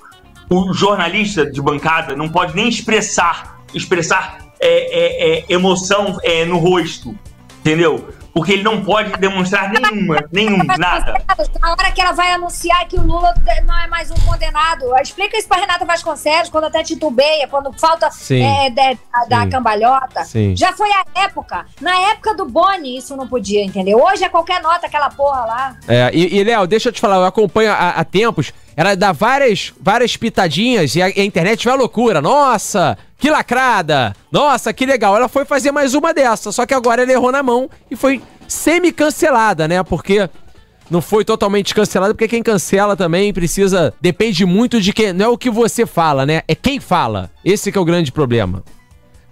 O 0.49 0.73
jornalista 0.73 1.45
de 1.45 1.61
bancada 1.61 2.15
não 2.15 2.29
pode 2.29 2.55
nem 2.55 2.69
expressar, 2.69 3.59
expressar 3.75 4.48
é, 4.61 4.69
é, 4.69 5.39
é, 5.41 5.45
emoção 5.49 6.19
é, 6.23 6.45
no 6.45 6.59
rosto, 6.59 7.17
entendeu? 7.61 8.09
Porque 8.35 8.53
ele 8.53 8.63
não 8.63 8.85
pode 8.85 9.11
demonstrar 9.19 9.69
nenhuma, 9.73 10.17
nenhum, 10.31 10.59
nada. 10.79 11.15
Na 11.61 11.73
hora 11.73 11.91
que 11.91 12.01
ela 12.01 12.13
vai 12.13 12.31
anunciar 12.31 12.87
que 12.87 12.95
o 12.97 13.03
Lula 13.03 13.35
não 13.67 13.77
é 13.81 13.89
mais 13.89 14.13
um 14.13 14.15
condenado, 14.15 14.85
explica 15.01 15.37
isso 15.37 15.49
pra 15.49 15.57
Renata 15.59 15.85
Vasconcelos, 15.85 16.49
quando 16.49 16.65
até 16.65 16.85
titubeia, 16.85 17.49
quando 17.49 17.73
falta 17.73 18.09
Sim. 18.13 18.43
é, 18.45 18.71
de- 18.71 18.99
da 19.29 19.43
Sim. 19.43 19.51
cambalhota. 19.51 20.23
Sim. 20.25 20.55
Já 20.55 20.73
foi 20.73 20.89
a 20.93 21.05
época. 21.25 21.67
Na 21.81 21.99
época 22.11 22.35
do 22.35 22.45
Boni, 22.45 22.97
isso 22.99 23.17
não 23.17 23.27
podia, 23.27 23.65
entendeu? 23.65 24.01
Hoje 24.01 24.23
é 24.23 24.29
qualquer 24.29 24.63
nota, 24.63 24.87
aquela 24.87 25.11
porra 25.11 25.45
lá. 25.45 25.77
É, 25.89 26.11
e, 26.13 26.37
e, 26.39 26.45
Léo, 26.45 26.65
deixa 26.67 26.91
eu 26.91 26.93
te 26.93 27.01
falar, 27.01 27.17
eu 27.17 27.25
acompanho 27.25 27.73
há, 27.73 27.89
há 27.91 28.05
tempos, 28.05 28.53
ela 28.79 28.95
dá 28.95 29.11
várias, 29.11 29.73
várias 29.81 30.17
pitadinhas 30.17 30.95
e 30.95 31.03
a, 31.03 31.09
e 31.09 31.21
a 31.21 31.25
internet 31.25 31.65
vai 31.65 31.75
à 31.75 31.77
loucura. 31.77 32.23
Nossa, 32.23 32.97
que 33.19 33.29
lacrada! 33.29 34.15
Nossa, 34.31 34.73
que 34.73 34.87
legal. 34.87 35.17
Ela 35.17 35.29
foi 35.29 35.45
fazer 35.45 35.73
mais 35.73 35.95
uma 35.95 36.15
dessa, 36.15 36.53
só 36.53 36.65
que 36.65 36.73
agora 36.73 37.03
ela 37.03 37.11
errou 37.11 37.33
na 37.33 37.43
mão 37.43 37.69
e 37.91 37.97
foi 37.97 38.23
semi-cancelada, 38.47 39.67
né? 39.67 39.83
Porque 39.83 40.31
não 40.89 41.03
foi 41.03 41.25
totalmente 41.25 41.75
cancelada, 41.75 42.15
porque 42.15 42.29
quem 42.29 42.41
cancela 42.41 42.95
também 42.95 43.33
precisa. 43.33 43.93
Depende 44.01 44.47
muito 44.47 44.81
de 44.81 44.93
quem. 44.93 45.13
Não 45.13 45.25
é 45.25 45.29
o 45.29 45.37
que 45.37 45.51
você 45.51 45.85
fala, 45.85 46.25
né? 46.25 46.43
É 46.47 46.55
quem 46.55 46.79
fala. 46.79 47.33
Esse 47.45 47.73
que 47.73 47.79
é 47.79 47.81
o 47.81 47.85
grande 47.85 48.13
problema. 48.13 48.63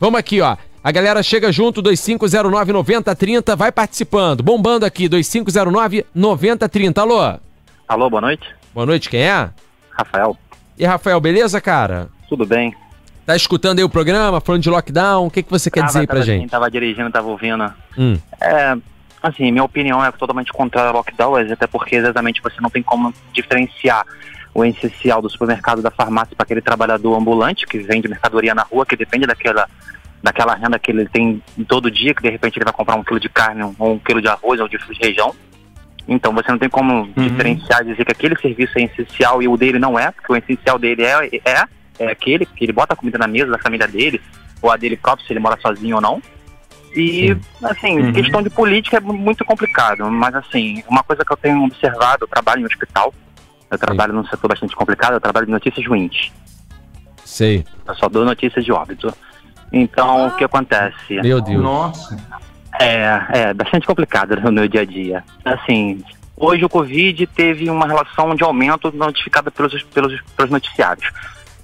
Vamos 0.01 0.19
aqui, 0.19 0.41
ó. 0.41 0.57
A 0.83 0.91
galera 0.91 1.23
chega 1.23 1.53
junto, 1.53 1.81
2509-9030, 1.85 3.55
vai 3.55 3.71
participando. 3.71 4.43
Bombando 4.43 4.85
aqui, 4.85 5.09
2509-9030. 5.09 6.99
Alô? 6.99 7.39
Alô, 7.87 8.11
boa 8.11 8.23
noite. 8.23 8.56
Boa 8.77 8.85
noite, 8.85 9.09
quem 9.09 9.23
é? 9.23 9.49
Rafael, 9.91 10.37
E 10.77 10.85
aí, 10.85 10.87
Rafael, 10.91 11.19
beleza, 11.19 11.59
cara? 11.63 12.11
tudo 12.29 12.45
bem? 12.45 12.75
Tá 13.25 13.35
escutando 13.35 13.79
aí 13.79 13.85
o 13.85 13.89
programa, 13.89 14.39
falando 14.39 14.61
de 14.61 14.69
lockdown? 14.69 15.27
O 15.27 15.31
que, 15.31 15.43
que 15.43 15.51
você 15.51 15.71
quer 15.71 15.81
Tava- 15.81 15.87
dizer 15.89 16.01
aí 16.01 16.07
pra 16.07 16.17
tava 16.17 16.23
assim, 16.31 16.41
gente? 16.41 16.51
Tava 16.51 16.71
dirigindo, 16.71 17.11
tava 17.11 17.27
ouvindo. 17.27 17.73
Hum. 17.97 18.19
É, 18.39 18.77
assim, 19.23 19.51
minha 19.51 19.65
opinião 19.65 20.05
é 20.05 20.13
totalmente 20.13 20.53
contrária 20.53 20.91
ao 20.91 20.97
lockdown, 20.97 21.37
até 21.51 21.67
porque 21.67 21.97
exatamente 21.97 22.43
você 22.43 22.61
não 22.61 22.69
tem 22.69 22.83
como 22.83 23.15
diferenciar 23.33 24.05
o 24.53 24.63
essencial 24.63 25.23
do 25.23 25.31
supermercado 25.31 25.81
da 25.81 25.91
farmácia 25.91 26.37
para 26.37 26.45
aquele 26.45 26.61
trabalhador 26.61 27.17
ambulante 27.17 27.67
que 27.67 27.79
vende 27.79 28.07
mercadoria 28.09 28.55
na 28.55 28.63
rua, 28.65 28.85
que 28.85 28.95
depende 28.95 29.27
daquela 29.27 29.67
daquela 30.23 30.55
renda 30.55 30.79
que 30.79 30.91
ele 30.91 31.09
tem 31.09 31.43
todo 31.67 31.91
dia, 31.91 32.13
que 32.15 32.21
de 32.23 32.29
repente 32.29 32.59
ele 32.59 32.65
vai 32.65 32.75
comprar 32.75 32.97
um 32.97 33.03
quilo 33.05 33.21
de 33.21 33.29
carne, 33.31 33.63
ou 33.79 33.95
um 33.95 33.99
quilo 33.99 34.21
de 34.21 34.29
arroz, 34.29 34.61
ou 34.61 34.69
de 34.69 34.77
feijão. 34.99 35.35
Então 36.09 36.33
você 36.33 36.51
não 36.51 36.59
tem 36.59 36.69
como 36.69 37.09
diferenciar 37.17 37.83
e 37.83 37.87
dizer 37.91 38.05
que 38.05 38.13
aquele 38.13 38.37
serviço 38.39 38.79
é 38.79 38.83
essencial 38.85 39.43
e 39.43 39.49
o 39.49 39.57
dele 39.57 39.79
não 39.79 39.99
é, 39.99 40.11
porque 40.13 40.33
o 40.33 40.37
essencial 40.37 40.79
dele 40.79 41.03
é, 41.03 41.27
é, 41.45 41.65
é 41.99 42.07
aquele 42.11 42.47
que 42.47 42.65
ele 42.65 42.73
bota 42.73 42.93
a 42.95 42.97
comida 42.97 43.19
na 43.19 43.27
mesa 43.27 43.51
da 43.51 43.59
família 43.59 43.89
dele, 43.89 44.21
ou 44.63 44.71
a 44.71 44.77
dele 44.77 44.97
próprio, 44.97 45.27
se 45.27 45.33
ele 45.33 45.41
mora 45.41 45.59
sozinho 45.61 45.97
ou 45.97 46.01
não. 46.03 46.23
E, 46.95 47.37
assim, 47.65 47.99
Uhum. 47.99 48.13
questão 48.13 48.41
de 48.43 48.49
política 48.49 48.97
é 48.97 49.01
mu- 49.01 49.13
muito 49.13 49.45
complicado, 49.45 50.09
mas, 50.11 50.35
assim, 50.35 50.83
uma 50.89 51.03
coisa 51.03 51.25
que 51.25 51.33
eu 51.33 51.37
tenho 51.37 51.63
observado, 51.65 52.25
eu 52.25 52.29
trabalho 52.29 52.61
em 52.61 52.63
um 52.63 52.67
hospital, 52.67 53.13
eu 53.71 53.77
trabalho 53.77 54.13
num 54.15 54.25
setor 54.27 54.49
bastante 54.49 54.75
complicado, 54.75 55.13
eu 55.15 55.21
trabalho 55.21 55.45
de 55.47 55.53
notícias 55.53 55.85
ruins, 55.87 56.33
Sei. 57.25 57.67
eu 57.87 57.95
só 57.97 58.09
dou 58.09 58.25
notícias 58.25 58.65
de 58.65 58.73
óbito. 58.73 59.13
Então, 59.73 60.29
o 60.29 60.37
que 60.37 60.45
acontece? 60.45 61.21
Meu 61.23 61.41
Deus. 61.41 61.63
Nossa. 61.63 62.17
É, 62.79 63.21
é 63.31 63.55
bastante 63.55 63.87
complicado 63.87 64.37
no 64.41 64.53
meu 64.53 64.69
dia 64.69 64.83
a 64.83 64.85
dia. 64.85 65.25
Assim, 65.45 66.03
hoje 66.37 66.65
o 66.65 66.69
Covid 66.69 67.27
teve 67.29 67.71
uma 67.71 67.87
relação 67.87 68.35
de 68.35 68.43
aumento 68.43 68.93
notificada 68.93 69.51
pelos, 69.51 69.83
pelos, 69.85 70.21
pelos 70.37 70.51
noticiários. 70.51 71.11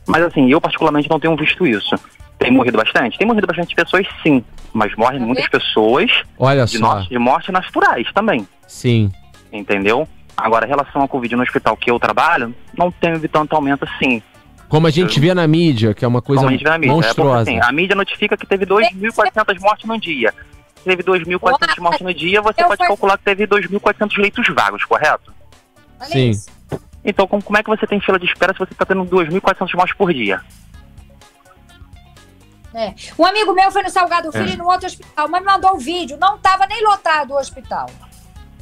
Mas 0.07 0.23
assim, 0.23 0.51
eu 0.51 0.61
particularmente 0.61 1.09
não 1.09 1.21
tenho 1.21 1.37
visto 1.37 1.67
isso. 1.67 1.95
Tem 2.39 2.51
morrido 2.51 2.77
bastante? 2.77 3.17
Tem 3.19 3.27
morrido 3.27 3.47
bastante 3.47 3.75
pessoas, 3.75 4.07
sim. 4.23 4.45
Mas 4.73 4.95
morrem 4.97 5.21
muitas 5.21 5.47
pessoas 5.49 6.11
Olha 6.39 6.65
de, 6.65 6.79
só. 6.79 6.87
morte, 6.87 7.09
de 7.09 7.19
morte 7.19 7.53
naturais 7.53 8.09
também, 8.13 8.49
Sim. 8.67 9.13
entendeu? 9.53 10.09
Agora, 10.37 10.67
em 10.67 10.69
relação 10.69 11.03
ao 11.03 11.09
Covid 11.09 11.37
no 11.37 11.43
hospital 11.43 11.77
que 11.77 11.91
eu 11.91 12.01
trabalho, 12.01 12.55
não 12.77 12.91
teve 12.91 13.29
tanto 13.29 13.55
aumento 13.55 13.85
assim. 13.85 14.23
Como 14.69 14.87
a 14.87 14.91
gente 14.91 15.21
vê 15.21 15.35
na 15.35 15.47
mídia, 15.47 15.93
que 15.93 16.05
é 16.05 16.09
uma 16.09 16.23
coisa 16.23 16.41
como 16.41 16.49
a 16.49 16.53
gente 16.53 16.65
vê 16.65 16.71
na 16.71 16.79
mídia. 16.79 16.93
É 16.93 16.95
porque, 16.95 17.07
monstruosa. 17.07 17.43
assim, 17.43 17.61
a 17.63 17.71
mídia 17.71 17.95
notifica 17.95 18.37
que 18.37 18.47
teve 18.47 18.65
2.400 18.65 19.61
mortes 19.61 19.87
no 19.87 20.01
dia. 20.01 20.33
Teve 20.85 21.03
2.400 21.03 21.79
mortes 21.81 22.01
no 22.01 22.13
dia, 22.15 22.43
você 22.43 22.63
Eu 22.63 22.67
pode 22.67 22.79
fui- 22.79 22.87
calcular 22.89 23.17
que 23.19 23.25
teve 23.25 23.47
2.400 23.47 24.17
leitos 24.19 24.47
vagos, 24.55 24.85
correto? 24.85 25.33
Olha 26.01 26.09
Sim. 26.11 26.31
isso. 26.31 26.51
Então, 27.05 27.27
como, 27.27 27.43
como 27.43 27.59
é 27.59 27.63
que 27.63 27.69
você 27.71 27.87
tem 27.87 28.01
fila 28.01 28.19
de 28.19 28.27
espera 28.27 28.53
se 28.53 28.59
você 28.59 28.73
está 28.73 28.85
tendo 28.85 29.05
2.400 29.05 29.75
mortes 29.75 29.97
por 29.97 30.13
dia? 30.13 30.41
É. 32.75 32.95
Um 33.19 33.27
amigo 33.27 33.53
meu 33.53 33.71
foi 33.71 33.83
no 33.83 33.91
Salgado 33.91 34.29
É. 34.29 34.33
Filho 34.33 34.57
no 34.59 34.65
outro 34.71 34.87
hospital, 34.87 35.29
mas 35.29 35.41
me 35.41 35.47
mandou 35.47 35.75
um 35.75 35.79
vídeo. 35.79 36.17
Não 36.19 36.39
tava 36.39 36.67
nem 36.67 36.83
lotado 36.83 37.33
o 37.33 37.39
hospital. 37.39 37.87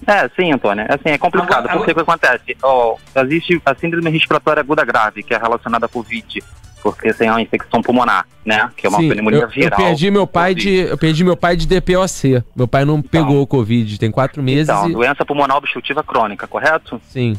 É, 0.06 0.28
sim, 0.30 0.52
Antônio. 0.52 0.84
Assim, 0.88 1.10
é 1.10 1.18
complicado. 1.18 1.66
Agora- 1.68 1.76
porque 1.76 1.92
o 1.92 1.94
que 1.94 2.00
acontece? 2.00 2.56
Ó, 2.62 2.96
existe 3.16 3.60
a 3.64 3.74
síndrome 3.74 4.10
respiratória 4.10 4.60
aguda 4.60 4.84
grave, 4.84 5.22
que 5.22 5.32
é 5.34 5.38
relacionada 5.38 5.86
à 5.86 5.88
Covid, 5.88 6.42
porque 6.82 7.12
tem 7.14 7.28
uma 7.30 7.40
infecção 7.42 7.82
pulmonar, 7.82 8.26
né? 8.44 8.70
Que 8.76 8.86
é 8.86 8.90
uma 8.90 8.98
Sim, 8.98 9.08
pneumonia 9.08 9.38
eu, 9.40 9.42
eu 9.44 9.48
viral. 9.48 9.78
perdi 9.78 10.10
meu 10.10 10.26
pai 10.26 10.54
de 10.54 10.70
eu 10.70 10.98
perdi 10.98 11.24
meu 11.24 11.36
pai 11.36 11.56
de 11.56 11.66
DPOC. 11.66 12.42
Meu 12.56 12.66
pai 12.68 12.84
não 12.84 13.00
pegou 13.02 13.42
o 13.42 13.46
Covid, 13.46 13.98
tem 13.98 14.10
quatro 14.10 14.42
meses 14.42 14.68
Então, 14.68 14.88
e 14.88 14.92
doença 14.92 15.24
pulmonar 15.24 15.56
obstrutiva 15.56 16.02
crônica, 16.02 16.46
correto? 16.46 17.00
sim. 17.08 17.36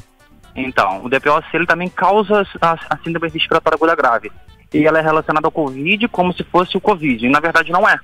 Então, 0.53 1.01
o 1.03 1.07
DPOC 1.09 1.45
ele 1.53 1.65
também 1.65 1.87
causa 1.87 2.45
a, 2.61 2.73
a 2.89 2.97
síndrome 3.03 3.29
respiratória 3.29 3.75
aguda 3.77 3.95
grave. 3.95 4.29
E 4.73 4.85
ela 4.85 4.99
é 4.99 5.01
relacionada 5.01 5.47
ao 5.47 5.51
Covid 5.51 6.07
como 6.09 6.33
se 6.33 6.43
fosse 6.43 6.75
o 6.75 6.81
Covid. 6.81 7.25
E 7.25 7.29
na 7.29 7.39
verdade 7.39 7.71
não 7.71 7.87
é. 7.87 7.97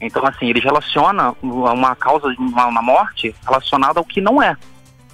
Então, 0.00 0.26
assim, 0.26 0.48
eles 0.48 0.64
relacionam 0.64 1.36
uma 1.42 1.94
causa, 1.94 2.26
uma, 2.38 2.66
uma 2.66 2.82
morte 2.82 3.34
relacionada 3.44 3.98
ao 4.00 4.04
que 4.04 4.20
não 4.20 4.42
é. 4.42 4.56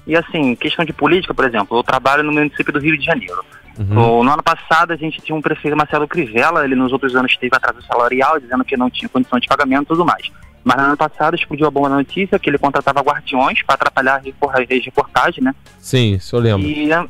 E 0.07 0.17
assim, 0.17 0.55
questão 0.55 0.85
de 0.85 0.93
política, 0.93 1.35
por 1.35 1.45
exemplo, 1.45 1.77
eu 1.79 1.83
trabalho 1.83 2.23
no 2.23 2.33
município 2.33 2.73
do 2.73 2.79
Rio 2.81 2.97
de 2.97 3.05
Janeiro. 3.05 3.45
Uhum. 3.79 4.23
No 4.25 4.31
ano 4.33 4.43
passado, 4.43 4.93
a 4.93 4.97
gente 4.97 5.21
tinha 5.23 5.35
um 5.37 5.41
prefeito 5.41 5.77
Marcelo 5.77 6.07
Crivella, 6.07 6.65
ele 6.65 6.75
nos 6.75 6.93
outros 6.93 7.15
anos 7.17 7.37
teve 7.37 7.55
atraso 7.57 7.81
salarial, 7.87 8.39
dizendo 8.39 8.65
que 8.65 8.77
não 8.77 8.91
tinha 8.91 9.09
condição 9.09 9.39
de 9.39 9.47
pagamento 9.49 9.85
e 9.85 9.87
tudo 9.87 10.05
mais. 10.05 10.31
Mas 10.63 10.77
no 10.77 10.83
ano 10.85 10.97
passado 10.97 11.35
explodiu 11.35 11.67
a 11.67 11.71
boa 11.71 11.89
notícia 11.89 12.39
que 12.39 12.51
ele 12.51 12.59
contratava 12.59 13.01
guardiões 13.01 13.63
para 13.63 13.77
atrapalhar 13.77 14.17
a 14.17 14.19
repor- 14.19 14.55
a 14.55 14.59
reportagem, 14.61 15.43
né? 15.43 15.55
Sim, 15.79 16.15
isso 16.15 16.37
eu 16.37 16.41
lembro. 16.41 16.67
E, 16.67 16.93
eh, 16.93 17.05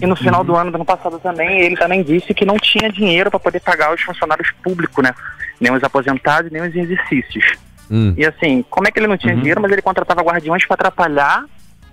e 0.00 0.06
no 0.06 0.16
final 0.16 0.42
do 0.42 0.56
ano, 0.56 0.70
do 0.70 0.76
ano 0.76 0.84
passado 0.86 1.18
também, 1.18 1.60
ele 1.60 1.76
também 1.76 2.02
disse 2.02 2.32
que 2.32 2.46
não 2.46 2.56
tinha 2.56 2.90
dinheiro 2.90 3.30
para 3.30 3.38
poder 3.38 3.60
pagar 3.60 3.94
os 3.94 4.00
funcionários 4.00 4.50
públicos, 4.62 5.04
né? 5.04 5.12
Nem 5.60 5.70
os 5.72 5.84
aposentados, 5.84 6.50
nem 6.50 6.62
os 6.62 6.74
exercícios. 6.74 7.44
Hum. 7.90 8.14
E 8.16 8.24
assim, 8.24 8.64
como 8.70 8.88
é 8.88 8.90
que 8.90 8.98
ele 8.98 9.06
não 9.06 9.18
tinha 9.18 9.34
Uhum. 9.34 9.40
dinheiro, 9.40 9.60
mas 9.60 9.70
ele 9.70 9.82
contratava 9.82 10.22
guardiões 10.22 10.64
para 10.64 10.74
atrapalhar 10.74 11.44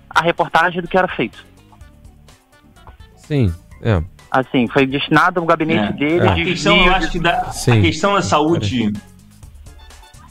a 0.08 0.22
reportagem 0.22 0.80
do 0.80 0.88
que 0.88 0.96
era 0.96 1.08
feito? 1.08 1.44
Sim. 3.16 3.52
É. 3.84 4.02
Assim, 4.30 4.66
foi 4.72 4.86
destinado 4.86 5.40
o 5.40 5.46
gabinete 5.46 5.92
É. 5.92 5.92
dele 5.92 6.28
A 6.28 6.34
de 6.34 6.44
questão, 6.44 6.76
eu 6.76 6.92
acho 6.92 7.10
que 7.10 7.20
da, 7.20 7.52
Sim. 7.52 7.78
a 7.78 7.80
questão 7.82 8.14
da 8.14 8.22
saúde. 8.22 8.92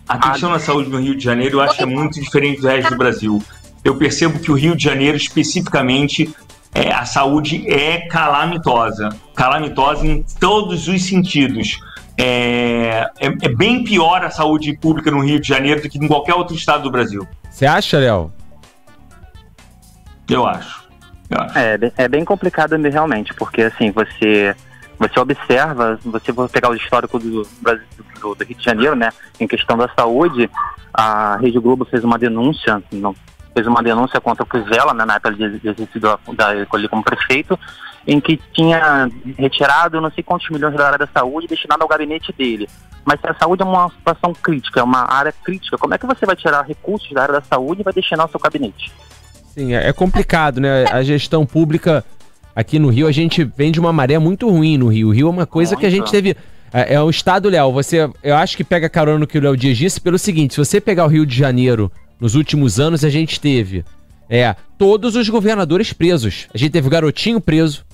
A 0.10 0.18
questão 0.18 0.52
da 0.52 0.60
saúde 0.60 0.90
no 0.90 1.00
Rio 1.00 1.16
de 1.16 1.24
Janeiro 1.24 1.58
eu 1.58 1.62
acho 1.62 1.78
que 1.78 1.84
é 1.84 1.86
muito 1.86 2.20
diferente 2.20 2.60
do 2.60 2.68
resto 2.68 2.90
do 2.90 2.98
Brasil. 2.98 3.42
Eu 3.84 3.96
percebo 3.96 4.40
que 4.40 4.52
o 4.52 4.56
Rio 4.56 4.76
de 4.76 4.84
Janeiro, 4.84 5.16
especificamente, 5.16 6.34
é, 6.74 6.92
a 6.92 7.06
saúde 7.06 7.64
é 7.72 8.08
calamitosa. 8.08 9.10
Calamitosa 9.36 10.06
em 10.06 10.24
todos 10.40 10.88
os 10.88 11.06
sentidos. 11.06 11.80
É, 12.18 13.10
é, 13.20 13.28
é 13.28 13.50
bem 13.50 13.84
pior 13.84 14.24
a 14.24 14.30
saúde 14.30 14.76
pública 14.78 15.10
no 15.10 15.20
Rio 15.20 15.40
de 15.40 15.48
Janeiro 15.48 15.82
do 15.82 15.90
que 15.90 15.98
em 15.98 16.08
qualquer 16.08 16.36
outro 16.36 16.56
estado 16.56 16.84
do 16.84 16.92
Brasil. 16.92 17.28
Você 17.50 17.66
acha, 17.66 17.98
Léo? 17.98 18.32
Eu 20.30 20.46
acho. 20.46 20.83
Eu 21.34 21.42
acho. 21.42 21.58
É, 21.58 21.80
é 21.98 22.08
bem 22.08 22.24
complicado 22.24 22.78
mesmo, 22.78 22.94
realmente, 22.94 23.34
porque 23.34 23.64
assim, 23.64 23.92
você 23.92 24.56
você 24.98 25.20
observa, 25.20 26.00
você 26.06 26.32
for 26.32 26.48
pegar 26.50 26.70
o 26.70 26.76
histórico 26.76 27.20
do, 27.20 27.42
do, 27.42 28.36
do 28.36 28.44
Rio 28.44 28.56
de 28.56 28.64
Janeiro, 28.64 28.96
né, 28.96 29.10
em 29.40 29.48
questão 29.48 29.76
da 29.76 29.90
saúde, 29.90 30.50
a 30.94 31.36
Rede 31.38 31.60
Globo 31.60 31.84
fez 31.84 32.04
uma 32.04 32.18
denúncia, 32.18 32.82
fez 33.54 33.68
uma 33.68 33.82
denúncia 33.82 34.22
contra 34.22 34.44
o 34.44 34.46
Cruzella, 34.46 34.94
né, 34.94 35.04
na 35.04 35.16
época 35.16 35.34
de 35.34 35.44
exercício 35.44 36.00
da, 36.00 36.18
da, 36.34 36.66
como 36.90 37.04
prefeito, 37.04 37.60
em 38.06 38.20
que 38.20 38.40
tinha 38.54 39.10
retirado 39.38 40.00
não 40.00 40.12
sei 40.12 40.24
quantos 40.24 40.50
milhões 40.50 40.76
da 40.76 40.86
área 40.86 41.00
da 41.00 41.08
saúde 41.08 41.48
destinado 41.48 41.82
ao 41.82 41.90
gabinete 41.90 42.32
dele. 42.32 42.70
Mas 43.06 43.20
se 43.20 43.28
a 43.28 43.34
saúde 43.34 43.64
é 43.64 43.66
uma 43.66 43.90
situação 43.90 44.34
crítica, 44.34 44.80
é 44.80 44.84
uma 44.84 45.12
área 45.12 45.34
crítica, 45.44 45.78
como 45.78 45.94
é 45.94 45.98
que 45.98 46.06
você 46.06 46.26
vai 46.26 46.36
tirar 46.36 46.66
recursos 46.66 47.12
da 47.12 47.24
área 47.24 47.34
da 47.34 47.42
saúde 47.42 47.82
e 47.82 47.84
vai 47.84 47.94
destinar 47.94 48.22
ao 48.22 48.30
seu 48.30 48.40
gabinete? 48.40 48.92
Sim, 49.54 49.74
é, 49.74 49.90
é 49.90 49.94
complicado, 49.94 50.60
né? 50.60 50.86
A 50.86 51.04
gestão 51.04 51.46
pública 51.46 52.04
aqui 52.56 52.80
no 52.80 52.90
Rio, 52.90 53.08
a 53.08 53.12
gente 53.12 53.44
vem 53.44 53.72
de 53.72 53.80
uma 53.80 53.94
maré 53.94 54.18
muito 54.18 54.50
ruim 54.50 54.78
no 54.78 54.88
Rio. 54.88 55.10
O 55.10 55.12
Rio 55.12 55.28
é 55.28 55.30
uma 55.30 55.46
coisa 55.46 55.72
Muito. 55.72 55.82
que 55.82 55.86
a 55.86 55.90
gente 55.90 56.12
teve. 56.12 56.36
É, 56.74 56.96
é 56.96 57.04
um 57.04 57.10
estado, 57.10 57.50
Léo. 57.50 57.72
Você, 57.72 58.10
eu 58.24 58.36
acho 58.36 58.58
que 58.58 58.64
pega 58.64 58.90
carona 58.90 59.20
no 59.20 59.28
que 59.28 59.38
o 59.38 59.42
Léo 59.42 59.56
Dias 59.56 59.78
disse 59.78 60.02
pelo 60.02 60.18
seguinte: 60.18 60.56
se 60.56 60.60
você 60.60 60.82
pegar 60.82 61.06
o 61.06 61.10
Rio 61.10 61.26
de 61.26 61.36
Janeiro 61.36 61.92
nos 62.20 62.36
últimos 62.36 62.80
anos, 62.80 63.04
a 63.04 63.10
gente 63.10 63.40
teve 63.40 63.86
é, 64.30 64.56
todos 64.78 65.16
os 65.16 65.30
governadores 65.30 65.94
presos. 65.94 66.48
A 66.54 66.58
gente 66.58 66.72
teve 66.72 66.88
o 66.88 66.92
Garotinho 66.92 67.40
preso, 67.40 67.86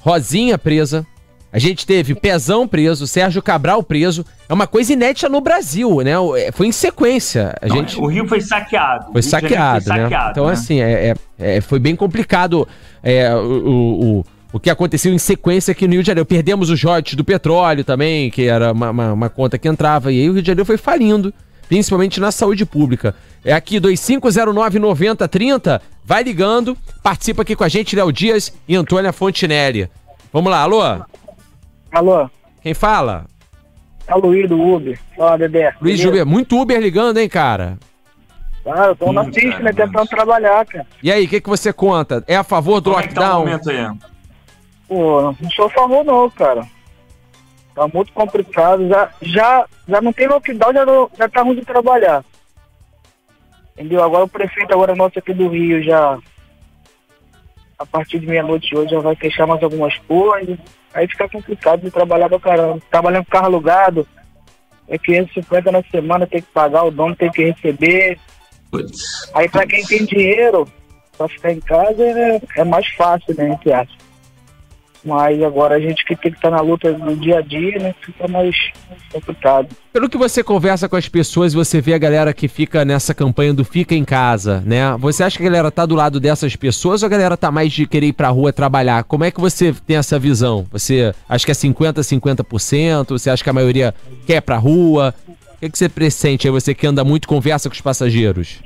Rosinha 0.00 0.56
presa, 0.56 1.06
a 1.52 1.58
gente 1.58 1.86
teve 1.86 2.14
Pezão 2.14 2.66
preso, 2.66 3.06
Sérgio 3.06 3.42
Cabral 3.42 3.82
preso. 3.82 4.24
É 4.48 4.54
uma 4.54 4.66
coisa 4.66 4.94
inédita 4.94 5.28
no 5.28 5.38
Brasil, 5.38 6.00
né? 6.00 6.12
É, 6.38 6.50
foi 6.50 6.68
em 6.68 6.72
sequência. 6.72 7.54
A 7.60 7.68
gente... 7.68 8.00
O 8.00 8.06
Rio 8.06 8.26
foi 8.26 8.40
saqueado. 8.40 9.12
Foi 9.12 9.20
saqueado, 9.20 9.84
foi 9.84 9.94
né? 9.94 10.02
saqueado, 10.04 10.30
Então, 10.30 10.46
né? 10.46 10.52
assim, 10.54 10.80
é, 10.80 11.14
é, 11.38 11.40
é, 11.56 11.60
foi 11.60 11.78
bem 11.78 11.94
complicado 11.94 12.66
é, 13.02 13.34
o, 13.34 13.40
o, 13.40 14.24
o 14.54 14.58
que 14.58 14.70
aconteceu 14.70 15.12
em 15.12 15.18
sequência 15.18 15.72
aqui 15.72 15.86
no 15.86 15.92
Rio 15.92 16.02
de 16.02 16.06
Janeiro. 16.06 16.24
Perdemos 16.24 16.70
os 16.70 16.82
royalties 16.82 17.16
do 17.16 17.24
petróleo 17.24 17.84
também, 17.84 18.30
que 18.30 18.44
era 18.44 18.72
uma, 18.72 18.88
uma, 18.88 19.12
uma 19.12 19.28
conta 19.28 19.58
que 19.58 19.68
entrava. 19.68 20.10
E 20.10 20.22
aí 20.22 20.30
o 20.30 20.32
Rio 20.32 20.40
de 20.40 20.46
Janeiro 20.46 20.64
foi 20.64 20.78
falindo, 20.78 21.34
principalmente 21.68 22.18
na 22.18 22.32
saúde 22.32 22.64
pública. 22.64 23.14
É 23.44 23.52
aqui, 23.52 23.78
2509-9030. 23.78 25.82
Vai 26.02 26.22
ligando, 26.22 26.78
participa 27.02 27.42
aqui 27.42 27.54
com 27.54 27.64
a 27.64 27.68
gente, 27.68 27.94
Léo 27.94 28.10
Dias 28.10 28.54
e 28.66 28.74
Antônia 28.74 29.12
Fontinelli. 29.12 29.90
Vamos 30.32 30.50
lá, 30.50 30.60
alô? 30.60 30.80
Alô? 31.92 32.28
Quem 32.62 32.72
fala? 32.72 33.26
É 34.06 34.14
o 34.14 34.18
Luiz 34.18 34.48
do 34.48 34.60
Uber. 34.60 34.98
Fala, 35.16 35.38
Dedé. 35.38 35.74
Luiz 35.80 36.02
Uber, 36.04 36.24
muito 36.26 36.58
Uber 36.58 36.80
ligando, 36.80 37.18
hein, 37.18 37.28
cara? 37.28 37.78
Ah, 38.64 38.86
eu 38.86 38.96
tô 38.96 39.10
hum, 39.10 39.12
na 39.12 39.24
pista, 39.24 39.58
né? 39.58 39.72
Tentando 39.72 40.06
trabalhar, 40.06 40.64
cara. 40.64 40.86
E 41.02 41.12
aí, 41.12 41.24
o 41.24 41.28
que, 41.28 41.40
que 41.40 41.48
você 41.48 41.72
conta? 41.72 42.24
É 42.26 42.36
a 42.36 42.44
favor 42.44 42.80
do 42.80 42.90
Como 42.90 43.02
lockdown? 43.02 43.48
É 43.48 43.58
que 43.58 43.64
tá 43.64 43.70
aí? 43.70 43.98
Pô, 44.88 45.22
não 45.22 45.50
sou 45.50 45.66
a 45.66 45.70
favor 45.70 46.04
não, 46.04 46.30
cara. 46.30 46.66
Tá 47.74 47.88
muito 47.88 48.12
complicado. 48.12 48.88
Já, 48.88 49.10
já, 49.20 49.66
já 49.86 50.00
não 50.00 50.12
tem 50.12 50.28
lockdown, 50.28 50.72
já, 50.72 50.86
não, 50.86 51.10
já 51.18 51.28
tá 51.28 51.42
ruim 51.42 51.56
de 51.56 51.64
trabalhar. 51.64 52.24
Entendeu? 53.76 54.02
Agora 54.02 54.24
o 54.24 54.28
prefeito 54.28 54.72
agora 54.72 54.94
nosso 54.94 55.18
aqui 55.18 55.34
do 55.34 55.48
Rio 55.48 55.82
já 55.82 56.18
a 57.78 57.86
partir 57.86 58.18
de 58.18 58.26
meia-noite 58.26 58.76
hoje 58.76 58.90
já 58.90 59.00
vai 59.00 59.14
fechar 59.14 59.46
mais 59.46 59.62
algumas 59.62 59.96
coisas. 59.98 60.58
Aí 60.94 61.08
fica 61.08 61.28
complicado 61.28 61.80
de 61.80 61.90
trabalhar 61.90 62.28
pra 62.28 62.40
caramba. 62.40 62.80
Trabalhando 62.90 63.24
com 63.24 63.30
carro 63.30 63.46
alugado, 63.46 64.06
é 64.88 64.98
550 64.98 65.72
na 65.72 65.82
semana, 65.84 66.26
tem 66.26 66.42
que 66.42 66.48
pagar, 66.52 66.84
o 66.84 66.90
dono 66.90 67.16
tem 67.16 67.30
que 67.30 67.44
receber. 67.44 68.18
Aí 69.34 69.48
pra 69.48 69.66
quem 69.66 69.84
tem 69.84 70.04
dinheiro 70.04 70.66
pra 71.16 71.28
ficar 71.28 71.52
em 71.52 71.60
casa 71.60 72.02
é, 72.02 72.40
é 72.56 72.64
mais 72.64 72.86
fácil, 72.88 73.34
né, 73.36 73.48
entre 73.48 73.72
aspas. 73.72 74.01
Mas 75.04 75.42
agora 75.42 75.74
a 75.74 75.80
gente 75.80 76.04
que 76.04 76.14
tem 76.14 76.30
que 76.30 76.38
estar 76.38 76.50
tá 76.50 76.56
na 76.56 76.62
luta 76.62 76.92
no 76.92 77.16
dia 77.16 77.38
a 77.38 77.40
dia, 77.40 77.78
né? 77.78 77.94
Fica 78.00 78.28
mais 78.28 78.54
complicado. 79.12 79.68
Pelo 79.92 80.08
que 80.08 80.16
você 80.16 80.44
conversa 80.44 80.88
com 80.88 80.94
as 80.94 81.08
pessoas, 81.08 81.52
você 81.52 81.80
vê 81.80 81.94
a 81.94 81.98
galera 81.98 82.32
que 82.32 82.46
fica 82.46 82.84
nessa 82.84 83.12
campanha 83.12 83.52
do 83.52 83.64
Fica 83.64 83.94
em 83.94 84.04
Casa, 84.04 84.62
né? 84.64 84.96
Você 85.00 85.24
acha 85.24 85.36
que 85.36 85.42
a 85.42 85.46
galera 85.46 85.70
tá 85.70 85.84
do 85.84 85.96
lado 85.96 86.20
dessas 86.20 86.54
pessoas 86.54 87.02
ou 87.02 87.06
a 87.06 87.10
galera 87.10 87.36
tá 87.36 87.50
mais 87.50 87.72
de 87.72 87.86
querer 87.86 88.06
ir 88.06 88.12
pra 88.12 88.28
rua 88.28 88.52
trabalhar? 88.52 89.02
Como 89.04 89.24
é 89.24 89.30
que 89.30 89.40
você 89.40 89.72
tem 89.72 89.96
essa 89.96 90.18
visão? 90.18 90.66
Você 90.70 91.12
acha 91.28 91.44
que 91.44 91.50
é 91.50 91.54
50%, 91.54 91.94
50%? 91.94 93.08
Você 93.08 93.28
acha 93.28 93.42
que 93.42 93.50
a 93.50 93.54
maioria 93.54 93.92
quer 94.24 94.36
ir 94.36 94.42
pra 94.42 94.56
rua? 94.56 95.12
O 95.28 95.58
que, 95.58 95.70
que 95.70 95.78
você 95.78 95.88
pressente 95.88 96.46
aí, 96.46 96.52
você 96.52 96.74
que 96.74 96.86
anda 96.86 97.04
muito, 97.04 97.26
conversa 97.26 97.68
com 97.68 97.74
os 97.74 97.80
passageiros? 97.80 98.60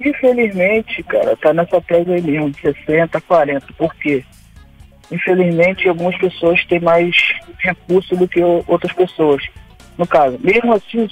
Infelizmente, 0.00 1.02
cara, 1.02 1.36
tá 1.36 1.52
nessa 1.52 1.80
tese 1.82 2.10
aí 2.10 2.22
mesmo, 2.22 2.54
60, 2.54 3.20
40. 3.20 3.66
Por 3.76 3.94
quê? 3.96 4.24
Infelizmente, 5.10 5.88
algumas 5.88 6.16
pessoas 6.18 6.64
têm 6.66 6.80
mais 6.80 7.14
recursos 7.58 8.18
do 8.18 8.28
que 8.28 8.40
outras 8.66 8.92
pessoas. 8.92 9.42
No 9.98 10.06
caso, 10.06 10.38
mesmo 10.40 10.72
assim, 10.72 11.08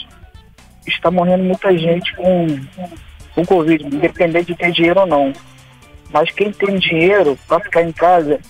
está 0.87 1.11
morrendo 1.11 1.45
muita 1.45 1.77
gente 1.77 2.15
com, 2.17 2.47
com 3.35 3.47
Covid, 3.47 3.85
independente 3.85 4.47
de 4.47 4.55
ter 4.55 4.73
dinheiro 4.73 5.01
ou 5.01 5.07
não. 5.07 5.33
Mas 6.11 6.31
quem 6.31 6.53
tem 6.53 6.79
dinheiro 6.79 7.39
para 7.47 7.61
ficar 7.61 7.83
em 7.83 7.93
casa 7.93 8.41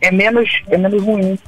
é 0.00 0.10
menos, 0.10 0.62
é 0.68 0.78
menos 0.78 1.02
ruim. 1.02 1.38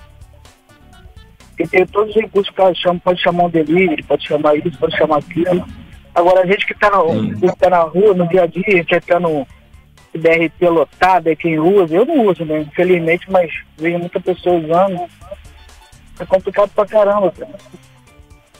Porque 1.48 1.66
tem 1.66 1.86
todos 1.86 2.14
os 2.14 2.22
recursos 2.22 2.54
que 2.54 2.74
chama, 2.74 3.00
pode 3.02 3.20
chamar 3.20 3.44
um 3.44 3.50
delivery, 3.50 4.02
pode 4.02 4.26
chamar 4.26 4.56
isso, 4.56 4.78
pode 4.78 4.96
chamar 4.96 5.18
aquilo. 5.18 5.64
Agora, 6.14 6.42
a 6.42 6.46
gente 6.46 6.66
que 6.66 6.72
está 6.72 6.90
na, 6.90 7.52
tá 7.54 7.70
na 7.70 7.80
rua, 7.80 8.14
no 8.14 8.28
dia 8.28 8.42
a 8.42 8.46
dia, 8.46 8.84
que 8.84 8.94
está 8.94 9.18
no, 9.18 9.46
DRT 10.18 10.68
lotado, 10.68 11.28
é 11.28 11.36
quem 11.36 11.58
usa. 11.58 11.94
Eu 11.94 12.04
não 12.04 12.26
uso, 12.26 12.44
né? 12.44 12.60
Infelizmente, 12.60 13.30
mas 13.30 13.50
vejo 13.76 13.98
muita 13.98 14.20
pessoa 14.20 14.56
usando. 14.58 15.00
É 16.18 16.24
complicado 16.26 16.70
pra 16.74 16.86
caramba, 16.86 17.32
cara. 17.32 17.58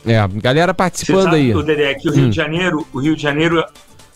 É, 0.07 0.41
galera 0.41 0.73
participando 0.73 1.35
aí. 1.35 1.55
O 1.55 1.63
Dedé, 1.63 1.95
que 1.95 2.09
o 2.09 2.13
Rio 2.13 2.27
hum. 2.27 2.31
de 2.31 2.37
Janeiro, 2.37 2.87
o 2.93 3.01
Rio 3.01 3.17
de 3.17 3.23
Janeiro 3.23 3.65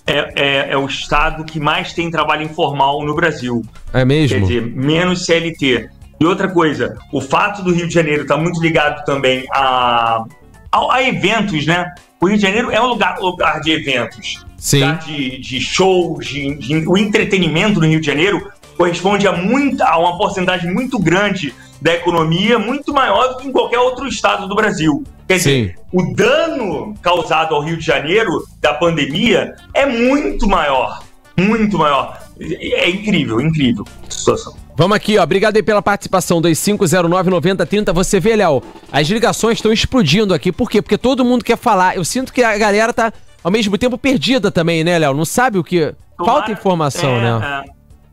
é, 0.06 0.32
é, 0.34 0.72
é, 0.72 0.76
o 0.76 0.86
estado 0.86 1.44
que 1.44 1.60
mais 1.60 1.92
tem 1.92 2.10
trabalho 2.10 2.42
informal 2.42 3.04
no 3.04 3.14
Brasil. 3.14 3.62
É 3.92 4.04
mesmo? 4.04 4.38
Quer 4.38 4.46
dizer, 4.46 4.66
menos 4.66 5.26
CLT. 5.26 5.88
E 6.20 6.24
outra 6.24 6.48
coisa, 6.48 6.96
o 7.12 7.20
fato 7.20 7.62
do 7.62 7.72
Rio 7.72 7.88
de 7.88 7.94
Janeiro 7.94 8.22
estar 8.22 8.36
tá 8.36 8.40
muito 8.40 8.60
ligado 8.62 9.04
também 9.04 9.44
a, 9.52 10.24
a, 10.70 10.94
a, 10.94 11.02
eventos, 11.02 11.66
né? 11.66 11.92
O 12.20 12.26
Rio 12.26 12.36
de 12.36 12.42
Janeiro 12.42 12.70
é 12.70 12.80
um 12.80 12.86
lugar, 12.86 13.18
lugar 13.18 13.60
de 13.60 13.72
eventos. 13.72 14.44
Sim. 14.62 14.96
De, 15.04 15.38
de 15.40 15.60
shows, 15.60 16.24
de, 16.24 16.54
de, 16.54 16.86
o 16.86 16.96
entretenimento 16.96 17.80
no 17.80 17.86
Rio 17.86 18.00
de 18.00 18.06
Janeiro 18.06 18.48
corresponde 18.76 19.26
a, 19.26 19.32
muita, 19.32 19.84
a 19.84 19.98
uma 19.98 20.16
porcentagem 20.16 20.72
muito 20.72 21.00
grande 21.00 21.52
da 21.80 21.92
economia, 21.92 22.60
muito 22.60 22.94
maior 22.94 23.30
do 23.30 23.38
que 23.38 23.48
em 23.48 23.50
qualquer 23.50 23.80
outro 23.80 24.06
estado 24.06 24.46
do 24.46 24.54
Brasil. 24.54 25.02
Quer 25.26 25.40
Sim. 25.40 25.50
dizer, 25.50 25.74
o 25.92 26.14
dano 26.14 26.94
causado 27.02 27.56
ao 27.56 27.60
Rio 27.60 27.76
de 27.76 27.84
Janeiro 27.84 28.30
da 28.60 28.72
pandemia 28.72 29.52
é 29.74 29.84
muito 29.84 30.46
maior. 30.46 31.02
Muito 31.36 31.76
maior. 31.76 32.22
É 32.40 32.88
incrível, 32.88 33.40
incrível 33.40 33.84
a 34.06 34.10
situação. 34.12 34.54
Vamos 34.76 34.96
aqui, 34.96 35.18
ó. 35.18 35.24
Obrigado 35.24 35.56
aí 35.56 35.62
pela 35.62 35.82
participação. 35.82 36.40
2509-9030. 36.40 37.92
Você 37.92 38.20
vê, 38.20 38.36
Léo, 38.36 38.62
as 38.92 39.08
ligações 39.08 39.58
estão 39.58 39.72
explodindo 39.72 40.32
aqui. 40.32 40.52
Por 40.52 40.70
quê? 40.70 40.80
Porque 40.80 40.96
todo 40.96 41.24
mundo 41.24 41.44
quer 41.44 41.58
falar. 41.58 41.96
Eu 41.96 42.04
sinto 42.04 42.32
que 42.32 42.44
a 42.44 42.56
galera 42.56 42.92
tá 42.92 43.12
ao 43.42 43.50
mesmo 43.50 43.76
tempo 43.76 43.98
perdida 43.98 44.50
também, 44.50 44.84
né, 44.84 44.98
Léo? 44.98 45.14
Não 45.14 45.24
sabe 45.24 45.58
o 45.58 45.64
que. 45.64 45.94
Tomara, 46.16 46.38
Falta 46.38 46.52
informação, 46.52 47.10
é, 47.10 47.20
né? 47.20 47.64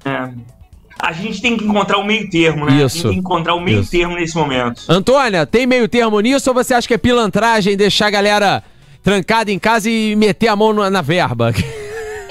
É, 0.05 0.09
é. 0.09 0.34
A 0.99 1.13
gente 1.13 1.41
tem 1.41 1.55
que 1.55 1.63
encontrar 1.63 1.97
o 1.97 2.01
um 2.01 2.05
meio 2.05 2.30
termo, 2.30 2.65
né? 2.65 2.84
Isso. 2.84 3.03
Tem 3.03 3.13
que 3.13 3.19
encontrar 3.19 3.55
o 3.55 3.57
um 3.57 3.61
meio 3.61 3.80
Isso. 3.80 3.91
termo 3.91 4.15
nesse 4.15 4.36
momento. 4.36 4.84
Antônia, 4.89 5.45
tem 5.45 5.65
meio 5.65 5.88
termo 5.88 6.19
nisso 6.19 6.49
ou 6.49 6.53
você 6.53 6.73
acha 6.73 6.88
que 6.88 6.93
é 6.93 6.97
pilantragem 6.97 7.77
deixar 7.77 8.07
a 8.07 8.11
galera 8.11 8.63
trancada 9.01 9.49
em 9.49 9.57
casa 9.57 9.89
e 9.89 10.13
meter 10.15 10.49
a 10.49 10.55
mão 10.57 10.73
na, 10.73 10.89
na 10.89 11.01
verba? 11.01 11.53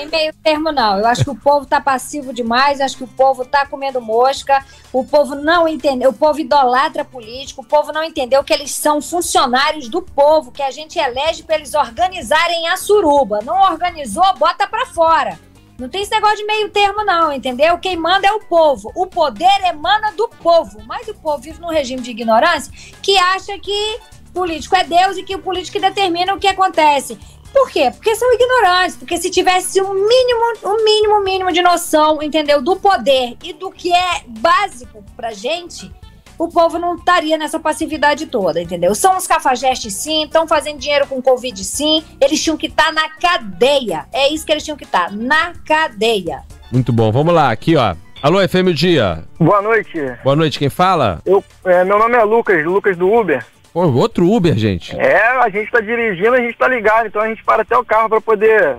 tem 0.09 0.20
meio 0.20 0.34
termo, 0.42 0.72
não. 0.72 0.98
Eu 0.98 1.06
acho 1.06 1.24
que 1.24 1.30
o 1.30 1.36
povo 1.36 1.66
tá 1.66 1.80
passivo 1.80 2.32
demais, 2.32 2.80
acho 2.80 2.96
que 2.96 3.04
o 3.04 3.09
povo 3.09 3.44
tá 3.44 3.66
comendo 3.66 4.00
mosca, 4.00 4.64
o 4.92 5.04
povo 5.04 5.34
não 5.34 5.68
entendeu, 5.68 6.11
o 6.11 6.14
povo 6.14 6.40
idolatra 6.40 7.04
político, 7.04 7.62
o 7.62 7.64
povo 7.64 7.92
não 7.92 8.02
entendeu 8.02 8.42
que 8.42 8.52
eles 8.52 8.72
são 8.74 9.00
funcionários 9.00 9.88
do 9.88 10.02
povo, 10.02 10.50
que 10.50 10.62
a 10.62 10.70
gente 10.70 10.98
elege 10.98 11.42
para 11.42 11.56
eles 11.56 11.74
organizarem 11.74 12.68
a 12.68 12.76
suruba. 12.76 13.40
Não 13.44 13.61
organizou, 13.61 14.34
bota 14.36 14.66
para 14.66 14.86
fora. 14.86 15.38
Não 15.78 15.88
tem 15.88 16.02
esse 16.02 16.11
negócio 16.11 16.38
de 16.38 16.44
meio 16.44 16.70
termo, 16.70 17.04
não, 17.04 17.32
entendeu? 17.32 17.78
Quem 17.78 17.96
manda 17.96 18.26
é 18.26 18.32
o 18.32 18.40
povo. 18.40 18.90
O 18.96 19.06
poder 19.06 19.61
emana 19.64 20.11
do 20.11 20.28
povo. 20.28 20.82
Mas 20.84 21.06
o 21.06 21.14
povo 21.14 21.38
vive 21.38 21.61
num 21.61 21.68
regime 21.68 22.02
de 22.02 22.11
ignorância 22.11 22.72
que 23.00 23.16
acha 23.16 23.56
que 23.61 24.00
político 24.34 24.74
é 24.74 24.82
Deus 24.82 25.16
e 25.16 25.22
que 25.22 25.36
o 25.36 25.38
político 25.38 25.80
determina 25.80 26.34
o 26.34 26.38
que 26.38 26.48
acontece. 26.48 27.16
Por 27.53 27.70
quê? 27.70 27.90
Porque 27.90 28.14
são 28.14 28.32
ignorantes. 28.32 28.96
Porque 28.96 29.16
se 29.16 29.30
tivesse 29.30 29.80
um 29.80 29.94
mínimo, 29.94 30.40
um 30.64 30.84
mínimo, 30.84 31.24
mínimo 31.24 31.53
de 31.53 31.62
noção, 31.62 32.22
entendeu? 32.22 32.62
Do 32.62 32.76
poder 32.76 33.36
e 33.42 33.53
do 33.53 33.70
que 33.70 33.92
é 33.92 34.22
básico 34.26 35.05
pra 35.16 35.32
gente, 35.32 35.92
o 36.38 36.49
povo 36.49 36.78
não 36.78 36.94
estaria 36.94 37.36
nessa 37.36 37.59
passividade 37.59 38.26
toda, 38.26 38.62
entendeu? 38.62 38.94
São 38.94 39.16
os 39.16 39.26
cafajestes 39.26 39.92
sim, 39.94 40.24
estão 40.24 40.46
fazendo 40.46 40.78
dinheiro 40.78 41.07
com 41.07 41.20
Covid 41.20 41.64
sim, 41.64 42.05
eles 42.20 42.42
tinham 42.42 42.57
que 42.57 42.66
estar 42.66 42.86
tá 42.86 42.92
na 42.92 43.09
cadeia. 43.11 44.07
É 44.12 44.32
isso 44.32 44.46
que 44.46 44.53
eles 44.53 44.64
tinham 44.64 44.76
que 44.76 44.84
estar, 44.84 45.11
tá, 45.11 45.16
na 45.16 45.53
cadeia. 45.66 46.42
Muito 46.70 46.92
bom, 46.92 47.11
vamos 47.11 47.34
lá, 47.34 47.51
aqui 47.51 47.76
ó. 47.76 47.96
Alô, 48.22 48.46
FM 48.46 48.74
Dia. 48.74 49.24
Boa 49.38 49.62
noite. 49.62 49.99
Boa 50.24 50.36
noite, 50.36 50.59
quem 50.59 50.68
fala? 50.68 51.20
Eu, 51.24 51.42
é, 51.64 51.84
meu 51.84 51.99
nome 51.99 52.16
é 52.16 52.22
Lucas, 52.24 52.64
Lucas 52.64 52.96
do 52.96 53.12
Uber. 53.12 53.44
Pô, 53.79 53.87
outro 53.93 54.29
Uber, 54.29 54.57
gente. 54.57 54.99
É, 54.99 55.22
a 55.41 55.49
gente 55.49 55.70
tá 55.70 55.81
dirigindo, 55.81 56.35
a 56.35 56.41
gente 56.41 56.59
tá 56.59 56.66
ligado, 56.66 57.07
então 57.07 57.22
a 57.22 57.29
gente 57.29 57.45
para 57.45 57.62
até 57.62 57.76
o 57.79 57.85
carro 57.85 58.09
pra 58.09 58.20
poder 58.20 58.76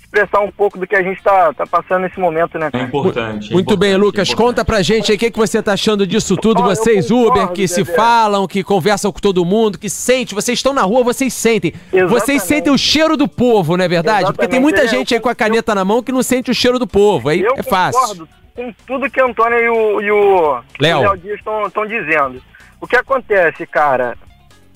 expressar 0.00 0.40
um 0.40 0.50
pouco 0.50 0.78
do 0.78 0.86
que 0.86 0.96
a 0.96 1.02
gente 1.02 1.22
tá, 1.22 1.52
tá 1.54 1.64
passando 1.64 2.02
nesse 2.02 2.18
momento, 2.18 2.58
né, 2.58 2.68
É 2.72 2.78
importante. 2.80 3.50
é 3.50 3.54
Muito 3.54 3.76
bem, 3.76 3.90
importante, 3.92 4.04
Lucas, 4.04 4.30
é 4.30 4.34
conta 4.34 4.64
pra 4.64 4.82
gente 4.82 5.12
aí 5.12 5.16
o 5.16 5.18
que, 5.18 5.30
que 5.30 5.38
você 5.38 5.62
tá 5.62 5.74
achando 5.74 6.04
disso 6.04 6.36
tudo. 6.36 6.60
Eu 6.60 6.64
vocês, 6.64 7.08
concordo, 7.08 7.40
Uber, 7.40 7.48
que 7.52 7.68
se 7.68 7.84
falam, 7.84 8.48
que 8.48 8.64
conversam 8.64 9.12
com 9.12 9.20
todo 9.20 9.44
mundo, 9.44 9.78
que 9.78 9.88
sente. 9.88 10.34
Vocês 10.34 10.58
estão 10.58 10.74
na 10.74 10.82
rua, 10.82 11.04
vocês 11.04 11.32
sentem. 11.32 11.72
Vocês 11.92 12.02
Exatamente. 12.02 12.42
sentem 12.42 12.72
o 12.72 12.76
cheiro 12.78 13.16
do 13.16 13.28
povo, 13.28 13.76
não 13.76 13.84
é 13.84 13.88
verdade? 13.88 14.32
Porque 14.32 14.48
tem 14.48 14.58
muita 14.60 14.80
Exatamente, 14.80 14.96
é, 14.96 14.98
gente 14.98 15.14
aí 15.14 15.20
com 15.20 15.28
a 15.28 15.34
caneta 15.36 15.72
na 15.72 15.84
mão 15.84 16.02
que 16.02 16.10
não 16.10 16.22
sente 16.22 16.50
o 16.50 16.54
cheiro 16.54 16.80
do 16.80 16.86
povo. 16.86 17.28
Aí 17.28 17.40
Eu 17.42 17.54
é 17.56 17.62
fácil. 17.62 18.00
concordo 18.00 18.28
com 18.56 18.74
tudo 18.86 19.08
que 19.08 19.20
a 19.20 19.24
Antônia 19.24 19.56
e 19.60 19.68
o, 19.68 20.00
e 20.00 20.10
o 20.10 20.60
Léo. 20.80 20.98
o 20.98 21.02
Léo 21.02 21.16
Dias 21.16 21.38
estão 21.38 21.86
dizendo. 21.86 22.42
O 22.80 22.86
que 22.88 22.96
acontece, 22.96 23.64
cara? 23.66 24.16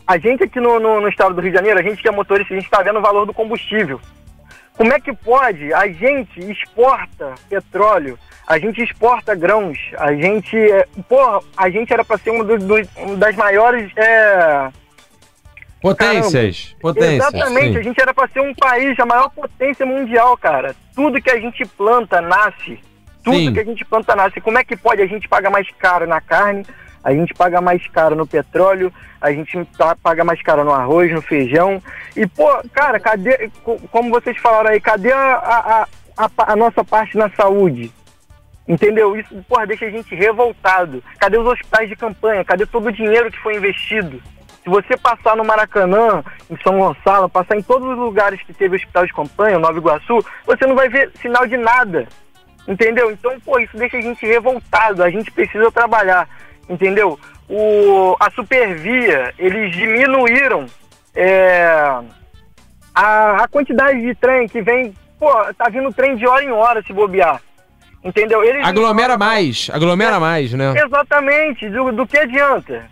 A 0.07 0.19
gente 0.19 0.45
aqui 0.45 0.61
no, 0.61 0.79
no, 0.79 1.01
no 1.01 1.09
estado 1.09 1.35
do 1.35 1.41
Rio 1.41 1.51
de 1.51 1.57
Janeiro, 1.57 1.79
a 1.81 1.83
gente 1.83 2.01
que 2.01 2.09
é 2.09 2.11
motorista, 2.13 2.53
a 2.55 2.57
gente 2.57 2.67
está 2.67 2.83
vendo 2.83 2.99
o 2.99 3.03
valor 3.03 3.27
do 3.27 3.35
combustível. 3.35 4.01
Como 4.77 4.93
é 4.93 5.01
que 5.01 5.13
pode? 5.13 5.73
A 5.73 5.89
gente 5.89 6.39
exporta 6.51 7.35
petróleo, 7.49 8.19
a 8.47 8.59
gente 8.59 8.83
exporta 8.83 9.35
grãos, 9.35 9.79
a 9.99 10.13
gente. 10.15 10.57
é, 10.57 10.87
Porra, 11.09 11.41
a 11.57 11.69
gente 11.71 11.93
era 11.93 12.05
para 12.05 12.19
ser 12.19 12.31
uma 12.31 12.45
dos- 12.45 12.63
dos- 12.63 12.89
uma 12.97 13.17
das 13.17 13.35
maiores. 13.37 13.91
é, 13.97 14.69
Potências. 15.81 16.75
Potências. 16.81 17.15
Exatamente, 17.35 17.73
sim. 17.73 17.79
a 17.79 17.83
gente 17.83 18.01
era 18.01 18.13
para 18.15 18.29
ser 18.29 18.41
um 18.41 18.55
país, 18.55 18.99
a 18.99 19.07
maior 19.07 19.29
potência 19.31 19.85
mundial, 19.87 20.37
cara. 20.37 20.75
Tudo 20.95 21.21
que 21.21 21.31
a 21.31 21.39
gente 21.39 21.65
planta 21.67 22.21
nasce. 22.21 22.79
Tudo 23.23 23.37
Sim. 23.37 23.53
que 23.53 23.61
a 23.61 23.65
gente 23.65 23.85
planta 23.85 24.15
nasce. 24.15 24.41
Como 24.41 24.57
é 24.57 24.65
que 24.65 24.77
pode 24.77 25.03
a 25.03 25.07
gente 25.07 25.29
pagar 25.29 25.51
mais 25.51 25.67
caro 25.79 26.07
na 26.07 26.21
carne, 26.21 26.65
a 27.07 27.13
gente 27.13 27.33
paga 27.35 27.61
mais 27.61 27.87
caro 27.87 28.17
no 28.17 28.27
petróleo, 28.27 28.93
a 29.21 29.31
gente 29.31 29.65
tá- 29.79 29.95
paga 30.03 30.25
mais 30.25 30.43
caro 30.43 30.65
no 30.65 30.73
arroz, 30.73 31.13
no 31.13 31.23
feijão. 31.23 31.81
E, 32.17 32.27
pô, 32.27 32.49
cara, 32.73 32.99
cadê, 32.99 33.49
co- 33.63 33.79
como 33.93 34.11
vocês 34.11 34.37
falaram 34.39 34.71
aí, 34.71 34.81
cadê 34.81 35.13
a, 35.13 35.37
a, 35.37 35.87
a- 36.19 36.53
a 36.53 36.57
nossa 36.57 36.83
parte 36.85 37.17
na 37.17 37.31
saúde? 37.31 37.93
Entendeu? 38.67 39.17
Isso, 39.17 39.33
porra, 39.49 39.69
deixa 39.69 39.87
a 39.87 39.91
gente 39.91 40.13
revoltado. 40.17 41.01
Cadê 41.21 41.39
os 41.39 41.47
hospitais 41.47 41.89
de 41.89 41.95
campanha? 41.95 42.45
Cadê 42.45 42.67
todo 42.67 42.87
o 42.89 42.93
dinheiro 42.93 43.31
que 43.31 43.39
foi 43.39 43.55
investido? 43.55 44.21
Se 44.65 44.69
você 44.69 44.97
passar 44.97 45.37
no 45.37 45.45
Maracanã, 45.45 46.25
em 46.51 46.57
São 46.61 46.77
Gonçalo, 46.77 47.29
passar 47.29 47.57
em 47.57 47.63
todos 47.63 47.89
os 47.89 47.97
lugares 47.97 48.43
que 48.43 48.53
teve 48.53 48.75
hospital 48.75 49.07
de 49.07 49.13
campanha, 49.13 49.61
Nova 49.61 49.79
Iguaçu, 49.79 50.19
você 50.45 50.67
não 50.67 50.75
vai 50.75 50.89
ver 50.89 51.13
sinal 51.23 51.47
de 51.47 51.57
nada. 51.57 52.09
Entendeu? 52.67 53.13
Então, 53.13 53.39
pô, 53.45 53.61
isso 53.61 53.77
deixa 53.77 53.97
a 53.99 54.01
gente 54.01 54.27
revoltado. 54.27 55.05
A 55.05 55.09
gente 55.09 55.31
precisa 55.31 55.71
trabalhar. 55.71 56.29
Entendeu? 56.69 57.19
O, 57.49 58.17
a 58.19 58.31
Supervia, 58.31 59.33
eles 59.39 59.73
diminuíram 59.73 60.67
é, 61.15 61.65
a, 62.95 63.45
a 63.45 63.49
quantidade 63.49 64.01
de 64.01 64.15
trem 64.15 64.49
que 64.49 64.61
vem. 64.61 64.95
Pô, 65.19 65.33
tá 65.55 65.69
vindo 65.69 65.93
trem 65.93 66.17
de 66.17 66.27
hora 66.27 66.45
em 66.45 66.51
hora 66.51 66.83
se 66.83 66.93
bobear. 66.93 67.41
Entendeu? 68.03 68.45
Eles 68.45 68.67
Aglomera 68.67 69.17
mais. 69.17 69.69
Aglomera 69.73 70.21
mais, 70.21 70.53
né? 70.53 70.75
Exatamente. 70.77 71.69
Do, 71.69 71.93
do 71.93 72.07
que 72.07 72.19
adianta? 72.19 72.85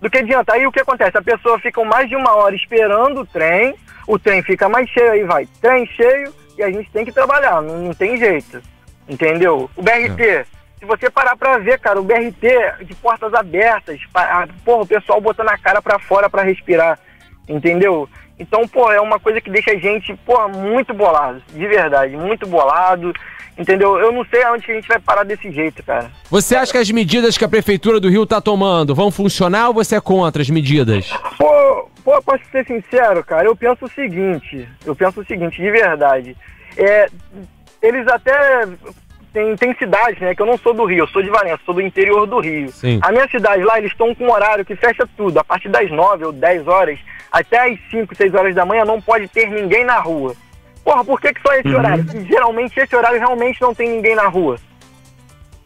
Do 0.00 0.10
que 0.10 0.18
adianta? 0.18 0.54
Aí 0.54 0.66
o 0.66 0.72
que 0.72 0.80
acontece? 0.80 1.16
A 1.16 1.22
pessoa 1.22 1.58
fica 1.58 1.82
mais 1.84 2.08
de 2.08 2.16
uma 2.16 2.34
hora 2.34 2.54
esperando 2.54 3.20
o 3.20 3.26
trem, 3.26 3.74
o 4.06 4.18
trem 4.18 4.42
fica 4.42 4.68
mais 4.68 4.88
cheio, 4.88 5.12
aí 5.12 5.24
vai 5.24 5.48
trem 5.60 5.86
cheio 5.86 6.34
e 6.56 6.62
a 6.62 6.70
gente 6.70 6.90
tem 6.90 7.04
que 7.04 7.12
trabalhar, 7.12 7.60
não, 7.62 7.78
não 7.78 7.94
tem 7.94 8.16
jeito. 8.16 8.62
Entendeu? 9.08 9.70
O 9.76 9.82
BRT, 9.82 10.46
se 10.80 10.86
você 10.86 11.10
parar 11.10 11.36
pra 11.36 11.58
ver, 11.58 11.78
cara, 11.78 12.00
o 12.00 12.02
BRT 12.02 12.84
de 12.86 12.94
portas 12.94 13.32
abertas, 13.34 14.00
ah, 14.14 14.48
porra, 14.64 14.82
o 14.82 14.86
pessoal 14.86 15.20
botando 15.20 15.50
a 15.50 15.58
cara 15.58 15.82
pra 15.82 15.98
fora 15.98 16.30
pra 16.30 16.42
respirar. 16.42 16.98
Entendeu? 17.46 18.08
Então, 18.38 18.66
pô, 18.66 18.90
é 18.90 19.00
uma 19.00 19.20
coisa 19.20 19.40
que 19.42 19.50
deixa 19.50 19.72
a 19.72 19.76
gente, 19.76 20.16
pô, 20.24 20.48
muito 20.48 20.94
bolado. 20.94 21.42
De 21.52 21.66
verdade, 21.66 22.16
muito 22.16 22.46
bolado. 22.46 23.12
Entendeu? 23.58 23.98
Eu 23.98 24.10
não 24.10 24.24
sei 24.24 24.42
aonde 24.42 24.64
que 24.64 24.72
a 24.72 24.74
gente 24.74 24.88
vai 24.88 24.98
parar 24.98 25.22
desse 25.24 25.52
jeito, 25.52 25.82
cara. 25.82 26.10
Você 26.30 26.56
acha 26.56 26.72
que 26.72 26.78
as 26.78 26.90
medidas 26.90 27.36
que 27.36 27.44
a 27.44 27.48
Prefeitura 27.48 28.00
do 28.00 28.08
Rio 28.08 28.24
tá 28.24 28.40
tomando 28.40 28.94
vão 28.94 29.10
funcionar 29.10 29.68
ou 29.68 29.74
você 29.74 29.96
é 29.96 30.00
contra 30.00 30.40
as 30.40 30.48
medidas? 30.48 31.10
Pô, 31.36 31.90
pô, 32.02 32.22
posso 32.22 32.42
ser 32.50 32.64
sincero, 32.64 33.22
cara, 33.22 33.44
eu 33.44 33.54
penso 33.54 33.84
o 33.84 33.90
seguinte, 33.90 34.66
eu 34.86 34.96
penso 34.96 35.20
o 35.20 35.26
seguinte, 35.26 35.60
de 35.60 35.70
verdade. 35.70 36.34
É, 36.78 37.08
eles 37.82 38.08
até 38.08 38.66
tem, 39.32 39.56
cidades, 39.74 40.20
né, 40.20 40.34
que 40.34 40.42
eu 40.42 40.46
não 40.46 40.58
sou 40.58 40.74
do 40.74 40.84
Rio, 40.84 41.04
eu 41.04 41.08
sou 41.08 41.22
de 41.22 41.30
Valença, 41.30 41.60
sou 41.64 41.74
do 41.74 41.80
interior 41.82 42.26
do 42.26 42.40
Rio. 42.40 42.70
Sim. 42.72 42.98
A 43.02 43.10
minha 43.12 43.28
cidade 43.28 43.62
lá, 43.62 43.78
eles 43.78 43.92
estão 43.92 44.14
com 44.14 44.24
um 44.26 44.32
horário 44.32 44.64
que 44.64 44.74
fecha 44.76 45.08
tudo, 45.16 45.38
a 45.38 45.44
partir 45.44 45.68
das 45.68 45.90
9 45.90 46.24
ou 46.26 46.32
10 46.32 46.66
horas, 46.68 46.98
até 47.30 47.70
as 47.70 47.78
5, 47.90 48.14
6 48.14 48.34
horas 48.34 48.54
da 48.54 48.64
manhã 48.66 48.84
não 48.84 49.00
pode 49.00 49.28
ter 49.28 49.48
ninguém 49.50 49.84
na 49.84 49.98
rua. 50.00 50.34
Porra, 50.84 51.04
por 51.04 51.20
que, 51.20 51.32
que 51.34 51.40
só 51.42 51.52
esse 51.54 51.68
Uhum. 51.68 51.76
horário? 51.78 52.04
Geralmente 52.26 52.78
esse 52.80 52.96
horário 52.96 53.18
realmente 53.18 53.60
não 53.60 53.74
tem 53.74 53.88
ninguém 53.88 54.14
na 54.14 54.26
rua. 54.28 54.56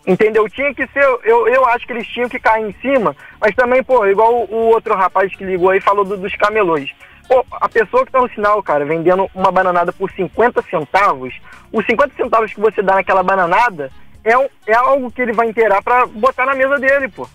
Entendeu? 0.07 0.47
Tinha 0.51 0.75
que 0.75 0.87
ser, 0.89 1.03
eu, 1.25 1.49
eu 1.49 1.65
acho 1.67 1.87
que 1.87 1.93
eles 1.95 2.07
tinham 2.07 2.29
que 2.29 2.39
cair 2.39 2.69
em 2.69 2.75
cima, 2.83 3.17
mas 3.41 3.55
também, 3.55 3.83
pô, 3.83 4.05
igual 4.07 4.35
o, 4.35 4.55
o 4.55 4.57
outro 4.67 4.95
rapaz 4.95 5.35
que 5.35 5.45
ligou 5.45 5.71
aí 5.71 5.81
falou 5.81 6.05
do- 6.05 6.19
dos 6.19 6.35
camelôs. 6.37 6.91
Pô, 7.29 7.45
a 7.53 7.69
pessoa 7.69 8.05
que 8.05 8.13
tá 8.13 8.21
no 8.21 8.29
sinal, 8.31 8.63
cara, 8.63 8.85
vendendo 8.85 9.29
uma 9.35 9.51
bananada 9.51 9.93
por 9.93 10.11
50 10.11 10.63
centavos, 10.71 11.35
os 11.73 11.85
50 11.87 12.15
centavos 12.17 12.53
que 12.53 12.61
você 12.61 12.83
dá 12.83 12.95
naquela 12.97 13.23
bananada 13.23 13.91
é, 14.23 14.37
um- 14.37 14.49
é 14.67 14.75
algo 14.75 15.11
que 15.11 15.23
ele 15.23 15.33
vai 15.33 15.49
inteirar 15.49 15.83
pra 15.83 16.07
botar 16.07 16.45
na 16.47 16.55
mesa 16.55 16.79
dele, 16.79 17.09
pô. 17.09 17.27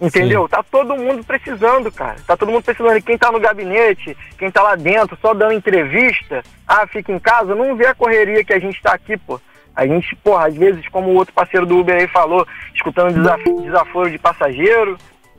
Entendeu? 0.00 0.48
Tá 0.48 0.62
todo 0.62 0.96
mundo 0.96 1.24
precisando, 1.24 1.90
cara. 1.90 2.16
Tá 2.26 2.36
todo 2.36 2.50
mundo 2.50 2.64
precisando. 2.64 2.96
E 2.96 3.02
quem 3.02 3.16
tá 3.16 3.30
no 3.30 3.38
gabinete, 3.40 4.16
quem 4.38 4.50
tá 4.50 4.60
lá 4.62 4.74
dentro, 4.74 5.16
só 5.22 5.32
dando 5.32 5.52
entrevista, 5.54 6.42
ah, 6.66 6.86
fica 6.86 7.12
em 7.12 7.18
casa, 7.18 7.54
não 7.54 7.76
vê 7.76 7.86
a 7.86 7.94
correria 7.94 8.44
que 8.44 8.52
a 8.52 8.58
gente 8.58 8.82
tá 8.82 8.92
aqui, 8.92 9.16
pô. 9.16 9.40
A 9.74 9.86
gente, 9.86 10.14
porra, 10.16 10.48
às 10.48 10.54
vezes, 10.54 10.86
como 10.88 11.10
o 11.10 11.14
outro 11.14 11.32
parceiro 11.32 11.64
do 11.64 11.78
Uber 11.78 11.96
aí 11.96 12.06
falou, 12.08 12.46
escutando 12.74 13.14
desaf- 13.14 13.62
desaforo 13.62 14.10
de 14.10 14.18
passageiro, 14.18 14.98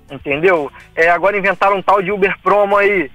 entendeu? 0.09 0.71
É, 0.95 1.09
agora 1.09 1.37
inventaram 1.37 1.77
um 1.77 1.81
tal 1.81 2.01
de 2.01 2.11
Uber 2.11 2.35
Promo 2.41 2.77
aí, 2.77 3.11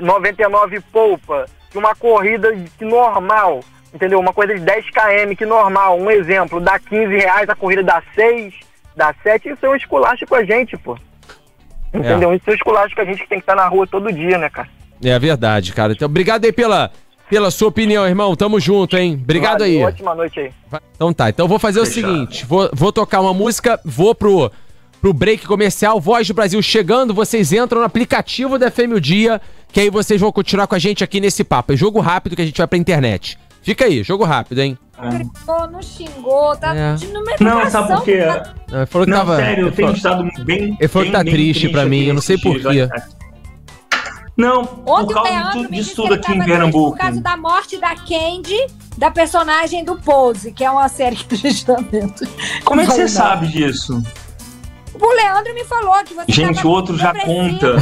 99 0.00 0.80
poupa, 0.92 1.46
que 1.70 1.78
uma 1.78 1.94
corrida 1.94 2.52
que 2.78 2.84
normal, 2.84 3.60
entendeu? 3.92 4.18
Uma 4.20 4.32
corrida 4.32 4.54
de 4.54 4.60
10 4.60 4.86
km 4.90 5.34
que 5.36 5.46
normal, 5.46 5.98
um 5.98 6.10
exemplo, 6.10 6.60
dá 6.60 6.78
15 6.78 7.16
reais, 7.16 7.48
a 7.48 7.54
corrida 7.54 7.82
dá 7.82 8.02
6, 8.14 8.54
dá 8.96 9.14
7, 9.22 9.50
isso 9.50 9.66
é 9.66 9.70
um 9.70 9.76
esculacho 9.76 10.26
com 10.26 10.34
a 10.34 10.44
gente, 10.44 10.76
pô. 10.76 10.96
Entendeu? 11.92 12.34
Isso 12.34 12.44
é 12.48 12.50
um 12.50 12.54
esculacho 12.54 12.94
com 12.94 13.02
a 13.02 13.04
gente 13.04 13.22
que 13.22 13.28
tem 13.28 13.38
que 13.38 13.42
estar 13.42 13.54
na 13.54 13.68
rua 13.68 13.86
todo 13.86 14.12
dia, 14.12 14.36
né, 14.36 14.50
cara? 14.50 14.68
É 15.02 15.18
verdade, 15.18 15.72
cara. 15.72 15.92
Então, 15.92 16.06
obrigado 16.06 16.44
aí 16.44 16.52
pela, 16.52 16.90
pela 17.30 17.50
sua 17.50 17.68
opinião, 17.68 18.06
irmão. 18.06 18.34
Tamo 18.34 18.58
junto, 18.58 18.96
hein? 18.96 19.18
Obrigado 19.22 19.60
Valeu, 19.60 19.80
aí. 19.80 19.84
Ótima 19.84 20.14
noite 20.14 20.40
aí. 20.40 20.52
Então 20.96 21.12
tá, 21.12 21.28
então 21.28 21.44
eu 21.44 21.48
vou 21.48 21.58
fazer 21.58 21.84
Fechado. 21.84 22.06
o 22.06 22.16
seguinte: 22.16 22.44
vou, 22.46 22.68
vou 22.72 22.92
tocar 22.92 23.20
uma 23.20 23.34
música, 23.34 23.80
vou 23.84 24.14
pro, 24.14 24.50
pro 25.04 25.12
break 25.12 25.46
comercial, 25.46 26.00
Voz 26.00 26.26
do 26.28 26.32
Brasil 26.32 26.62
chegando, 26.62 27.12
vocês 27.12 27.52
entram 27.52 27.80
no 27.80 27.84
aplicativo 27.86 28.58
da 28.58 28.70
FM 28.70 28.94
o 28.96 29.00
Dia, 29.00 29.38
que 29.70 29.78
aí 29.78 29.90
vocês 29.90 30.18
vão 30.18 30.32
continuar 30.32 30.66
com 30.66 30.74
a 30.74 30.78
gente 30.78 31.04
aqui 31.04 31.20
nesse 31.20 31.44
papo. 31.44 31.74
É 31.74 31.76
jogo 31.76 32.00
rápido 32.00 32.34
que 32.34 32.40
a 32.40 32.46
gente 32.46 32.56
vai 32.56 32.66
pra 32.66 32.78
internet. 32.78 33.38
Fica 33.60 33.84
aí, 33.84 34.02
jogo 34.02 34.24
rápido, 34.24 34.60
hein? 34.62 34.78
Gritou, 35.10 35.70
não 35.70 35.82
xingou, 35.82 36.56
tá 36.56 36.74
É. 36.74 36.94
de 36.94 37.08
Não, 37.38 37.68
sabe 37.70 37.88
por 37.94 38.02
quê? 38.02 38.22
tá- 38.22 38.54
Não, 38.72 38.78
Ele 38.78 38.86
falou 38.86 39.04
que 39.06 39.10
Não, 39.10 39.18
tava. 39.18 39.36
sério, 39.36 39.66
eu 39.66 39.72
tenho 39.72 39.94
falou- 39.94 40.22
estado 40.24 40.44
bem. 40.46 40.76
Ele 40.80 40.88
falou 40.88 41.04
que 41.06 41.12
bem, 41.12 41.18
tá 41.20 41.22
bem 41.24 41.34
triste 41.34 41.68
pra 41.68 41.84
mim, 41.84 42.04
eu 42.06 42.14
não 42.14 42.22
sei 42.22 42.36
nesses 42.36 42.62
por 42.62 42.72
dias. 42.72 42.90
quê. 42.90 42.98
Não, 44.38 44.62
Ontem 44.62 44.84
por 44.86 45.02
o 45.02 45.06
causa 45.08 45.28
de 45.28 45.34
Leandro 45.36 45.52
tudo, 45.64 45.70
disso 45.70 45.94
tudo 45.96 46.08
que 46.08 46.14
aqui 46.14 46.32
em 46.38 46.44
Pernambuco. 46.46 46.90
por 46.92 46.98
causa 46.98 47.20
da 47.20 47.36
morte 47.36 47.76
da 47.78 47.94
Candy, 47.94 48.56
da 48.96 49.10
personagem 49.10 49.84
do 49.84 49.96
Pose, 49.96 50.50
que 50.50 50.64
é 50.64 50.70
uma 50.70 50.88
série 50.88 51.14
que 51.14 51.34
a 51.34 51.38
gente 51.38 51.66
tá 51.66 51.76
vendo. 51.92 52.14
Como 52.64 52.80
é 52.80 52.86
que 52.86 52.92
você 52.92 53.06
sabe 53.06 53.48
disso? 53.48 54.02
O 55.00 55.14
Leandro 55.14 55.54
me 55.54 55.64
falou 55.64 55.94
que 56.04 56.14
você 56.14 56.32
Gente, 56.32 56.66
o 56.66 56.70
outro 56.70 56.96
já 56.96 57.12
conta. 57.12 57.76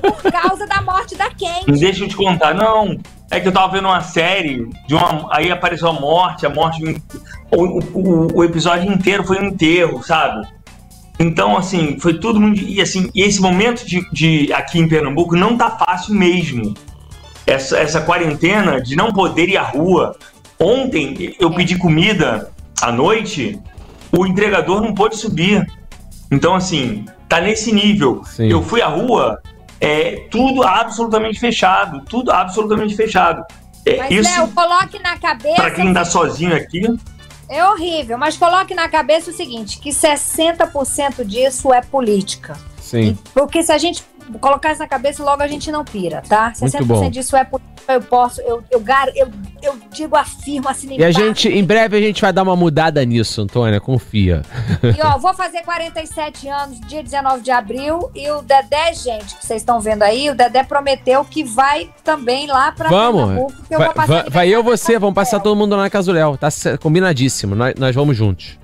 Por 0.00 0.32
causa 0.32 0.66
da 0.66 0.82
morte 0.82 1.14
da 1.16 1.26
Não 1.26 1.34
Candy. 1.34 1.80
deixa 1.80 2.04
eu 2.04 2.08
te 2.08 2.16
contar, 2.16 2.54
não. 2.54 2.98
É 3.30 3.40
que 3.40 3.48
eu 3.48 3.52
tava 3.52 3.72
vendo 3.72 3.86
uma 3.86 4.00
série, 4.02 4.68
de 4.86 4.94
uma, 4.94 5.28
aí 5.30 5.50
apareceu 5.50 5.88
a 5.88 5.92
morte, 5.92 6.44
a 6.44 6.50
morte. 6.50 6.82
O, 7.50 7.80
o, 7.98 8.38
o 8.38 8.44
episódio 8.44 8.92
inteiro 8.92 9.24
foi 9.24 9.38
um 9.38 9.46
enterro, 9.46 10.02
sabe? 10.02 10.46
Então, 11.18 11.56
assim, 11.56 11.98
foi 12.00 12.14
tudo 12.18 12.40
muito. 12.40 12.62
E 12.62 12.80
assim, 12.80 13.10
esse 13.14 13.40
momento 13.40 13.86
de, 13.86 14.06
de 14.10 14.52
aqui 14.52 14.78
em 14.78 14.88
Pernambuco 14.88 15.36
não 15.36 15.56
tá 15.56 15.70
fácil 15.70 16.14
mesmo. 16.14 16.74
Essa, 17.46 17.78
essa 17.78 18.00
quarentena 18.00 18.80
de 18.80 18.96
não 18.96 19.12
poder 19.12 19.48
ir 19.48 19.56
à 19.56 19.62
rua. 19.62 20.16
Ontem 20.58 21.34
eu 21.40 21.50
pedi 21.50 21.76
comida 21.76 22.52
à 22.80 22.92
noite, 22.92 23.58
o 24.16 24.26
entregador 24.26 24.80
não 24.80 24.94
pôde 24.94 25.16
subir. 25.16 25.66
Então, 26.32 26.54
assim, 26.54 27.04
tá 27.28 27.40
nesse 27.40 27.70
nível. 27.72 28.22
Sim. 28.24 28.48
Eu 28.48 28.62
fui 28.62 28.80
à 28.80 28.88
rua, 28.88 29.38
é, 29.78 30.26
tudo 30.30 30.62
absolutamente 30.62 31.38
fechado. 31.38 32.00
Tudo 32.08 32.32
absolutamente 32.32 32.96
fechado. 32.96 33.44
É, 33.84 33.98
Mas, 33.98 34.10
isso, 34.10 34.40
Léo, 34.40 34.48
coloque 34.48 34.98
na 35.00 35.18
cabeça. 35.18 35.56
pra 35.56 35.70
quem 35.70 35.92
tá 35.92 36.04
sozinho 36.04 36.56
aqui, 36.56 36.82
É 37.48 37.66
horrível, 37.66 38.16
mas 38.16 38.36
coloque 38.36 38.74
na 38.74 38.88
cabeça 38.88 39.30
o 39.30 39.34
seguinte, 39.34 39.78
que 39.78 39.90
60% 39.90 41.22
disso 41.22 41.70
é 41.70 41.82
política. 41.82 42.56
Sim. 42.80 43.18
Porque 43.34 43.62
se 43.62 43.70
a 43.70 43.76
gente 43.76 44.02
colocar 44.40 44.72
isso 44.72 44.80
na 44.80 44.88
cabeça, 44.88 45.22
logo 45.22 45.42
a 45.42 45.48
gente 45.48 45.70
não 45.70 45.84
pira, 45.84 46.22
tá? 46.28 46.52
Muito 46.60 46.76
60% 46.76 46.84
bom. 46.84 47.10
disso 47.10 47.36
é 47.36 47.44
política, 47.44 47.92
eu 47.92 48.00
posso, 48.00 48.40
eu, 48.42 48.62
eu, 48.70 48.82
eu, 49.14 49.30
eu 49.62 49.78
digo, 49.92 50.16
afirmo 50.16 50.68
assim 50.68 50.96
E 50.98 51.04
a 51.04 51.10
gente, 51.10 51.48
em 51.48 51.64
breve, 51.64 51.96
a 51.96 52.00
gente 52.00 52.20
vai 52.20 52.32
dar 52.32 52.42
uma 52.42 52.56
mudada 52.56 53.04
nisso, 53.04 53.42
Antônia, 53.42 53.80
confia. 53.80 54.42
E 54.82 55.02
ó, 55.02 55.18
vou 55.18 55.34
fazer 55.34 55.62
47 55.62 56.48
anos, 56.48 56.80
dia 56.80 57.02
19 57.02 57.42
de 57.42 57.50
abril, 57.50 58.10
e 58.14 58.30
o 58.30 58.42
Dedé, 58.42 58.92
gente, 58.94 59.36
que 59.36 59.46
vocês 59.46 59.62
estão 59.62 59.80
vendo 59.80 60.02
aí, 60.02 60.30
o 60.30 60.34
Dedé 60.34 60.62
prometeu 60.64 61.24
que 61.24 61.44
vai 61.44 61.90
também 62.04 62.46
lá 62.46 62.72
pra 62.72 62.88
Vamos. 62.88 63.22
Pernambuco, 63.22 63.62
que 63.68 63.74
eu 63.74 63.78
Vai, 63.78 63.86
vou 63.86 63.94
passar 63.94 64.22
vai, 64.22 64.30
vai 64.30 64.48
eu, 64.48 64.62
você, 64.62 64.98
vamos 64.98 65.14
passar 65.14 65.40
todo 65.40 65.56
mundo 65.56 65.76
lá 65.76 65.88
na 65.88 66.12
Léo. 66.12 66.36
Tá 66.36 66.48
combinadíssimo. 66.80 67.54
Nós, 67.54 67.74
nós 67.76 67.94
vamos 67.94 68.16
juntos. 68.16 68.61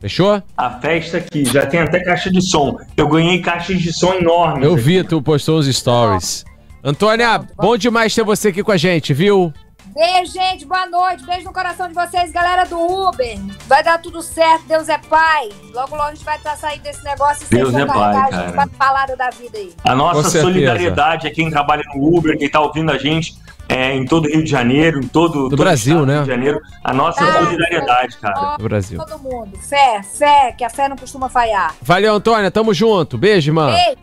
Fechou? 0.00 0.42
A 0.56 0.70
festa 0.70 1.18
aqui 1.18 1.44
já 1.44 1.66
tem 1.66 1.80
até 1.80 2.00
caixa 2.02 2.30
de 2.30 2.40
som. 2.40 2.78
Eu 2.96 3.06
ganhei 3.06 3.40
caixas 3.42 3.80
de 3.80 3.92
som 3.92 4.14
enormes. 4.14 4.64
Eu 4.64 4.72
aqui. 4.72 4.82
vi, 4.82 5.04
tu 5.04 5.20
postou 5.20 5.58
os 5.58 5.66
stories. 5.66 6.42
Antônia, 6.82 7.38
bom 7.56 7.76
demais 7.76 8.14
ter 8.14 8.24
você 8.24 8.48
aqui 8.48 8.62
com 8.62 8.72
a 8.72 8.78
gente, 8.78 9.12
viu? 9.12 9.52
Beijo, 9.94 10.32
gente, 10.32 10.64
boa 10.64 10.86
noite, 10.86 11.26
beijo 11.26 11.44
no 11.44 11.52
coração 11.52 11.88
de 11.88 11.94
vocês, 11.94 12.30
galera 12.30 12.64
do 12.64 12.78
Uber. 12.78 13.38
Vai 13.66 13.82
dar 13.82 14.00
tudo 14.00 14.22
certo, 14.22 14.64
Deus 14.66 14.88
é 14.88 14.96
pai. 14.96 15.50
Logo, 15.74 15.94
logo 15.96 16.08
a 16.08 16.14
gente 16.14 16.24
vai 16.24 16.36
estar 16.38 16.56
saindo 16.56 16.82
desse 16.82 17.04
negócio 17.04 17.44
e 17.50 17.54
Deus 17.54 17.74
é 17.74 17.84
vão 17.84 17.88
pai, 17.88 18.16
a 18.16 18.52
cara. 18.52 18.70
falada 18.78 19.16
da 19.16 19.28
vida 19.28 19.58
aí. 19.58 19.74
A 19.84 19.94
nossa 19.94 20.40
solidariedade 20.40 21.26
é 21.26 21.30
quem 21.30 21.50
trabalha 21.50 21.82
no 21.92 22.16
Uber, 22.16 22.38
quem 22.38 22.48
tá 22.48 22.60
ouvindo 22.60 22.90
a 22.90 22.96
gente 22.96 23.34
é, 23.70 23.94
em 23.96 24.04
todo 24.04 24.26
o 24.26 24.28
Rio 24.28 24.42
de 24.42 24.50
Janeiro, 24.50 24.98
em 25.00 25.06
todo, 25.06 25.32
todo 25.44 25.52
o 25.52 25.56
Brasil, 25.56 26.04
né? 26.04 26.14
Rio 26.16 26.22
de 26.24 26.30
Janeiro. 26.30 26.60
A 26.82 26.92
nossa 26.92 27.24
solidariedade, 27.32 28.16
cara. 28.18 28.56
Do 28.56 28.64
Brasil. 28.64 28.98
Todo 28.98 29.18
mundo, 29.18 29.56
fé, 29.58 30.02
fé, 30.02 30.52
que 30.56 30.64
a 30.64 30.68
fé 30.70 30.88
não 30.88 30.96
costuma 30.96 31.28
falhar. 31.28 31.74
Valeu, 31.80 32.14
Antônia, 32.14 32.50
tamo 32.50 32.74
junto. 32.74 33.16
Beijo, 33.16 33.50
irmã. 33.50 33.72
Beijo, 33.72 33.96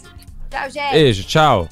tchau, 0.50 0.70
gente. 0.72 0.92
Beijo, 0.92 1.24
tchau. 1.26 1.68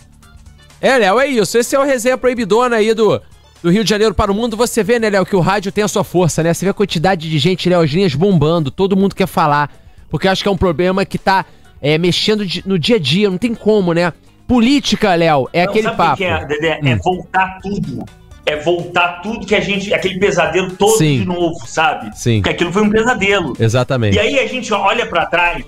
É, 0.82 0.98
Léo, 0.98 1.20
é 1.20 1.28
isso. 1.28 1.58
Esse 1.58 1.76
é 1.76 1.80
o 1.80 1.84
resenha 1.84 2.18
proibidona 2.18 2.76
aí 2.76 2.94
do, 2.94 3.22
do 3.64 3.72
Rio 3.72 3.84
de 3.84 3.90
Janeiro 3.90 4.14
para 4.14 4.32
o 4.32 4.36
mundo. 4.36 4.58
Você 4.58 4.84
vê, 4.84 5.00
né, 5.00 5.10
Léo, 5.10 5.26
que 5.26 5.36
o 5.36 5.40
rádio 5.40 5.72
tem 5.72 5.84
a 5.84 5.88
sua 5.88 6.04
força, 6.04 6.44
né? 6.44 6.54
Você 6.54 6.66
vê 6.66 6.72
a 6.72 6.74
quantidade 6.74 7.30
de 7.30 7.40
gente, 7.40 7.70
Léo, 7.70 7.82
as 7.82 7.90
linhas 7.90 8.14
bombando, 8.14 8.70
todo 8.70 8.96
mundo 8.96 9.16
quer 9.16 9.28
falar. 9.28 9.72
Porque 10.10 10.28
eu 10.28 10.32
acho 10.32 10.44
que 10.44 10.50
é 10.50 10.52
um 10.52 10.58
problema 10.58 11.04
que 11.06 11.18
tá 11.18 11.46
é, 11.82 11.98
mexendo 11.98 12.46
de- 12.46 12.64
no 12.68 12.78
dia 12.78 12.98
a 12.98 13.00
dia, 13.00 13.30
não 13.30 13.38
tem 13.38 13.56
como, 13.56 13.94
né? 13.94 14.12
Política, 14.48 15.16
Léo, 15.16 15.50
é 15.52 15.64
Não, 15.64 15.70
aquele 15.72 15.92
papo. 15.92 16.18
que 16.18 16.24
é, 16.26 16.46
Dedé? 16.46 16.80
É 16.84 16.94
Hum. 16.96 17.00
voltar 17.04 17.58
tudo. 17.62 18.06
É 18.46 18.56
voltar 18.58 19.22
tudo 19.22 19.46
que 19.46 19.56
a 19.56 19.60
gente. 19.60 19.92
aquele 19.94 20.20
pesadelo 20.20 20.72
todo 20.76 20.98
Sim. 20.98 21.20
de 21.22 21.26
novo, 21.26 21.66
sabe? 21.66 22.16
Sim. 22.16 22.38
Porque 22.42 22.50
aquilo 22.52 22.72
foi 22.72 22.84
um 22.84 22.90
pesadelo. 22.92 23.54
Exatamente. 23.60 24.16
E 24.16 24.20
aí 24.20 24.40
a 24.40 24.48
gente 24.48 24.72
olha 24.72 25.08
pra 25.08 25.26
trás, 25.26 25.66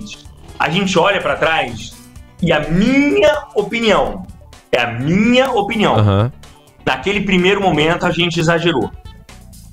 a 0.59 0.69
gente 0.69 0.97
olha 0.99 1.19
pra 1.19 1.35
trás 1.35 1.95
e 2.41 2.51
a 2.51 2.59
minha 2.69 3.45
opinião, 3.55 4.27
é 4.71 4.79
a 4.79 4.91
minha 4.91 5.49
opinião. 5.51 5.95
Aham. 5.95 6.31
Naquele 6.85 7.21
primeiro 7.21 7.59
momento 7.59 8.05
a 8.05 8.11
gente 8.11 8.39
exagerou. 8.39 8.91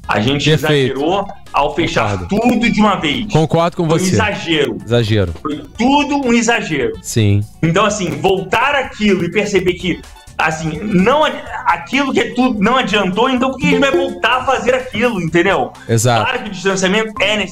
A 0.06 0.20
gente 0.20 0.48
Perfeito. 0.50 0.92
exagerou 0.98 1.26
ao 1.52 1.74
fechar 1.74 2.18
Concordo. 2.18 2.28
tudo 2.50 2.70
de 2.70 2.80
uma 2.80 2.96
vez. 2.96 3.32
Concordo 3.32 3.76
com 3.76 3.88
Foi 3.88 3.96
um 3.96 3.98
você. 3.98 4.12
exagero. 4.12 4.78
Exagero. 4.84 5.34
Foi 5.40 5.64
tudo 5.78 6.16
um 6.26 6.32
exagero. 6.32 6.92
Sim. 7.02 7.42
Então, 7.62 7.84
assim, 7.86 8.10
voltar 8.20 8.74
aquilo 8.74 9.24
e 9.24 9.30
perceber 9.30 9.74
que, 9.74 10.00
assim, 10.36 10.78
não, 10.82 11.22
aquilo 11.66 12.12
que 12.12 12.20
é 12.20 12.34
tudo 12.34 12.60
não 12.60 12.76
adiantou, 12.76 13.30
então 13.30 13.50
por 13.50 13.58
que 13.58 13.66
a 13.66 13.70
gente 13.70 13.80
vai 13.80 13.92
voltar 13.92 14.42
a 14.42 14.44
fazer 14.44 14.74
aquilo, 14.74 15.20
entendeu? 15.22 15.72
Exato. 15.88 16.24
Claro 16.24 16.42
que 16.42 16.48
o 16.48 16.52
distanciamento 16.52 17.12
é 17.22 17.46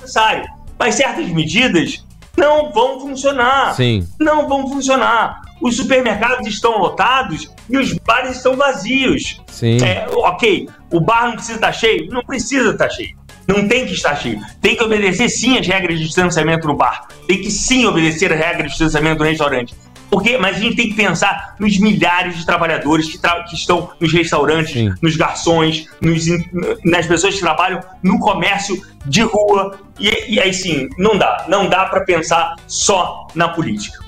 necessário, 0.00 0.44
mas 0.78 0.94
certas 0.94 1.28
medidas 1.30 2.04
não 2.36 2.70
vão 2.72 3.00
funcionar. 3.00 3.74
Sim. 3.74 4.06
Não 4.18 4.46
vão 4.48 4.68
funcionar. 4.68 5.40
Os 5.60 5.76
supermercados 5.76 6.46
estão 6.46 6.78
lotados 6.78 7.50
e 7.68 7.76
os 7.76 7.92
bares 7.92 8.36
estão 8.36 8.56
vazios. 8.56 9.40
Sim. 9.46 9.76
É, 9.84 10.06
ok, 10.10 10.68
o 10.90 11.00
bar 11.00 11.26
não 11.28 11.34
precisa 11.34 11.54
estar 11.56 11.72
cheio? 11.72 12.08
Não 12.10 12.22
precisa 12.24 12.70
estar 12.70 12.88
cheio. 12.88 13.18
Não 13.46 13.66
tem 13.66 13.84
que 13.84 13.92
estar 13.92 14.14
cheio. 14.16 14.40
Tem 14.60 14.76
que 14.76 14.82
obedecer 14.84 15.28
sim 15.28 15.58
as 15.58 15.66
regras 15.66 15.98
de 15.98 16.04
distanciamento 16.06 16.66
no 16.68 16.76
bar. 16.76 17.08
Tem 17.26 17.38
que 17.40 17.50
sim 17.50 17.84
obedecer 17.84 18.32
as 18.32 18.38
regras 18.38 18.64
de 18.64 18.68
distanciamento 18.78 19.18
no 19.22 19.28
restaurante. 19.28 19.74
Porque, 20.08 20.36
mas 20.38 20.56
a 20.56 20.58
gente 20.60 20.74
tem 20.76 20.88
que 20.88 20.94
pensar 20.94 21.54
nos 21.60 21.78
milhares 21.78 22.36
de 22.38 22.44
trabalhadores 22.44 23.08
que, 23.08 23.16
tra- 23.18 23.44
que 23.44 23.54
estão 23.54 23.90
nos 24.00 24.12
restaurantes, 24.12 24.72
Sim. 24.72 24.92
nos 25.00 25.14
garçons, 25.16 25.86
nos 26.00 26.24
nas 26.84 27.06
pessoas 27.06 27.34
que 27.34 27.40
trabalham 27.40 27.80
no 28.02 28.18
comércio 28.18 28.80
de 29.06 29.22
rua. 29.22 29.78
E, 30.00 30.34
e 30.34 30.40
aí 30.40 30.52
sim, 30.52 30.88
não 30.98 31.16
dá. 31.16 31.44
Não 31.48 31.68
dá 31.68 31.84
para 31.86 32.00
pensar 32.00 32.56
só 32.66 33.28
na 33.36 33.50
política. 33.50 33.98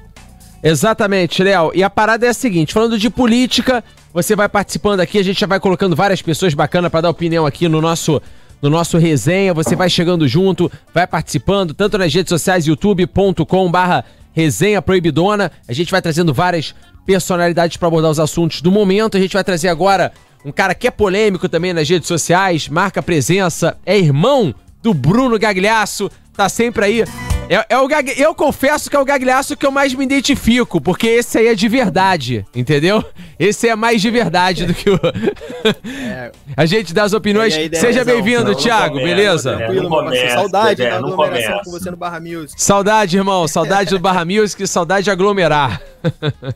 Exatamente, 0.63 1.43
Léo. 1.43 1.73
E 1.75 1.83
a 1.83 1.91
parada 1.91 2.27
é 2.27 2.29
a 2.29 2.35
seguinte: 2.35 2.73
falando 2.73 2.99
de 2.99 3.11
política, 3.11 3.83
você 4.13 4.37
vai 4.37 4.49
participando 4.49 5.01
aqui, 5.01 5.19
a 5.19 5.25
gente 5.25 5.41
já 5.41 5.47
vai 5.47 5.59
colocando 5.59 5.97
várias 5.97 6.23
pessoas 6.23 6.55
bacanas 6.55 6.91
pra 6.91 7.01
dar 7.01 7.11
opinião 7.11 7.45
aqui 7.47 7.69
no 7.69 7.81
nosso. 7.81 8.21
No 8.61 8.71
nosso 8.71 8.97
resenha, 8.97 9.53
você 9.53 9.75
vai 9.75 9.91
chegando 9.91 10.29
junto, 10.29 10.71
vai 10.95 11.05
participando, 11.05 11.75
tanto 11.75 11.99
nas 11.99 12.15
redes 12.15 12.29
sociais, 12.29 12.65
youtube.com 12.65 13.69
barra 13.69 14.05
resenha 14.33 14.81
proibidona. 14.81 15.51
A 15.67 15.73
gente 15.73 15.91
vai 15.91 16.01
trazendo 16.01 16.33
várias 16.33 16.73
personalidades 17.05 17.77
pra 17.77 17.89
abordar 17.89 18.13
os 18.13 18.21
assuntos 18.21 18.63
do 18.63 18.71
momento. 18.71 19.17
A 19.17 19.21
gente 19.21 19.33
vai 19.33 19.43
trazer 19.43 19.67
agora 19.67 20.13
um 20.45 20.53
cara 20.53 20.77
que 20.77 20.87
é 20.87 20.93
polêmico 20.93 21.49
também 21.49 21.73
nas 21.73 21.89
redes 21.89 22.07
sociais, 22.07 22.69
marca 22.69 23.03
presença, 23.03 23.77
é 23.85 23.99
irmão 23.99 24.55
do 24.83 24.93
Bruno 24.93 25.39
Gagliasso, 25.39 26.11
tá 26.37 26.49
sempre 26.49 26.85
aí. 26.85 27.05
É, 27.49 27.67
é 27.75 27.79
o 27.79 27.87
Gag... 27.87 28.15
Eu 28.17 28.35
confesso 28.35 28.89
que 28.89 28.97
é 28.97 28.99
o 28.99 29.05
Gagliasso 29.05 29.57
que 29.57 29.67
eu 29.67 29.71
mais 29.71 29.93
me 29.93 30.05
identifico, 30.05 30.81
porque 30.81 31.07
esse 31.07 31.37
aí 31.39 31.49
é 31.49 31.55
de 31.55 31.69
verdade, 31.69 32.47
entendeu? 32.55 33.05
Esse 33.39 33.69
é 33.69 33.77
mais 33.77 34.01
de 34.01 34.11
verdade 34.11 34.65
do 34.65 34.73
que 34.73 34.89
o. 34.89 34.99
a 36.57 36.65
gente 36.65 36.95
dá 36.95 37.03
as 37.03 37.13
opiniões. 37.13 37.55
E 37.55 37.59
aí, 37.59 37.71
Seja 37.75 38.05
bem-vindo, 38.05 38.55
Thiago, 38.55 38.95
começa, 38.95 39.07
beleza? 39.15 39.57
Tranquilo, 39.57 39.89
começa, 39.89 40.35
Saudade 40.35 40.77
Dedé, 40.77 40.91
da 40.91 40.97
aglomeração 40.97 41.43
começa. 41.43 41.65
com 41.65 41.71
você 41.73 41.91
no 41.91 41.97
Barra 41.97 42.21
Music. 42.21 42.63
Saudade, 42.63 43.17
irmão. 43.17 43.49
Saudade 43.49 43.91
do 43.91 43.99
Barra 43.99 44.25
Music, 44.25 44.67
saudade 44.67 45.05
de 45.05 45.11
aglomerar. 45.11 45.83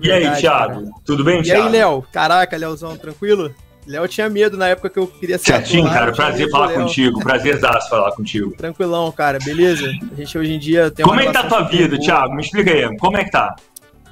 E 0.01 0.11
aí, 0.11 0.21
Verdade, 0.21 0.41
Thiago? 0.41 0.91
Tudo 1.05 1.25
bem, 1.25 1.41
E 1.41 1.43
Thiago? 1.43 1.65
aí, 1.65 1.69
Léo? 1.73 2.05
Caraca, 2.13 2.57
Léozão, 2.57 2.97
tranquilo? 2.97 3.53
Léo 3.87 4.09
tinha 4.09 4.29
medo 4.29 4.57
na 4.57 4.69
época 4.69 4.91
que 4.91 4.99
eu 4.99 5.07
queria 5.07 5.39
ser 5.39 5.53
Certinho, 5.53 5.89
cara. 5.89 6.13
Prazer 6.13 6.51
falar 6.51 6.67
Léo. 6.69 6.81
contigo. 6.83 7.21
Prazerzaço 7.21 7.89
falar 7.89 8.13
contigo. 8.13 8.53
Tranquilão, 8.57 9.13
cara, 9.13 9.39
beleza? 9.45 9.87
A 10.13 10.15
gente 10.15 10.37
hoje 10.37 10.53
em 10.53 10.59
dia 10.59 10.91
tem 10.91 11.07
Como 11.07 11.21
é 11.21 11.27
que 11.27 11.33
tá 11.33 11.41
a 11.41 11.45
tua 11.49 11.63
vida, 11.63 11.97
boa. 11.97 12.01
Thiago? 12.01 12.35
Me 12.35 12.43
explica 12.43 12.71
aí. 12.73 12.97
Como 12.99 13.17
é 13.17 13.25
que 13.25 13.31
tá? 13.31 13.55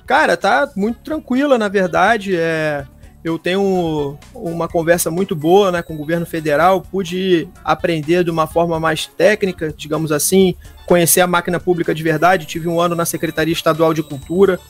Cara, 0.07 0.37
tá 0.37 0.71
muito 0.77 1.01
tranquila, 1.01 1.59
na 1.59 1.67
verdade. 1.67 2.37
É, 2.37 2.85
eu 3.25 3.39
tenho 3.39 4.17
uma 4.35 4.69
conversa 4.69 5.11
muito 5.11 5.35
boa 5.35 5.73
né, 5.73 5.83
com 5.83 5.95
o 5.95 5.97
governo 5.97 6.27
federal, 6.27 6.83
pude 6.83 7.49
aprender 7.65 8.23
de 8.23 8.31
uma 8.31 8.47
forma 8.47 8.79
mais 8.79 9.07
técnica, 9.07 9.75
digamos 9.75 10.13
assim, 10.13 10.55
conhecer 10.87 11.23
a 11.23 11.27
máquina 11.27 11.59
pública 11.59 11.95
de 11.95 12.03
verdade. 12.03 12.47
Tive 12.47 12.69
um 12.69 12.79
ano 12.79 12.95
na 12.95 13.07
Secretaria 13.07 13.53
Estadual 13.53 13.95
de 13.95 14.03
Cultura 14.03 14.61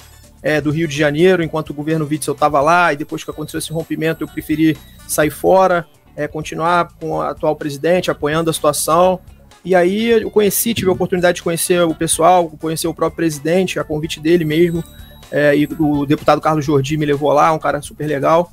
é, 0.44 0.60
do 0.60 0.70
Rio 0.70 0.86
de 0.86 0.94
Janeiro, 0.94 1.42
enquanto 1.42 1.70
o 1.70 1.74
governo 1.74 2.06
Witzel 2.06 2.34
estava 2.34 2.60
lá, 2.60 2.92
e 2.92 2.96
depois 2.96 3.24
que 3.24 3.30
aconteceu 3.30 3.56
esse 3.56 3.72
rompimento, 3.72 4.22
eu 4.22 4.28
preferi 4.28 4.76
sair 5.08 5.30
fora, 5.30 5.86
é, 6.14 6.28
continuar 6.28 6.90
com 7.00 7.12
o 7.12 7.22
atual 7.22 7.56
presidente, 7.56 8.10
apoiando 8.10 8.50
a 8.50 8.52
situação. 8.52 9.18
E 9.64 9.74
aí 9.74 10.10
eu 10.10 10.30
conheci, 10.30 10.74
tive 10.74 10.90
a 10.90 10.92
oportunidade 10.92 11.36
de 11.36 11.42
conhecer 11.42 11.80
o 11.82 11.94
pessoal, 11.94 12.46
conhecer 12.60 12.86
o 12.86 12.92
próprio 12.92 13.16
presidente, 13.16 13.80
a 13.80 13.84
convite 13.84 14.20
dele 14.20 14.44
mesmo. 14.44 14.84
É, 15.32 15.56
e 15.56 15.66
o 15.78 16.04
deputado 16.04 16.42
Carlos 16.42 16.66
Jordi 16.66 16.98
me 16.98 17.06
levou 17.06 17.32
lá, 17.32 17.50
um 17.50 17.58
cara 17.58 17.80
super 17.80 18.06
legal. 18.06 18.52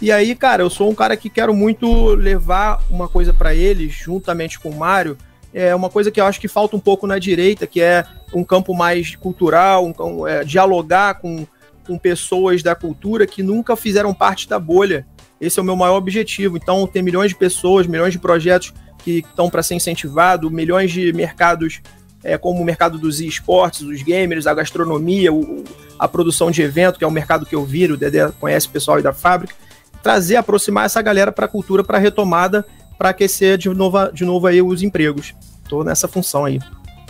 E 0.00 0.10
aí, 0.10 0.34
cara, 0.34 0.62
eu 0.62 0.70
sou 0.70 0.90
um 0.90 0.94
cara 0.94 1.18
que 1.18 1.28
quero 1.28 1.54
muito 1.54 2.14
levar 2.14 2.82
uma 2.88 3.08
coisa 3.08 3.34
para 3.34 3.54
eles, 3.54 3.92
juntamente 3.92 4.58
com 4.58 4.70
o 4.70 4.76
Mário, 4.76 5.18
é 5.56 5.74
uma 5.74 5.88
coisa 5.88 6.10
que 6.10 6.20
eu 6.20 6.26
acho 6.26 6.38
que 6.38 6.48
falta 6.48 6.76
um 6.76 6.80
pouco 6.80 7.06
na 7.06 7.18
direita, 7.18 7.66
que 7.66 7.80
é 7.80 8.04
um 8.34 8.44
campo 8.44 8.74
mais 8.74 9.16
cultural, 9.16 9.90
um, 9.98 10.28
é, 10.28 10.44
dialogar 10.44 11.14
com, 11.14 11.46
com 11.86 11.96
pessoas 11.96 12.62
da 12.62 12.74
cultura 12.74 13.26
que 13.26 13.42
nunca 13.42 13.74
fizeram 13.74 14.12
parte 14.12 14.46
da 14.46 14.58
bolha. 14.58 15.06
Esse 15.40 15.58
é 15.58 15.62
o 15.62 15.64
meu 15.64 15.74
maior 15.74 15.96
objetivo. 15.96 16.58
Então, 16.58 16.86
tem 16.86 17.02
milhões 17.02 17.30
de 17.30 17.36
pessoas, 17.36 17.86
milhões 17.86 18.12
de 18.12 18.18
projetos 18.18 18.74
que 18.98 19.20
estão 19.20 19.48
para 19.48 19.62
ser 19.62 19.74
incentivado, 19.76 20.50
milhões 20.50 20.92
de 20.92 21.10
mercados, 21.14 21.80
é, 22.22 22.36
como 22.36 22.60
o 22.60 22.64
mercado 22.64 22.98
dos 22.98 23.22
esportes, 23.22 23.80
os 23.80 24.02
gamers, 24.02 24.46
a 24.46 24.52
gastronomia, 24.52 25.32
o, 25.32 25.64
a 25.98 26.06
produção 26.06 26.50
de 26.50 26.60
evento, 26.60 26.98
que 26.98 27.04
é 27.04 27.08
o 27.08 27.10
mercado 27.10 27.46
que 27.46 27.54
eu 27.54 27.64
viro, 27.64 27.94
o 27.94 27.96
Dedé 27.96 28.30
conhece 28.38 28.66
o 28.66 28.70
pessoal 28.70 28.98
aí 28.98 29.02
da 29.02 29.14
fábrica, 29.14 29.54
trazer, 30.02 30.36
aproximar 30.36 30.84
essa 30.84 31.00
galera 31.00 31.32
para 31.32 31.46
a 31.46 31.48
cultura, 31.48 31.82
para 31.82 31.96
a 31.96 32.00
retomada, 32.00 32.66
para 32.98 33.10
aquecer 33.10 33.58
de 33.58 33.68
novo, 33.68 34.10
de 34.12 34.24
novo 34.24 34.46
aí 34.46 34.60
os 34.62 34.82
empregos. 34.82 35.34
Estou 35.62 35.84
nessa 35.84 36.06
função 36.06 36.44
aí. 36.44 36.60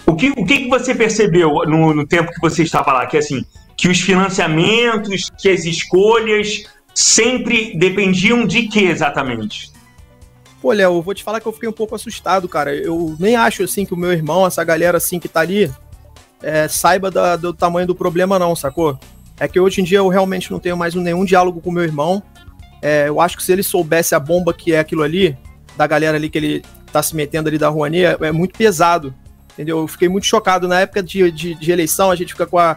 O 0.06 0.14
que, 0.14 0.30
o 0.30 0.44
que, 0.44 0.60
que 0.60 0.68
você 0.68 0.94
percebeu 0.94 1.50
no, 1.66 1.92
no 1.92 2.06
tempo 2.06 2.32
que 2.32 2.40
você 2.40 2.62
estava 2.62 2.92
lá? 2.92 3.06
Que 3.06 3.18
assim, 3.18 3.44
que 3.76 3.88
os 3.88 4.00
financiamentos, 4.00 5.30
que 5.38 5.48
as 5.48 5.64
escolhas 5.64 6.64
sempre 6.94 7.76
dependiam 7.76 8.46
de 8.46 8.68
que 8.68 8.84
exatamente? 8.84 9.76
pô, 10.66 10.72
Léo, 10.72 10.94
eu 10.94 11.02
vou 11.02 11.14
te 11.14 11.22
falar 11.22 11.38
que 11.38 11.46
eu 11.46 11.52
fiquei 11.52 11.68
um 11.68 11.72
pouco 11.72 11.94
assustado, 11.94 12.48
cara. 12.48 12.74
Eu 12.74 13.14
nem 13.20 13.36
acho, 13.36 13.62
assim, 13.62 13.86
que 13.86 13.94
o 13.94 13.96
meu 13.96 14.12
irmão, 14.12 14.44
essa 14.44 14.64
galera, 14.64 14.96
assim, 14.98 15.20
que 15.20 15.28
tá 15.28 15.38
ali, 15.38 15.70
é, 16.42 16.66
saiba 16.66 17.08
da, 17.08 17.36
do 17.36 17.54
tamanho 17.54 17.86
do 17.86 17.94
problema, 17.94 18.36
não, 18.36 18.56
sacou? 18.56 18.98
É 19.38 19.46
que 19.46 19.60
hoje 19.60 19.80
em 19.80 19.84
dia 19.84 19.98
eu 19.98 20.08
realmente 20.08 20.50
não 20.50 20.58
tenho 20.58 20.76
mais 20.76 20.92
nenhum 20.96 21.24
diálogo 21.24 21.60
com 21.60 21.70
meu 21.70 21.84
irmão. 21.84 22.20
É, 22.82 23.08
eu 23.08 23.20
acho 23.20 23.36
que 23.36 23.44
se 23.44 23.52
ele 23.52 23.62
soubesse 23.62 24.16
a 24.16 24.18
bomba 24.18 24.52
que 24.52 24.72
é 24.72 24.80
aquilo 24.80 25.04
ali, 25.04 25.38
da 25.76 25.86
galera 25.86 26.16
ali 26.16 26.30
que 26.30 26.38
ele 26.38 26.64
tá 26.92 27.02
se 27.02 27.14
metendo 27.14 27.48
ali 27.48 27.58
da 27.58 27.68
Rouanet, 27.68 28.16
é, 28.22 28.26
é 28.28 28.32
muito 28.32 28.56
pesado. 28.56 29.14
Entendeu? 29.52 29.78
Eu 29.78 29.88
fiquei 29.88 30.08
muito 30.08 30.26
chocado. 30.26 30.68
Na 30.68 30.80
época 30.80 31.02
de, 31.02 31.30
de, 31.30 31.54
de 31.54 31.72
eleição, 31.72 32.10
a 32.10 32.16
gente 32.16 32.32
fica 32.32 32.46
com 32.46 32.58
a, 32.58 32.76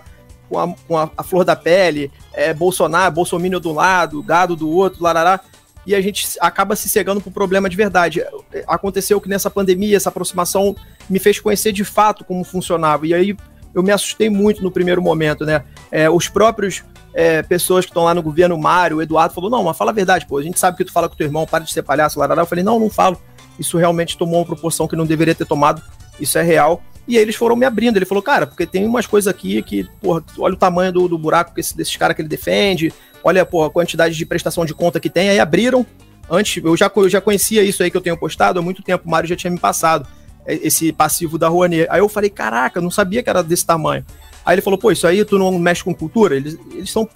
com 0.50 0.60
a, 0.60 0.74
com 0.88 0.98
a, 0.98 1.10
a 1.18 1.24
flor 1.24 1.44
da 1.44 1.56
pele, 1.56 2.12
é, 2.34 2.54
Bolsonaro, 2.54 3.14
Bolsonaro 3.14 3.60
do 3.60 3.74
lado, 3.74 4.24
gado 4.24 4.56
do 4.56 4.70
outro, 4.70 5.04
larará 5.04 5.42
e 5.90 5.96
a 5.96 6.02
gente 6.02 6.28
acaba 6.40 6.76
se 6.76 6.88
cegando 6.88 7.20
pro 7.20 7.32
problema 7.32 7.68
de 7.68 7.76
verdade. 7.76 8.24
Aconteceu 8.68 9.20
que 9.20 9.28
nessa 9.28 9.50
pandemia, 9.50 9.98
essa 9.98 10.10
aproximação 10.10 10.76
me 11.10 11.18
fez 11.18 11.40
conhecer 11.40 11.72
de 11.72 11.84
fato 11.84 12.24
como 12.24 12.44
funcionava. 12.44 13.08
E 13.08 13.14
aí 13.14 13.36
eu 13.74 13.84
me 13.84 13.92
assustei 13.92 14.30
muito 14.30 14.64
no 14.64 14.72
primeiro 14.72 15.02
momento, 15.02 15.46
né? 15.46 15.64
É, 15.92 16.10
os 16.10 16.28
próprios 16.28 16.84
é, 17.14 17.42
pessoas 17.44 17.86
que 17.86 17.92
estão 17.92 18.04
lá 18.04 18.14
no 18.14 18.22
governo, 18.22 18.58
Mário, 18.58 18.98
o 18.98 19.02
Eduardo, 19.02 19.34
falou: 19.34 19.50
não, 19.50 19.64
mas 19.64 19.78
fala 19.78 19.92
a 19.92 19.94
verdade, 19.94 20.26
pô, 20.26 20.38
a 20.38 20.44
gente 20.44 20.60
sabe 20.60 20.78
que 20.78 20.86
tu 20.86 20.92
fala 20.92 21.08
com 21.10 21.16
teu 21.16 21.28
irmão, 21.28 21.46
para 21.46 21.64
de 21.64 21.72
ser 21.72 21.84
palhaço, 21.84 22.20
larará. 22.20 22.42
Eu 22.42 22.46
falei: 22.46 22.64
não, 22.64 22.80
não 22.80 22.90
falo. 22.90 23.20
Isso 23.60 23.78
realmente 23.78 24.18
tomou 24.18 24.40
uma 24.40 24.46
proporção 24.46 24.88
que 24.88 24.96
não 24.96 25.06
deveria 25.06 25.36
ter 25.36 25.46
tomado, 25.46 25.82
isso 26.20 26.38
é 26.38 26.42
real. 26.42 26.82
E 27.06 27.18
aí 27.18 27.24
eles 27.24 27.36
foram 27.36 27.56
me 27.56 27.66
abrindo. 27.66 27.98
Ele 27.98 28.06
falou, 28.06 28.22
cara, 28.22 28.46
porque 28.46 28.66
tem 28.66 28.86
umas 28.86 29.08
coisas 29.08 29.28
aqui 29.28 29.62
que, 29.64 29.84
porra, 30.00 30.24
olha 30.38 30.54
o 30.54 30.58
tamanho 30.58 30.94
do, 30.94 31.08
do 31.08 31.18
buraco 31.18 31.54
que 31.54 31.60
esse, 31.60 31.76
desses 31.76 31.96
caras 31.98 32.16
que 32.16 32.22
ele 32.22 32.30
defende, 32.30 32.94
olha, 33.24 33.44
pô, 33.46 33.64
a 33.64 33.70
quantidade 33.70 34.16
de 34.16 34.26
prestação 34.26 34.64
de 34.64 34.76
conta 34.76 35.00
que 35.00 35.10
tem. 35.10 35.30
Aí 35.30 35.40
abriram. 35.40 35.86
Antes, 36.30 36.64
eu 36.64 36.78
já, 36.78 36.92
eu 36.96 37.10
já 37.10 37.20
conhecia 37.20 37.64
isso 37.64 37.82
aí 37.82 37.90
que 37.90 37.98
eu 37.98 38.02
tenho 38.02 38.16
postado 38.16 38.60
há 38.60 38.62
muito 38.62 38.84
tempo, 38.84 39.08
o 39.08 39.10
Mário 39.10 39.28
já 39.28 39.36
tinha 39.36 39.50
me 39.50 39.60
passado, 39.60 40.08
esse 40.54 40.92
passivo 40.92 41.38
da 41.38 41.48
Rouanet. 41.48 41.88
Aí 41.90 42.00
eu 42.00 42.10
falei, 42.10 42.30
caraca, 42.30 42.82
não 42.82 42.92
sabia 42.92 43.24
que 43.24 43.30
era 43.30 43.44
desse 43.44 43.66
tamanho. 43.66 44.06
Aí 44.46 44.56
ele 44.56 44.62
falou, 44.62 44.80
pô, 44.80 44.92
isso 44.92 45.06
aí 45.06 45.24
tu 45.24 45.38
não 45.38 45.58
mexe 45.60 45.84
com 45.84 45.94
cultura? 45.94 46.36
Eles, 46.36 46.58
eles 46.74 46.92
são 46.92 47.08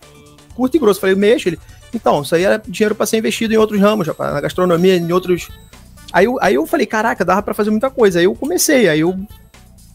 curto 0.55 0.75
e 0.75 0.79
grosso. 0.79 0.97
Eu 0.97 1.01
falei, 1.01 1.15
mexe. 1.15 1.49
Ele, 1.49 1.59
então, 1.93 2.21
isso 2.21 2.35
aí 2.35 2.43
era 2.43 2.61
dinheiro 2.67 2.95
para 2.95 3.05
ser 3.05 3.17
investido 3.17 3.53
em 3.53 3.57
outros 3.57 3.79
ramos, 3.79 4.07
já, 4.07 4.15
na 4.17 4.41
gastronomia, 4.41 4.95
em 4.95 5.11
outros. 5.11 5.49
Aí 6.11 6.25
eu, 6.25 6.37
aí 6.41 6.55
eu 6.55 6.65
falei, 6.65 6.85
caraca, 6.85 7.25
dava 7.25 7.41
para 7.41 7.53
fazer 7.53 7.71
muita 7.71 7.89
coisa. 7.89 8.19
Aí 8.19 8.25
eu 8.25 8.35
comecei, 8.35 8.87
aí 8.87 8.99
eu 8.99 9.17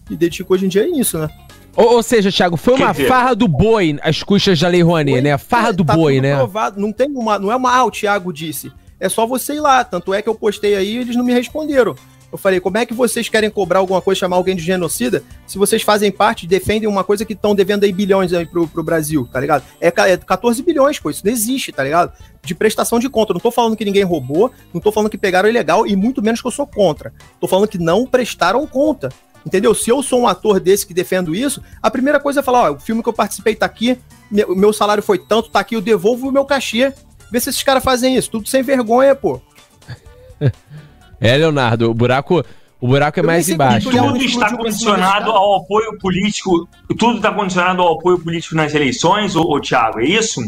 me 0.09 0.17
dedico 0.17 0.53
hoje 0.53 0.67
em 0.67 0.69
dia 0.69 0.83
a 0.83 0.89
isso, 0.89 1.19
né? 1.19 1.29
Ou, 1.77 1.95
ou 1.95 2.03
seja, 2.03 2.33
Thiago, 2.33 2.57
foi 2.57 2.75
uma 2.75 2.93
farra 2.93 3.35
do 3.35 3.47
boi 3.47 3.97
as 4.03 4.23
custas 4.23 4.59
da 4.59 4.67
Lei 4.67 4.83
Rouanet, 4.83 5.21
né? 5.21 5.39
Farra 5.39 5.73
do 5.73 5.85
tá 5.85 5.95
boi, 5.95 6.21
né? 6.21 6.35
Provado. 6.35 6.81
Não 6.81 6.93
tem 6.93 7.09
uma, 7.09 7.39
não 7.39 7.53
é 7.53 7.57
uma, 7.57 7.73
ah, 7.73 7.85
o 7.85 7.91
Thiago 7.91 8.33
disse. 8.33 8.73
É 8.99 9.09
só 9.09 9.27
você 9.27 9.55
ir 9.55 9.61
lá. 9.61 9.85
Tanto 9.85 10.13
é 10.13 10.21
que 10.21 10.29
eu 10.29 10.35
postei 10.35 10.75
aí 10.75 10.97
e 10.97 10.99
eles 10.99 11.15
não 11.15 11.25
me 11.25 11.33
responderam. 11.33 11.95
Eu 12.31 12.37
falei, 12.37 12.61
como 12.61 12.77
é 12.77 12.85
que 12.85 12.93
vocês 12.93 13.29
querem 13.29 13.49
cobrar 13.49 13.79
alguma 13.79 14.03
coisa, 14.03 14.21
chamar 14.21 14.37
alguém 14.37 14.55
de 14.55 14.63
genocida, 14.63 15.23
se 15.47 15.57
vocês 15.57 15.83
fazem 15.83 16.11
parte, 16.11 16.47
defendem 16.47 16.89
uma 16.89 17.03
coisa 17.03 17.25
que 17.25 17.33
estão 17.33 17.55
devendo 17.55 17.85
aí 17.85 17.93
bilhões 17.93 18.33
aí 18.35 18.45
pro, 18.45 18.69
pro 18.69 18.83
Brasil, 18.83 19.27
tá 19.33 19.41
ligado? 19.41 19.65
É, 19.81 19.89
é 19.89 20.17
14 20.17 20.63
bilhões, 20.63 20.99
pô, 20.99 21.09
isso 21.09 21.25
não 21.25 21.33
existe, 21.33 21.73
tá 21.73 21.83
ligado? 21.83 22.13
De 22.43 22.55
prestação 22.55 22.99
de 22.99 23.09
conta. 23.09 23.33
Não 23.33 23.41
tô 23.41 23.51
falando 23.51 23.77
que 23.77 23.85
ninguém 23.85 24.05
roubou, 24.05 24.53
não 24.75 24.81
tô 24.81 24.93
falando 24.93 25.11
que 25.11 25.17
pegaram 25.17 25.49
ilegal 25.49 25.87
e 25.87 25.97
muito 25.97 26.23
menos 26.23 26.43
que 26.43 26.47
eu 26.47 26.53
sou 26.53 26.67
contra. 26.67 27.13
Tô 27.41 27.49
falando 27.49 27.69
que 27.69 27.79
não 27.79 28.07
prestaram 28.07 28.67
conta. 28.67 29.09
Entendeu? 29.47 29.75
Se 29.75 29.89
eu 29.89 30.03
sou 30.03 30.21
um 30.21 30.29
ator 30.29 30.61
desse 30.61 30.87
que 30.87 30.93
defendo 30.93 31.35
isso, 31.35 31.63
a 31.81 31.91
primeira 31.91 32.21
coisa 32.21 32.41
é 32.41 32.43
falar: 32.43 32.71
ó, 32.71 32.75
o 32.75 32.81
filme 32.81 33.03
que 33.03 33.09
eu 33.09 33.13
participei 33.13 33.55
tá 33.55 33.65
aqui, 33.65 33.97
meu, 34.31 34.55
meu 34.55 34.73
salário 34.73 35.03
foi 35.03 35.19
tanto, 35.19 35.49
tá 35.49 35.61
aqui, 35.61 35.75
eu 35.75 35.81
devolvo 35.81 36.29
o 36.29 36.33
meu 36.33 36.45
cachê. 36.45 36.93
Vê 37.31 37.41
se 37.41 37.49
esses 37.49 37.63
caras 37.63 37.83
fazem 37.83 38.17
isso. 38.17 38.31
Tudo 38.31 38.49
sem 38.49 38.63
vergonha, 38.63 39.15
pô. 39.15 39.41
é, 41.21 41.37
Leonardo, 41.37 41.91
o 41.91 41.95
buraco. 41.95 42.45
O 42.81 42.87
buraco 42.87 43.19
é 43.19 43.23
eu 43.23 43.27
mais 43.27 43.49
embaixo. 43.49 43.91
Tudo 43.91 44.17
está 44.19 44.57
condicionado 44.57 45.33
ao 45.33 45.57
apoio 45.57 45.99
político. 45.99 46.69
Tudo 46.97 47.17
está 47.17 47.33
condicionado 47.33 47.83
ao 47.83 47.95
apoio 47.95 48.21
político 48.21 48.55
nas 48.55 48.73
eleições, 48.73 49.35
ô, 49.35 49.43
ô 49.43 49.61
Thiago, 49.61 49.99
é 49.99 50.05
isso? 50.05 50.41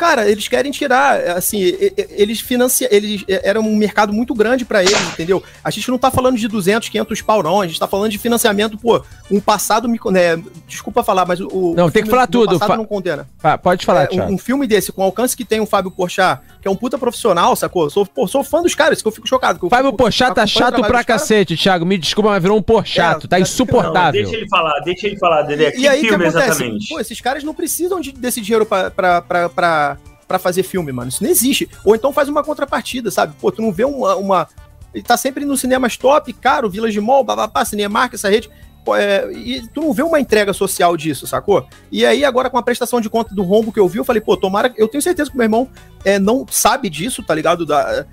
Cara, 0.00 0.26
eles 0.26 0.48
querem 0.48 0.72
tirar, 0.72 1.20
assim, 1.36 1.60
eles 2.08 2.40
financiam, 2.40 2.88
eles 2.90 3.22
era 3.28 3.60
um 3.60 3.76
mercado 3.76 4.14
muito 4.14 4.32
grande 4.32 4.64
para 4.64 4.82
eles, 4.82 4.98
entendeu? 5.12 5.42
A 5.62 5.70
gente 5.70 5.90
não 5.90 5.98
tá 5.98 6.10
falando 6.10 6.38
de 6.38 6.48
200, 6.48 6.88
500 6.88 7.20
pau 7.20 7.42
não, 7.42 7.60
a 7.60 7.66
gente 7.66 7.78
tá 7.78 7.86
falando 7.86 8.10
de 8.10 8.16
financiamento, 8.16 8.78
pô, 8.78 9.02
um 9.30 9.38
passado, 9.38 9.86
né, 10.10 10.42
desculpa 10.66 11.02
falar, 11.02 11.26
mas 11.26 11.38
o 11.38 11.74
Não, 11.76 11.90
tem 11.90 12.02
que 12.02 12.08
falar 12.08 12.26
tudo. 12.26 12.58
Passado 12.58 12.78
não 12.78 12.86
condena. 12.86 13.28
Pode 13.62 13.84
falar, 13.84 14.08
é, 14.10 14.22
um, 14.22 14.36
um, 14.36 14.38
filme 14.38 14.66
desse 14.66 14.90
com 14.90 15.02
o 15.02 15.04
alcance 15.04 15.36
que 15.36 15.44
tem 15.44 15.60
o 15.60 15.66
Fábio 15.66 15.90
Porchat, 15.90 16.40
que 16.62 16.66
é 16.66 16.70
um 16.70 16.76
puta 16.76 16.96
profissional, 16.96 17.54
sacou? 17.54 17.90
Sou, 17.90 18.06
pô, 18.06 18.26
sou 18.26 18.42
fã 18.42 18.62
dos 18.62 18.74
caras, 18.74 19.02
que 19.02 19.06
eu 19.06 19.12
fico 19.12 19.28
chocado. 19.28 19.58
Que 19.58 19.66
eu 19.66 19.68
Fábio 19.68 19.92
Porchat 19.92 20.34
tá 20.34 20.46
chato 20.46 20.80
pra 20.80 21.04
cacete, 21.04 21.58
Thiago, 21.58 21.84
me 21.84 21.98
desculpa, 21.98 22.30
mas 22.30 22.42
virou 22.42 22.56
um 22.56 22.62
porchato, 22.62 23.26
é, 23.26 23.28
tá 23.28 23.38
insuportável. 23.38 24.22
Não, 24.22 24.30
deixa 24.30 24.36
ele 24.38 24.48
falar, 24.48 24.80
deixa 24.80 25.06
ele 25.08 25.18
falar 25.18 25.42
dele 25.42 25.66
aqui. 25.66 25.80
E 25.82 25.86
aí, 25.86 26.00
filme, 26.00 26.16
que 26.16 26.24
acontece? 26.24 26.48
Exatamente? 26.48 26.88
Pô, 26.88 27.00
esses 27.00 27.20
caras 27.20 27.44
não 27.44 27.52
precisam 27.52 28.00
de, 28.00 28.12
desse 28.12 28.40
dinheiro 28.40 28.64
pra, 28.64 28.90
pra, 28.90 29.20
pra, 29.20 29.48
pra 29.50 29.89
para 30.30 30.38
fazer 30.38 30.62
filme, 30.62 30.92
mano. 30.92 31.08
Isso 31.08 31.24
não 31.24 31.28
existe. 31.28 31.68
Ou 31.84 31.92
então 31.92 32.12
faz 32.12 32.28
uma 32.28 32.44
contrapartida, 32.44 33.10
sabe? 33.10 33.34
Pô, 33.40 33.50
tu 33.50 33.60
não 33.60 33.72
vê 33.72 33.84
uma. 33.84 34.14
uma... 34.14 34.48
Ele 34.94 35.02
tá 35.02 35.16
sempre 35.16 35.44
nos 35.44 35.60
cinemas 35.60 35.96
top, 35.96 36.32
caro, 36.34 36.70
Village 36.70 37.00
Mall, 37.00 37.24
bababá, 37.24 37.64
Cinemark, 37.64 38.14
essa 38.14 38.30
rede. 38.30 38.48
Pô, 38.84 38.94
é... 38.94 39.28
e 39.32 39.66
tu 39.74 39.80
não 39.80 39.92
vê 39.92 40.04
uma 40.04 40.20
entrega 40.20 40.52
social 40.52 40.96
disso, 40.96 41.26
sacou? 41.26 41.66
E 41.90 42.06
aí, 42.06 42.24
agora 42.24 42.48
com 42.48 42.56
a 42.56 42.62
prestação 42.62 43.00
de 43.00 43.10
conta 43.10 43.34
do 43.34 43.42
rombo 43.42 43.72
que 43.72 43.80
eu 43.80 43.88
vi, 43.88 43.98
eu 43.98 44.04
falei, 44.04 44.22
pô, 44.22 44.36
tomara. 44.36 44.72
Eu 44.76 44.86
tenho 44.86 45.02
certeza 45.02 45.28
que 45.28 45.36
meu 45.36 45.46
irmão 45.46 45.68
é, 46.04 46.16
não 46.16 46.46
sabe 46.48 46.88
disso, 46.88 47.24
tá 47.24 47.34
ligado? 47.34 47.66
Da, 47.66 48.06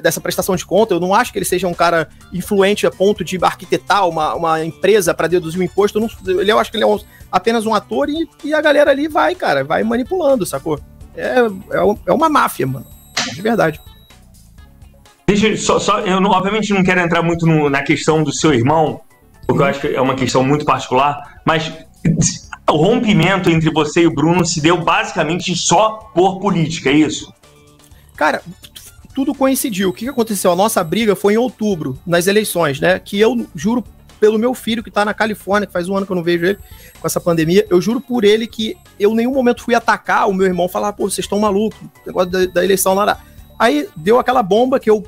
dessa 0.00 0.20
prestação 0.20 0.54
de 0.54 0.64
conta. 0.64 0.94
Eu 0.94 1.00
não 1.00 1.12
acho 1.12 1.32
que 1.32 1.38
ele 1.38 1.44
seja 1.44 1.66
um 1.66 1.74
cara 1.74 2.08
influente 2.32 2.86
a 2.86 2.90
ponto 2.90 3.24
de 3.24 3.36
arquitetar 3.42 4.08
uma, 4.08 4.32
uma 4.34 4.64
empresa 4.64 5.12
para 5.12 5.26
deduzir 5.26 5.60
um 5.60 5.64
imposto. 5.64 5.98
Eu, 5.98 6.02
não, 6.02 6.40
eu 6.40 6.58
acho 6.58 6.70
que 6.70 6.76
ele 6.76 6.84
é 6.84 6.86
um, 6.86 6.98
apenas 7.32 7.66
um 7.66 7.74
ator 7.74 8.08
e, 8.08 8.28
e, 8.44 8.54
a 8.54 8.60
galera 8.60 8.92
ali 8.92 9.08
vai, 9.08 9.34
cara, 9.34 9.64
vai 9.64 9.82
manipulando, 9.82 10.46
sacou? 10.46 10.78
É, 11.16 11.40
é, 11.40 11.96
é 12.06 12.12
uma 12.12 12.28
máfia, 12.28 12.66
mano. 12.66 12.86
De 13.32 13.40
verdade. 13.40 13.80
Deixa 15.26 15.48
eu 15.48 15.56
só, 15.56 15.78
só 15.78 16.00
eu 16.00 16.20
não, 16.20 16.30
obviamente 16.30 16.72
não 16.72 16.84
quero 16.84 17.00
entrar 17.00 17.22
muito 17.22 17.46
no, 17.46 17.70
na 17.70 17.82
questão 17.82 18.22
do 18.22 18.32
seu 18.32 18.52
irmão, 18.52 19.00
porque 19.46 19.62
eu 19.62 19.66
acho 19.66 19.80
que 19.80 19.86
é 19.88 20.00
uma 20.00 20.14
questão 20.14 20.44
muito 20.44 20.64
particular, 20.64 21.40
mas 21.44 21.72
o 22.70 22.76
rompimento 22.76 23.50
entre 23.50 23.70
você 23.70 24.02
e 24.02 24.06
o 24.06 24.14
Bruno 24.14 24.44
se 24.44 24.60
deu 24.60 24.82
basicamente 24.82 25.54
só 25.56 26.10
por 26.14 26.40
política, 26.40 26.90
é 26.90 26.94
isso? 26.94 27.32
Cara, 28.16 28.42
tudo 29.14 29.34
coincidiu. 29.34 29.90
O 29.90 29.92
que 29.92 30.08
aconteceu? 30.08 30.52
A 30.52 30.56
nossa 30.56 30.82
briga 30.84 31.16
foi 31.16 31.34
em 31.34 31.38
outubro, 31.38 31.98
nas 32.06 32.26
eleições, 32.26 32.80
né? 32.80 32.98
Que 32.98 33.18
eu 33.18 33.46
juro 33.54 33.82
pelo 34.24 34.38
meu 34.38 34.54
filho 34.54 34.82
que 34.82 34.90
tá 34.90 35.04
na 35.04 35.12
Califórnia, 35.12 35.66
que 35.66 35.72
faz 35.74 35.86
um 35.86 35.94
ano 35.94 36.06
que 36.06 36.12
eu 36.12 36.16
não 36.16 36.22
vejo 36.22 36.46
ele, 36.46 36.58
com 36.98 37.06
essa 37.06 37.20
pandemia, 37.20 37.66
eu 37.68 37.78
juro 37.78 38.00
por 38.00 38.24
ele 38.24 38.46
que 38.46 38.74
eu 38.98 39.12
em 39.12 39.16
nenhum 39.16 39.34
momento 39.34 39.62
fui 39.62 39.74
atacar 39.74 40.30
o 40.30 40.32
meu 40.32 40.46
irmão, 40.46 40.66
falar, 40.66 40.94
pô, 40.94 41.10
vocês 41.10 41.26
estão 41.26 41.38
malucos, 41.38 41.78
negócio 42.06 42.30
da, 42.30 42.46
da 42.46 42.64
eleição 42.64 42.94
lá. 42.94 43.20
Aí 43.58 43.86
deu 43.94 44.18
aquela 44.18 44.42
bomba 44.42 44.80
que 44.80 44.88
eu 44.88 45.04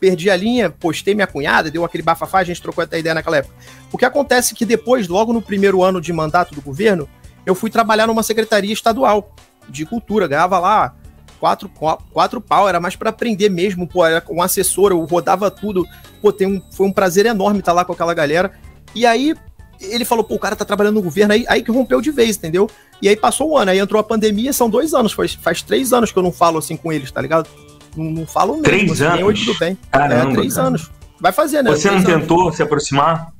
perdi 0.00 0.28
a 0.28 0.34
linha, 0.34 0.70
postei 0.70 1.14
minha 1.14 1.28
cunhada, 1.28 1.70
deu 1.70 1.84
aquele 1.84 2.02
bafafá, 2.02 2.40
a 2.40 2.44
gente 2.44 2.60
trocou 2.60 2.82
até 2.82 2.98
ideia 2.98 3.14
naquela 3.14 3.36
época. 3.36 3.54
O 3.92 3.96
que 3.96 4.04
acontece 4.04 4.54
é 4.54 4.56
que 4.56 4.66
depois, 4.66 5.06
logo 5.06 5.32
no 5.32 5.40
primeiro 5.40 5.84
ano 5.84 6.00
de 6.00 6.12
mandato 6.12 6.52
do 6.52 6.60
governo, 6.60 7.08
eu 7.46 7.54
fui 7.54 7.70
trabalhar 7.70 8.08
numa 8.08 8.24
secretaria 8.24 8.72
estadual 8.72 9.36
de 9.68 9.86
cultura, 9.86 10.26
ganhava 10.26 10.58
lá 10.58 10.96
quatro, 11.38 11.70
quatro 12.12 12.40
pau, 12.40 12.68
era 12.68 12.80
mais 12.80 12.96
para 12.96 13.10
aprender 13.10 13.50
mesmo, 13.50 13.86
pô, 13.86 14.04
era 14.04 14.20
um 14.28 14.42
assessor, 14.42 14.90
eu 14.90 15.04
rodava 15.04 15.48
tudo, 15.48 15.86
pô, 16.18 16.32
tem 16.32 16.46
um, 16.46 16.62
foi 16.70 16.86
um 16.86 16.92
prazer 16.92 17.26
enorme 17.26 17.60
estar 17.60 17.72
tá 17.72 17.76
lá 17.76 17.84
com 17.84 17.92
aquela 17.92 18.14
galera. 18.14 18.52
E 18.94 19.06
aí 19.06 19.34
ele 19.80 20.04
falou, 20.04 20.24
pô, 20.24 20.34
o 20.34 20.38
cara 20.38 20.56
tá 20.56 20.64
trabalhando 20.64 20.96
no 20.96 21.02
governo, 21.02 21.32
aí, 21.32 21.44
aí 21.48 21.62
que 21.62 21.70
rompeu 21.70 22.00
de 22.00 22.10
vez, 22.10 22.36
entendeu? 22.36 22.68
E 23.00 23.08
aí 23.08 23.16
passou 23.16 23.52
um 23.52 23.56
ano, 23.56 23.70
aí 23.70 23.78
entrou 23.78 24.00
a 24.00 24.04
pandemia, 24.04 24.52
são 24.52 24.68
dois 24.68 24.92
anos, 24.92 25.12
faz, 25.12 25.34
faz 25.34 25.62
três 25.62 25.92
anos 25.92 26.10
que 26.10 26.18
eu 26.18 26.22
não 26.22 26.32
falo 26.32 26.58
assim 26.58 26.76
com 26.76 26.92
eles, 26.92 27.10
tá 27.10 27.20
ligado? 27.20 27.48
Não, 27.96 28.04
não 28.04 28.26
falo 28.26 28.52
mesmo. 28.54 28.64
Três 28.64 28.90
assim, 28.90 29.04
anos? 29.04 29.22
Oi, 29.22 29.34
tudo 29.34 29.58
bem. 29.58 29.78
Caramba, 29.90 30.30
é, 30.30 30.34
três 30.34 30.54
cara. 30.54 30.66
anos. 30.66 30.90
Vai 31.20 31.32
fazer, 31.32 31.62
né? 31.62 31.70
Você 31.70 31.90
não 31.90 32.02
tentou 32.02 32.42
anos. 32.42 32.56
se 32.56 32.62
aproximar? 32.62 33.32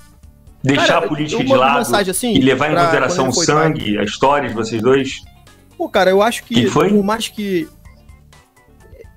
Deixar 0.62 0.86
cara, 0.86 1.06
a 1.06 1.08
política 1.08 1.44
de 1.44 1.54
lado 1.54 1.96
assim, 1.96 2.34
e 2.34 2.40
levar 2.40 2.70
em 2.70 2.74
consideração 2.74 3.28
o 3.28 3.32
sangue, 3.32 3.96
a 3.98 4.02
história 4.02 4.48
de 4.48 4.54
vocês 4.54 4.82
dois? 4.82 5.22
Pô, 5.76 5.88
cara, 5.88 6.10
eu 6.10 6.20
acho 6.20 6.42
que, 6.42 6.64
que 6.64 6.70
por 6.70 7.04
mais 7.04 7.28
que 7.28 7.68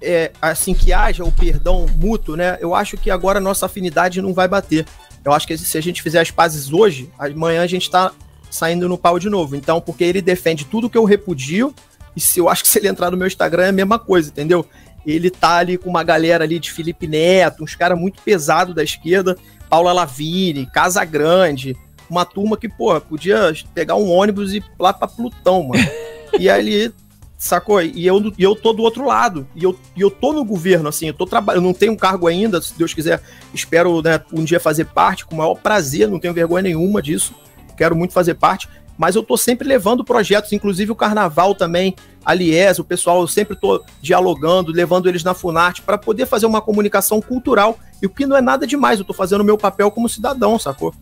é, 0.01 0.31
assim 0.41 0.73
que 0.73 0.91
haja 0.91 1.23
o 1.23 1.31
perdão 1.31 1.85
mútuo, 1.97 2.35
né? 2.35 2.57
Eu 2.59 2.73
acho 2.73 2.97
que 2.97 3.11
agora 3.11 3.37
a 3.37 3.41
nossa 3.41 3.65
afinidade 3.65 4.21
não 4.21 4.33
vai 4.33 4.47
bater. 4.47 4.85
Eu 5.23 5.31
acho 5.31 5.45
que 5.45 5.57
se 5.57 5.77
a 5.77 5.81
gente 5.81 6.01
fizer 6.01 6.19
as 6.19 6.31
pazes 6.31 6.73
hoje, 6.73 7.09
amanhã 7.17 7.61
a 7.61 7.67
gente 7.67 7.89
tá 7.89 8.11
saindo 8.49 8.89
no 8.89 8.97
pau 8.97 9.19
de 9.19 9.29
novo. 9.29 9.55
Então, 9.55 9.79
porque 9.79 10.03
ele 10.03 10.21
defende 10.21 10.65
tudo 10.65 10.89
que 10.89 10.97
eu 10.97 11.05
repudio, 11.05 11.73
e 12.15 12.19
se 12.19 12.39
eu 12.39 12.49
acho 12.49 12.63
que 12.63 12.69
se 12.69 12.79
ele 12.79 12.87
entrar 12.87 13.11
no 13.11 13.17
meu 13.17 13.27
Instagram 13.27 13.65
é 13.65 13.69
a 13.69 13.73
mesma 13.73 13.99
coisa, 13.99 14.29
entendeu? 14.29 14.65
Ele 15.05 15.29
tá 15.29 15.57
ali 15.57 15.77
com 15.77 15.89
uma 15.89 16.03
galera 16.03 16.43
ali 16.43 16.59
de 16.59 16.71
Felipe 16.71 17.07
Neto, 17.07 17.63
uns 17.63 17.75
caras 17.75 17.97
muito 17.97 18.21
pesados 18.21 18.75
da 18.75 18.83
esquerda, 18.83 19.37
Paula 19.69 19.93
Lavini, 19.93 20.65
Casa 20.65 21.03
Grande, 21.05 21.77
uma 22.09 22.25
turma 22.25 22.57
que, 22.57 22.67
pô, 22.67 22.99
podia 22.99 23.53
pegar 23.73 23.95
um 23.95 24.09
ônibus 24.11 24.51
e 24.51 24.57
ir 24.57 24.65
lá 24.77 24.91
pra 24.91 25.07
Plutão, 25.07 25.63
mano. 25.63 25.83
e 26.37 26.49
ali 26.49 26.93
Sacou? 27.41 27.81
E 27.81 28.05
eu, 28.05 28.31
e 28.37 28.43
eu 28.43 28.55
tô 28.55 28.71
do 28.71 28.83
outro 28.83 29.03
lado. 29.03 29.47
E 29.55 29.63
eu, 29.63 29.75
e 29.97 30.01
eu 30.01 30.11
tô 30.11 30.31
no 30.31 30.45
governo, 30.45 30.89
assim, 30.89 31.07
eu 31.07 31.13
tô 31.15 31.25
trabalhando, 31.25 31.63
eu 31.63 31.67
não 31.67 31.73
tenho 31.73 31.93
um 31.93 31.97
cargo 31.97 32.27
ainda, 32.27 32.61
se 32.61 32.77
Deus 32.77 32.93
quiser, 32.93 33.19
espero 33.51 33.99
né, 33.99 34.21
um 34.31 34.43
dia 34.43 34.59
fazer 34.59 34.85
parte, 34.85 35.25
com 35.25 35.33
o 35.33 35.37
maior 35.39 35.55
prazer, 35.55 36.07
não 36.07 36.19
tenho 36.19 36.35
vergonha 36.35 36.61
nenhuma 36.61 37.01
disso. 37.01 37.33
Quero 37.75 37.95
muito 37.95 38.13
fazer 38.13 38.35
parte, 38.35 38.69
mas 38.95 39.15
eu 39.15 39.23
tô 39.23 39.35
sempre 39.37 39.67
levando 39.67 40.03
projetos, 40.03 40.53
inclusive 40.53 40.91
o 40.91 40.95
carnaval 40.95 41.55
também, 41.55 41.95
a 42.23 42.31
Lies, 42.31 42.77
o 42.77 42.83
pessoal, 42.83 43.21
eu 43.21 43.27
sempre 43.27 43.55
tô 43.55 43.83
dialogando, 43.99 44.71
levando 44.71 45.09
eles 45.09 45.23
na 45.23 45.33
Funarte 45.33 45.81
para 45.81 45.97
poder 45.97 46.27
fazer 46.27 46.45
uma 46.45 46.61
comunicação 46.61 47.19
cultural. 47.19 47.79
E 48.03 48.05
o 48.05 48.09
que 48.11 48.27
não 48.27 48.37
é 48.37 48.41
nada 48.41 48.67
demais, 48.67 48.99
eu 48.99 49.05
tô 49.05 49.13
fazendo 49.13 49.41
o 49.41 49.45
meu 49.45 49.57
papel 49.57 49.89
como 49.89 50.07
cidadão, 50.07 50.59
sacou? 50.59 50.93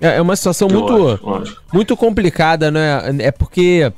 É, 0.00 0.16
é 0.16 0.20
uma 0.20 0.34
situação 0.34 0.68
muito, 0.68 1.20
muito 1.72 1.96
complicada, 1.96 2.68
né? 2.68 3.00
É 3.20 3.30
porque 3.30 3.92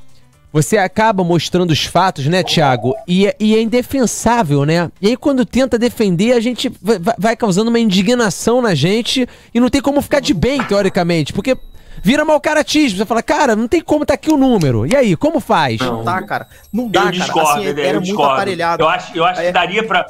você 0.52 0.76
acaba 0.78 1.22
mostrando 1.22 1.70
os 1.70 1.84
fatos, 1.84 2.26
né, 2.26 2.42
Tiago? 2.42 2.94
E, 3.06 3.26
é- 3.26 3.36
e 3.38 3.54
é 3.54 3.60
indefensável, 3.62 4.64
né? 4.64 4.90
E 5.00 5.08
aí, 5.08 5.16
quando 5.16 5.44
tenta 5.44 5.78
defender, 5.78 6.32
a 6.32 6.40
gente 6.40 6.72
vai, 6.82 6.98
vai 7.18 7.36
causando 7.36 7.68
uma 7.70 7.78
indignação 7.78 8.60
na 8.62 8.74
gente 8.74 9.28
e 9.54 9.60
não 9.60 9.68
tem 9.68 9.80
como 9.80 10.00
ficar 10.02 10.20
de 10.20 10.34
bem, 10.34 10.62
teoricamente. 10.64 11.32
Porque 11.32 11.56
vira 12.02 12.24
mal 12.24 12.40
caratismo. 12.40 12.98
Você 12.98 13.04
fala, 13.06 13.22
cara, 13.22 13.54
não 13.54 13.68
tem 13.68 13.80
como 13.80 14.04
tá 14.06 14.14
aqui 14.14 14.30
o 14.30 14.36
número. 14.36 14.86
E 14.86 14.96
aí, 14.96 15.14
como 15.16 15.38
faz? 15.40 15.78
Não 15.80 16.02
dá, 16.02 16.22
cara. 16.22 16.46
Não 16.72 16.88
dá, 16.88 17.04
eu 17.04 17.10
discordo, 17.12 17.40
cara. 17.46 17.54
Assim, 17.58 17.64
Dedé, 17.66 17.80
era 17.82 17.88
eu 17.90 17.94
muito 17.94 18.04
discordo. 18.06 18.32
aparelhado. 18.32 18.82
Eu 18.82 18.88
acho, 18.88 19.16
eu 19.16 19.24
acho 19.24 19.40
É. 19.40 19.46
que 19.46 19.52
daria 19.52 19.86
pra. 19.86 20.06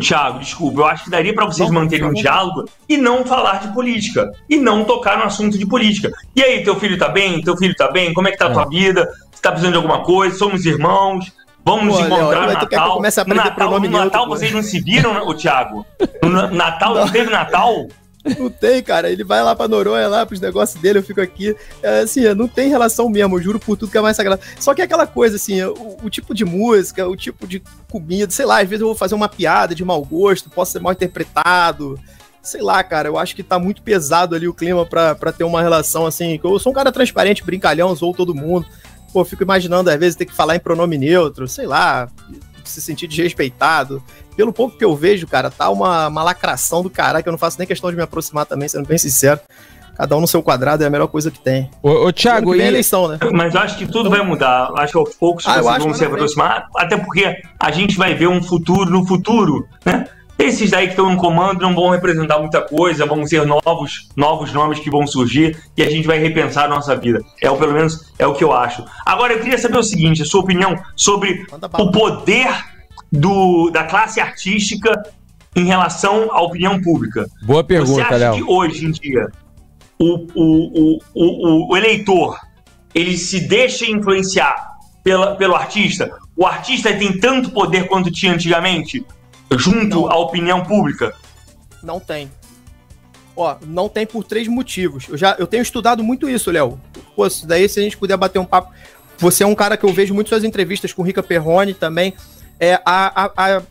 Thiago, 0.00 0.38
desculpa, 0.38 0.80
eu 0.80 0.86
acho 0.86 1.04
que 1.04 1.10
daria 1.10 1.34
pra 1.34 1.44
vocês 1.44 1.70
Não, 1.70 1.80
manterem 1.80 2.06
um 2.06 2.12
diálogo 2.12 2.64
e 2.88 2.96
não 2.96 3.24
falar 3.24 3.60
de 3.60 3.68
política. 3.74 4.30
E 4.48 4.56
não 4.56 4.84
tocar 4.84 5.18
no 5.18 5.24
assunto 5.24 5.58
de 5.58 5.66
política. 5.66 6.10
E 6.34 6.42
aí, 6.42 6.62
teu 6.64 6.76
filho 6.80 6.98
tá 6.98 7.08
bem? 7.08 7.40
Teu 7.42 7.56
filho 7.56 7.74
tá 7.76 7.90
bem? 7.90 8.12
Como 8.14 8.26
é 8.26 8.30
que 8.32 8.38
tá 8.38 8.46
a 8.46 8.52
tua 8.52 8.64
vida? 8.66 9.06
Você 9.30 9.42
tá 9.42 9.50
precisando 9.50 9.72
de 9.72 9.76
alguma 9.76 10.02
coisa? 10.02 10.36
Somos 10.36 10.64
irmãos? 10.64 11.30
Vamos 11.64 11.84
nos 11.84 11.96
Pô, 11.96 12.02
Léo, 12.02 12.16
encontrar 12.16 12.40
no 12.40 12.46
que 12.48 12.54
Natal. 12.76 12.98
a 12.98 13.24
No 13.24 13.34
Natal, 13.34 13.80
no 13.80 13.88
Natal 13.90 14.28
vocês 14.28 14.50
não 14.50 14.62
se 14.62 14.80
viram, 14.80 15.14
né, 15.14 15.20
ô 15.20 15.32
Thiago? 15.34 15.86
No 16.22 16.28
Na- 16.30 16.48
Natal, 16.48 16.94
não 16.94 17.08
teve 17.08 17.30
Natal? 17.30 17.86
Não 18.38 18.48
tem, 18.48 18.82
cara. 18.82 19.10
Ele 19.10 19.24
vai 19.24 19.42
lá 19.42 19.54
pra 19.54 19.68
Noronha, 19.68 20.08
lá 20.08 20.24
pros 20.24 20.40
negócios 20.40 20.80
dele, 20.80 20.98
eu 20.98 21.02
fico 21.02 21.20
aqui. 21.20 21.56
É, 21.82 22.00
assim, 22.00 22.22
não 22.34 22.46
tem 22.46 22.68
relação 22.68 23.08
mesmo, 23.08 23.36
eu 23.36 23.42
juro 23.42 23.58
por 23.58 23.76
tudo 23.76 23.90
que 23.90 23.98
é 23.98 24.00
mais 24.00 24.16
sagrado. 24.16 24.40
Só 24.58 24.74
que 24.74 24.80
é 24.80 24.84
aquela 24.84 25.06
coisa, 25.06 25.36
assim, 25.36 25.62
o, 25.62 25.96
o 26.02 26.10
tipo 26.10 26.34
de 26.34 26.44
música, 26.44 27.06
o 27.08 27.16
tipo 27.16 27.46
de 27.46 27.62
comida, 27.90 28.30
sei 28.30 28.46
lá, 28.46 28.60
às 28.60 28.68
vezes 28.68 28.80
eu 28.80 28.86
vou 28.86 28.96
fazer 28.96 29.14
uma 29.14 29.28
piada 29.28 29.74
de 29.74 29.84
mau 29.84 30.04
gosto, 30.04 30.50
posso 30.50 30.72
ser 30.72 30.80
mal 30.80 30.92
interpretado. 30.92 31.98
Sei 32.40 32.60
lá, 32.60 32.82
cara, 32.82 33.08
eu 33.08 33.18
acho 33.18 33.36
que 33.36 33.42
tá 33.42 33.58
muito 33.58 33.82
pesado 33.82 34.34
ali 34.34 34.48
o 34.48 34.54
clima 34.54 34.84
pra, 34.84 35.14
pra 35.14 35.32
ter 35.32 35.44
uma 35.44 35.62
relação 35.62 36.06
assim. 36.06 36.40
Eu 36.42 36.58
sou 36.58 36.72
um 36.72 36.74
cara 36.74 36.90
transparente, 36.90 37.44
brincalhão, 37.44 37.94
sou 37.94 38.12
todo 38.12 38.34
mundo. 38.34 38.66
Pô, 39.12 39.24
fico 39.24 39.42
imaginando, 39.42 39.90
às 39.90 39.98
vezes, 39.98 40.16
ter 40.16 40.24
que 40.24 40.34
falar 40.34 40.56
em 40.56 40.60
pronome 40.60 40.96
neutro, 40.96 41.46
sei 41.46 41.66
lá, 41.66 42.08
se 42.68 42.80
sentir 42.80 43.06
desrespeitado. 43.06 44.02
Pelo 44.36 44.52
pouco 44.52 44.76
que 44.76 44.84
eu 44.84 44.94
vejo, 44.96 45.26
cara, 45.26 45.50
tá 45.50 45.68
uma, 45.70 46.08
uma 46.08 46.22
lacração 46.22 46.82
do 46.82 46.90
caralho, 46.90 47.22
que 47.22 47.28
eu 47.28 47.32
não 47.32 47.38
faço 47.38 47.58
nem 47.58 47.66
questão 47.66 47.90
de 47.90 47.96
me 47.96 48.02
aproximar 48.02 48.46
também, 48.46 48.68
sendo 48.68 48.86
bem 48.86 48.98
sincero. 48.98 49.40
Cada 49.94 50.16
um 50.16 50.20
no 50.20 50.26
seu 50.26 50.42
quadrado 50.42 50.82
é 50.82 50.86
a 50.86 50.90
melhor 50.90 51.06
coisa 51.06 51.30
que 51.30 51.38
tem. 51.38 51.70
Ô, 51.82 52.06
ô 52.06 52.12
Thiago, 52.12 52.52
vem 52.52 52.62
é 52.62 52.64
e... 52.64 52.68
eleição, 52.68 53.08
né? 53.08 53.18
Mas 53.32 53.54
eu 53.54 53.60
acho 53.60 53.76
que 53.76 53.86
tudo 53.86 54.08
vai 54.08 54.24
mudar. 54.24 54.72
Acho 54.78 54.92
que 54.92 54.98
aos 54.98 55.14
poucos 55.14 55.46
Ah, 55.46 55.60
vocês 55.60 55.84
vão 55.84 55.94
se 55.94 56.04
aproximar, 56.04 56.66
até 56.76 56.96
porque 56.96 57.36
a 57.60 57.70
gente 57.70 57.96
vai 57.96 58.14
ver 58.14 58.26
um 58.26 58.42
futuro 58.42 58.90
no 58.90 59.06
futuro, 59.06 59.68
né? 59.84 60.06
Esses 60.42 60.70
daí 60.70 60.86
que 60.86 60.92
estão 60.92 61.08
no 61.08 61.16
comando 61.16 61.60
não 61.60 61.74
vão 61.74 61.90
representar 61.90 62.38
muita 62.38 62.60
coisa, 62.60 63.06
vão 63.06 63.24
ser 63.24 63.46
novos, 63.46 64.08
novos 64.16 64.52
nomes 64.52 64.80
que 64.80 64.90
vão 64.90 65.06
surgir 65.06 65.56
e 65.76 65.82
a 65.82 65.88
gente 65.88 66.06
vai 66.06 66.18
repensar 66.18 66.64
a 66.64 66.68
nossa 66.68 66.96
vida. 66.96 67.22
É 67.40 67.48
o 67.48 67.56
pelo 67.56 67.72
menos 67.72 68.12
é 68.18 68.26
o 68.26 68.34
que 68.34 68.42
eu 68.42 68.52
acho. 68.52 68.84
Agora 69.06 69.34
eu 69.34 69.40
queria 69.40 69.58
saber 69.58 69.78
o 69.78 69.82
seguinte, 69.82 70.22
a 70.22 70.24
sua 70.24 70.40
opinião 70.40 70.74
sobre 70.96 71.46
o 71.78 71.90
poder 71.92 72.52
do, 73.12 73.70
da 73.70 73.84
classe 73.84 74.20
artística 74.20 75.00
em 75.54 75.64
relação 75.64 76.28
à 76.32 76.40
opinião 76.40 76.80
pública. 76.80 77.26
Boa 77.42 77.62
Você 77.62 77.68
pergunta, 77.68 78.02
acha 78.02 78.16
Léo. 78.16 78.34
que 78.34 78.42
hoje 78.42 78.86
em 78.86 78.90
dia 78.90 79.30
o, 79.98 80.26
o, 80.34 80.96
o, 80.96 80.98
o, 81.14 81.72
o 81.72 81.76
eleitor 81.76 82.36
ele 82.92 83.16
se 83.16 83.40
deixa 83.40 83.86
influenciar 83.86 84.56
pela, 85.04 85.36
pelo 85.36 85.54
artista? 85.54 86.10
O 86.36 86.46
artista 86.46 86.92
tem 86.92 87.18
tanto 87.18 87.50
poder 87.50 87.86
quanto 87.86 88.10
tinha 88.10 88.32
antigamente 88.32 89.04
junto 89.58 89.86
Não. 90.02 90.10
à 90.10 90.16
opinião 90.16 90.62
pública? 90.64 91.14
Não 91.82 91.98
tem. 92.00 92.30
Ó, 93.36 93.56
não 93.66 93.88
tem 93.88 94.06
por 94.06 94.24
três 94.24 94.46
motivos. 94.46 95.06
Eu 95.08 95.16
já 95.16 95.34
eu 95.38 95.46
tenho 95.46 95.62
estudado 95.62 96.02
muito 96.04 96.28
isso, 96.28 96.50
Léo. 96.50 96.78
Pô, 97.16 97.26
isso 97.26 97.46
daí 97.46 97.68
se 97.68 97.80
a 97.80 97.82
gente 97.82 97.96
puder 97.96 98.16
bater 98.16 98.38
um 98.38 98.44
papo. 98.44 98.72
Você 99.18 99.42
é 99.42 99.46
um 99.46 99.54
cara 99.54 99.76
que 99.76 99.84
eu 99.84 99.92
vejo 99.92 100.12
muito 100.14 100.28
suas 100.28 100.44
entrevistas 100.44 100.92
com 100.92 101.02
o 101.02 101.04
Rica 101.04 101.22
Perrone 101.22 101.72
também. 101.74 102.12
É, 102.60 102.74
a, 102.84 103.24
a- 103.24 103.32
a- 103.56 103.62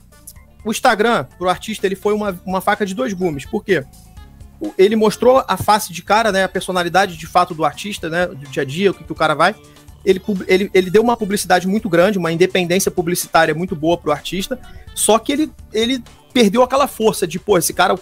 o 0.64 0.72
Instagram, 0.72 1.26
pro 1.38 1.50
artista, 1.50 1.86
ele 1.86 1.96
foi 1.96 2.14
uma, 2.14 2.40
uma 2.46 2.62
faca 2.62 2.86
de 2.86 2.94
dois 2.96 3.14
gumes. 3.14 3.46
Por 3.46 3.64
quê? 3.64 3.84
Ele 4.78 4.96
mostrou 4.96 5.44
a 5.48 5.58
face 5.58 5.92
de 5.92 6.04
cara, 6.04 6.32
né? 6.32 6.44
A 6.44 6.50
personalidade 6.50 7.18
de 7.18 7.26
fato 7.28 7.54
do 7.56 7.66
artista, 7.66 8.10
né? 8.10 8.28
Do 8.28 8.36
dia 8.48 8.62
a 8.64 8.66
dia, 8.66 8.92
o 8.92 8.94
que, 8.94 9.04
que 9.04 9.12
o 9.12 9.16
cara 9.16 9.34
vai. 9.34 9.56
Ele, 10.04 10.22
ele, 10.48 10.72
ele 10.74 10.90
deu 10.90 11.02
uma 11.04 11.16
publicidade 11.16 11.68
muito 11.68 11.88
grande, 11.90 12.18
uma 12.18 12.32
independência 12.32 12.90
publicitária 12.90 13.54
muito 13.54 13.76
boa 13.76 13.98
pro 13.98 14.12
artista. 14.12 14.60
Só 14.96 15.20
que 15.20 15.32
ele, 15.32 15.52
ele 15.72 16.04
perdeu 16.34 16.64
aquela 16.64 16.88
força 16.88 17.28
de, 17.28 17.38
pô, 17.40 17.58
esse 17.58 17.74
cara, 17.74 17.96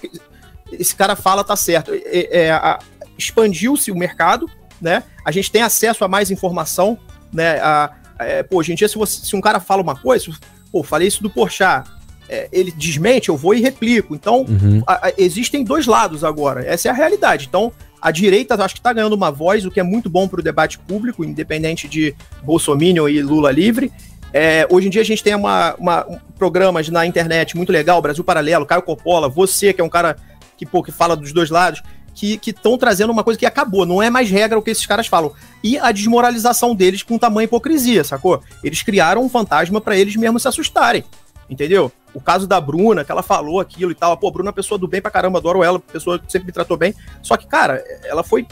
esse 0.71 0.95
cara 0.95 1.15
fala 1.15 1.43
tá 1.43 1.55
certo. 1.55 1.91
É, 1.93 2.45
é, 2.45 2.51
a- 2.51 2.79
Expandiu-se 3.17 3.91
o 3.91 3.95
mercado, 3.97 4.49
né? 4.81 5.03
A 5.25 5.31
gente 5.31 5.51
tem 5.51 5.61
acesso 5.61 6.05
a 6.05 6.07
mais 6.07 6.31
informação, 6.31 6.97
né? 7.33 7.59
A, 7.59 7.91
é, 8.17 8.43
pô, 8.43 8.57
hoje 8.59 8.71
em 8.71 8.75
dia, 8.75 8.87
se, 8.87 8.95
você- 8.97 9.25
se 9.25 9.35
um 9.35 9.41
cara 9.41 9.59
fala 9.59 9.81
uma 9.81 9.95
coisa, 9.95 10.31
pô, 10.71 10.81
falei 10.83 11.09
isso 11.09 11.21
do 11.21 11.29
Porchat, 11.29 11.89
é, 12.29 12.47
ele 12.51 12.71
desmente, 12.71 13.27
eu 13.27 13.35
vou 13.35 13.53
e 13.53 13.59
replico. 13.59 14.15
Então, 14.15 14.45
Uhum. 14.47 14.81
a- 14.87 15.07
a- 15.07 15.13
existem 15.17 15.65
dois 15.65 15.85
lados 15.85 16.23
agora. 16.23 16.63
Essa 16.65 16.87
é 16.87 16.91
a 16.91 16.93
realidade. 16.93 17.47
Então, 17.49 17.73
a 18.01 18.11
direita 18.11 18.55
acho 18.63 18.75
que 18.75 18.79
está 18.79 18.93
ganhando 18.93 19.13
uma 19.13 19.31
voz, 19.31 19.65
o 19.65 19.71
que 19.71 19.79
é 19.79 19.83
muito 19.83 20.09
bom 20.09 20.27
para 20.27 20.39
o 20.39 20.43
debate 20.43 20.77
público, 20.79 21.23
independente 21.23 21.87
de 21.87 22.15
Bolsonaro 22.43 23.09
e 23.09 23.21
Lula 23.21 23.51
livre. 23.51 23.91
É, 24.31 24.67
hoje 24.69 24.87
em 24.87 24.89
dia 24.89 25.01
a 25.01 25.05
gente 25.05 25.23
tem 25.23 25.33
uma, 25.35 25.73
uma- 25.79 26.05
um- 26.07 26.17
programas 26.37 26.87
na 26.89 27.05
internet 27.05 27.57
muito 27.57 27.71
legal, 27.71 28.01
Brasil 28.01 28.23
Paralelo, 28.23 28.65
Caio 28.65 28.81
Coppola, 28.83 29.27
você 29.27 29.73
que 29.73 29.81
é 29.81 29.83
um 29.83 29.89
cara 29.89 30.15
que, 30.55 30.65
pô, 30.65 30.83
que 30.83 30.91
fala 30.91 31.15
dos 31.15 31.33
dois 31.33 31.49
lados, 31.49 31.81
que 32.13 32.37
estão 32.45 32.77
trazendo 32.77 33.11
uma 33.13 33.23
coisa 33.23 33.39
que 33.39 33.45
acabou, 33.45 33.85
não 33.85 34.03
é 34.03 34.09
mais 34.09 34.29
regra 34.29 34.59
o 34.59 34.61
que 34.61 34.69
esses 34.71 34.85
caras 34.85 35.07
falam. 35.07 35.31
E 35.63 35.77
a 35.79 35.91
desmoralização 35.91 36.75
deles 36.75 37.01
com 37.01 37.17
tamanha 37.17 37.45
hipocrisia, 37.45 38.03
sacou? 38.03 38.41
Eles 38.63 38.81
criaram 38.83 39.23
um 39.23 39.29
fantasma 39.29 39.79
para 39.79 39.95
eles 39.97 40.15
mesmos 40.17 40.41
se 40.41 40.47
assustarem, 40.47 41.03
entendeu? 41.49 41.91
O 42.13 42.21
caso 42.21 42.47
da 42.47 42.59
Bruna, 42.59 43.03
que 43.03 43.11
ela 43.11 43.23
falou 43.23 43.59
aquilo 43.59 43.91
e 43.91 43.95
tal, 43.95 44.15
pô, 44.17 44.31
Bruna 44.31 44.49
é 44.49 44.51
uma 44.51 44.55
pessoa 44.55 44.77
do 44.77 44.87
bem 44.87 45.01
pra 45.01 45.11
caramba, 45.11 45.39
adoro 45.39 45.63
ela, 45.63 45.79
pessoa 45.79 46.19
que 46.19 46.31
sempre 46.31 46.47
me 46.47 46.51
tratou 46.51 46.77
bem, 46.77 46.93
só 47.21 47.37
que, 47.37 47.47
cara, 47.47 47.83
ela 48.05 48.23
foi 48.23 48.45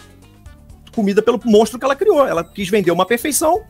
comida 0.96 1.22
pelo 1.22 1.40
monstro 1.46 1.78
que 1.78 1.86
ela 1.86 1.96
criou, 1.96 2.26
ela 2.26 2.44
quis 2.44 2.70
vender 2.70 2.92
uma 2.92 3.06
perfeição, 3.06 3.62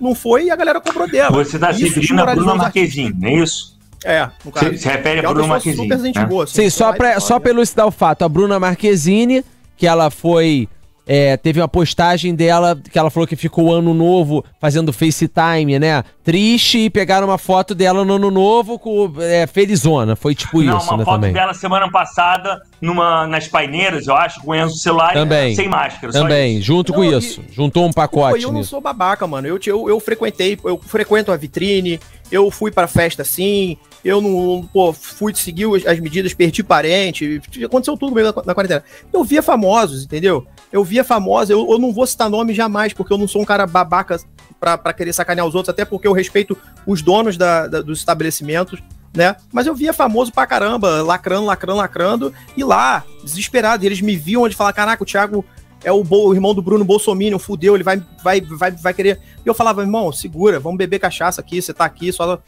não 0.00 0.14
foi 0.14 0.46
e 0.46 0.50
a 0.50 0.56
galera 0.56 0.80
cobrou 0.80 1.08
dela. 1.08 1.30
Você 1.30 1.56
está 1.56 1.72
se 1.72 1.84
referindo 1.84 2.22
a 2.22 2.34
Bruna 2.34 2.54
Marquezine, 2.56 3.14
não 3.16 3.28
é 3.28 3.34
isso? 3.34 3.78
É, 4.04 4.28
no 4.44 4.50
caso. 4.50 4.66
Você 4.66 4.78
se 4.78 4.88
refere 4.88 5.20
é 5.20 5.24
a 5.24 5.28
uma 5.28 5.34
Bruna 5.34 5.48
Marquezine. 5.48 5.88
super 5.88 5.98
né? 5.98 6.26
boa. 6.26 6.46
Sim, 6.46 6.68
só, 6.70 6.92
pra, 6.92 7.20
só 7.20 7.38
pra 7.38 7.50
elucidar 7.50 7.86
o 7.86 7.92
fato, 7.92 8.24
a 8.24 8.28
Bruna 8.28 8.58
Marquezine, 8.58 9.44
que 9.76 9.86
ela 9.86 10.10
foi. 10.10 10.68
É, 11.14 11.36
teve 11.36 11.60
uma 11.60 11.68
postagem 11.68 12.34
dela 12.34 12.74
que 12.90 12.98
ela 12.98 13.10
falou 13.10 13.26
que 13.26 13.36
ficou 13.36 13.66
o 13.66 13.72
ano 13.74 13.92
novo 13.92 14.42
fazendo 14.58 14.94
FaceTime, 14.94 15.78
né? 15.78 16.02
Triste 16.24 16.78
e 16.78 16.88
pegaram 16.88 17.26
uma 17.26 17.36
foto 17.36 17.74
dela 17.74 18.02
no 18.02 18.14
ano 18.14 18.30
novo 18.30 18.78
com 18.78 19.12
é, 19.18 19.46
felizona. 19.46 20.16
Foi 20.16 20.34
tipo 20.34 20.62
Não, 20.62 20.78
isso, 20.78 20.88
uma 20.88 20.96
né? 20.96 21.04
foto 21.04 21.14
Também. 21.16 21.32
dela 21.34 21.52
semana 21.52 21.90
passada 21.90 22.62
numa, 22.80 23.26
nas 23.26 23.46
paineiras, 23.46 24.06
eu 24.06 24.16
acho, 24.16 24.40
com 24.40 24.52
o 24.52 24.54
Enzo 24.54 24.76
celular 24.78 25.12
Também. 25.12 25.54
sem 25.54 25.68
máscara. 25.68 26.10
só 26.14 26.22
Também, 26.22 26.56
isso. 26.56 26.66
junto 26.66 26.94
com 26.94 27.02
Não, 27.04 27.12
e- 27.12 27.18
isso. 27.18 27.42
Juntou 27.52 27.84
um 27.84 27.88
Pô, 27.90 27.96
pacote 27.96 28.42
eu 28.44 28.50
não 28.50 28.60
nisso. 28.60 28.70
sou 28.70 28.80
babaca, 28.80 29.26
mano. 29.26 29.46
Eu, 29.46 29.60
eu, 29.66 29.90
eu 29.90 30.00
frequentei, 30.00 30.58
eu 30.64 30.78
frequento 30.78 31.30
a 31.30 31.36
vitrine, 31.36 32.00
eu 32.30 32.50
fui 32.50 32.70
pra 32.70 32.86
festa 32.88 33.20
assim, 33.20 33.76
eu 34.04 34.20
não, 34.20 34.68
pô, 34.72 34.92
fui 34.92 35.34
seguir 35.34 35.66
as 35.86 35.98
medidas, 36.00 36.34
perdi 36.34 36.62
parente, 36.62 37.40
aconteceu 37.64 37.96
tudo 37.96 38.14
na, 38.14 38.32
na 38.44 38.54
quarentena. 38.54 38.82
Eu 39.12 39.22
via 39.24 39.42
famosos, 39.42 40.04
entendeu? 40.04 40.46
Eu 40.72 40.82
via 40.82 41.04
famosos, 41.04 41.50
eu, 41.50 41.70
eu 41.70 41.78
não 41.78 41.92
vou 41.92 42.06
citar 42.06 42.28
nome 42.30 42.52
jamais, 42.54 42.92
porque 42.92 43.12
eu 43.12 43.18
não 43.18 43.28
sou 43.28 43.42
um 43.42 43.44
cara 43.44 43.66
babaca 43.66 44.18
pra 44.58 44.92
querer 44.92 45.12
sacanear 45.12 45.46
os 45.46 45.54
outros, 45.54 45.70
até 45.70 45.84
porque 45.84 46.06
eu 46.06 46.12
respeito 46.12 46.56
os 46.86 47.02
donos 47.02 47.36
da, 47.36 47.66
da- 47.66 47.82
dos 47.82 47.98
estabelecimentos, 47.98 48.80
né? 49.14 49.36
Mas 49.52 49.66
eu 49.66 49.74
via 49.74 49.92
famoso 49.92 50.32
pra 50.32 50.46
caramba, 50.46 51.02
lacrando, 51.02 51.46
lacrando, 51.46 51.78
lacrando, 51.78 52.32
e 52.56 52.62
lá, 52.64 53.04
desesperado, 53.24 53.84
eles 53.84 54.00
me 54.00 54.16
viam 54.16 54.42
onde 54.42 54.54
falar, 54.56 54.72
caraca, 54.72 55.02
o 55.02 55.06
Thiago 55.06 55.44
é 55.84 55.90
o, 55.90 56.04
Bo- 56.04 56.28
o 56.28 56.32
irmão 56.34 56.54
do 56.54 56.62
Bruno 56.62 56.84
Bolsonaro, 56.84 57.38
fudeu, 57.40 57.74
ele 57.74 57.82
vai, 57.82 58.00
vai, 58.22 58.40
vai, 58.40 58.70
vai 58.70 58.94
querer. 58.94 59.20
E 59.44 59.48
eu 59.48 59.52
falava, 59.54 59.82
irmão, 59.82 60.12
segura, 60.12 60.60
vamos 60.60 60.78
beber 60.78 61.00
cachaça 61.00 61.40
aqui, 61.40 61.60
você 61.60 61.74
tá 61.74 61.84
aqui, 61.84 62.12
só 62.12 62.40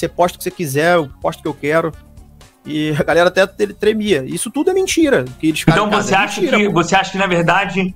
você 0.00 0.08
posta 0.08 0.36
o 0.36 0.38
que 0.38 0.44
você 0.44 0.50
quiser, 0.50 0.96
eu 0.96 1.08
posto 1.20 1.38
o 1.40 1.42
que 1.42 1.48
eu 1.48 1.54
quero. 1.54 1.92
E 2.66 2.90
a 2.98 3.02
galera 3.02 3.28
até 3.28 3.46
tre- 3.46 3.72
tremia. 3.72 4.22
Isso 4.26 4.50
tudo 4.50 4.70
é 4.70 4.74
mentira. 4.74 5.24
Que 5.38 5.48
eles 5.48 5.64
Então 5.66 5.88
você 5.90 6.14
é 6.14 6.18
acha 6.18 6.40
mentira, 6.40 6.58
que 6.58 6.66
pô. 6.66 6.72
você 6.72 6.94
acha 6.94 7.12
que 7.12 7.18
na 7.18 7.26
verdade, 7.26 7.94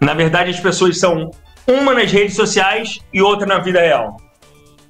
na 0.00 0.14
verdade 0.14 0.50
as 0.50 0.60
pessoas 0.60 0.98
são 0.98 1.30
uma 1.66 1.94
nas 1.94 2.12
redes 2.12 2.36
sociais 2.36 2.98
e 3.12 3.20
outra 3.22 3.46
na 3.46 3.58
vida 3.58 3.80
real. 3.80 4.16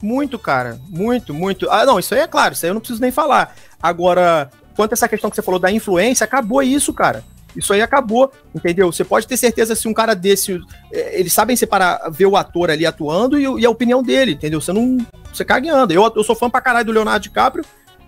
Muito, 0.03 0.39
cara. 0.39 0.79
Muito, 0.91 1.33
muito. 1.33 1.71
Ah, 1.71 1.87
não, 1.87 1.99
isso 1.99 2.15
aí 2.15 2.21
é 2.21 2.27
claro, 2.27 2.53
isso 2.53 2.67
aí 2.67 2.71
eu 2.71 2.75
não 2.75 2.81
preciso 2.81 3.01
nem 3.01 3.11
falar. 3.11 3.55
Agora, 3.83 4.51
quanto 4.77 4.93
a 4.93 4.95
essa 4.95 5.09
questão 5.09 5.31
que 5.31 5.37
você 5.37 5.43
falou 5.43 5.59
da 5.61 5.71
influência, 5.73 6.25
acabou 6.25 6.63
isso, 6.63 6.93
cara. 6.93 7.25
Isso 7.57 7.73
aí 7.73 7.81
acabou, 7.81 8.31
entendeu? 8.55 8.93
Você 8.93 9.05
pode 9.05 9.27
ter 9.29 9.37
certeza 9.37 9.75
se 9.77 9.87
um 9.89 9.95
cara 9.95 10.13
desse. 10.15 10.61
é, 10.93 11.19
Eles 11.21 11.33
sabem 11.33 11.55
separar, 11.57 12.11
ver 12.11 12.27
o 12.27 12.37
ator 12.37 12.69
ali 12.71 12.85
atuando 12.85 13.39
e, 13.39 13.45
e 13.63 13.65
a 13.65 13.71
opinião 13.71 14.03
dele, 14.03 14.33
entendeu? 14.33 14.61
Você 14.61 14.73
não. 14.73 14.99
Você 15.35 15.45
caga 15.45 15.67
e 15.67 15.71
anda. 15.71 15.93
Eu, 15.93 16.11
eu 16.15 16.25
sou 16.25 16.37
fã 16.37 16.49
pra 16.49 16.61
caralho 16.61 16.87
do 16.87 16.93
Leonardo 16.93 17.23
DiCaprio, 17.23 17.65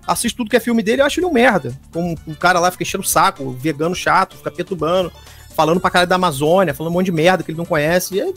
assisto 0.07 0.37
tudo 0.39 0.51
que 0.51 0.57
é 0.57 0.61
filme 0.61 0.83
dele 0.83 0.99
e 0.99 1.03
eu 1.03 1.07
acho 1.07 1.19
ele 1.21 1.27
um 1.27 1.33
merda. 1.33 1.77
Um, 1.95 2.15
um 2.29 2.35
cara 2.35 2.61
lá 2.61 2.71
fica 2.71 2.85
enchendo 2.85 3.05
o 3.05 3.07
saco, 3.07 3.51
vegano 3.51 3.95
chato, 3.95 4.37
fica 4.37 4.51
perturbando, 4.51 5.13
falando 5.55 5.81
pra 5.81 5.91
caralho 5.91 6.09
da 6.09 6.17
Amazônia, 6.17 6.73
falando 6.73 6.93
um 6.93 6.95
monte 6.95 7.07
de 7.07 7.13
merda 7.13 7.43
que 7.43 7.51
ele 7.51 7.59
não 7.59 7.65
conhece. 7.65 8.15
E 8.15 8.23
aí, 8.23 8.35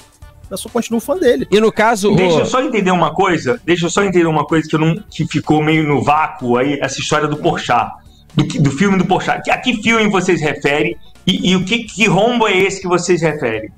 eu 0.49 0.57
só 0.57 0.67
continuo 0.69 0.99
fã 0.99 1.15
dele. 1.17 1.47
E 1.51 1.59
no 1.59 1.71
caso. 1.71 2.15
Deixa 2.15 2.37
ô- 2.37 2.39
eu 2.39 2.45
só 2.45 2.61
entender 2.61 2.91
uma 2.91 3.13
coisa. 3.13 3.61
Deixa 3.63 3.85
eu 3.85 3.89
só 3.89 4.03
entender 4.03 4.25
uma 4.25 4.45
coisa 4.45 4.67
que, 4.67 4.75
eu 4.75 4.79
não, 4.79 4.95
que 5.09 5.27
ficou 5.27 5.61
meio 5.63 5.87
no 5.87 6.01
vácuo 6.03 6.57
aí, 6.57 6.79
essa 6.81 6.99
história 6.99 7.27
do 7.27 7.37
Porchat. 7.37 7.91
Do, 8.33 8.43
do 8.43 8.71
filme 8.71 8.97
do 8.97 9.05
Porchat. 9.05 9.49
A 9.51 9.57
que 9.57 9.81
filme 9.81 10.09
vocês 10.09 10.41
referem? 10.41 10.97
E, 11.27 11.51
e 11.51 11.55
o 11.55 11.63
que, 11.63 11.83
que 11.83 12.07
rombo 12.07 12.47
é 12.47 12.57
esse 12.57 12.81
que 12.81 12.87
vocês 12.87 13.21
referem? 13.21 13.71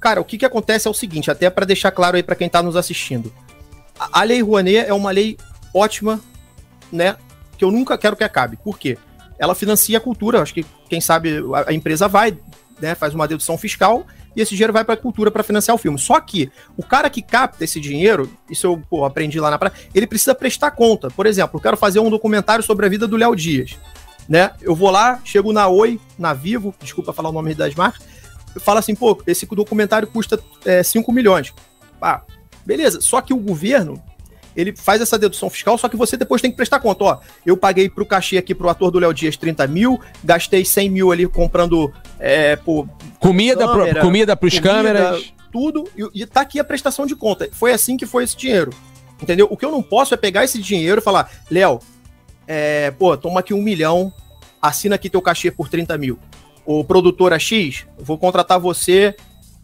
Cara, 0.00 0.20
o 0.20 0.24
que 0.24 0.38
que 0.38 0.46
acontece 0.46 0.86
é 0.86 0.90
o 0.90 0.94
seguinte, 0.94 1.30
até 1.30 1.50
pra 1.50 1.66
deixar 1.66 1.90
claro 1.90 2.16
aí 2.16 2.22
pra 2.22 2.36
quem 2.36 2.48
tá 2.48 2.62
nos 2.62 2.76
assistindo. 2.76 3.32
A, 3.98 4.20
a 4.20 4.22
Lei 4.22 4.42
Rouanet 4.42 4.88
é 4.88 4.94
uma 4.94 5.10
lei 5.10 5.36
ótima, 5.74 6.20
né? 6.92 7.16
Que 7.56 7.64
eu 7.64 7.70
nunca 7.70 7.98
quero 7.98 8.16
que 8.16 8.24
acabe. 8.24 8.56
Por 8.56 8.78
quê? 8.78 8.96
Ela 9.38 9.54
financia 9.54 9.98
a 9.98 10.00
cultura. 10.00 10.42
Acho 10.42 10.54
que, 10.54 10.64
quem 10.88 11.00
sabe, 11.00 11.42
a, 11.54 11.70
a 11.70 11.72
empresa 11.72 12.08
vai, 12.08 12.36
né? 12.80 12.94
Faz 12.94 13.14
uma 13.14 13.26
dedução 13.26 13.58
fiscal 13.58 14.06
e 14.38 14.40
esse 14.40 14.54
dinheiro 14.54 14.72
vai 14.72 14.84
pra 14.84 14.96
cultura 14.96 15.30
pra 15.30 15.42
financiar 15.42 15.74
o 15.74 15.78
filme. 15.78 15.98
Só 15.98 16.20
que 16.20 16.50
o 16.76 16.82
cara 16.82 17.10
que 17.10 17.20
capta 17.20 17.64
esse 17.64 17.80
dinheiro, 17.80 18.30
isso 18.48 18.66
eu 18.66 18.82
pô, 18.88 19.04
aprendi 19.04 19.40
lá 19.40 19.50
na 19.50 19.58
praia, 19.58 19.74
ele 19.94 20.06
precisa 20.06 20.34
prestar 20.34 20.70
conta. 20.70 21.10
Por 21.10 21.26
exemplo, 21.26 21.58
eu 21.58 21.62
quero 21.62 21.76
fazer 21.76 21.98
um 21.98 22.08
documentário 22.08 22.62
sobre 22.62 22.86
a 22.86 22.88
vida 22.88 23.06
do 23.06 23.16
Léo 23.16 23.34
Dias. 23.34 23.76
Né? 24.28 24.52
Eu 24.60 24.76
vou 24.76 24.90
lá, 24.90 25.20
chego 25.24 25.52
na 25.52 25.66
Oi, 25.68 25.98
na 26.18 26.34
Vivo, 26.34 26.74
desculpa 26.78 27.12
falar 27.12 27.30
o 27.30 27.32
nome 27.32 27.54
das 27.54 27.74
marcas, 27.74 28.06
eu 28.54 28.60
falo 28.60 28.78
assim, 28.78 28.94
pô, 28.94 29.20
esse 29.26 29.46
documentário 29.46 30.06
custa 30.06 30.38
é, 30.64 30.82
5 30.82 31.10
milhões. 31.12 31.52
Ah, 32.00 32.22
beleza. 32.68 33.00
Só 33.00 33.20
que 33.22 33.32
o 33.32 33.38
governo, 33.38 34.00
ele 34.54 34.76
faz 34.76 35.00
essa 35.00 35.18
dedução 35.18 35.48
fiscal, 35.48 35.78
só 35.78 35.88
que 35.88 35.96
você 35.96 36.16
depois 36.18 36.42
tem 36.42 36.50
que 36.50 36.56
prestar 36.56 36.80
conta. 36.80 37.04
Ó, 37.04 37.18
eu 37.46 37.56
paguei 37.56 37.88
pro 37.88 38.04
cachê 38.04 38.36
aqui 38.36 38.54
pro 38.54 38.68
ator 38.68 38.90
do 38.90 38.98
Léo 38.98 39.14
Dias 39.14 39.36
30 39.38 39.66
mil, 39.66 39.98
gastei 40.22 40.64
100 40.64 40.90
mil 40.90 41.10
ali 41.10 41.26
comprando, 41.26 41.90
é, 42.20 42.56
pô, 42.56 42.86
Comida, 43.18 43.66
pro- 43.66 43.78
câmera, 43.78 44.00
comida 44.02 44.36
pros 44.36 44.54
comida, 44.58 44.70
câmeras. 44.74 45.32
Tudo, 45.50 45.88
e, 45.96 46.22
e 46.22 46.26
tá 46.26 46.42
aqui 46.42 46.60
a 46.60 46.64
prestação 46.64 47.06
de 47.06 47.16
conta. 47.16 47.48
Foi 47.52 47.72
assim 47.72 47.96
que 47.96 48.04
foi 48.04 48.22
esse 48.24 48.36
dinheiro. 48.36 48.70
Entendeu? 49.20 49.48
O 49.50 49.56
que 49.56 49.64
eu 49.64 49.72
não 49.72 49.82
posso 49.82 50.12
é 50.12 50.16
pegar 50.16 50.44
esse 50.44 50.60
dinheiro 50.60 51.00
e 51.00 51.02
falar, 51.02 51.28
Léo, 51.50 51.80
é, 52.46 52.90
pô, 52.92 53.16
toma 53.16 53.40
aqui 53.40 53.54
um 53.54 53.62
milhão, 53.62 54.12
assina 54.60 54.94
aqui 54.94 55.08
teu 55.08 55.22
cachê 55.22 55.50
por 55.50 55.68
30 55.68 55.96
mil. 55.98 56.18
O 56.66 56.84
produtora 56.84 57.38
X, 57.38 57.86
vou 57.98 58.18
contratar 58.18 58.60
você, 58.60 59.16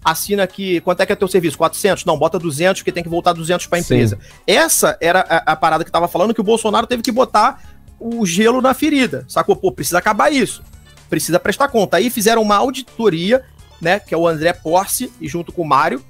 assina 0.05 0.42
aqui, 0.42 0.80
quanto 0.80 1.00
é 1.00 1.07
que 1.07 1.12
é 1.12 1.16
teu 1.16 1.26
serviço? 1.26 1.57
400? 1.57 2.05
Não, 2.05 2.18
bota 2.18 2.38
200, 2.38 2.82
porque 2.82 2.92
tem 2.92 3.02
que 3.02 3.09
voltar 3.09 3.32
200 3.32 3.66
pra 3.66 3.78
Sim. 3.78 3.84
empresa. 3.84 4.18
Essa 4.46 4.96
era 5.00 5.20
a, 5.20 5.52
a 5.52 5.57
parada 5.57 5.84
que 5.84 5.90
tava 5.90 6.07
falando, 6.07 6.34
que 6.34 6.40
o 6.40 6.44
Bolsonaro 6.44 6.86
teve 6.86 7.02
que 7.02 7.11
botar 7.11 7.62
o 7.98 8.26
gelo 8.26 8.61
na 8.61 8.74
ferida, 8.74 9.24
sacou? 9.26 9.57
Pô, 9.57 9.72
precisa 9.72 9.98
acabar 9.98 10.30
isso. 10.30 10.62
Precisa 11.09 11.40
prestar 11.40 11.68
conta. 11.68 11.96
Aí 11.96 12.11
fizeram 12.11 12.42
uma 12.42 12.57
auditoria, 12.57 13.42
né, 13.80 13.98
que 13.98 14.14
é 14.14 14.18
o 14.18 14.28
André 14.28 14.52
Porce, 14.52 15.11
e 15.20 15.26
junto 15.26 15.52
com 15.52 15.62
o 15.62 15.66
Mário, 15.66 16.05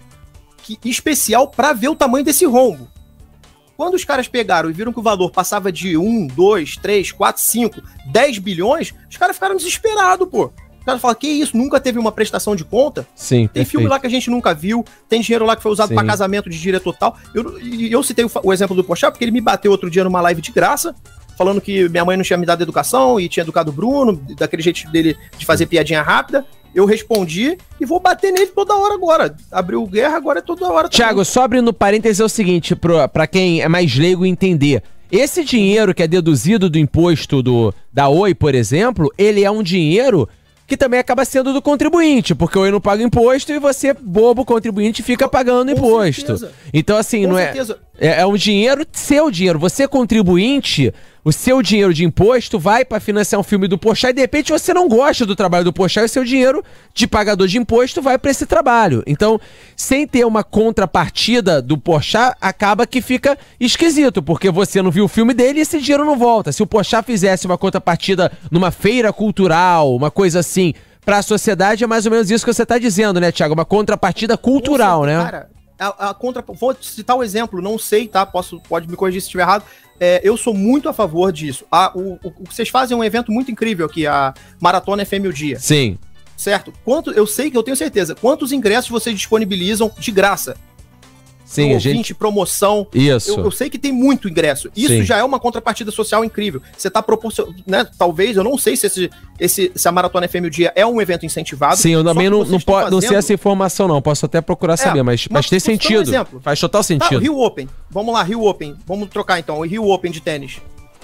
que, 0.59 0.79
especial 0.85 1.49
pra 1.49 1.73
ver 1.73 1.89
o 1.89 1.97
tamanho 1.97 2.25
desse 2.25 2.45
rombo. 2.45 2.89
Quando 3.77 3.95
os 3.95 4.05
caras 4.05 4.29
pegaram 4.29 4.71
e 4.71 4.73
viram 4.73 4.93
que 4.93 5.01
o 5.01 5.03
valor 5.03 5.31
passava 5.31 5.71
de 5.71 5.97
1, 5.97 6.29
2, 6.29 6.77
3, 6.77 7.13
4, 7.13 7.43
5, 7.43 7.83
10 8.07 8.39
bilhões, 8.39 8.95
os 9.11 9.17
caras 9.17 9.37
ficaram 9.37 9.57
desesperados, 9.57 10.29
pô. 10.29 10.53
Os 10.85 10.87
caras 10.87 11.01
falaram, 11.01 11.19
que 11.19 11.27
isso, 11.27 11.57
nunca 11.57 11.81
teve 11.81 11.99
uma 11.99 12.13
prestação 12.13 12.55
de 12.55 12.63
conta? 12.63 13.09
Sim, 13.15 13.49
Tem 13.51 13.65
filme 13.65 13.87
lá 13.87 13.99
que 13.99 14.07
a 14.07 14.11
gente 14.11 14.29
nunca 14.29 14.53
viu, 14.53 14.85
tem 15.09 15.23
dinheiro 15.23 15.47
lá 15.47 15.57
que 15.57 15.63
foi 15.63 15.73
usado 15.73 15.95
pra 15.95 16.05
casamento 16.05 16.51
de 16.51 16.61
diretor 16.61 16.95
tal. 16.95 17.17
Eu, 17.35 17.59
e 17.59 17.91
eu 17.91 18.03
citei 18.03 18.23
o, 18.23 18.31
o 18.43 18.53
exemplo 18.53 18.77
do 18.77 18.85
Pochá 18.85 19.11
porque 19.11 19.25
ele 19.25 19.33
me 19.33 19.41
bateu 19.41 19.71
outro 19.71 19.89
dia 19.89 20.05
numa 20.05 20.21
live 20.21 20.43
de 20.43 20.53
graça, 20.53 20.95
falando 21.39 21.59
que 21.59 21.89
minha 21.89 22.05
mãe 22.05 22.19
não 22.19 22.23
tinha 22.23 22.37
me 22.37 22.45
dado 22.45 22.63
educação 22.63 23.19
e 23.19 23.31
tinha 23.31 23.45
educado 23.45 23.71
o 23.71 23.73
Bruno, 23.73 24.21
daquele 24.37 24.63
jeito 24.63 24.87
dele 24.91 25.17
de 25.39 25.47
fazer 25.47 25.65
piadinha 25.65 26.03
rápida. 26.03 26.45
Eu 26.75 26.85
respondi 26.85 27.57
e 27.81 27.87
vou 27.87 27.99
bater 27.99 28.31
nele 28.31 28.49
toda 28.49 28.75
hora 28.75 28.93
agora. 28.93 29.35
Abriu 29.51 29.87
guerra, 29.87 30.19
agora 30.19 30.41
é 30.41 30.43
toda 30.43 30.71
hora. 30.71 30.89
Tiago, 30.91 31.25
só 31.25 31.45
abrindo 31.45 31.73
parênteses 31.73 32.21
é 32.21 32.25
o 32.25 32.29
seguinte, 32.29 32.77
pro, 32.77 33.09
pra 33.09 33.27
quem 33.27 33.63
é 33.63 33.69
mais 33.69 33.97
leigo 33.97 34.27
entender. 34.27 34.83
Esse 35.11 35.45
dinheiro 35.45 35.95
que 35.95 36.03
é 36.03 36.09
deduzido 36.09 36.69
do 36.69 36.79
imposto 36.79 37.43
do, 37.43 37.73
da 37.91 38.09
Oi, 38.09 38.35
por 38.35 38.55
exemplo, 38.55 39.11
ele 39.17 39.45
é 39.45 39.51
um 39.51 39.63
dinheiro 39.63 40.29
que 40.67 40.77
também 40.77 40.99
acaba 40.99 41.25
sendo 41.25 41.53
do 41.53 41.61
contribuinte, 41.61 42.35
porque 42.35 42.59
Oi 42.59 42.71
não 42.71 42.81
paga 42.81 43.03
imposto 43.03 43.53
e 43.53 43.59
você, 43.59 43.93
bobo 43.93 44.45
contribuinte, 44.45 45.03
fica 45.03 45.29
pagando 45.29 45.73
Com 45.73 45.79
imposto. 45.79 46.27
certeza. 46.39 46.53
Então, 46.73 46.97
assim, 46.97 47.23
Com 47.25 47.31
não 47.33 47.39
é, 47.39 47.45
certeza. 47.47 47.79
é. 47.94 47.94
É 47.99 48.27
um 48.27 48.37
dinheiro, 48.37 48.85
seu 48.93 49.31
dinheiro. 49.31 49.59
Você, 49.59 49.87
contribuinte, 49.87 50.93
o 51.25 51.33
seu 51.33 51.63
dinheiro 51.63 51.95
de 51.95 52.05
imposto 52.05 52.59
vai 52.59 52.85
pra 52.85 52.99
financiar 52.99 53.41
um 53.41 53.45
filme 53.45 53.69
do 53.69 53.79
Porchat 53.79 54.11
e 54.11 54.15
de 54.15 54.21
repente 54.21 54.51
você 54.51 54.75
não 54.75 54.89
gosta 54.89 55.25
do 55.25 55.37
trabalho 55.37 55.65
do 55.65 55.73
Porchat 55.73 56.03
e 56.03 56.07
o 56.07 56.09
seu 56.09 56.25
dinheiro 56.25 56.63
de 56.93 57.07
pagador 57.07 57.47
de 57.47 57.57
imposto 57.57 58.03
vai 58.03 58.19
pra 58.19 58.33
esse 58.33 58.47
trabalho. 58.47 59.03
Então, 59.07 59.41
sem 59.77 60.09
ter 60.09 60.27
uma 60.27 60.43
contrapartida 60.43 61.63
do 61.63 61.79
Porchat, 61.79 62.37
acaba 62.41 62.85
que 62.85 63.01
fica 63.01 63.39
esquisito, 63.61 64.21
porque 64.23 64.51
você 64.51 64.83
não 64.83 64.91
viu 64.91 65.05
o 65.05 65.09
filme 65.09 65.33
dele 65.33 65.61
e 65.61 65.63
esse 65.63 65.81
dinheiro 65.81 66.05
não 66.05 66.19
volta. 66.19 66.51
Se 66.51 66.63
o 66.65 66.67
Porchat 66.67 67.07
fizesse 67.07 67.47
uma 67.47 67.57
contrapartida 67.57 68.31
numa 68.51 68.73
feira 68.73 69.13
cultural, 69.13 69.95
uma 69.95 70.11
coisa 70.11 70.41
assim, 70.41 70.75
pra 71.05 71.23
sociedade, 71.23 71.85
é 71.85 71.87
mais 71.87 72.07
ou 72.07 72.13
menos 72.13 72.29
isso 72.31 72.45
que 72.45 72.53
você 72.53 72.67
tá 72.67 72.77
dizendo, 72.77 73.21
né, 73.21 73.31
Thiago? 73.31 73.55
Uma 73.55 73.65
contrapartida 73.65 74.37
cultural, 74.37 75.05
né? 75.05 75.17
Cara, 75.17 75.54
a, 75.79 76.11
a 76.11 76.15
contra... 76.15 76.43
Vou 76.47 76.77
citar 76.81 77.17
um 77.17 77.23
exemplo, 77.23 77.61
não 77.61 77.79
sei, 77.79 78.09
tá? 78.09 78.25
Posso, 78.25 78.61
pode 78.61 78.89
me 78.89 78.97
corrigir 78.97 79.21
se 79.21 79.27
estiver 79.27 79.43
errado. 79.43 79.65
É, 79.99 80.21
eu 80.25 80.37
sou 80.37 80.55
muito 80.55 80.89
a 80.89 80.93
favor 80.93 81.33
disso. 81.33 81.65
A, 81.71 81.93
o, 81.97 82.15
o, 82.23 82.33
vocês 82.51 82.69
fazem 82.69 82.97
um 82.97 83.05
evento 83.05 83.31
muito 83.31 83.51
incrível 83.51 83.87
aqui, 83.87 84.07
a 84.07 84.35
Maratona 84.61 85.05
FM 85.05 85.27
o 85.29 85.33
Dia, 85.33 85.59
Sim. 85.59 85.99
certo? 86.37 86.73
Quanto, 86.85 87.11
eu 87.13 87.27
sei 87.27 87.51
que 87.51 87.57
eu 87.57 87.63
tenho 87.63 87.77
certeza. 87.77 88.15
Quantos 88.15 88.53
ingressos 88.53 88.91
vocês 88.91 89.17
disponibilizam 89.17 89.91
de 89.99 90.11
graça? 90.11 90.57
Sim, 91.45 91.67
Pro 91.69 91.77
a 91.77 91.79
gente. 91.79 91.89
ouvinte, 91.93 92.15
promoção. 92.15 92.87
Isso. 92.95 93.39
Eu, 93.39 93.45
eu 93.45 93.51
sei 93.51 93.69
que 93.69 93.79
tem 93.79 93.93
muito 93.93 94.29
ingresso. 94.29 94.71
Isso 94.75 94.89
Sim. 94.89 95.05
já 95.05 95.19
é 95.19 95.23
uma 95.25 95.39
contrapartida 95.39 95.91
social 95.91 96.25
incrível. 96.25 96.61
Você 96.77 96.91
tá 96.91 97.03
proporcionando, 97.03 97.55
né? 97.67 97.87
Talvez, 97.99 98.37
eu 98.37 98.43
não 98.43 98.57
sei 98.57 98.77
se, 98.77 98.87
esse, 98.87 99.11
esse, 99.39 99.73
se 99.75 99.87
a 99.89 99.93
Maratona 99.93 100.27
FM 100.27 100.47
o 100.47 100.51
Dia 100.51 100.73
é 100.75 100.85
um 100.87 101.01
evento 101.01 101.27
incentivado. 101.27 101.77
Sim, 101.77 101.91
eu 101.91 102.03
também 102.03 102.31
não, 102.31 102.45
não, 102.45 102.59
po- 102.59 102.73
não 102.81 103.01
sei 103.01 103.09
fazendo- 103.09 103.19
essa 103.19 103.33
informação, 103.35 103.87
não. 103.87 104.01
Posso 104.01 104.25
até 104.27 104.41
procurar 104.41 104.77
saber, 104.77 105.03
mas, 105.03 105.27
mas 105.31 105.45
mas 105.45 105.49
tem 105.51 105.57
um 105.59 105.61
sentido. 105.61 106.03
exemplo. 106.03 106.41
Faz 106.43 106.59
total 106.59 106.81
Tá, 106.81 106.87
sentido. 106.89 107.19
Rio 107.21 107.39
Open. 107.39 107.69
Vamos 107.91 108.15
lá, 108.15 108.23
Rio 108.23 108.43
Open. 108.45 108.75
Vamos 108.87 109.09
trocar 109.11 109.39
então. 109.39 109.59
O 109.59 109.63
Rio 109.67 109.87
Open 109.89 110.11
de 110.11 110.21
tênis. 110.21 110.59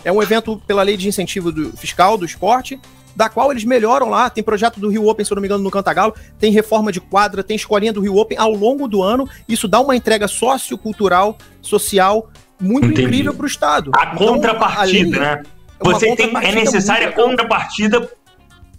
É 0.04 0.10
um 0.10 0.22
evento 0.22 0.60
pela 0.66 0.82
lei 0.82 0.96
de 0.96 1.06
incentivo 1.06 1.52
do, 1.52 1.70
fiscal 1.76 2.16
do 2.16 2.24
esporte, 2.24 2.80
da 3.14 3.28
qual 3.28 3.50
eles 3.50 3.64
melhoram 3.64 4.08
lá. 4.08 4.30
Tem 4.30 4.42
projeto 4.42 4.78
do 4.80 4.88
Rio 4.88 5.06
Open, 5.08 5.24
se 5.24 5.32
eu 5.32 5.34
não 5.36 5.42
me 5.42 5.48
engano, 5.48 5.62
no 5.62 5.70
Cantagalo. 5.70 6.14
Tem 6.38 6.52
reforma 6.52 6.90
de 6.92 7.00
quadra, 7.00 7.42
tem 7.42 7.56
escolinha 7.56 7.92
do 7.92 8.00
Rio 8.00 8.16
Open 8.16 8.38
ao 8.38 8.52
longo 8.52 8.86
do 8.88 9.02
ano. 9.02 9.28
Isso 9.48 9.66
dá 9.68 9.80
uma 9.80 9.96
entrega 9.96 10.26
sociocultural, 10.28 11.36
social, 11.60 12.30
muito 12.60 12.86
Entendi. 12.86 13.02
incrível 13.02 13.34
para 13.34 13.44
o 13.44 13.46
Estado. 13.46 13.90
A 13.94 14.12
Então, 14.14 14.16
contrapartida, 14.34 14.80
a 14.80 14.84
lei 14.84 15.04
né? 15.34 15.42
é 15.80 15.84
Você 15.84 16.14
tem, 16.16 16.30
é 16.36 16.52
necessária 16.54 17.08
a 17.08 17.12
contrapartida, 17.12 18.08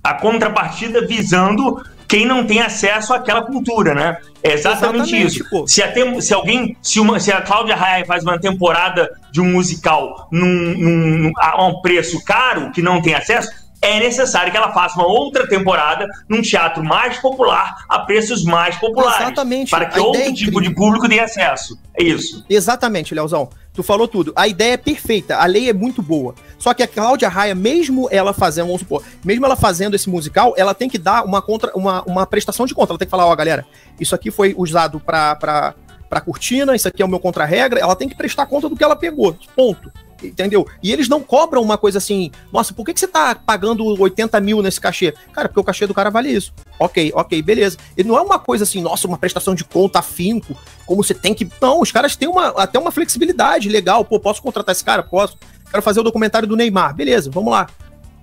a 0.04 0.14
contrapartida 0.14 1.06
visando 1.06 1.84
quem 2.08 2.26
não 2.26 2.46
tem 2.46 2.60
acesso 2.62 3.14
àquela 3.14 3.42
cultura, 3.42 3.96
né? 3.96 4.18
É 4.44 4.52
exatamente, 4.54 5.16
Exatamente, 5.16 5.26
isso. 5.40 5.50
pô. 5.50 5.66
Se, 5.66 5.82
a 5.82 5.90
tem- 5.92 6.20
se 6.20 6.34
alguém, 6.34 6.76
se, 6.82 7.00
uma, 7.00 7.20
se 7.22 7.32
a 7.32 7.42
Cláudia 7.42 7.74
Raia 7.76 8.06
faz 8.06 8.22
uma 8.24 8.38
temporada 8.38 9.10
de 9.32 9.40
um 9.40 9.50
musical 9.50 10.28
num, 10.30 10.46
num- 10.46 11.18
num- 11.20 11.32
a 11.40 11.66
um 11.66 11.82
preço 11.82 12.22
caro, 12.26 12.70
que 12.72 12.82
não 12.82 13.02
tem 13.02 13.14
acesso, 13.14 13.50
é 13.82 14.00
necessário 14.00 14.52
que 14.52 14.58
ela 14.58 14.72
faça 14.72 15.00
uma 15.00 15.08
outra 15.08 15.48
temporada 15.48 16.08
num 16.30 16.42
teatro 16.42 16.84
mais 16.84 17.18
popular 17.18 17.84
a 17.90 18.00
preços 18.00 18.44
mais 18.44 18.76
populares. 18.78 19.22
Exatamente. 19.22 19.72
Para 19.72 19.88
que 19.88 20.00
A 20.00 20.04
outro 20.04 20.22
é 20.22 20.32
tipo 20.32 20.62
de 20.62 20.74
público 20.74 21.10
tenha 21.10 21.24
acesso. 21.24 21.80
É 21.98 22.04
isso. 22.04 22.46
Exatamente, 22.48 23.16
Leozão. 23.16 23.50
Tu 23.74 23.82
falou 23.82 24.08
tudo. 24.08 24.34
A 24.36 24.48
ideia 24.48 24.74
é 24.74 24.78
perfeita, 24.78 25.38
a 25.38 25.46
lei 25.46 25.70
é 25.70 25.74
muito 25.74 26.02
boa. 26.02 26.36
Só 26.60 26.74
que 26.74 26.84
a 26.84 26.88
Cláudia 26.88 27.30
Raia, 27.30 27.56
mesmo 27.56 28.08
ela 28.12 28.34
fazendo, 28.34 28.68
vamos 28.68 28.82
supor, 28.82 29.04
mesmo 29.24 29.46
ela 29.46 29.56
fazendo 29.56 29.96
esse 29.96 30.10
musical, 30.10 30.54
ela 30.58 30.74
tem 30.74 30.90
que 30.90 30.98
dar 30.98 31.24
uma, 31.24 31.42
contra, 31.42 31.72
uma, 31.74 32.04
uma 32.04 32.28
prestação 32.28 32.66
de 32.66 32.76
conta. 32.76 32.92
Ela 32.92 33.00
tem 33.00 33.08
que 33.08 33.12
falar, 33.12 33.26
ó, 33.26 33.36
galera, 33.36 33.66
isso 34.00 34.14
aqui 34.14 34.30
foi 34.30 34.54
usado 34.58 35.00
pra, 35.00 35.36
pra, 35.36 35.74
pra 36.10 36.22
cortina, 36.22 36.76
isso 36.76 36.88
aqui 36.88 37.02
é 37.02 37.06
o 37.06 37.10
meu 37.10 37.20
contra-regra. 37.20 37.80
Ela 37.80 37.96
tem 37.96 38.10
que 38.10 38.16
prestar 38.16 38.46
conta 38.46 38.68
do 38.68 38.76
que 38.76 38.84
ela 38.84 38.96
pegou. 38.96 39.36
Ponto. 39.56 39.92
Entendeu? 40.24 40.68
E 40.82 40.92
eles 40.92 41.08
não 41.10 41.22
cobram 41.22 41.62
uma 41.62 41.78
coisa 41.78 41.98
assim, 41.98 42.32
nossa, 42.52 42.74
por 42.74 42.86
que, 42.86 42.94
que 42.94 43.00
você 43.00 43.08
tá 43.08 43.34
pagando 43.36 43.84
80 44.00 44.40
mil 44.40 44.62
nesse 44.62 44.80
cachê? 44.80 45.14
Cara, 45.34 45.48
porque 45.48 45.60
o 45.60 45.64
cachê 45.64 45.88
do 45.88 45.94
cara 45.94 46.10
vale 46.10 46.30
isso. 46.30 46.54
Ok, 46.80 47.12
ok, 47.16 47.42
beleza. 47.42 47.78
Ele 47.98 48.08
não 48.08 48.18
é 48.18 48.22
uma 48.22 48.40
coisa 48.40 48.64
assim, 48.64 48.82
nossa, 48.82 49.08
uma 49.08 49.18
prestação 49.18 49.56
de 49.56 49.64
conta 49.64 50.00
afinco, 50.00 50.56
como 50.86 51.04
você 51.04 51.14
tem 51.14 51.34
que. 51.34 51.50
Não, 51.62 51.82
os 51.82 51.92
caras 51.92 52.16
têm 52.16 52.28
uma, 52.28 52.50
até 52.50 52.78
uma 52.78 52.92
flexibilidade 52.92 53.70
legal. 53.70 54.04
Pô, 54.06 54.20
posso 54.20 54.42
contratar 54.42 54.74
esse 54.74 54.84
cara? 54.84 55.04
Posso. 55.04 55.38
Quero 55.70 55.82
fazer 55.82 56.02
o 56.02 56.04
documentário 56.04 56.48
do 56.48 56.56
Neymar. 56.56 56.94
Beleza, 56.94 57.32
vamos 57.32 57.52
lá. 57.52 57.68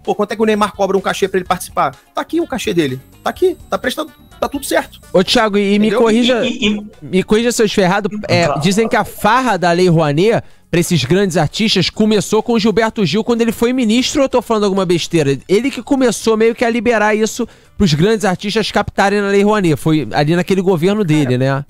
Pô, 0.03 0.15
quanto 0.15 0.33
é 0.33 0.37
que 0.37 0.43
o 0.43 0.45
Neymar 0.45 0.75
cobra 0.75 0.97
um 0.97 1.01
cachê 1.01 1.29
para 1.29 1.39
ele 1.39 1.47
participar? 1.47 1.97
Tá 2.15 2.21
aqui 2.21 2.41
o 2.41 2.47
cachê 2.47 2.73
dele. 2.73 3.01
Tá 3.23 3.31
aqui, 3.31 3.57
tá 3.69 3.77
prestando, 3.77 4.13
tá 4.41 4.49
tudo 4.49 4.65
certo. 4.65 5.01
Ô, 5.13 5.23
Thiago, 5.25 5.59
e 5.59 5.79
me 5.79 5.91
corrija. 5.91 6.45
E- 6.47 6.69
e- 6.69 6.87
Me 7.03 7.23
corrija 7.23 7.53
se 7.53 7.61
eu 7.63 7.67
estiver 7.67 7.85
errado. 7.87 8.09
é, 8.29 8.45
Claro. 8.47 8.61
dizem 8.61 8.89
que 8.89 8.97
a 8.97 9.05
farra 9.05 9.57
da 9.57 9.71
Lei 9.73 9.89
Rouanet 9.89 10.43
pra 10.71 10.81
esses 10.81 11.03
grandes 11.05 11.37
artistas 11.37 11.89
começou 11.91 12.43
com 12.43 12.53
o 12.53 12.59
Gilberto 12.59 13.05
Gil 13.07 13.25
quando 13.25 13.41
ele 13.41 13.53
foi 13.53 13.73
ministro 13.73 14.21
ou 14.21 14.25
eu 14.25 14.29
tô 14.29 14.43
falando 14.43 14.65
alguma 14.65 14.85
besteira? 14.85 15.39
Ele 15.49 15.71
que 15.71 15.83
começou 15.83 16.37
meio 16.37 16.55
que 16.55 16.65
a 16.65 16.71
liberar 16.71 17.15
isso 17.15 17.49
pros 17.77 17.95
grandes 17.95 18.25
artistas 18.25 18.71
captarem 18.71 19.21
na 19.21 19.29
Lei 19.29 19.43
Rouanet. 19.43 19.77
Foi 19.77 20.07
ali 20.13 20.37
naquele 20.37 20.61
governo 20.61 21.05
dele, 21.05 21.39
né? 21.39 21.65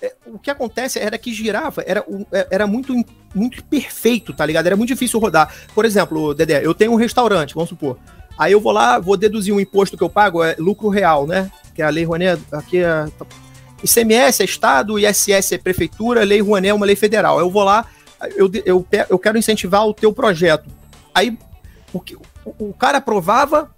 É, 0.00 0.12
o 0.26 0.38
que 0.38 0.48
acontece 0.50 0.98
era 1.00 1.18
que 1.18 1.32
girava, 1.34 1.82
era, 1.84 2.04
é- 2.32 2.46
era 2.52 2.66
muito, 2.68 2.94
muito 3.34 3.64
perfeito, 3.64 4.32
tá 4.32 4.46
ligado? 4.46 4.66
Era 4.66 4.76
muito 4.76 4.88
difícil 4.90 5.18
rodar. 5.18 5.52
Por 5.74 5.84
exemplo, 5.84 6.32
Dedé, 6.34 6.64
eu 6.64 6.72
tenho 6.72 6.92
um 6.92 6.96
restaurante, 6.96 7.52
vamos 7.52 7.68
supor. 7.70 7.98
Aí 8.38 8.52
eu 8.52 8.60
vou 8.60 8.72
lá, 8.72 8.98
vou 8.98 9.16
deduzir 9.16 9.52
um 9.52 9.60
imposto 9.60 9.96
que 9.96 10.02
eu 10.02 10.08
pago, 10.08 10.44
é 10.44 10.54
lucro 10.58 10.88
real, 10.88 11.26
né? 11.26 11.50
Que 11.74 11.82
é 11.82 11.84
a 11.84 11.90
lei 11.90 12.04
Rouanet, 12.04 12.40
aqui 12.52 12.78
é... 12.78 13.06
ICMS 13.82 14.42
é 14.42 14.44
Estado, 14.44 14.98
ISS 14.98 15.52
é 15.52 15.58
Prefeitura, 15.58 16.24
lei 16.24 16.40
Rouanet 16.40 16.70
é 16.70 16.74
uma 16.74 16.86
lei 16.86 16.96
federal. 16.96 17.38
Eu 17.38 17.50
vou 17.50 17.64
lá, 17.64 17.84
eu, 18.36 18.50
eu, 18.64 18.86
eu 19.10 19.18
quero 19.18 19.38
incentivar 19.38 19.86
o 19.86 19.94
teu 19.94 20.12
projeto. 20.12 20.68
Aí 21.14 21.36
o, 21.92 21.98
o, 22.44 22.68
o 22.70 22.74
cara 22.74 22.98
aprovava, 22.98 23.70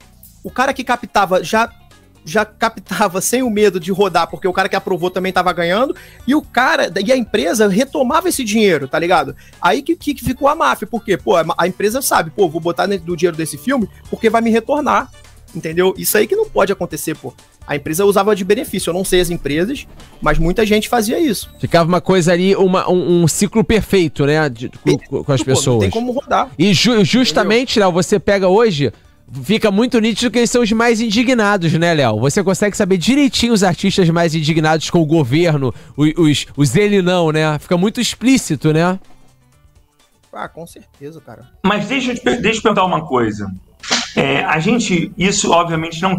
o 0.43 0.51
cara 0.51 0.73
que 0.73 0.85
captava 0.85 1.43
já 1.43 1.71
já 2.25 2.45
captava 2.45 3.21
sem 3.23 3.43
o 3.43 3.51
medo 3.51 3.79
de 3.81 3.91
rodar, 3.93 4.27
porque 4.29 4.47
o 4.49 4.53
cara 4.53 4.69
que 4.69 4.77
aprovou 4.77 5.11
também 5.11 5.33
tava 5.33 5.53
ganhando, 5.53 5.95
e 6.27 6.35
o 6.35 6.43
cara, 6.43 6.93
e 7.05 7.13
a 7.13 7.17
empresa 7.17 7.69
retomava 7.69 8.29
esse 8.29 8.45
dinheiro, 8.45 8.87
tá 8.89 8.99
ligado? 8.99 9.35
Aí 9.61 9.83
que, 9.83 9.97
que 9.97 10.15
ficou 10.17 10.49
a 10.49 10.55
máfia, 10.55 10.87
porque, 10.87 11.17
pô, 11.17 11.35
a, 11.37 11.67
empresa 11.67 12.01
sabe, 12.03 12.31
pô, 12.31 12.49
vou 12.49 12.61
botar 12.61 12.87
ne- 12.87 12.99
do 12.99 13.17
dinheiro 13.17 13.37
desse 13.37 13.57
filme 13.57 13.89
porque 14.11 14.29
vai 14.31 14.41
me 14.43 14.51
retornar, 14.51 15.11
entendeu? 15.55 15.95
Isso 15.97 16.17
aí 16.17 16.27
que 16.27 16.37
não 16.37 16.49
pode 16.49 16.73
acontecer, 16.73 17.15
pô. 17.17 17.33
A 17.67 17.77
empresa 17.77 18.05
usava 18.05 18.35
de 18.35 18.45
benefício, 18.45 18.91
eu 18.91 18.95
não 18.95 19.05
sei 19.05 19.21
as 19.21 19.31
empresas, 19.31 19.87
mas 20.21 20.39
muita 20.39 20.67
gente 20.67 20.89
fazia 20.89 21.19
isso. 21.21 21.49
Ficava 21.61 21.89
uma 21.89 22.01
coisa 22.01 22.33
ali, 22.33 22.57
uma- 22.57 22.91
um, 22.91 23.23
um 23.23 23.29
ciclo 23.29 23.63
perfeito, 23.63 24.27
né? 24.27 24.49
de- 24.49 24.69
com, 24.71 25.23
com- 25.25 25.33
as 25.33 25.41
Pô, 25.43 25.51
não 25.51 25.57
pessoas. 25.57 25.81
tem 25.81 25.91
como 25.91 26.11
rodar. 26.13 26.51
E 26.59 26.73
ju- 26.75 27.05
justamente, 27.05 27.79
Léo, 27.79 27.93
você 27.93 28.19
pega 28.19 28.49
hoje, 28.49 28.93
fica 29.43 29.71
muito 29.71 29.99
nítido 30.01 30.31
que 30.31 30.39
eles 30.39 30.51
são 30.51 30.63
os 30.63 30.73
mais 30.73 31.01
indignados, 31.01 31.73
né, 31.75 31.95
Léo? 31.95 32.19
Você 32.21 32.43
consegue 32.43 32.77
saber 32.77 32.97
direitinho 32.97 33.53
os 33.53 33.63
artistas 33.63 34.09
mais 34.11 34.35
indignados 34.35 34.91
com 34.91 35.01
o 35.01 35.07
governo, 35.07 35.75
os, 35.97 36.13
os, 36.17 36.47
os 36.57 36.77
ele 36.77 37.03
não, 37.03 37.31
né? 37.31 37.59
Fica 37.59 37.77
muito 37.77 38.01
explícito, 38.01 38.73
né? 38.73 38.99
Ah, 40.33 40.49
com 40.49 40.67
certeza, 40.67 41.21
cara. 41.21 41.51
Mas 41.65 41.87
deixa 41.87 42.13
eu, 42.13 42.15
te, 42.15 42.37
deixa 42.41 42.59
eu 42.59 42.63
perguntar 42.63 42.85
uma 42.85 43.05
coisa. 43.05 43.51
É, 44.15 44.45
a 44.45 44.59
gente, 44.59 45.13
isso 45.17 45.51
obviamente 45.51 46.01
não, 46.03 46.17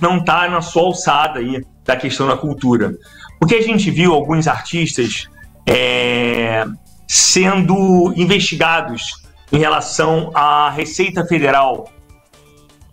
não 0.00 0.22
tá 0.22 0.48
na 0.48 0.60
sua 0.60 0.82
alçada 0.82 1.40
aí 1.40 1.64
da 1.84 1.96
questão 1.96 2.26
da 2.26 2.36
cultura. 2.36 2.96
Porque 3.38 3.54
a 3.54 3.62
gente 3.62 3.90
viu 3.90 4.14
alguns 4.14 4.46
artistas 4.46 5.28
é, 5.66 6.64
sendo 7.06 8.12
investigados 8.16 9.22
em 9.52 9.58
relação 9.58 10.30
à 10.34 10.70
Receita 10.70 11.26
Federal. 11.26 11.90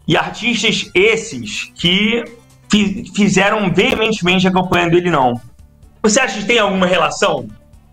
E 0.07 0.15
artistas 0.15 0.89
esses 0.93 1.71
que 1.75 2.23
fi- 2.71 3.11
fizeram 3.15 3.73
veementemente 3.73 4.47
a 4.47 4.51
campanha 4.51 4.89
dele 4.89 5.09
não. 5.11 5.39
Você 6.01 6.19
acha 6.19 6.39
que 6.39 6.45
tem 6.45 6.59
alguma 6.59 6.85
relação 6.85 7.47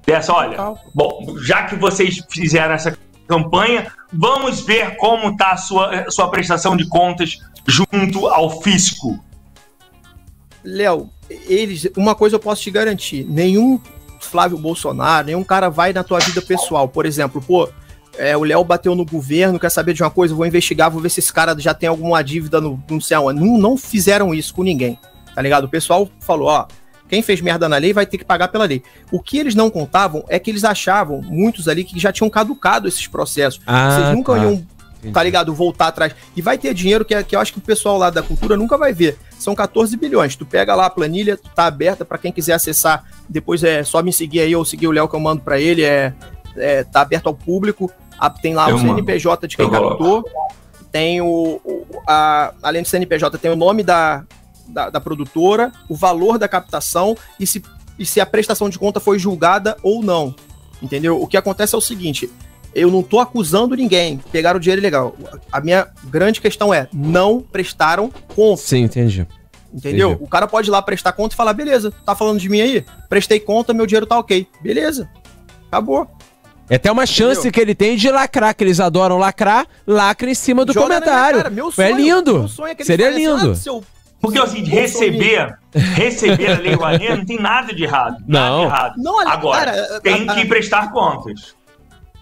dessa? 0.06 0.32
Olha, 0.32 0.74
bom, 0.94 1.34
já 1.42 1.64
que 1.64 1.74
vocês 1.74 2.22
fizeram 2.30 2.74
essa 2.74 2.96
campanha, 3.26 3.90
vamos 4.12 4.60
ver 4.60 4.96
como 4.96 5.30
está 5.30 5.52
a 5.52 5.56
sua, 5.56 6.10
sua 6.10 6.30
prestação 6.30 6.76
de 6.76 6.88
contas 6.88 7.38
junto 7.66 8.28
ao 8.28 8.60
fisco. 8.62 9.18
Léo, 10.62 11.10
eles, 11.28 11.88
uma 11.96 12.14
coisa 12.14 12.36
eu 12.36 12.40
posso 12.40 12.62
te 12.62 12.70
garantir: 12.70 13.24
nenhum 13.24 13.80
Flávio 14.20 14.56
Bolsonaro, 14.56 15.26
nenhum 15.26 15.42
cara 15.44 15.68
vai 15.68 15.92
na 15.92 16.04
tua 16.04 16.18
vida 16.20 16.40
pessoal. 16.40 16.88
Por 16.88 17.04
exemplo, 17.06 17.42
pô, 17.42 17.68
é, 18.18 18.36
o 18.36 18.44
Léo 18.44 18.62
bateu 18.64 18.94
no 18.94 19.04
governo, 19.04 19.58
quer 19.58 19.70
saber 19.70 19.94
de 19.94 20.02
uma 20.02 20.10
coisa, 20.10 20.34
vou 20.34 20.46
investigar, 20.46 20.90
vou 20.90 21.00
ver 21.00 21.08
se 21.10 21.20
esse 21.20 21.32
cara 21.32 21.54
já 21.58 21.74
tem 21.74 21.88
alguma 21.88 22.22
dívida 22.22 22.60
no 22.60 22.82
não 22.88 23.00
sei 23.00 23.16
aonde. 23.16 23.40
Não, 23.40 23.58
não 23.58 23.76
fizeram 23.76 24.34
isso 24.34 24.54
com 24.54 24.62
ninguém, 24.62 24.98
tá 25.34 25.42
ligado? 25.42 25.64
O 25.64 25.68
pessoal 25.68 26.08
falou, 26.20 26.48
ó. 26.48 26.66
Quem 27.06 27.20
fez 27.20 27.40
merda 27.42 27.68
na 27.68 27.76
lei 27.76 27.92
vai 27.92 28.06
ter 28.06 28.16
que 28.16 28.24
pagar 28.24 28.48
pela 28.48 28.64
lei. 28.64 28.82
O 29.12 29.20
que 29.20 29.38
eles 29.38 29.54
não 29.54 29.68
contavam 29.68 30.24
é 30.26 30.38
que 30.38 30.50
eles 30.50 30.64
achavam, 30.64 31.20
muitos 31.20 31.68
ali, 31.68 31.84
que 31.84 31.98
já 32.00 32.10
tinham 32.10 32.30
caducado 32.30 32.88
esses 32.88 33.06
processos. 33.06 33.60
Ah, 33.66 33.90
Vocês 33.90 34.16
nunca 34.16 34.32
tá. 34.32 34.38
iam 34.42 34.66
tá 35.12 35.22
ligado? 35.22 35.52
Voltar 35.54 35.88
atrás. 35.88 36.14
E 36.34 36.40
vai 36.40 36.56
ter 36.56 36.72
dinheiro 36.72 37.04
que, 37.04 37.14
é- 37.14 37.22
que 37.22 37.36
eu 37.36 37.40
acho 37.40 37.52
que 37.52 37.58
o 37.58 37.62
pessoal 37.62 37.98
lá 37.98 38.10
da 38.10 38.22
cultura 38.22 38.56
nunca 38.56 38.78
vai 38.78 38.92
ver. 38.92 39.18
São 39.38 39.54
14 39.54 39.96
bilhões. 39.96 40.36
Tu 40.36 40.46
pega 40.46 40.74
lá 40.74 40.86
a 40.86 40.90
planilha, 40.90 41.38
tá 41.54 41.66
aberta 41.66 42.04
para 42.04 42.18
quem 42.18 42.32
quiser 42.32 42.54
acessar. 42.54 43.04
Depois 43.28 43.62
é 43.62 43.82
só 43.84 44.02
me 44.02 44.12
seguir 44.12 44.40
aí 44.40 44.56
ou 44.56 44.64
seguir 44.64 44.86
o 44.86 44.90
Léo 44.92 45.08
que 45.08 45.14
eu 45.14 45.20
mando 45.20 45.42
para 45.42 45.60
ele. 45.60 45.82
É, 45.82 46.14
é, 46.56 46.84
tá 46.84 47.02
aberto 47.02 47.26
ao 47.26 47.34
público. 47.34 47.90
A- 48.26 48.30
tem 48.30 48.54
lá 48.54 48.68
Eu 48.70 48.76
o. 48.76 48.78
CNPJ 48.80 49.46
de 49.48 49.56
quem 49.56 49.68
captou. 49.70 50.24
Tem 50.92 51.20
o. 51.20 51.60
o- 51.64 51.86
a, 52.06 52.52
além 52.62 52.82
do 52.82 52.88
CNPJ, 52.88 53.36
tem 53.38 53.50
o 53.50 53.56
nome 53.56 53.82
da, 53.82 54.24
da, 54.68 54.90
da 54.90 55.00
produtora, 55.00 55.72
o 55.88 55.94
valor 55.94 56.38
da 56.38 56.46
captação 56.48 57.16
e 57.38 57.46
se, 57.46 57.62
e 57.98 58.06
se 58.06 58.20
a 58.20 58.26
prestação 58.26 58.68
de 58.68 58.78
conta 58.78 59.00
foi 59.00 59.18
julgada 59.18 59.76
ou 59.82 60.02
não. 60.02 60.34
Entendeu? 60.82 61.20
O 61.20 61.26
que 61.26 61.36
acontece 61.36 61.74
é 61.74 61.78
o 61.78 61.80
seguinte: 61.80 62.30
eu 62.74 62.90
não 62.90 63.02
tô 63.02 63.18
acusando 63.20 63.74
ninguém, 63.74 64.18
pegaram 64.30 64.58
o 64.58 64.60
dinheiro 64.60 64.80
ilegal. 64.80 65.14
A 65.50 65.60
minha 65.60 65.88
grande 66.04 66.40
questão 66.40 66.72
é: 66.72 66.88
não 66.92 67.40
prestaram 67.40 68.10
conta. 68.34 68.62
Sim, 68.62 68.82
entendi. 68.82 69.26
Entendeu? 69.72 70.10
Entendi. 70.10 70.24
O 70.24 70.28
cara 70.28 70.46
pode 70.46 70.68
ir 70.68 70.70
lá 70.70 70.80
prestar 70.80 71.12
conta 71.12 71.34
e 71.34 71.36
falar: 71.36 71.52
beleza, 71.52 71.92
tá 72.04 72.14
falando 72.14 72.38
de 72.38 72.48
mim 72.48 72.60
aí? 72.60 72.84
Prestei 73.08 73.40
conta, 73.40 73.72
meu 73.74 73.86
dinheiro 73.86 74.06
tá 74.06 74.18
ok. 74.18 74.46
Beleza. 74.62 75.08
Acabou. 75.68 76.08
É 76.68 76.76
até 76.76 76.90
uma 76.90 77.04
chance 77.04 77.40
Entendeu? 77.40 77.52
que 77.52 77.60
ele 77.60 77.74
tem 77.74 77.96
de 77.96 78.10
lacrar, 78.10 78.54
que 78.54 78.64
eles 78.64 78.80
adoram 78.80 79.18
lacrar, 79.18 79.66
lacra 79.86 80.30
em 80.30 80.34
cima 80.34 80.64
do 80.64 80.72
Joga 80.72 80.88
na 80.88 80.94
minha 80.94 81.00
comentário. 81.02 81.36
cara. 81.42 81.50
Meu 81.50 81.68
é 81.68 81.72
sonho- 81.72 81.96
lindo. 81.96 82.38
meu 82.40 82.48
sonho 82.48 82.74
é 82.78 82.84
Seria 82.84 83.10
assim, 83.10 83.18
lindo. 83.18 83.50
"Ah, 83.50 83.54
seu 83.54 83.84
Porque 84.20 84.38
assim, 84.38 84.64
receber, 84.64 85.58
receber 85.74 86.52
a 86.52 86.58
lei 86.58 86.74
Rouanet 86.74 87.16
não 87.18 87.24
tem 87.26 87.38
nada 87.38 87.74
de 87.74 87.84
errado. 87.84 88.16
Nada 88.26 88.48
Não. 88.48 88.60
de 88.60 88.64
errado. 88.66 88.94
Não, 88.96 89.20
Agora, 89.28 89.72
cara, 89.72 90.00
tem 90.00 90.26
a- 90.28 90.34
que 90.34 90.40
a- 90.40 90.46
prestar 90.46 90.90
contas. 90.90 91.54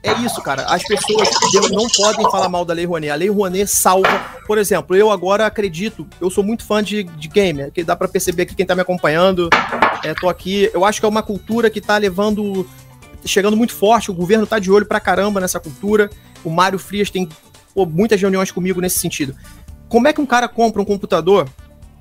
É 0.05 0.13
isso, 0.15 0.43
cara. 0.43 0.65
As 0.65 0.83
pessoas 0.83 1.29
não 1.71 1.87
podem 1.87 2.29
falar 2.29 2.49
mal 2.49 2.65
da 2.65 2.75
Lei 2.75 2.85
Rouanet. 2.85 3.13
A 3.13 3.15
Lei 3.15 3.31
Rouanet 3.31 3.69
salva. 3.71 4.09
Por 4.49 4.59
exemplo, 4.59 4.97
eu 4.97 5.13
agora 5.13 5.47
acredito, 5.47 6.05
eu 6.21 6.29
sou 6.29 6.43
muito 6.43 6.65
fã 6.65 6.83
de, 6.83 7.05
de 7.05 7.29
gamer, 7.29 7.71
que 7.71 7.85
dá 7.85 7.95
pra 7.95 8.09
perceber 8.09 8.43
aqui 8.43 8.57
quem 8.57 8.67
tá 8.67 8.75
me 8.75 8.81
acompanhando. 8.83 9.49
É, 10.03 10.13
tô 10.13 10.29
aqui. 10.29 10.69
Eu 10.75 10.85
acho 10.85 10.99
que 10.99 11.07
é 11.07 11.09
uma 11.09 11.23
cultura 11.23 11.71
que 11.71 11.81
tá 11.81 11.97
levando. 11.99 12.69
Chegando 13.25 13.57
muito 13.57 13.75
forte. 13.75 14.11
O 14.11 14.15
governo 14.15 14.47
tá 14.47 14.59
de 14.59 14.71
olho 14.71 14.87
pra 14.87 15.01
caramba 15.01 15.41
nessa 15.41 15.61
cultura. 15.61 16.11
O 16.45 16.51
Mário 16.51 16.79
Frias 16.79 17.11
tem 17.11 17.29
pô, 17.75 17.87
muitas 17.87 18.21
reuniões 18.21 18.51
comigo 18.51 18.81
nesse 18.81 18.99
sentido. 18.99 19.35
Como 19.89 20.09
é 20.09 20.13
que 20.13 20.21
um 20.21 20.27
cara 20.27 20.49
compra 20.49 20.81
um 20.81 20.85
computador 20.85 21.49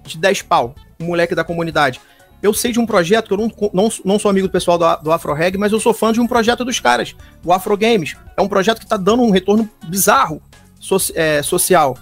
de 0.06 0.18
10 0.18 0.44
pau? 0.44 0.76
Um 1.00 1.06
moleque 1.06 1.36
da 1.36 1.44
comunidade. 1.44 2.00
Eu 2.42 2.54
sei 2.54 2.72
de 2.72 2.80
um 2.80 2.86
projeto 2.86 3.28
que 3.28 3.34
eu 3.34 3.38
não, 3.38 3.52
não, 3.72 3.90
não 4.04 4.20
sou 4.20 4.32
amigo 4.32 4.48
do 4.48 4.52
pessoal 4.52 4.78
do, 4.78 4.96
do 5.04 5.12
Afro 5.12 5.34
Reg, 5.34 5.58
mas 5.58 5.72
eu 5.72 5.80
sou 5.80 5.94
fã 5.94 6.12
de 6.12 6.20
um 6.20 6.26
projeto 6.26 6.66
dos 6.66 6.80
caras, 6.80 7.16
o 7.46 7.54
Afro 7.54 7.78
Games. 7.78 8.16
É 8.36 8.42
um 8.42 8.48
projeto 8.48 8.80
que 8.80 8.88
tá 8.88 8.98
dando 8.98 9.22
um 9.22 9.30
retorno 9.30 9.70
bizarro 9.86 10.42
soci- 10.80 11.14
é, 11.16 11.44
social. 11.44 11.96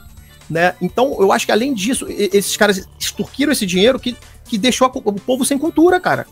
Né? 0.49 0.73
Então, 0.81 1.17
eu 1.19 1.31
acho 1.31 1.45
que 1.45 1.51
além 1.51 1.73
disso, 1.73 2.05
esses 2.09 2.55
caras 2.55 2.87
extorquiram 2.97 3.51
esse 3.51 3.65
dinheiro 3.65 3.99
que, 3.99 4.15
que 4.45 4.57
deixou 4.57 4.87
a 4.87 4.91
o 4.93 5.13
povo 5.13 5.43
sem 5.43 5.57
cultura, 5.57 5.99
cara. 5.99 6.25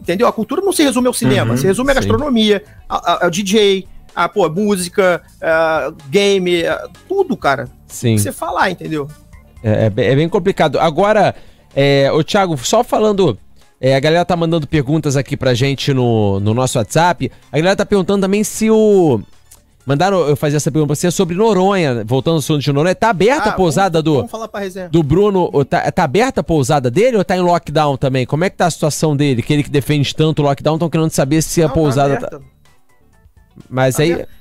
Entendeu? 0.00 0.26
A 0.26 0.32
cultura 0.32 0.62
não 0.62 0.72
se 0.72 0.82
resume 0.82 1.06
ao 1.08 1.12
cinema, 1.14 1.52
Uhum, 1.52 1.56
se 1.56 1.66
resume 1.66 1.90
à 1.90 1.94
gastronomia, 1.94 2.62
ao 2.88 3.30
DJ, 3.30 3.86
a 4.16 4.28
pô, 4.28 4.48
música, 4.48 5.22
a 5.40 5.92
game, 6.08 6.66
a- 6.66 6.88
tudo, 7.08 7.36
cara. 7.36 7.68
Sim. 7.86 8.16
Você 8.16 8.32
falar, 8.32 8.70
entendeu? 8.70 9.06
É, 9.62 9.86
é 9.86 9.90
bem- 9.90 10.06
é 10.08 10.16
bem 10.16 10.28
complicado. 10.28 10.80
Agora, 10.80 11.34
é, 11.76 12.10
ô 12.12 12.24
Thiago, 12.24 12.56
só 12.58 12.82
falando. 12.82 13.38
é, 13.80 13.94
a 13.94 14.00
galera 14.00 14.24
tá 14.24 14.36
mandando 14.36 14.66
perguntas 14.66 15.16
aqui 15.16 15.36
pra 15.36 15.54
gente 15.54 15.92
no, 15.94 16.38
no 16.40 16.52
nosso 16.54 16.76
WhatsApp. 16.78 17.30
A 17.52 17.56
galera 17.58 17.76
tá 17.76 17.86
perguntando 17.86 18.20
também 18.22 18.42
se 18.44 18.70
o. 18.70 19.20
Mandaram 19.90 20.20
eu 20.28 20.36
fazer 20.36 20.56
essa 20.56 20.70
pergunta 20.70 20.86
pra 20.86 20.94
você 20.94 21.10
sobre 21.10 21.34
Noronha, 21.34 22.04
voltando 22.04 22.34
ao 22.34 22.38
assunto 22.38 22.60
de 22.62 22.72
Noronha. 22.72 22.94
Tá 22.94 23.10
aberta 23.10 23.48
a 23.48 23.52
Ah, 23.52 23.56
pousada 23.56 23.98
vamos, 24.00 24.04
do, 24.04 24.14
Vamos 24.18 24.30
falar 24.30 24.46
pra 24.46 24.60
resenha. 24.60 24.88
do 24.88 25.02
Bruno? 25.02 25.50
Tá, 25.64 25.90
tá 25.90 26.04
aberta 26.04 26.42
a 26.42 26.44
pousada 26.44 26.88
dele 26.88 27.16
ou 27.16 27.24
tá 27.24 27.36
em 27.36 27.40
lockdown 27.40 27.96
também? 27.96 28.24
Como 28.24 28.44
é 28.44 28.50
que 28.50 28.56
tá 28.56 28.66
a 28.66 28.70
situação 28.70 29.16
dele? 29.16 29.42
Que 29.42 29.52
ele 29.52 29.64
que 29.64 29.68
defende 29.68 30.14
tanto 30.14 30.42
o 30.42 30.44
lockdown, 30.44 30.76
estão 30.76 30.88
querendo 30.88 31.10
saber 31.10 31.42
se 31.42 31.60
a 31.60 31.64
Não, 31.64 31.68
tá 31.70 31.74
pousada 31.74 32.16
tá. 32.20 32.26
aberta. 32.28 32.44
Mas 33.68 33.96
Tá 33.96 34.02
aí. 34.04 34.12
aberta. 34.12 34.32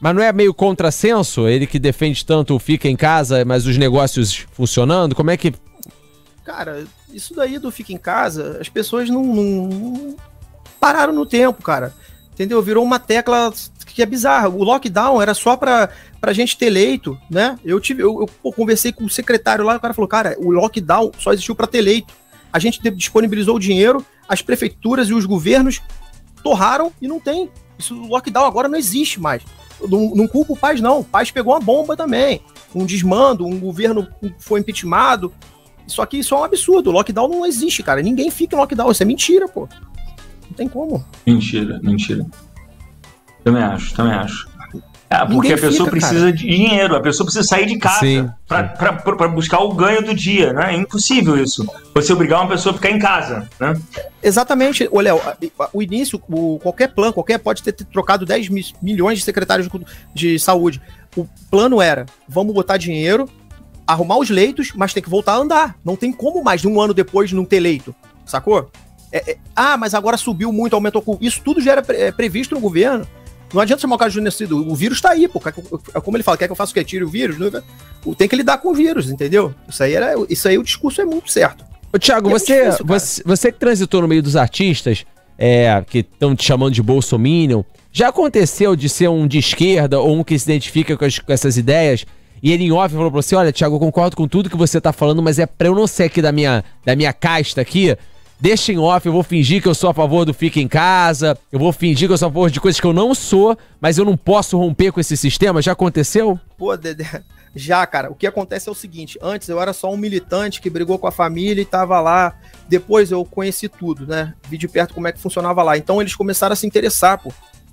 Mas 0.00 0.14
não 0.16 0.22
é 0.24 0.32
meio 0.32 0.52
contrassenso? 0.52 1.46
Ele 1.46 1.64
que 1.64 1.78
defende 1.78 2.26
tanto 2.26 2.56
o 2.56 2.58
fica 2.58 2.88
em 2.88 2.96
casa, 2.96 3.44
mas 3.44 3.64
os 3.64 3.76
negócios 3.78 4.44
funcionando? 4.50 5.14
Como 5.14 5.30
é 5.30 5.36
que. 5.36 5.54
Cara, 6.44 6.84
isso 7.14 7.32
daí 7.32 7.60
do 7.60 7.70
fica 7.70 7.92
em 7.92 7.96
casa, 7.98 8.58
as 8.60 8.68
pessoas 8.68 9.08
não, 9.08 9.22
não 9.22 10.16
pararam 10.80 11.12
no 11.12 11.24
tempo, 11.24 11.62
cara. 11.62 11.94
Entendeu? 12.32 12.62
Virou 12.62 12.84
uma 12.84 12.98
tecla 13.00 13.52
que 13.98 14.02
é 14.02 14.06
bizarra. 14.06 14.48
O 14.48 14.62
lockdown 14.62 15.20
era 15.20 15.34
só 15.34 15.56
pra, 15.56 15.88
pra 16.20 16.32
gente 16.32 16.56
ter 16.56 16.70
leito, 16.70 17.18
né? 17.28 17.58
Eu 17.64 17.80
tive, 17.80 18.00
eu, 18.00 18.20
eu 18.20 18.30
pô, 18.40 18.52
conversei 18.52 18.92
com 18.92 19.04
o 19.04 19.10
secretário 19.10 19.64
lá, 19.64 19.74
o 19.74 19.80
cara 19.80 19.92
falou, 19.92 20.06
cara, 20.06 20.36
o 20.38 20.52
lockdown 20.52 21.10
só 21.18 21.32
existiu 21.32 21.56
para 21.56 21.66
ter 21.66 21.80
leito. 21.80 22.14
A 22.52 22.60
gente 22.60 22.80
disponibilizou 22.92 23.56
o 23.56 23.58
dinheiro, 23.58 24.06
as 24.28 24.40
prefeituras 24.40 25.08
e 25.08 25.14
os 25.14 25.26
governos 25.26 25.82
torraram 26.44 26.92
e 27.02 27.08
não 27.08 27.18
tem. 27.18 27.50
Isso, 27.76 28.00
o 28.00 28.06
lockdown 28.06 28.46
agora 28.46 28.68
não 28.68 28.78
existe 28.78 29.20
mais. 29.20 29.42
Não, 29.80 30.14
não 30.14 30.28
culpa 30.28 30.52
o 30.52 30.56
Paz, 30.56 30.80
não. 30.80 31.00
O 31.00 31.04
Paz 31.04 31.32
pegou 31.32 31.52
uma 31.52 31.60
bomba 31.60 31.96
também. 31.96 32.40
Um 32.72 32.86
desmando, 32.86 33.44
um 33.44 33.58
governo 33.58 34.06
foi 34.38 34.60
impeachmentado. 34.60 35.32
Só 35.88 36.06
que 36.06 36.18
isso 36.18 36.36
é 36.36 36.38
um 36.38 36.44
absurdo. 36.44 36.90
O 36.90 36.92
lockdown 36.92 37.26
não 37.26 37.44
existe, 37.44 37.82
cara. 37.82 38.00
Ninguém 38.00 38.30
fica 38.30 38.54
em 38.54 38.58
lockdown. 38.60 38.92
Isso 38.92 39.02
é 39.02 39.06
mentira, 39.06 39.48
pô. 39.48 39.68
Não 40.48 40.56
tem 40.56 40.68
como. 40.68 41.04
Mentira, 41.26 41.80
mentira. 41.82 42.24
Também 43.44 43.62
acho, 43.62 43.94
também 43.94 44.14
acho. 44.14 44.48
É, 45.10 45.20
porque 45.20 45.34
Ninguém 45.34 45.52
a 45.52 45.56
pessoa 45.56 45.86
fica, 45.86 45.90
precisa 45.90 46.20
cara. 46.20 46.32
de 46.32 46.46
dinheiro, 46.46 46.94
a 46.94 47.00
pessoa 47.00 47.24
precisa 47.24 47.48
sair 47.48 47.64
de 47.64 47.78
casa 47.78 48.36
para 48.46 49.28
buscar 49.28 49.60
o 49.60 49.72
ganho 49.72 50.04
do 50.04 50.14
dia, 50.14 50.52
né? 50.52 50.74
É 50.74 50.76
impossível 50.76 51.42
isso. 51.42 51.66
Você 51.94 52.12
obrigar 52.12 52.42
uma 52.42 52.48
pessoa 52.50 52.74
a 52.74 52.76
ficar 52.76 52.90
em 52.90 52.98
casa, 52.98 53.48
né? 53.58 53.74
Exatamente. 54.22 54.86
Ô, 54.92 55.00
Léo, 55.00 55.18
o 55.72 55.82
início, 55.82 56.20
o, 56.28 56.58
qualquer 56.58 56.88
plano, 56.88 57.14
qualquer 57.14 57.38
pode 57.38 57.62
ter 57.62 57.72
trocado 57.72 58.26
10 58.26 58.50
milhões 58.82 59.18
de 59.18 59.24
secretários 59.24 59.66
de, 59.66 59.86
de 60.14 60.38
saúde. 60.38 60.78
O 61.16 61.26
plano 61.50 61.80
era: 61.80 62.04
vamos 62.28 62.52
botar 62.52 62.76
dinheiro, 62.76 63.26
arrumar 63.86 64.18
os 64.18 64.28
leitos, 64.28 64.72
mas 64.74 64.92
tem 64.92 65.02
que 65.02 65.08
voltar 65.08 65.32
a 65.32 65.38
andar. 65.38 65.76
Não 65.82 65.96
tem 65.96 66.12
como 66.12 66.44
mais 66.44 66.60
de 66.60 66.68
um 66.68 66.78
ano 66.78 66.92
depois 66.92 67.32
não 67.32 67.46
ter 67.46 67.60
leito, 67.60 67.94
sacou? 68.26 68.70
É, 69.10 69.30
é, 69.30 69.38
ah, 69.56 69.78
mas 69.78 69.94
agora 69.94 70.18
subiu 70.18 70.52
muito, 70.52 70.74
aumentou. 70.74 71.02
Isso 71.18 71.40
tudo 71.42 71.62
já 71.62 71.72
era 71.72 71.82
pre 71.82 71.96
é, 71.96 72.12
previsto 72.12 72.54
no 72.54 72.60
governo. 72.60 73.06
Não 73.52 73.60
adianta 73.60 73.80
chamar 73.80 73.96
o 73.96 73.98
cara 73.98 74.10
de 74.10 74.16
genocídio. 74.16 74.56
O 74.56 74.74
vírus 74.74 75.00
tá 75.00 75.10
aí, 75.10 75.26
pô. 75.26 75.40
É 75.94 76.00
como 76.00 76.16
ele 76.16 76.24
fala, 76.24 76.36
quer 76.36 76.46
que 76.46 76.52
eu 76.52 76.56
faça 76.56 76.70
o 76.70 76.74
quê? 76.74 76.84
Tire 76.84 77.04
o 77.04 77.08
vírus? 77.08 77.36
Tem 78.16 78.28
que 78.28 78.36
lidar 78.36 78.58
com 78.58 78.70
o 78.70 78.74
vírus, 78.74 79.10
entendeu? 79.10 79.54
Isso 79.68 79.82
aí, 79.82 79.94
era, 79.94 80.14
isso 80.28 80.48
aí 80.48 80.58
o 80.58 80.62
discurso 80.62 81.00
é 81.00 81.04
muito 81.04 81.30
certo. 81.30 81.64
Ô, 81.92 81.98
Thiago, 81.98 82.28
é 82.28 82.32
você, 82.32 82.64
difícil, 82.64 82.86
você, 82.86 83.22
você 83.24 83.52
que 83.52 83.58
transitou 83.58 84.02
no 84.02 84.08
meio 84.08 84.22
dos 84.22 84.36
artistas, 84.36 85.06
é, 85.38 85.82
que 85.88 85.98
estão 85.98 86.36
te 86.36 86.44
chamando 86.44 86.74
de 86.74 86.82
bolsominion, 86.82 87.62
já 87.90 88.08
aconteceu 88.08 88.76
de 88.76 88.88
ser 88.88 89.08
um 89.08 89.26
de 89.26 89.38
esquerda 89.38 89.98
ou 89.98 90.18
um 90.18 90.22
que 90.22 90.38
se 90.38 90.50
identifica 90.50 90.96
com, 90.96 91.04
as, 91.04 91.18
com 91.18 91.32
essas 91.32 91.56
ideias 91.56 92.04
e 92.42 92.52
ele 92.52 92.64
em 92.64 92.72
off 92.72 92.94
falou 92.94 93.10
pra 93.10 93.22
você, 93.22 93.34
olha, 93.34 93.52
Thiago, 93.52 93.76
eu 93.76 93.80
concordo 93.80 94.16
com 94.16 94.28
tudo 94.28 94.50
que 94.50 94.56
você 94.56 94.80
tá 94.80 94.92
falando, 94.92 95.22
mas 95.22 95.38
é 95.38 95.46
pra 95.46 95.68
eu 95.68 95.74
não 95.74 95.86
ser 95.86 96.04
aqui 96.04 96.22
da 96.22 96.30
minha, 96.30 96.64
da 96.84 96.94
minha 96.94 97.12
casta 97.12 97.60
aqui, 97.60 97.96
deixa 98.40 98.72
em 98.72 98.78
off, 98.78 99.06
eu 99.06 99.12
vou 99.12 99.22
fingir 99.22 99.62
que 99.62 99.68
eu 99.68 99.74
sou 99.74 99.90
a 99.90 99.94
favor 99.94 100.24
do 100.24 100.32
fica 100.32 100.60
em 100.60 100.68
casa, 100.68 101.36
eu 101.50 101.58
vou 101.58 101.72
fingir 101.72 102.08
que 102.08 102.12
eu 102.12 102.18
sou 102.18 102.28
a 102.28 102.30
favor 102.30 102.50
de 102.50 102.60
coisas 102.60 102.80
que 102.80 102.86
eu 102.86 102.92
não 102.92 103.14
sou, 103.14 103.56
mas 103.80 103.98
eu 103.98 104.04
não 104.04 104.16
posso 104.16 104.56
romper 104.58 104.92
com 104.92 105.00
esse 105.00 105.16
sistema. 105.16 105.62
Já 105.62 105.72
aconteceu? 105.72 106.38
Pô, 106.56 106.76
Dedé, 106.76 107.22
já, 107.54 107.86
cara. 107.86 108.10
O 108.10 108.14
que 108.14 108.26
acontece 108.26 108.68
é 108.68 108.72
o 108.72 108.74
seguinte: 108.74 109.18
antes 109.20 109.48
eu 109.48 109.60
era 109.60 109.72
só 109.72 109.92
um 109.92 109.96
militante 109.96 110.60
que 110.60 110.70
brigou 110.70 110.98
com 110.98 111.06
a 111.06 111.12
família 111.12 111.62
e 111.62 111.66
tava 111.66 112.00
lá. 112.00 112.36
Depois 112.68 113.10
eu 113.10 113.24
conheci 113.24 113.68
tudo, 113.68 114.06
né? 114.06 114.34
Vi 114.48 114.58
de 114.58 114.68
perto 114.68 114.94
como 114.94 115.08
é 115.08 115.12
que 115.12 115.20
funcionava 115.20 115.62
lá. 115.62 115.76
Então 115.76 116.00
eles 116.00 116.14
começaram 116.14 116.52
a 116.52 116.56
se 116.56 116.66
interessar, 116.66 117.18
pô. 117.18 117.32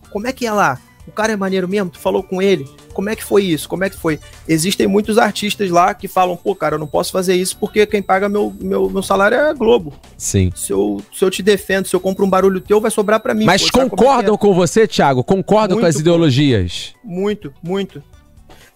Como 0.09 0.27
é 0.27 0.33
que 0.33 0.45
é 0.45 0.51
lá? 0.51 0.79
O 1.07 1.11
cara 1.11 1.33
é 1.33 1.35
maneiro 1.35 1.67
mesmo? 1.67 1.89
Tu 1.89 1.99
falou 1.99 2.23
com 2.23 2.41
ele? 2.41 2.67
Como 2.93 3.09
é 3.09 3.15
que 3.15 3.23
foi 3.23 3.43
isso? 3.43 3.69
Como 3.69 3.83
é 3.83 3.89
que 3.89 3.97
foi? 3.97 4.19
Existem 4.47 4.87
muitos 4.87 5.17
artistas 5.17 5.69
lá 5.69 5.93
que 5.93 6.07
falam, 6.07 6.35
pô, 6.35 6.55
cara, 6.55 6.75
eu 6.75 6.79
não 6.79 6.87
posso 6.87 7.11
fazer 7.11 7.35
isso 7.35 7.57
porque 7.57 7.85
quem 7.85 8.01
paga 8.01 8.27
meu, 8.27 8.55
meu, 8.59 8.89
meu 8.89 9.03
salário 9.03 9.35
é 9.35 9.49
a 9.49 9.53
Globo. 9.53 9.93
Sim. 10.17 10.51
Se 10.55 10.71
eu, 10.71 11.01
se 11.13 11.23
eu 11.23 11.29
te 11.29 11.43
defendo, 11.43 11.87
se 11.87 11.95
eu 11.95 11.99
compro 11.99 12.25
um 12.25 12.29
barulho 12.29 12.61
teu, 12.61 12.81
vai 12.81 12.89
sobrar 12.89 13.19
para 13.19 13.33
mim. 13.33 13.45
Mas 13.45 13.69
pô, 13.69 13.79
é 13.79 13.89
concordam 13.89 14.35
é 14.35 14.37
com 14.37 14.53
você, 14.53 14.87
Thiago? 14.87 15.23
Concordam 15.23 15.75
muito, 15.75 15.83
com 15.83 15.89
as 15.89 15.99
ideologias? 15.99 16.93
Muito, 17.03 17.53
muito. 17.61 18.01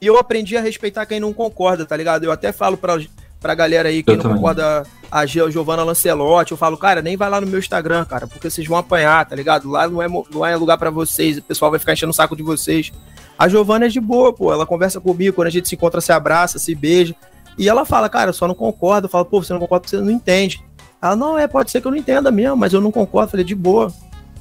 E 0.01 0.06
eu 0.06 0.18
aprendi 0.18 0.56
a 0.56 0.61
respeitar 0.61 1.06
quem 1.06 1.19
não 1.19 1.34
concorda, 1.34 1.85
tá 1.85 1.95
ligado? 1.97 2.23
Eu 2.23 2.31
até 2.31 2.51
falo 2.51 2.77
pra, 2.77 2.97
pra 3.40 3.56
galera 3.56 3.90
aí, 3.90 4.03
quem 4.03 4.14
eu 4.14 4.18
não 4.18 4.24
também. 4.24 4.38
concorda, 4.38 4.84
a 5.10 5.26
Giovanna 5.26 5.84
Lancelotti, 5.84 6.52
eu 6.52 6.57
falo, 6.57 6.78
cara, 6.78 7.02
nem 7.02 7.16
vai 7.16 7.30
lá 7.30 7.40
no 7.40 7.48
meu 7.48 7.60
Instagram, 7.60 8.06
cara, 8.06 8.28
porque 8.28 8.49
vocês 8.49 8.68
vão 8.68 8.78
apanhar, 8.78 9.26
tá 9.26 9.36
ligado? 9.36 9.70
Lá 9.70 9.88
não 9.88 10.02
é, 10.02 10.07
não 10.07 10.45
é 10.45 10.56
lugar 10.56 10.78
para 10.78 10.90
vocês, 10.90 11.38
o 11.38 11.41
pessoal 11.41 11.72
vai 11.72 11.80
ficar 11.80 11.94
enchendo 11.94 12.11
o 12.11 12.16
saco 12.16 12.36
de 12.36 12.44
vocês. 12.44 12.91
A 13.38 13.48
Giovana 13.48 13.86
é 13.86 13.90
de 13.90 14.02
boa, 14.02 14.34
pô, 14.34 14.52
ela 14.52 14.66
conversa 14.66 14.99
comigo, 14.99 15.36
quando 15.36 15.48
a 15.48 15.52
gente 15.52 15.70
se 15.70 15.76
encontra, 15.76 16.02
se 16.02 16.11
abraça, 16.11 16.60
se 16.60 16.76
beija. 16.76 17.16
E 17.60 17.68
ela 17.68 17.86
fala, 17.86 18.07
cara, 18.07 18.30
eu 18.30 18.34
só 18.34 18.48
não 18.48 18.56
concordo. 18.56 19.06
Eu 19.06 19.10
falo, 19.10 19.26
pô, 19.26 19.44
você 19.44 19.52
não 19.52 19.60
concorda 19.60 19.82
porque 19.82 19.98
você 19.98 20.02
não 20.02 20.11
entende. 20.11 20.64
Ela, 21.02 21.16
não, 21.16 21.38
é, 21.38 21.45
pode 21.45 21.70
ser 21.70 21.82
que 21.82 21.88
eu 21.88 21.91
não 21.91 21.98
entenda 21.98 22.32
mesmo, 22.32 22.56
mas 22.56 22.72
eu 22.72 22.80
não 22.80 22.90
concordo. 22.90 23.28
Eu 23.28 23.32
falei, 23.32 23.45
de 23.45 23.53
boa. 23.53 23.94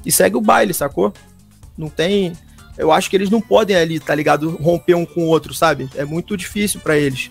E 0.05 0.11
segue 0.11 0.37
o 0.37 0.41
baile, 0.41 0.73
sacou? 0.73 1.13
Não 1.77 1.89
tem. 1.89 2.31
Eu 2.77 2.93
acho 2.93 3.09
que 3.09 3.17
eles 3.17 3.29
não 3.29 3.41
podem 3.41 3.75
ali, 3.75 3.99
tá 3.99 4.15
ligado? 4.15 4.51
Romper 4.61 4.95
um 4.95 5.05
com 5.05 5.23
o 5.23 5.27
outro, 5.27 5.53
sabe? 5.53 5.89
É 5.95 6.05
muito 6.05 6.37
difícil 6.37 6.79
para 6.79 6.97
eles. 6.97 7.29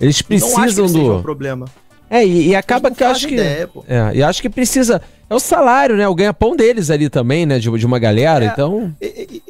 Eles 0.00 0.22
precisam 0.22 0.86
do. 0.86 1.16
Um 1.16 1.22
problema. 1.22 1.66
É, 2.10 2.24
e, 2.24 2.48
e 2.48 2.56
acaba 2.56 2.90
que 2.90 3.02
eu 3.02 3.08
acho 3.08 3.26
que. 3.26 3.34
Ideia, 3.34 3.68
é, 3.88 4.10
e 4.14 4.22
acho 4.22 4.40
que 4.40 4.48
precisa. 4.48 5.00
É 5.28 5.34
o 5.34 5.40
salário, 5.40 5.96
né? 5.96 6.06
O 6.06 6.14
ganha-pão 6.14 6.54
deles 6.54 6.90
ali 6.90 7.08
também, 7.08 7.46
né? 7.46 7.58
De, 7.58 7.70
de 7.70 7.86
uma 7.86 7.98
galera, 7.98 8.44
é, 8.44 8.48
então. 8.48 8.94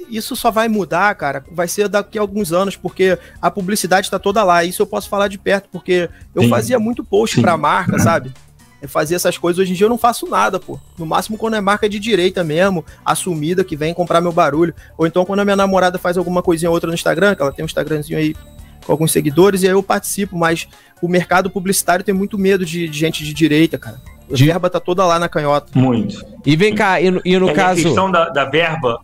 Isso 0.09 0.37
só 0.37 0.51
vai 0.51 0.69
mudar, 0.69 1.15
cara. 1.17 1.45
Vai 1.51 1.67
ser 1.67 1.89
daqui 1.89 2.17
a 2.17 2.21
alguns 2.21 2.53
anos, 2.53 2.77
porque 2.77 3.19
a 3.43 3.51
publicidade 3.51 4.09
tá 4.11 4.19
toda 4.19 4.43
lá. 4.45 4.65
Isso 4.65 4.81
eu 4.81 4.87
posso 4.87 5.09
falar 5.09 5.29
de 5.29 5.37
perto, 5.37 5.69
porque 5.71 6.09
eu 6.35 6.43
Sim. 6.43 6.49
fazia 6.49 6.79
muito 6.79 7.03
post 7.03 7.37
Sim. 7.37 7.43
pra 7.43 7.57
marca, 7.57 7.99
sabe? 8.01 8.33
Eu 8.81 8.89
fazia 8.89 9.17
essas 9.17 9.37
coisas. 9.37 9.59
Hoje 9.59 9.73
em 9.73 9.75
dia 9.75 9.87
eu 9.87 9.91
não 9.91 9.99
faço 9.99 10.29
nada, 10.29 10.61
pô. 10.61 10.79
No 10.97 11.07
máximo 11.07 11.37
quando 11.37 11.57
é 11.57 11.61
marca 11.61 11.89
de 11.89 11.99
direita 11.99 12.45
mesmo, 12.45 12.85
assumida, 13.05 13.65
que 13.65 13.77
vem 13.77 13.93
comprar 13.93 14.21
meu 14.21 14.33
barulho. 14.33 14.75
Ou 14.97 15.07
então 15.07 15.25
quando 15.25 15.41
a 15.41 15.45
minha 15.45 15.57
namorada 15.57 15.99
faz 15.99 16.17
alguma 16.17 16.43
coisinha 16.43 16.71
ou 16.71 16.75
outra 16.75 16.89
no 16.89 16.95
Instagram, 16.95 17.35
que 17.35 17.43
ela 17.43 17.51
tem 17.51 17.65
um 17.65 17.67
Instagramzinho 17.67 18.19
aí 18.19 18.37
com 18.85 18.93
alguns 18.93 19.13
seguidores, 19.13 19.63
e 19.63 19.67
aí 19.67 19.73
eu 19.73 19.83
participo, 19.83 20.37
mas 20.37 20.69
o 21.01 21.09
mercado 21.09 21.51
publicitário 21.51 22.05
tem 22.05 22.15
muito 22.15 22.39
medo 22.39 22.65
de, 22.65 22.89
de 22.89 22.99
gente 22.99 23.25
de 23.25 23.33
direita, 23.33 23.79
cara. 23.79 24.01
A 24.31 24.35
de... 24.35 24.45
verba 24.45 24.71
tá 24.71 24.81
toda 24.81 25.05
lá 25.05 25.19
na 25.19 25.29
canhota. 25.29 25.79
Muito. 25.79 26.25
E 26.45 26.57
vem 26.57 26.75
cá, 26.75 27.01
e 27.01 27.11
no, 27.11 27.21
e 27.25 27.39
no 27.39 27.49
é, 27.51 27.53
caso. 27.53 27.81
A 27.81 27.85
questão 27.85 28.11
da, 28.11 28.29
da, 28.29 28.45
verba, 28.45 29.01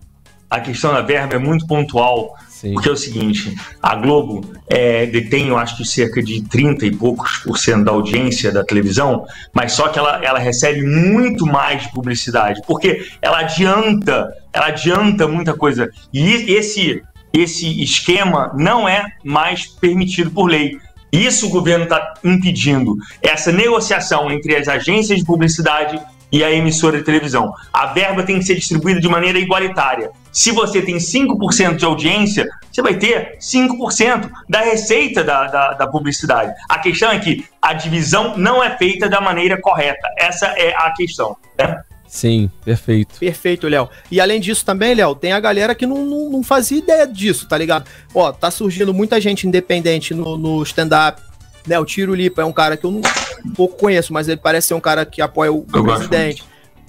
a 0.48 0.61
questão 0.61 0.93
da 0.93 1.01
verba 1.01 1.35
é 1.35 1.39
muito 1.39 1.66
pontual. 1.66 2.36
Sim. 2.48 2.74
Porque 2.74 2.90
é 2.90 2.93
o 2.93 2.97
seguinte, 2.97 3.55
a 3.82 3.94
Globo 3.97 4.44
é, 4.69 5.07
detém, 5.07 5.48
eu 5.48 5.57
acho 5.57 5.78
que 5.78 5.85
cerca 5.85 6.23
de 6.23 6.43
30 6.43 6.85
e 6.85 6.94
poucos 6.94 7.39
por 7.39 7.57
cento 7.57 7.85
da 7.85 7.93
audiência 7.93 8.52
da 8.52 8.62
televisão, 8.62 9.24
mas 9.55 9.73
só 9.73 9.89
que 9.89 9.98
ela, 9.98 10.23
ela 10.23 10.39
recebe 10.39 10.82
muito 10.82 11.47
mais 11.47 11.85
de 11.85 11.90
publicidade, 11.90 12.61
porque 12.66 13.09
ela 13.23 13.39
adianta, 13.39 14.31
ela 14.52 14.66
adianta 14.66 15.27
muita 15.27 15.55
coisa. 15.55 15.89
E 16.12 16.52
esse, 16.52 17.02
esse 17.32 17.82
esquema 17.82 18.52
não 18.55 18.89
é 18.89 19.07
mais 19.24 19.66
permitido 19.66 20.31
por 20.31 20.47
lei. 20.47 20.78
Isso 21.12 21.48
o 21.48 21.51
governo 21.51 21.85
está 21.85 22.15
impedindo, 22.23 22.97
essa 23.20 23.51
negociação 23.51 24.31
entre 24.31 24.55
as 24.55 24.69
agências 24.69 25.19
de 25.19 25.24
publicidade 25.24 26.01
e 26.32 26.44
a 26.44 26.52
emissora 26.52 26.98
de 26.98 27.05
televisão. 27.05 27.52
A 27.73 27.86
verba 27.86 28.23
tem 28.23 28.39
que 28.39 28.44
ser 28.44 28.55
distribuída 28.55 29.01
de 29.01 29.09
maneira 29.09 29.39
igualitária. 29.39 30.11
Se 30.32 30.52
você 30.52 30.81
tem 30.81 30.97
5% 30.97 31.77
de 31.77 31.85
audiência, 31.85 32.48
você 32.70 32.81
vai 32.81 32.94
ter 32.94 33.36
5% 33.39 34.31
da 34.48 34.61
receita 34.61 35.24
da, 35.24 35.47
da, 35.47 35.73
da, 35.73 35.86
publicidade. 35.89 36.52
A 36.69 36.78
questão 36.78 37.11
é 37.11 37.19
que 37.19 37.44
a 37.61 37.73
divisão 37.73 38.36
não 38.36 38.62
é 38.62 38.77
feita 38.77 39.09
da 39.09 39.20
maneira 39.20 39.61
correta. 39.61 40.09
Essa 40.16 40.47
é 40.47 40.73
a 40.77 40.93
questão. 40.93 41.36
Né? 41.59 41.82
Sim, 42.11 42.51
perfeito. 42.65 43.20
Perfeito, 43.20 43.69
Léo. 43.69 43.89
E 44.11 44.20
além 44.20 44.41
disso 44.41 44.65
também, 44.65 44.97
Léo, 44.97 45.15
tem 45.15 45.31
a 45.31 45.39
galera 45.39 45.77
que 45.77 45.87
não, 45.87 46.05
não, 46.05 46.28
não, 46.28 46.43
fazia 46.43 46.77
ideia 46.77 47.07
disso, 47.07 47.47
tá 47.47 47.57
ligado? 47.57 47.89
Ó, 48.12 48.32
tá 48.32 48.51
surgindo 48.51 48.93
muita 48.93 49.20
gente 49.20 49.47
independente 49.47 50.12
no, 50.12 50.37
no 50.37 50.61
stand-up. 50.65 51.23
Né, 51.65 51.78
o 51.78 51.85
Tiro 51.85 52.12
Lipa 52.12 52.43
é 52.43 52.45
um 52.45 52.53
cara 52.53 52.77
que 52.77 52.85
eu 52.85 52.91
não, 52.91 53.01
um 53.47 53.51
pouco 53.53 53.77
conheço, 53.77 54.12
mas 54.12 54.27
ele 54.27 54.41
parece 54.43 54.69
ser 54.69 54.74
um 54.74 54.81
cara 54.81 55.07
que 55.07 55.23
apoia 55.23 55.53
o, 55.53 55.59
o 55.59 55.85
presidente. 55.85 56.43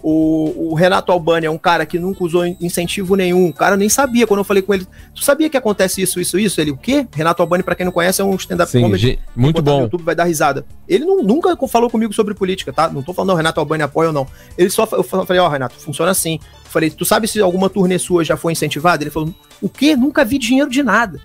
O, 0.03 0.71
o, 0.71 0.73
Renato 0.73 1.11
Albani 1.11 1.45
é 1.45 1.51
um 1.51 1.57
cara 1.57 1.85
que 1.85 1.99
nunca 1.99 2.23
usou 2.23 2.45
incentivo 2.45 3.15
nenhum. 3.15 3.49
O 3.49 3.53
cara 3.53 3.77
nem 3.77 3.87
sabia 3.87 4.25
quando 4.25 4.39
eu 4.39 4.43
falei 4.43 4.63
com 4.63 4.73
ele. 4.73 4.87
Tu 5.13 5.23
sabia 5.23 5.49
que 5.49 5.55
acontece 5.55 6.01
isso, 6.01 6.19
isso, 6.19 6.39
isso? 6.39 6.59
Ele, 6.59 6.71
o 6.71 6.77
quê? 6.77 7.07
Renato 7.13 7.41
Albani, 7.41 7.61
para 7.61 7.75
quem 7.75 7.85
não 7.85 7.91
conhece, 7.91 8.21
é 8.21 8.25
um 8.25 8.35
stand-up 8.35 8.71
comedy. 8.71 9.19
Muito 9.35 9.61
bom. 9.61 9.77
No 9.77 9.83
YouTube 9.83 10.03
vai 10.03 10.15
dar 10.15 10.23
risada. 10.23 10.65
Ele 10.87 11.05
não, 11.05 11.21
nunca 11.21 11.55
falou 11.67 11.89
comigo 11.89 12.13
sobre 12.13 12.33
política, 12.33 12.73
tá? 12.73 12.89
Não 12.89 13.03
tô 13.03 13.13
falando, 13.13 13.33
o 13.33 13.35
Renato 13.35 13.59
Albani 13.59 13.83
apoia 13.83 14.07
ou 14.07 14.13
não. 14.13 14.27
Ele 14.57 14.69
só. 14.69 14.87
Eu 14.91 15.03
falei, 15.03 15.39
ó, 15.39 15.45
oh, 15.45 15.49
Renato, 15.49 15.75
funciona 15.75 16.11
assim. 16.11 16.39
Eu 16.65 16.71
falei, 16.71 16.89
tu 16.89 17.05
sabe 17.05 17.27
se 17.27 17.39
alguma 17.39 17.69
turnê 17.69 17.99
sua 17.99 18.23
já 18.23 18.35
foi 18.35 18.53
incentivada? 18.53 19.03
Ele 19.03 19.11
falou, 19.11 19.33
o 19.61 19.69
quê? 19.69 19.95
Nunca 19.95 20.25
vi 20.25 20.39
dinheiro 20.39 20.69
de 20.69 20.81
nada. 20.81 21.19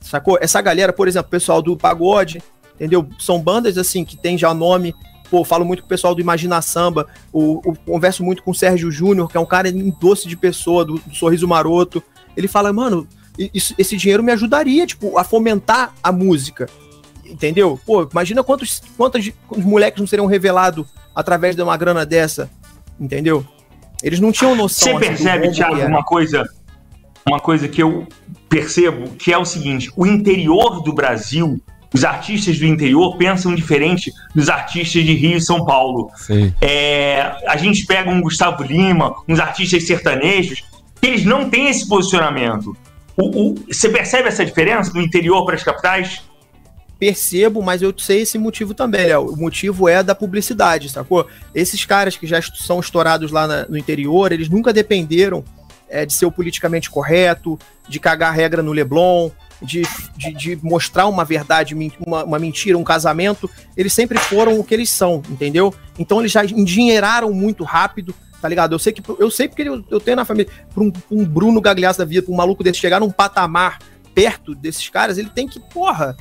Sacou? 0.00 0.38
Essa 0.40 0.60
galera, 0.60 0.92
por 0.92 1.08
exemplo, 1.08 1.26
o 1.26 1.30
pessoal 1.30 1.60
do 1.60 1.76
Pagode, 1.76 2.40
entendeu? 2.76 3.08
São 3.18 3.40
bandas 3.40 3.76
assim 3.76 4.04
que 4.04 4.16
tem 4.16 4.38
já 4.38 4.54
nome 4.54 4.94
Pô, 5.30 5.44
falo 5.44 5.64
muito 5.64 5.80
com 5.80 5.86
o 5.86 5.88
pessoal 5.88 6.14
do 6.14 6.20
Imagina 6.20 6.60
Samba, 6.62 7.06
o, 7.32 7.70
o 7.70 7.76
converso 7.76 8.22
muito 8.22 8.42
com 8.42 8.50
o 8.50 8.54
Sérgio 8.54 8.90
Júnior, 8.90 9.28
que 9.28 9.36
é 9.36 9.40
um 9.40 9.46
cara 9.46 9.68
em 9.68 9.90
doce 10.00 10.28
de 10.28 10.36
pessoa, 10.36 10.84
do, 10.84 10.94
do, 10.94 11.14
Sorriso 11.14 11.48
Maroto. 11.48 12.02
Ele 12.36 12.46
fala, 12.46 12.72
mano, 12.72 13.08
isso, 13.52 13.74
esse 13.78 13.96
dinheiro 13.96 14.22
me 14.22 14.32
ajudaria, 14.32 14.86
tipo, 14.86 15.18
a 15.18 15.24
fomentar 15.24 15.94
a 16.02 16.12
música. 16.12 16.68
Entendeu? 17.24 17.80
Pô, 17.84 18.06
imagina 18.10 18.44
quantos, 18.44 18.82
quantos, 18.96 19.32
quantos 19.48 19.64
moleques 19.64 20.00
não 20.00 20.06
seriam 20.06 20.26
revelados 20.26 20.86
através 21.14 21.56
de 21.56 21.62
uma 21.62 21.76
grana 21.76 22.04
dessa. 22.04 22.50
Entendeu? 23.00 23.44
Eles 24.02 24.20
não 24.20 24.30
tinham 24.30 24.54
noção. 24.54 24.92
Você 24.92 25.06
assim, 25.06 25.24
percebe, 25.24 25.48
que 25.48 25.54
Thiago, 25.54 25.80
uma 25.86 26.04
coisa, 26.04 26.44
uma 27.26 27.40
coisa 27.40 27.66
que 27.66 27.82
eu 27.82 28.06
percebo, 28.48 29.10
que 29.16 29.32
é 29.32 29.38
o 29.38 29.44
seguinte: 29.44 29.90
o 29.96 30.06
interior 30.06 30.82
do 30.82 30.92
Brasil, 30.92 31.60
os 31.94 32.04
artistas 32.04 32.58
do 32.58 32.66
interior 32.66 33.16
pensam 33.16 33.54
diferente 33.54 34.12
dos 34.34 34.48
artistas 34.48 35.04
de 35.04 35.14
Rio 35.14 35.36
e 35.36 35.40
São 35.40 35.64
Paulo. 35.64 36.10
Sim. 36.16 36.52
É, 36.60 37.20
a 37.46 37.56
gente 37.56 37.86
pega 37.86 38.10
um 38.10 38.20
Gustavo 38.20 38.64
Lima, 38.64 39.14
uns 39.28 39.38
artistas 39.38 39.86
sertanejos, 39.86 40.64
que 41.00 41.06
eles 41.06 41.24
não 41.24 41.48
têm 41.48 41.68
esse 41.68 41.86
posicionamento. 41.88 42.76
O- 43.16 43.50
o- 43.50 43.54
você 43.72 43.88
percebe 43.88 44.26
essa 44.28 44.44
diferença 44.44 44.92
do 44.92 45.00
interior 45.00 45.46
para 45.46 45.54
as 45.54 45.62
capitais? 45.62 46.20
Percebo, 46.98 47.62
mas 47.62 47.82
eu 47.82 47.92
sei 47.96 48.22
esse 48.22 48.38
motivo 48.38 48.72
também, 48.72 49.06
Léo. 49.06 49.32
O 49.32 49.36
motivo 49.36 49.88
é 49.88 50.02
da 50.02 50.14
publicidade, 50.14 50.88
sacou? 50.88 51.26
Esses 51.54 51.84
caras 51.84 52.16
que 52.16 52.26
já 52.26 52.40
são 52.42 52.80
estourados 52.80 53.30
lá 53.30 53.46
na- 53.46 53.66
no 53.66 53.76
interior, 53.76 54.32
eles 54.32 54.48
nunca 54.48 54.72
dependeram 54.72 55.44
é, 55.86 56.04
de 56.04 56.12
ser 56.12 56.26
o 56.26 56.32
politicamente 56.32 56.90
correto, 56.90 57.56
de 57.88 58.00
cagar 58.00 58.34
regra 58.34 58.62
no 58.64 58.72
Leblon, 58.72 59.30
de, 59.62 59.82
de, 60.16 60.32
de 60.32 60.58
mostrar 60.62 61.06
uma 61.06 61.24
verdade, 61.24 61.74
uma, 62.06 62.24
uma 62.24 62.38
mentira, 62.38 62.78
um 62.78 62.84
casamento. 62.84 63.48
Eles 63.76 63.92
sempre 63.92 64.18
foram 64.18 64.58
o 64.58 64.64
que 64.64 64.74
eles 64.74 64.90
são, 64.90 65.22
entendeu? 65.28 65.74
Então 65.98 66.20
eles 66.20 66.32
já 66.32 66.44
endinheiraram 66.44 67.32
muito 67.32 67.64
rápido, 67.64 68.14
tá 68.40 68.48
ligado? 68.48 68.74
Eu 68.74 68.78
sei 68.78 68.92
que 68.92 69.02
eu 69.18 69.30
sei 69.30 69.48
porque 69.48 69.62
eu, 69.62 69.84
eu 69.90 70.00
tenho 70.00 70.16
na 70.16 70.24
família, 70.24 70.50
pra 70.72 70.82
um, 70.82 70.92
um 71.10 71.24
Bruno 71.24 71.60
Gagliasso 71.60 71.98
da 71.98 72.04
vida, 72.04 72.22
pra 72.22 72.32
um 72.32 72.36
maluco 72.36 72.62
desse 72.62 72.78
chegar 72.78 73.00
num 73.00 73.10
patamar 73.10 73.78
perto 74.14 74.54
desses 74.54 74.88
caras, 74.88 75.18
ele 75.18 75.28
tem 75.28 75.48
que, 75.48 75.58
porra, 75.58 76.16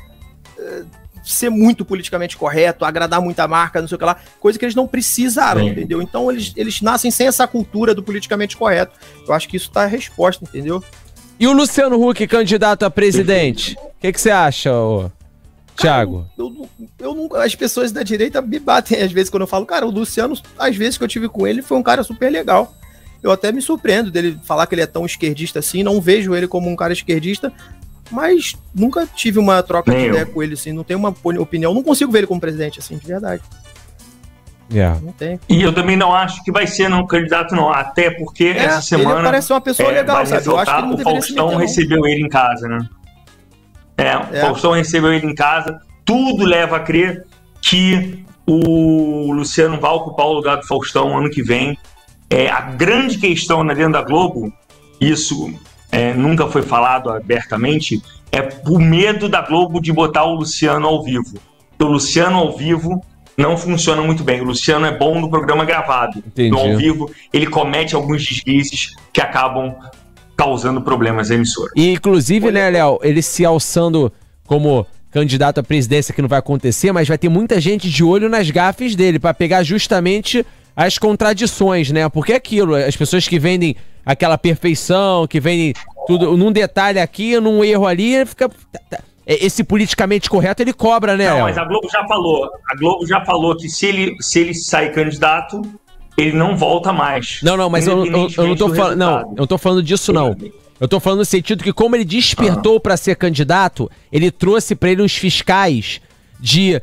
eh, 0.58 0.84
ser 1.24 1.50
muito 1.50 1.86
politicamente 1.86 2.36
correto, 2.36 2.84
agradar 2.84 3.22
muita 3.22 3.48
marca, 3.48 3.80
não 3.80 3.88
sei 3.88 3.96
o 3.96 4.00
que 4.00 4.06
lá, 4.06 4.18
coisa 4.40 4.60
que 4.60 4.66
eles 4.66 4.76
não 4.76 4.88
precisaram, 4.88 5.62
Sim. 5.62 5.70
entendeu? 5.70 6.02
Então 6.02 6.30
eles, 6.30 6.52
eles 6.56 6.82
nascem 6.82 7.10
sem 7.10 7.28
essa 7.28 7.48
cultura 7.48 7.96
do 7.96 8.04
politicamente 8.04 8.58
correto. 8.58 9.00
Eu 9.26 9.34
acho 9.34 9.48
que 9.48 9.56
isso 9.56 9.72
tá 9.72 9.84
a 9.84 9.88
resposta, 9.88 10.44
entendeu? 10.44 10.84
E 11.40 11.48
o 11.48 11.52
Luciano 11.54 12.02
Huck, 12.02 12.26
candidato 12.28 12.84
a 12.84 12.90
presidente? 12.90 13.76
O 13.80 14.00
que 14.00 14.12
que 14.12 14.22
você 14.22 14.30
acha, 14.30 14.74
ô, 14.74 15.12
Thiago? 15.76 16.26
Eu, 16.38 16.70
eu 17.00 17.16
nunca, 17.16 17.44
as 17.44 17.56
pessoas 17.56 17.92
da 17.92 18.04
direita 18.04 18.42
me 18.42 18.60
batem 18.60 19.02
às 19.02 19.12
vezes 19.12 19.30
quando 19.30 19.42
eu 19.42 19.48
falo, 19.48 19.66
cara, 19.66 19.86
o 19.86 19.90
Luciano, 19.92 20.38
às 20.58 20.76
vezes 20.76 20.98
que 20.98 21.04
eu 21.04 21.08
tive 21.08 21.28
com 21.28 21.46
ele, 21.48 21.62
foi 21.62 21.78
um 21.78 21.84
cara 21.84 22.04
super 22.04 22.30
legal. 22.32 22.74
Eu 23.22 23.32
até 23.32 23.52
me 23.52 23.62
surpreendo 23.62 24.12
dele 24.12 24.38
falar 24.44 24.68
que 24.68 24.76
ele 24.76 24.82
é 24.82 24.86
tão 24.88 25.06
esquerdista 25.06 25.60
assim, 25.60 25.82
não 25.84 26.00
vejo 26.02 26.36
ele 26.36 26.48
como 26.48 26.70
um 26.70 26.76
cara 26.76 26.92
esquerdista, 26.94 27.52
mas 28.12 28.56
nunca 28.76 29.08
tive 29.08 29.40
uma 29.40 29.64
troca 29.64 29.92
Nem 29.92 30.02
de 30.02 30.06
eu. 30.08 30.12
ideia 30.12 30.26
com 30.26 30.44
ele, 30.44 30.54
assim, 30.54 30.72
não 30.74 30.84
tenho 30.84 31.00
uma 31.00 31.10
opini- 31.10 31.40
opinião, 31.40 31.74
não 31.74 31.82
consigo 31.84 32.12
ver 32.12 32.20
ele 32.20 32.28
como 32.28 32.40
presidente, 32.42 32.80
assim, 32.80 32.98
de 32.98 33.08
verdade. 33.08 33.42
Yeah. 34.74 35.00
Não 35.02 35.12
tem. 35.12 35.40
E 35.48 35.62
eu 35.62 35.72
também 35.72 35.96
não 35.96 36.14
acho 36.16 36.44
que 36.44 36.52
vai 36.52 36.66
ser 36.66 36.90
não 36.90 37.06
candidato, 37.06 37.56
não. 37.56 37.70
Até 37.72 38.10
porque 38.10 38.46
É, 38.46 38.58
essa 38.66 38.82
semana. 38.82 39.16
ele 39.20 39.24
parece 39.26 39.54
uma 39.54 39.62
pessoa 39.62 39.90
é, 39.90 39.94
legal, 39.94 40.26
sabe? 40.26 40.48
Eu 40.48 40.58
acho 40.58 40.76
que 40.76 40.82
não 40.82 40.94
o 40.94 40.98
Faustão 40.98 41.46
meter, 41.46 41.54
não. 41.54 41.62
recebeu 41.62 42.06
ele 42.08 42.22
em 42.26 42.30
casa, 42.30 42.68
né? 42.68 42.90
É, 43.98 44.18
o 44.18 44.22
É. 44.36 44.42
Faustão 44.42 44.72
recebeu 44.72 45.14
ele 45.14 45.28
em 45.28 45.36
casa. 45.36 45.80
Tudo 46.04 46.44
leva 46.44 46.78
a 46.78 46.80
crer 46.80 47.26
que 47.62 48.26
o 48.48 49.32
Luciano 49.32 49.80
vai 49.80 49.92
ocupar 49.92 50.26
o 50.26 50.34
lugar 50.34 50.58
do 50.58 50.66
Faustão 50.68 51.18
ano 51.18 51.30
que 51.30 51.44
vem. 51.44 51.78
É, 52.30 52.50
a 52.50 52.62
grande 52.62 53.18
questão 53.20 53.64
na 53.64 53.74
dentro 53.74 53.94
da 53.94 54.02
Globo, 54.02 54.52
isso 55.00 55.54
é, 55.92 56.14
nunca 56.14 56.48
foi 56.48 56.64
falado 56.64 57.12
abertamente, 57.12 58.02
é 58.32 58.50
o 58.68 58.80
medo 58.80 59.30
da 59.30 59.42
Globo 59.42 59.80
de 59.80 59.94
botar 59.94 60.24
o 60.24 60.34
Luciano 60.36 60.88
ao 60.88 61.04
vivo. 61.04 61.38
O 61.80 61.86
Luciano 61.86 62.38
ao 62.40 62.58
vivo 62.58 63.04
não 63.38 63.58
funciona 63.58 64.02
muito 64.02 64.24
bem. 64.24 64.42
O 64.42 64.46
Luciano 64.46 64.86
é 64.86 64.98
bom 64.98 65.20
no 65.20 65.30
programa 65.30 65.66
gravado. 65.66 66.20
Entendi. 66.20 66.50
No 66.50 66.60
ao 66.60 66.78
vivo, 66.78 67.12
ele 67.32 67.48
comete 67.48 67.96
alguns 67.96 68.24
deslizes 68.24 68.96
que 69.12 69.22
acabam 69.22 69.76
causando 70.36 70.82
problemas 70.82 71.32
à 71.32 71.36
emissora. 71.36 71.72
E, 71.76 71.92
inclusive, 71.92 72.52
né, 72.52 72.70
Léo, 72.70 73.00
ele 73.04 73.22
se 73.22 73.46
alçando 73.46 74.12
como 74.46 74.86
candidato 75.12 75.60
à 75.60 75.64
presidência, 75.64 76.14
que 76.14 76.22
não 76.22 76.30
vai 76.30 76.40
acontecer, 76.40 76.92
mas 76.92 77.08
vai 77.08 77.18
ter 77.18 77.30
muita 77.30 77.62
gente 77.62 77.90
de 77.90 78.04
olho 78.04 78.28
nas 78.28 78.50
gafes 78.50 78.96
dele, 78.96 79.20
pra 79.20 79.34
pegar 79.34 79.62
justamente 79.64 80.44
as 80.76 80.98
contradições, 80.98 81.92
né? 81.92 82.10
Porque 82.10 82.34
é 82.34 82.36
aquilo, 82.36 82.74
as 82.74 82.96
pessoas 82.96 83.28
que 83.28 83.38
vendem 83.38 83.76
aquela 84.04 84.40
perfeição, 84.40 85.28
que 85.28 85.40
vendem 85.40 85.74
tudo 86.08 86.36
num 86.36 86.52
detalhe 86.52 87.00
aqui, 87.00 87.40
num 87.40 87.64
erro 87.64 87.86
ali, 87.86 88.26
fica. 88.26 88.50
É, 89.26 89.46
Esse 89.46 89.64
politicamente 89.64 90.30
correto 90.30 90.62
ele 90.62 90.74
cobra, 90.74 91.16
né, 91.18 91.30
Não, 91.30 91.42
mas 91.42 91.58
a 91.58 91.64
Globo 91.66 91.88
já 91.92 92.06
falou. 92.08 92.50
A 92.70 92.76
Globo 92.76 93.06
já 93.08 93.24
falou 93.26 93.56
que 93.56 93.70
se 93.70 93.86
ele, 93.86 94.16
se 94.20 94.40
ele 94.40 94.54
sair 94.54 94.92
candidato, 94.92 95.62
ele 96.18 96.34
não 96.34 96.56
volta 96.58 96.92
mais. 96.94 97.40
Não, 97.42 97.56
não, 97.58 97.70
mas 97.70 97.88
eu, 97.88 98.06
eu- 98.06 98.30
eu 98.38 98.48
não 98.48 98.56
tô 98.56 98.70
falando. 98.74 98.98
Não, 98.98 99.20
eu 99.22 99.36
não 99.38 99.48
tô 99.48 99.58
falando 99.58 99.82
disso, 99.84 100.12
não. 100.14 100.36
Eu 100.80 100.88
tô 100.88 101.00
falando 101.00 101.20
no 101.20 101.26
sentido 101.26 101.64
que, 101.64 101.72
como 101.72 101.96
ele 101.96 102.04
despertou 102.04 102.80
pra 102.80 102.98
ser 102.98 103.16
candidato, 103.16 103.90
ele 104.12 104.30
trouxe 104.30 104.76
pra 104.76 104.90
ele 104.90 105.02
uns 105.02 105.16
fiscais 105.16 106.02
de. 106.40 106.82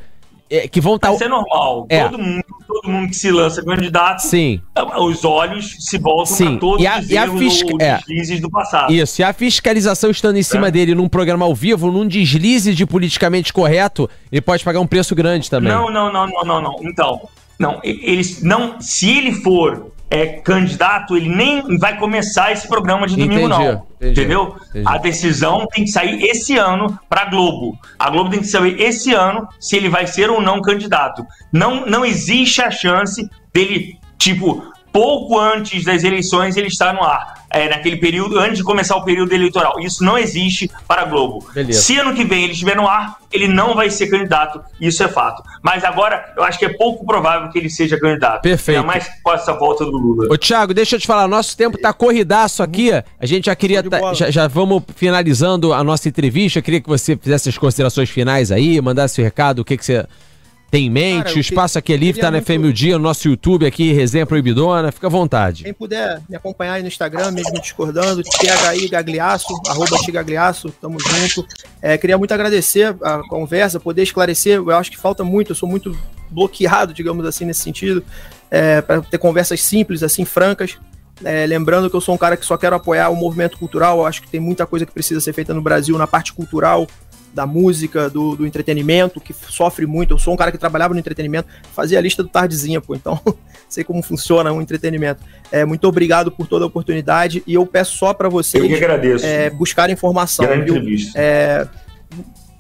É, 0.51 0.67
que 0.69 0.81
vão 0.81 0.97
estar. 0.97 1.13
Isso 1.15 1.23
é 1.25 1.29
normal. 1.29 1.87
É. 1.89 2.05
Todo, 2.09 2.19
mundo, 2.19 2.45
todo 2.67 2.89
mundo 2.91 3.09
que 3.09 3.15
se 3.17 3.31
lança 3.31 3.63
candidato, 3.65 4.21
Sim. 4.21 4.61
os 4.99 5.25
olhos 5.25 5.77
se 5.79 5.97
voltam 5.99 6.35
Sim. 6.37 6.45
para 6.53 6.59
todos 6.59 6.83
E 6.83 6.87
a- 6.87 6.99
os 6.99 7.11
e 7.11 7.17
a 7.19 7.31
fisca- 7.31 7.73
ou 7.73 7.79
é. 7.81 7.99
deslizes 7.99 8.41
do 8.41 8.51
passado. 8.51 8.93
Isso, 8.93 9.21
e 9.21 9.25
a 9.25 9.33
fiscalização 9.33 10.11
estando 10.11 10.37
em 10.37 10.43
cima 10.43 10.69
É. 10.69 10.71
dele 10.71 10.95
num 10.95 11.09
programa 11.09 11.45
ao 11.45 11.55
vivo, 11.55 11.91
num 11.93 12.07
deslize 12.07 12.75
de 12.75 12.85
politicamente 12.85 13.53
correto, 13.53 14.11
ele 14.33 14.41
pode 14.41 14.65
pagar 14.65 14.81
um 14.81 14.87
preço 14.87 15.15
grande 15.15 15.49
também. 15.49 15.73
Não, 15.73 15.91
não, 15.91 16.13
não, 16.13 16.27
não, 16.27 16.45
não, 16.45 16.61
não. 16.63 16.77
Então, 16.83 17.21
não, 17.59 17.79
eles 17.85 18.43
não. 18.43 18.81
Se 18.81 19.09
ele 19.11 19.33
for 19.35 19.93
é, 20.11 20.27
candidato, 20.27 21.17
ele 21.17 21.29
nem 21.29 21.79
vai 21.79 21.97
começar 21.97 22.51
esse 22.51 22.67
programa 22.67 23.07
de 23.07 23.15
domingo, 23.15 23.47
Entendi, 23.47 23.49
não. 23.49 23.87
entendi, 23.95 24.11
entendeu? 24.11 24.57
entendi. 24.71 24.85
A 24.89 24.99
decisão 24.99 25.67
tem 25.69 25.85
que 25.85 25.91
sair 25.91 26.21
esse 26.25 26.57
ano 26.57 26.99
para 27.09 27.27
Globo. 27.27 27.79
A 27.97 28.11
Globo 28.11 28.29
tem 28.29 28.41
que 28.41 28.49
saber 28.49 28.81
esse 28.81 29.15
ano 29.15 29.49
se 29.61 29.77
ele 29.77 29.89
vai 29.89 30.09
ser 30.09 30.29
ou 30.29 30.43
não 30.43 30.61
candidato. 30.61 31.25
Não, 31.53 31.87
não 31.87 32.05
existe 32.05 32.61
a 32.61 32.73
chance 32.73 33.29
dele, 33.55 33.97
tipo, 34.19 34.65
pouco 34.93 35.39
antes 35.39 35.85
das 35.85 36.03
eleições 36.03 36.57
ele 36.57 36.67
estar 36.67 36.93
no 36.93 37.05
ar. 37.05 37.40
É, 37.53 37.69
naquele 37.69 37.97
período, 37.97 38.39
antes 38.39 38.59
de 38.59 38.63
começar 38.65 38.95
o 38.97 39.05
período 39.05 39.33
eleitoral. 39.33 39.81
Isso 39.81 40.05
não 40.05 40.17
existe 40.17 40.71
para 40.87 41.03
a 41.03 41.05
Globo. 41.05 41.45
Beleza. 41.53 41.81
Se 41.83 41.99
ano 41.99 42.15
que 42.15 42.25
vem 42.25 42.45
ele 42.45 42.53
estiver 42.53 42.77
no 42.77 42.87
ar, 42.87 43.17
ele 43.33 43.49
não 43.49 43.75
vai 43.75 43.91
ser 43.91 44.07
candidato. 44.09 44.61
Isso 44.81 45.03
é 45.03 45.09
fato. 45.09 45.43
Mas 45.61 45.83
agora, 45.83 46.33
eu 46.37 46.45
acho 46.45 46.59
que 46.59 46.65
é 46.65 46.69
pouco 46.69 47.05
provável 47.05 47.51
que 47.51 47.59
ele 47.59 47.69
seja 47.69 47.99
candidato. 47.99 48.43
Perfeito. 48.43 48.79
Ainda 48.79 48.87
mais 48.87 49.09
com 49.23 49.33
essa 49.33 49.53
volta 49.53 49.85
do 49.85 49.91
Lula. 49.91 50.33
Ô, 50.33 50.39
Thiago, 50.39 50.73
deixa 50.73 50.95
eu 50.95 51.01
te 51.01 51.07
falar, 51.07 51.27
nosso 51.27 51.57
tempo 51.57 51.77
tá 51.77 51.93
corridaço 51.93 52.63
aqui. 52.63 52.91
A 52.93 53.27
gente 53.27 53.47
já 53.47 53.57
queria. 53.57 53.83
tá- 53.83 54.15
já, 54.15 54.31
já 54.31 54.47
vamos 54.47 54.83
finalizando 54.95 55.73
a 55.73 55.83
nossa 55.83 56.09
entrevista. 56.09 56.61
Eu 56.61 56.63
queria 56.63 56.81
que 56.81 56.89
você 56.89 57.17
fizesse 57.17 57.49
as 57.49 57.59
considerações 57.59 58.09
finais 58.11 58.53
aí, 58.53 58.81
mandasse 58.81 59.21
o 59.21 59.25
recado, 59.25 59.59
o 59.61 59.65
que, 59.65 59.77
que 59.77 59.85
você 59.85 60.07
tem 60.71 60.87
em 60.87 60.91
mente. 60.91 61.25
Cara, 61.25 61.37
o 61.37 61.41
espaço 61.41 61.73
que- 61.75 61.79
aqui 61.79 61.93
é 61.93 61.97
livre, 61.97 62.21
tá 62.21 62.31
na 62.31 62.39
muito- 62.39 62.47
FM 62.47 62.65
o 62.67 62.73
Dia, 62.73 62.97
no 62.97 63.03
nosso 63.03 63.29
YouTube 63.29 63.67
aqui, 63.67 63.93
Resenha 63.93 64.25
Proibidona. 64.25 64.93
Fica 64.93 65.09
à 65.09 65.11
vontade. 65.11 65.65
Quem 65.65 65.73
puder 65.75 66.21
me 66.29 66.37
acompanhar 66.37 66.75
aí 66.75 66.83
no 66.83 66.89
Instagram, 66.89 67.31
mesmo 67.33 67.61
discordando, 67.61 68.23
THI 68.23 68.89
Gagliasso, 68.89 69.49
arroba 69.69 69.97
Tigagliasso, 69.99 70.71
tamo 70.81 70.99
junto. 71.01 71.45
É, 71.83 71.99
queria 71.99 72.17
muito 72.17 72.33
agradecer 72.33 72.95
a 73.03 73.21
conversa, 73.29 73.81
poder 73.81 74.03
esclarecer, 74.03 74.59
eu 74.59 74.71
acho 74.71 74.91
que 74.91 74.97
falta 74.99 75.25
muito, 75.25 75.53
eu 75.53 75.57
sou 75.57 75.69
muito 75.69 75.97
bloqueado, 76.31 76.95
digamos 76.95 77.27
assim, 77.27 77.45
nesse 77.45 77.61
sentido, 77.61 78.05
é, 78.51 78.81
para 78.81 79.01
ter 79.03 79.19
conversas 79.19 79.61
simples, 79.63 80.03
assim, 80.03 80.25
francas. 80.25 80.79
É, 81.25 81.45
lembrando 81.47 81.91
que 81.91 81.97
eu 81.97 82.01
sou 82.01 82.15
um 82.15 82.19
cara 82.19 82.37
que 82.37 82.47
só 82.47 82.57
quero 82.57 82.75
apoiar 82.77 83.11
o 83.11 83.17
movimento 83.17 83.59
cultural, 83.59 83.99
eu 83.99 84.07
acho 84.07 84.23
que 84.23 84.29
tem 84.29 84.41
muita 84.41 84.65
coisa 84.65 84.87
que 84.87 84.93
precisa 84.93 85.21
ser 85.21 85.33
feita 85.33 85.53
no 85.53 85.61
Brasil 85.61 85.99
na 85.99 86.07
parte 86.07 86.33
cultural, 86.33 86.87
da 87.33 87.47
música, 87.47 88.11
do, 88.11 88.37
do 88.37 88.47
entretenimento, 88.47 89.21
que 89.21 89.33
sofre 89.33 89.87
muito. 89.87 90.15
Eu 90.15 90.19
sou 90.19 90.35
um 90.35 90.37
cara 90.37 90.51
que 90.51 90.59
trabalhava 90.59 90.95
no 90.95 91.01
entretenimento, 91.01 91.49
fazia 91.73 91.99
a 91.99 92.01
lista 92.01 92.23
do 92.23 92.29
Tardezinha, 92.29 92.81
pô, 92.81 92.95
então 92.95 93.21
sei 93.69 93.85
como 93.85 94.03
funciona 94.03 94.53
um 94.53 94.61
entretenimento. 94.61 95.23
É, 95.51 95.65
muito 95.65 95.87
obrigado 95.87 96.31
por 96.31 96.47
toda 96.47 96.65
a 96.65 96.69
oportunidade 96.69 97.43
e 97.47 97.55
eu 97.55 97.65
peço 97.67 97.97
só 97.97 98.13
para 98.13 98.27
Eu 98.27 98.31
que 98.31 98.37
vocês 98.37 98.73
agradeço. 98.73 99.25
é, 99.25 99.51
buscar 99.51 99.91
informação. 99.91 100.47
Grande 100.47 100.71
entrevista. 100.71 101.19
É, 101.19 101.69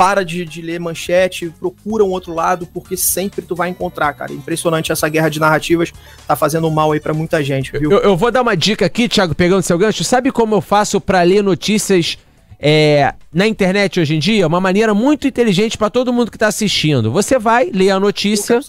para 0.01 0.25
de, 0.25 0.47
de 0.47 0.63
ler 0.63 0.81
manchete, 0.81 1.53
procura 1.61 2.03
um 2.03 2.09
outro 2.09 2.33
lado, 2.33 2.67
porque 2.67 2.97
sempre 2.97 3.43
tu 3.45 3.55
vai 3.55 3.69
encontrar, 3.69 4.15
cara. 4.15 4.33
Impressionante 4.33 4.91
essa 4.91 5.07
guerra 5.11 5.29
de 5.29 5.39
narrativas, 5.39 5.93
tá 6.27 6.35
fazendo 6.35 6.71
mal 6.71 6.93
aí 6.93 6.99
para 6.99 7.13
muita 7.13 7.45
gente, 7.45 7.71
viu? 7.73 7.93
Eu, 7.93 7.99
eu 7.99 8.17
vou 8.17 8.31
dar 8.31 8.41
uma 8.41 8.57
dica 8.57 8.87
aqui, 8.87 9.11
Thiago, 9.11 9.35
pegando 9.35 9.63
seu 9.63 9.77
gancho. 9.77 10.03
Sabe 10.03 10.33
como 10.33 10.55
eu 10.55 10.63
faço 10.63 11.03
pra 11.03 11.21
ler 11.21 11.43
notícias 11.43 12.17
é, 12.63 13.15
na 13.33 13.47
internet 13.47 13.99
hoje 13.99 14.15
em 14.15 14.19
dia? 14.19 14.47
Uma 14.47 14.61
maneira 14.61 14.93
muito 14.93 15.27
inteligente 15.27 15.79
pra 15.79 15.89
todo 15.89 16.13
mundo 16.13 16.31
que 16.31 16.37
tá 16.37 16.49
assistindo. 16.49 17.11
Você 17.11 17.39
vai, 17.39 17.71
lê 17.73 17.91
a 17.91 17.99
notícia, 17.99 18.61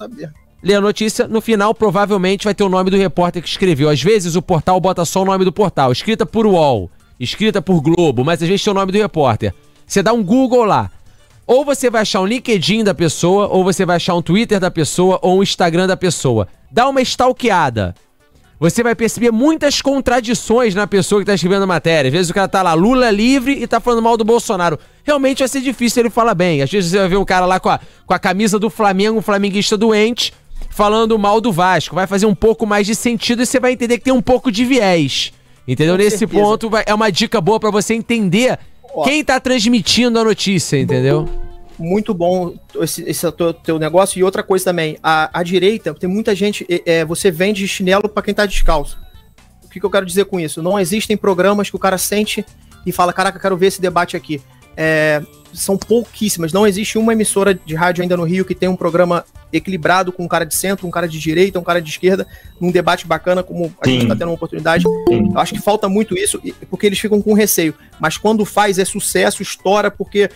lê 0.64 0.74
a 0.74 0.82
notícia, 0.82 1.28
no 1.28 1.42
final 1.42 1.76
provavelmente 1.76 2.46
vai 2.46 2.56
ter 2.56 2.64
o 2.64 2.70
nome 2.70 2.90
do 2.90 2.98
repórter 2.98 3.44
que 3.44 3.50
escreveu. 3.50 3.90
Às 3.90 4.02
vezes 4.02 4.36
o 4.36 4.42
portal 4.42 4.80
bota 4.80 5.04
só 5.04 5.24
o 5.24 5.26
nome 5.26 5.44
do 5.44 5.52
portal, 5.52 5.92
escrita 5.92 6.26
por 6.26 6.48
UOL. 6.48 6.90
escrita 7.20 7.62
por 7.62 7.82
Globo, 7.82 8.24
mas 8.24 8.42
às 8.42 8.48
vezes 8.48 8.64
tem 8.64 8.72
o 8.72 8.76
nome 8.76 8.92
do 8.92 8.98
repórter. 8.98 9.54
Você 9.86 10.02
dá 10.02 10.14
um 10.14 10.24
Google 10.24 10.64
lá. 10.64 10.90
Ou 11.46 11.66
você 11.66 11.90
vai 11.90 12.04
achar 12.04 12.22
um 12.22 12.26
LinkedIn 12.26 12.84
da 12.84 12.94
pessoa, 12.94 13.48
ou 13.48 13.64
você 13.64 13.86
vai 13.86 13.98
achar 13.98 14.16
um 14.16 14.22
Twitter 14.22 14.58
da 14.58 14.72
pessoa, 14.72 15.20
ou 15.22 15.40
um 15.40 15.44
Instagram 15.44 15.86
da 15.86 15.98
pessoa. 15.98 16.48
Dá 16.72 16.88
uma 16.88 17.02
stalkeada. 17.02 17.94
Você 18.62 18.84
vai 18.84 18.94
perceber 18.94 19.32
muitas 19.32 19.82
contradições 19.82 20.76
na 20.76 20.86
pessoa 20.86 21.20
que 21.20 21.26
tá 21.26 21.34
escrevendo 21.34 21.64
a 21.64 21.68
matéria. 21.68 22.10
Às 22.10 22.14
vezes 22.14 22.30
o 22.30 22.34
cara 22.36 22.48
tá 22.48 22.62
lá, 22.62 22.76
Lula 22.76 23.10
livre 23.10 23.54
e 23.54 23.66
tá 23.66 23.80
falando 23.80 24.04
mal 24.04 24.16
do 24.16 24.24
Bolsonaro. 24.24 24.78
Realmente 25.04 25.40
vai 25.40 25.48
ser 25.48 25.62
difícil 25.62 26.04
ele 26.04 26.12
falar 26.12 26.36
bem. 26.36 26.62
Às 26.62 26.70
vezes 26.72 26.92
você 26.92 27.00
vai 27.00 27.08
ver 27.10 27.18
um 27.18 27.26
cara 27.26 27.48
lá 27.48 27.60
com 27.60 27.70
a, 27.70 27.80
com 28.06 28.14
a 28.14 28.20
camisa 28.20 28.60
do 28.60 28.70
Flamengo, 28.70 29.18
um 29.18 29.22
flamenguista 29.22 29.76
doente, 29.76 30.32
falando 30.70 31.18
mal 31.18 31.42
do 31.42 31.52
Vasco. 31.52 31.96
Vai 31.96 32.06
fazer 32.06 32.28
um 32.28 32.36
pouco 32.36 32.68
mais 32.68 32.86
de 32.86 32.94
sentido 32.94 33.42
e 33.42 33.48
você 33.48 33.60
vai 33.60 33.72
entender 33.74 33.98
que 33.98 34.04
tem 34.04 34.14
um 34.14 34.22
pouco 34.22 34.52
de 34.52 34.64
viés. 34.64 35.34
Entendeu? 35.68 35.96
Com 35.96 36.04
Nesse 36.04 36.20
certeza. 36.20 36.40
ponto 36.44 36.70
vai- 36.70 36.84
é 36.86 36.94
uma 36.94 37.12
dica 37.12 37.42
boa 37.42 37.60
pra 37.60 37.72
você 37.72 37.96
entender 37.96 38.60
Ó. 38.94 39.02
quem 39.04 39.24
tá 39.24 39.40
transmitindo 39.40 40.20
a 40.20 40.24
notícia, 40.24 40.78
entendeu? 40.80 41.28
Muito 41.82 42.14
bom 42.14 42.56
esse, 42.80 43.04
esse 43.04 43.32
teu, 43.32 43.54
teu 43.54 43.80
negócio. 43.80 44.20
E 44.20 44.24
outra 44.24 44.44
coisa 44.44 44.66
também, 44.66 44.98
a, 45.02 45.40
a 45.40 45.44
direita, 45.44 45.94
tem 45.94 46.10
muita 46.10 46.36
gente, 46.36 46.66
é, 46.86 47.04
você 47.04 47.32
vende 47.32 47.68
chinelo 47.68 48.08
para 48.08 48.24
quem 48.24 48.34
tá 48.34 48.46
descalço. 48.46 49.00
O 49.64 49.70
que, 49.70 49.80
que 49.80 49.86
eu 49.86 49.90
quero 49.90 50.06
dizer 50.06 50.26
com 50.26 50.40
isso? 50.40 50.62
Não 50.62 50.80
existem 50.80 51.18
programas 51.18 51.70
que 51.70 51.76
o 51.76 51.80
cara 51.80 51.98
sente 51.98 52.46
e 52.86 52.92
fala, 52.92 53.14
caraca, 53.14 53.40
quero 53.40 53.58
ver 53.58 53.68
esse 53.68 53.82
debate 53.82 54.16
aqui. 54.16 54.42
É, 54.76 55.22
são 55.54 55.78
pouquíssimas. 55.78 56.54
Não 56.54 56.66
existe 56.66 56.98
uma 56.98 57.14
emissora 57.14 57.54
de 57.54 57.76
rádio 57.76 58.02
ainda 58.02 58.16
no 58.16 58.24
Rio 58.24 58.46
que 58.46 58.56
tenha 58.56 58.72
um 58.72 58.76
programa 58.76 59.26
equilibrado 59.52 60.12
com 60.12 60.24
um 60.24 60.28
cara 60.28 60.46
de 60.46 60.56
centro, 60.56 60.88
um 60.88 60.92
cara 60.92 61.08
de 61.08 61.20
direita, 61.20 61.60
um 61.60 61.64
cara 61.64 61.82
de 61.82 61.90
esquerda, 61.90 62.26
num 62.60 62.72
debate 62.72 63.06
bacana, 63.06 63.44
como 63.44 63.74
a 63.82 63.88
gente 63.88 64.00
Sim. 64.00 64.04
está 64.04 64.16
tendo 64.16 64.30
uma 64.30 64.36
oportunidade. 64.36 64.86
Eu 64.86 65.38
acho 65.38 65.54
que 65.54 65.62
falta 65.62 65.90
muito 65.90 66.18
isso, 66.18 66.42
porque 66.70 66.86
eles 66.86 67.00
ficam 67.00 67.22
com 67.22 67.34
receio. 67.34 67.76
Mas 68.00 68.18
quando 68.18 68.46
faz, 68.46 68.80
é 68.80 68.86
sucesso, 68.86 69.42
estoura, 69.42 69.92
porque 69.92 70.30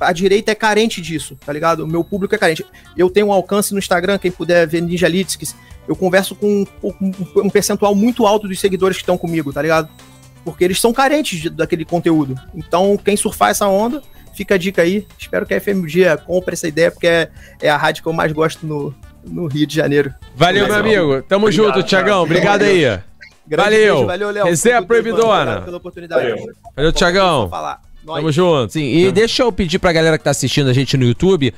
a 0.00 0.12
direita 0.12 0.52
é 0.52 0.54
carente 0.54 1.02
disso, 1.02 1.36
tá 1.44 1.52
ligado? 1.52 1.84
O 1.84 1.86
meu 1.86 2.02
público 2.02 2.34
é 2.34 2.38
carente. 2.38 2.64
Eu 2.96 3.10
tenho 3.10 3.26
um 3.26 3.32
alcance 3.32 3.72
no 3.72 3.78
Instagram, 3.78 4.18
quem 4.18 4.30
puder 4.30 4.66
ver 4.66 4.80
Ninja 4.80 5.08
Litskis, 5.08 5.54
eu 5.86 5.96
converso 5.96 6.34
com 6.34 6.64
um 7.36 7.50
percentual 7.50 7.94
muito 7.94 8.26
alto 8.26 8.46
dos 8.46 8.60
seguidores 8.60 8.96
que 8.96 9.02
estão 9.02 9.18
comigo, 9.18 9.52
tá 9.52 9.60
ligado? 9.60 9.88
Porque 10.44 10.64
eles 10.64 10.80
são 10.80 10.92
carentes 10.92 11.40
de- 11.40 11.50
daquele 11.50 11.84
conteúdo. 11.84 12.34
Então, 12.54 12.96
quem 12.96 13.16
surfar 13.16 13.50
essa 13.50 13.66
onda, 13.68 14.02
fica 14.34 14.54
a 14.54 14.58
dica 14.58 14.82
aí. 14.82 15.06
Espero 15.18 15.46
que 15.46 15.54
a 15.54 15.60
FM 15.60 15.86
Dia 15.86 16.16
compre 16.16 16.54
essa 16.54 16.66
ideia, 16.66 16.90
porque 16.90 17.06
é, 17.06 17.28
é 17.60 17.70
a 17.70 17.76
rádio 17.76 18.02
que 18.02 18.08
eu 18.08 18.12
mais 18.12 18.32
gosto 18.32 18.66
no, 18.66 18.94
no 19.24 19.46
Rio 19.46 19.66
de 19.66 19.74
Janeiro. 19.76 20.12
Valeu, 20.34 20.66
meu 20.66 20.74
amigo. 20.76 21.22
Tamo 21.22 21.46
Obrigado, 21.46 21.66
junto, 21.74 21.82
Tiagão. 21.84 22.22
Obrigado 22.22 22.62
aí. 22.62 22.80
Grande 23.46 23.70
Valeu. 23.70 23.94
beijo, 23.94 24.06
valeu, 24.06 24.30
Léo. 24.30 24.44
Resenha 24.44 24.82
proibidona. 24.82 25.22
obrigado 25.42 25.64
Pela 25.64 25.76
oportunidade. 25.76 26.28
Valeu. 26.30 26.46
Valeu, 26.76 26.92
Tiagão. 26.92 27.50
Tamo 28.04 28.32
junto. 28.32 28.72
Sim, 28.72 28.84
e 28.84 29.12
deixa 29.12 29.42
eu 29.42 29.52
pedir 29.52 29.78
pra 29.78 29.92
galera 29.92 30.16
que 30.18 30.24
tá 30.24 30.30
assistindo 30.30 30.68
a 30.70 30.72
gente 30.72 30.96
no 30.96 31.04
YouTube, 31.04 31.52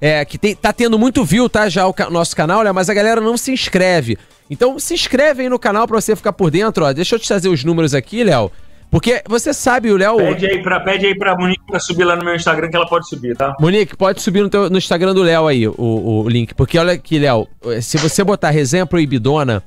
é, 0.00 0.24
que 0.24 0.36
tem, 0.38 0.54
tá 0.56 0.72
tendo 0.72 0.98
muito 0.98 1.24
view, 1.24 1.48
tá, 1.48 1.68
já 1.68 1.86
o 1.86 1.92
ca- 1.94 2.10
nosso 2.10 2.34
canal, 2.34 2.62
né, 2.64 2.72
mas 2.72 2.88
a 2.90 2.94
galera 2.94 3.20
não 3.20 3.36
se 3.36 3.52
inscreve. 3.52 4.18
Então 4.50 4.78
se 4.78 4.94
inscreve 4.94 5.42
aí 5.42 5.48
no 5.48 5.58
canal 5.58 5.86
pra 5.86 6.00
você 6.00 6.14
ficar 6.14 6.32
por 6.32 6.50
dentro, 6.50 6.84
ó. 6.84 6.92
Deixa 6.92 7.14
eu 7.14 7.18
te 7.18 7.26
trazer 7.28 7.48
os 7.48 7.64
números 7.64 7.94
aqui, 7.94 8.22
Léo. 8.24 8.50
Porque 8.90 9.22
você 9.28 9.52
sabe, 9.52 9.90
o 9.90 9.96
Léo... 9.96 10.18
Pede 10.18 10.46
aí, 10.46 10.62
pra, 10.62 10.78
pede 10.78 11.06
aí 11.06 11.18
pra 11.18 11.34
Monique 11.36 11.66
pra 11.66 11.80
subir 11.80 12.04
lá 12.04 12.14
no 12.14 12.24
meu 12.24 12.36
Instagram 12.36 12.68
que 12.70 12.76
ela 12.76 12.86
pode 12.86 13.08
subir, 13.08 13.36
tá? 13.36 13.52
Monique, 13.58 13.96
pode 13.96 14.22
subir 14.22 14.42
no, 14.42 14.48
teu- 14.48 14.70
no 14.70 14.78
Instagram 14.78 15.12
do 15.12 15.22
Léo 15.22 15.48
aí, 15.48 15.66
o, 15.66 15.74
o 15.78 16.28
link. 16.28 16.54
Porque 16.54 16.78
olha 16.78 16.92
aqui, 16.92 17.18
Léo, 17.18 17.48
se 17.82 17.98
você 17.98 18.22
botar 18.22 18.50
resenha 18.50 18.86
proibidona, 18.86 19.64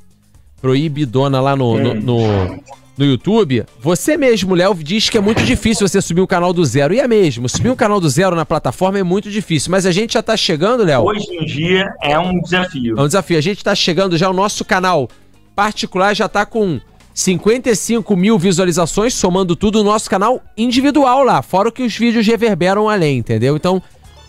proibidona 0.62 1.42
lá 1.42 1.56
no, 1.58 1.78
no, 1.78 1.94
no, 1.94 2.60
no 2.98 3.06
YouTube, 3.06 3.64
você 3.80 4.18
mesmo, 4.18 4.56
Léo, 4.56 4.74
diz 4.76 5.10
que 5.10 5.18
é 5.18 5.22
muito 5.22 5.44
difícil 5.44 5.88
você 5.88 6.02
subir 6.02 6.22
um 6.22 6.28
canal 6.28 6.52
do 6.52 6.66
zero. 6.66 6.94
E 6.94 7.00
é 7.00 7.08
mesmo, 7.08 7.48
subir 7.48 7.70
um 7.70 7.76
canal 7.76 8.00
do 8.00 8.10
zero 8.10 8.36
na 8.36 8.46
plataforma 8.46 8.98
é 8.98 9.04
muito 9.04 9.30
difícil. 9.30 9.72
Mas 9.72 9.86
a 9.86 9.92
gente 9.92 10.14
já 10.14 10.24
tá 10.24 10.36
chegando, 10.36 10.84
Léo. 10.84 11.04
Hoje 11.04 11.28
em 11.32 11.46
dia 11.46 11.94
é 12.02 12.18
um 12.18 12.42
desafio. 12.42 12.98
É 12.98 13.02
um 13.02 13.08
desafio. 13.08 13.38
A 13.38 13.42
gente 13.42 13.64
tá 13.64 13.76
chegando 13.76 14.18
já, 14.18 14.30
o 14.30 14.34
nosso 14.34 14.66
canal 14.66 15.08
particular 15.56 16.16
já 16.16 16.28
tá 16.28 16.46
com 16.46 16.80
55 17.14 18.16
mil 18.16 18.38
visualizações, 18.38 19.14
somando 19.16 19.56
tudo, 19.56 19.82
o 19.82 19.84
nosso 19.84 20.08
canal 20.08 20.40
individual 20.56 21.24
lá, 21.24 21.42
fora 21.42 21.70
o 21.70 21.72
que 21.72 21.82
os 21.82 21.96
vídeos 21.98 22.28
reverberam 22.28 22.88
além, 22.88 23.18
entendeu? 23.18 23.56
Então, 23.56 23.82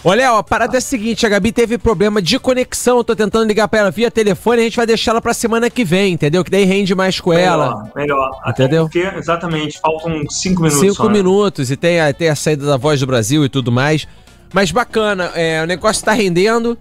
olha, 0.05 0.33
ó, 0.33 0.39
a 0.39 0.43
parada 0.43 0.77
é 0.77 0.79
a 0.79 0.81
seguinte, 0.81 1.27
a 1.27 1.29
Gabi 1.29 1.51
teve 1.53 1.79
problema 1.79 2.23
de 2.23 2.39
conexão, 2.39 2.99
eu 2.99 3.05
tô 3.05 3.17
tentando 3.17 3.47
ligar 3.47 3.67
pra 3.69 3.81
ela 3.81 3.91
via 3.91 4.11
telefone, 4.11 4.61
a 4.61 4.65
gente 4.65 4.77
vai 4.77 4.87
deixar 4.87 5.11
ela 5.13 5.21
pra 5.21 5.35
semana 5.35 5.69
que 5.69 5.85
vem, 5.85 6.15
entendeu? 6.15 6.45
Que 6.45 6.51
daí 6.51 6.65
rende 6.65 6.95
mais 6.95 7.21
com 7.21 7.33
ela. 7.33 7.69
Melhor, 7.69 7.93
melhor. 7.97 8.41
Até 8.43 8.65
Entendeu? 8.65 8.85
Porque, 8.85 9.01
exatamente, 9.17 9.81
faltam 9.81 10.25
cinco 10.29 10.63
minutos. 10.63 10.81
Cinco 10.81 10.95
só, 10.95 11.07
né? 11.07 11.13
minutos 11.13 11.71
e 11.71 11.77
tem 11.77 12.01
a, 12.01 12.13
tem 12.13 12.29
a 12.29 12.37
saída 12.37 12.67
da 12.67 12.77
voz 12.77 13.01
do 13.01 13.07
Brasil 13.07 13.45
e 13.45 13.49
tudo 13.49 13.73
mais. 13.73 14.07
Mas 14.53 14.71
bacana, 14.71 15.31
é, 15.35 15.63
o 15.63 15.67
negócio 15.67 16.05
tá 16.05 16.13
rendendo. 16.13 16.77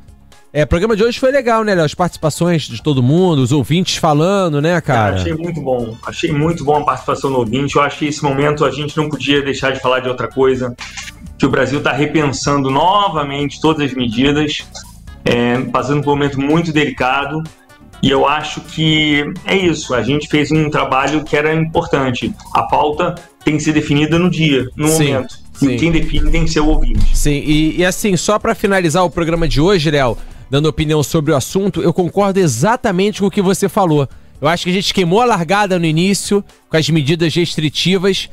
É, 0.54 0.64
o 0.64 0.68
programa 0.68 0.96
de 0.96 1.04
hoje 1.04 1.20
foi 1.20 1.32
legal, 1.32 1.64
né, 1.64 1.76
Léo? 1.76 1.86
As 1.86 1.94
participações 1.94 2.64
de 2.64 2.82
todo 2.82 3.04
mundo, 3.04 3.40
os 3.40 3.52
ouvintes 3.52 3.98
falando, 3.98 4.62
né, 4.62 4.80
Cara, 4.82 5.12
cara? 5.12 5.16
achei 5.18 5.34
muito 5.34 5.62
bom. 5.62 5.96
Achei 6.06 6.32
muito 6.32 6.64
bom 6.64 6.78
a 6.78 6.86
participação 6.86 7.30
no 7.30 7.40
ouvinte. 7.40 7.76
Eu 7.76 7.82
acho 7.82 8.00
que 8.00 8.06
esse 8.06 8.24
momento 8.24 8.64
a 8.66 8.72
gente 8.72 8.96
não 8.96 9.10
podia 9.10 9.42
deixar 9.42 9.72
de 9.72 9.80
falar 9.80 10.00
de 10.00 10.08
outra 10.10 10.28
coisa. 10.28 10.76
Que 11.38 11.46
o 11.46 11.50
Brasil 11.50 11.80
está 11.80 11.92
repensando 11.92 12.72
novamente 12.72 13.60
todas 13.62 13.86
as 13.92 13.94
medidas, 13.96 14.66
é, 15.24 15.60
passando 15.66 16.02
por 16.02 16.12
um 16.12 16.16
momento 16.16 16.40
muito 16.40 16.72
delicado. 16.72 17.44
E 18.02 18.10
eu 18.10 18.26
acho 18.28 18.62
que 18.62 19.26
é 19.46 19.56
isso. 19.56 19.94
A 19.94 20.02
gente 20.02 20.28
fez 20.30 20.52
um 20.52 20.70
trabalho 20.70 21.24
que 21.24 21.36
era 21.36 21.54
importante. 21.54 22.34
A 22.54 22.64
pauta 22.64 23.16
tem 23.44 23.58
que 23.58 23.64
ser 23.64 23.74
definida 23.74 24.18
no 24.18 24.30
dia, 24.30 24.68
no 24.76 24.88
Sim, 24.88 25.14
momento. 25.14 25.36
sim. 25.54 25.72
E 25.72 25.78
quem 25.78 25.92
define 25.92 26.32
tem 26.32 26.46
que 26.46 26.52
ser 26.52 26.62
o 26.62 26.68
ouvinte. 26.68 27.16
Sim, 27.18 27.44
e, 27.46 27.78
e 27.78 27.86
assim, 27.86 28.16
só 28.16 28.40
pra 28.40 28.56
finalizar 28.56 29.04
o 29.04 29.10
programa 29.10 29.48
de 29.48 29.60
hoje, 29.60 29.90
Léo, 29.90 30.18
dando 30.50 30.68
opinião 30.68 31.02
sobre 31.04 31.32
o 31.32 31.36
assunto, 31.36 31.82
eu 31.82 31.94
concordo 31.94 32.40
exatamente 32.40 33.20
com 33.20 33.28
o 33.28 33.32
que 33.32 33.42
você 33.42 33.68
falou. 33.68 34.08
Eu 34.40 34.48
acho 34.48 34.66
que 34.66 34.70
a 34.70 34.74
gente 34.74 34.94
queimou 34.94 35.22
a 35.22 35.26
largada 35.26 35.80
no 35.80 35.86
início, 35.86 36.44
com 36.70 36.78
as 36.78 36.90
medidas 36.90 37.34
restritivas, 37.34 38.30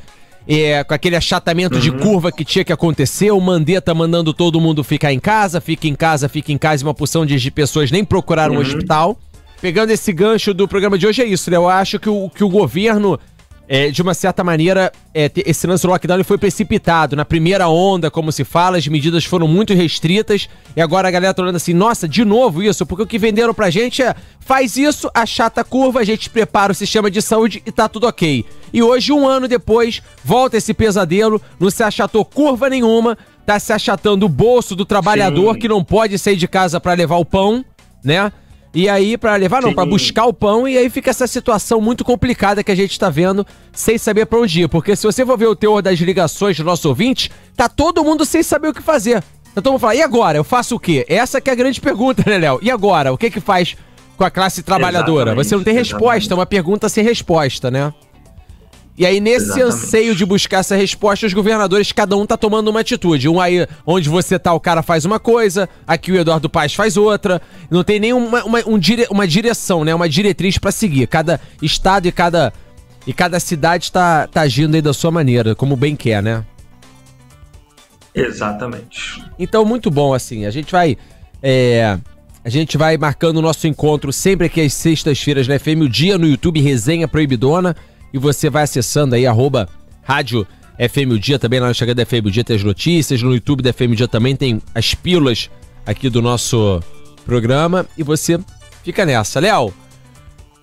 é, 0.47 0.83
com 0.83 0.93
aquele 0.93 1.15
achatamento 1.15 1.79
de 1.79 1.91
curva 1.91 2.31
que 2.31 2.45
tinha 2.45 2.63
que 2.63 2.71
acontecer, 2.71 3.31
o 3.31 3.41
Mandetta 3.41 3.93
mandando 3.93 4.33
todo 4.33 4.61
mundo 4.61 4.83
ficar 4.83 5.11
em 5.11 5.19
casa, 5.19 5.59
fica 5.59 5.87
em 5.87 5.95
casa, 5.95 6.29
fica 6.29 6.51
em 6.51 6.57
casa, 6.57 6.83
e 6.83 6.85
uma 6.85 6.93
porção 6.93 7.25
de 7.25 7.51
pessoas 7.51 7.89
nem 7.89 8.05
procuraram 8.05 8.55
um 8.55 8.59
hospital. 8.59 9.17
Pegando 9.59 9.89
esse 9.89 10.13
gancho 10.13 10.53
do 10.53 10.67
programa 10.67 10.97
de 10.97 11.07
hoje, 11.07 11.23
é 11.23 11.25
isso, 11.25 11.49
Léo. 11.49 11.63
Eu 11.63 11.69
acho 11.69 11.97
que 11.97 12.09
o, 12.09 12.29
que 12.29 12.43
o 12.43 12.49
governo, 12.49 13.19
é, 13.67 13.89
de 13.89 14.01
uma 14.01 14.13
certa 14.13 14.43
maneira, 14.43 14.91
é, 15.13 15.31
esse 15.37 15.65
lance 15.65 15.85
do 15.85 15.89
lockdown 15.89 16.23
foi 16.23 16.37
precipitado. 16.37 17.15
Na 17.15 17.25
primeira 17.25 17.67
onda, 17.67 18.11
como 18.11 18.31
se 18.31 18.43
fala, 18.43 18.77
as 18.77 18.87
medidas 18.87 19.25
foram 19.25 19.47
muito 19.47 19.73
restritas. 19.73 20.47
E 20.75 20.81
agora 20.81 21.07
a 21.07 21.11
galera 21.11 21.33
tá 21.33 21.41
olhando 21.41 21.55
assim, 21.55 21.73
nossa, 21.73 22.07
de 22.07 22.23
novo 22.23 22.61
isso, 22.61 22.85
porque 22.85 23.03
o 23.03 23.07
que 23.07 23.17
venderam 23.17 23.53
pra 23.53 23.69
gente 23.69 24.03
é 24.03 24.15
faz 24.39 24.77
isso, 24.77 25.09
achata 25.13 25.61
a 25.61 25.63
curva, 25.63 25.99
a 25.99 26.03
gente 26.03 26.29
prepara 26.29 26.71
o 26.71 26.75
sistema 26.75 27.09
de 27.09 27.21
saúde 27.21 27.63
e 27.65 27.71
tá 27.71 27.89
tudo 27.89 28.07
ok. 28.07 28.45
E 28.71 28.83
hoje, 28.83 29.11
um 29.11 29.27
ano 29.27 29.47
depois, 29.47 30.01
volta 30.23 30.57
esse 30.57 30.73
pesadelo, 30.73 31.41
não 31.59 31.71
se 31.71 31.81
achatou 31.81 32.23
curva 32.23 32.69
nenhuma, 32.69 33.17
tá 33.45 33.59
se 33.59 33.73
achatando 33.73 34.25
o 34.25 34.29
bolso 34.29 34.75
do 34.75 34.85
trabalhador 34.85 35.53
Sim. 35.53 35.59
que 35.59 35.67
não 35.67 35.83
pode 35.83 36.19
sair 36.19 36.35
de 36.35 36.47
casa 36.47 36.79
pra 36.79 36.93
levar 36.93 37.17
o 37.17 37.25
pão, 37.25 37.65
né? 38.03 38.31
E 38.75 38.89
aí, 38.89 39.17
pra 39.17 39.37
levar, 39.37 39.61
não, 39.61 39.73
pra 39.73 39.85
buscar 39.85 40.25
o 40.25 40.33
pão, 40.33 40.67
e 40.67 40.77
aí 40.77 40.89
fica 40.89 41.09
essa 41.09 41.25
situação 41.25 41.79
muito 41.79 42.03
complicada 42.03 42.61
que 42.61 42.69
a 42.69 42.75
gente 42.75 42.99
tá 42.99 43.09
vendo, 43.09 43.47
sem 43.71 43.97
saber 43.97 44.25
pra 44.25 44.37
onde 44.37 44.63
ir. 44.63 44.67
Porque 44.67 44.97
se 44.97 45.03
você 45.03 45.25
for 45.25 45.37
ver 45.37 45.47
o 45.47 45.55
teor 45.55 45.81
das 45.81 45.97
ligações 45.97 46.57
do 46.57 46.65
nosso 46.65 46.89
ouvinte, 46.89 47.31
tá 47.55 47.69
todo 47.69 48.03
mundo 48.03 48.25
sem 48.25 48.43
saber 48.43 48.67
o 48.67 48.73
que 48.73 48.81
fazer. 48.81 49.23
Então 49.51 49.63
todo 49.63 49.71
mundo 49.71 49.79
fala, 49.79 49.95
e 49.95 50.01
agora? 50.01 50.37
Eu 50.37 50.43
faço 50.43 50.75
o 50.75 50.79
quê? 50.79 51.05
Essa 51.07 51.39
que 51.39 51.49
é 51.49 51.53
a 51.53 51.55
grande 51.55 51.79
pergunta, 51.79 52.21
né, 52.27 52.37
Léo? 52.37 52.59
E 52.61 52.69
agora? 52.69 53.13
O 53.13 53.17
que 53.17 53.31
que 53.31 53.39
faz 53.39 53.77
com 54.17 54.25
a 54.25 54.29
classe 54.29 54.61
trabalhadora? 54.61 55.31
Exatamente, 55.31 55.47
você 55.47 55.55
não 55.55 55.63
tem 55.63 55.73
resposta, 55.73 56.05
exatamente. 56.05 56.31
é 56.33 56.35
uma 56.35 56.45
pergunta 56.45 56.89
sem 56.89 57.01
resposta, 57.01 57.71
né? 57.71 57.93
E 58.97 59.05
aí, 59.05 59.19
nesse 59.19 59.47
Exatamente. 59.47 59.73
anseio 59.73 60.15
de 60.15 60.25
buscar 60.25 60.59
essa 60.59 60.75
resposta, 60.75 61.25
os 61.25 61.33
governadores, 61.33 61.91
cada 61.91 62.15
um 62.15 62.25
tá 62.25 62.37
tomando 62.37 62.69
uma 62.69 62.79
atitude. 62.79 63.27
Um 63.27 63.41
aí, 63.41 63.67
onde 63.85 64.07
você 64.07 64.39
tá, 64.39 64.53
o 64.53 64.59
cara 64.59 64.81
faz 64.81 65.03
uma 65.03 65.19
coisa, 65.19 65.67
aqui 65.85 66.13
o 66.13 66.17
Eduardo 66.17 66.49
Paes 66.49 66.73
faz 66.73 66.95
outra. 66.95 67.41
Não 67.69 67.83
tem 67.83 67.99
nenhuma 67.99 68.43
uma, 68.45 68.59
um 68.65 68.79
dire, 68.79 69.05
uma 69.09 69.27
direção, 69.27 69.83
né? 69.83 69.93
Uma 69.93 70.07
diretriz 70.07 70.57
pra 70.57 70.71
seguir. 70.71 71.07
Cada 71.07 71.41
estado 71.61 72.07
e 72.07 72.11
cada, 72.11 72.53
e 73.05 73.11
cada 73.11 73.37
cidade 73.37 73.91
tá, 73.91 74.27
tá 74.27 74.41
agindo 74.41 74.75
aí 74.75 74.81
da 74.81 74.93
sua 74.93 75.11
maneira, 75.11 75.53
como 75.53 75.75
bem 75.75 75.93
quer, 75.93 76.23
né? 76.23 76.45
Exatamente. 78.13 79.21
Então, 79.37 79.65
muito 79.65 79.91
bom, 79.91 80.13
assim. 80.13 80.45
A 80.45 80.51
gente 80.51 80.71
vai. 80.71 80.97
é, 81.43 81.99
a 82.45 82.49
gente 82.49 82.77
vai 82.77 82.95
marcando 82.95 83.37
o 83.37 83.41
nosso 83.41 83.67
encontro 83.67 84.13
sempre 84.13 84.45
aqui 84.45 84.61
às 84.61 84.71
sextas-feiras 84.73 85.47
na 85.47 85.59
FM, 85.59 85.81
o 85.81 85.89
dia 85.89 86.17
no 86.17 86.27
YouTube, 86.27 86.61
Resenha 86.61 87.07
Proibidona. 87.07 87.75
E 88.15 88.17
você 88.17 88.49
vai 88.49 88.63
acessando 88.63 89.13
aí, 89.13 89.27
arroba 89.27 89.67
Rádio 90.01 90.47
FM 90.79 91.11
o 91.11 91.19
Dia, 91.19 91.37
também 91.37 91.59
lá 91.59 91.65
no 91.65 91.73
Instagram 91.73 91.95
da 91.95 92.05
FM 92.05 92.23
o 92.23 92.31
Dia 92.31 92.45
tem 92.45 92.55
as 92.55 92.63
notícias, 92.63 93.21
no 93.21 93.33
YouTube 93.33 93.61
da 93.61 93.73
FM 93.73 93.91
o 93.91 93.95
Dia 93.95 94.07
também 94.07 94.37
tem 94.37 94.61
as 94.73 94.95
pílulas 94.95 95.49
aqui 95.85 96.09
do 96.09 96.21
nosso 96.21 96.81
programa. 97.25 97.85
E 97.97 98.03
você 98.03 98.39
fica 98.85 99.05
nessa. 99.05 99.41
Léo, 99.41 99.73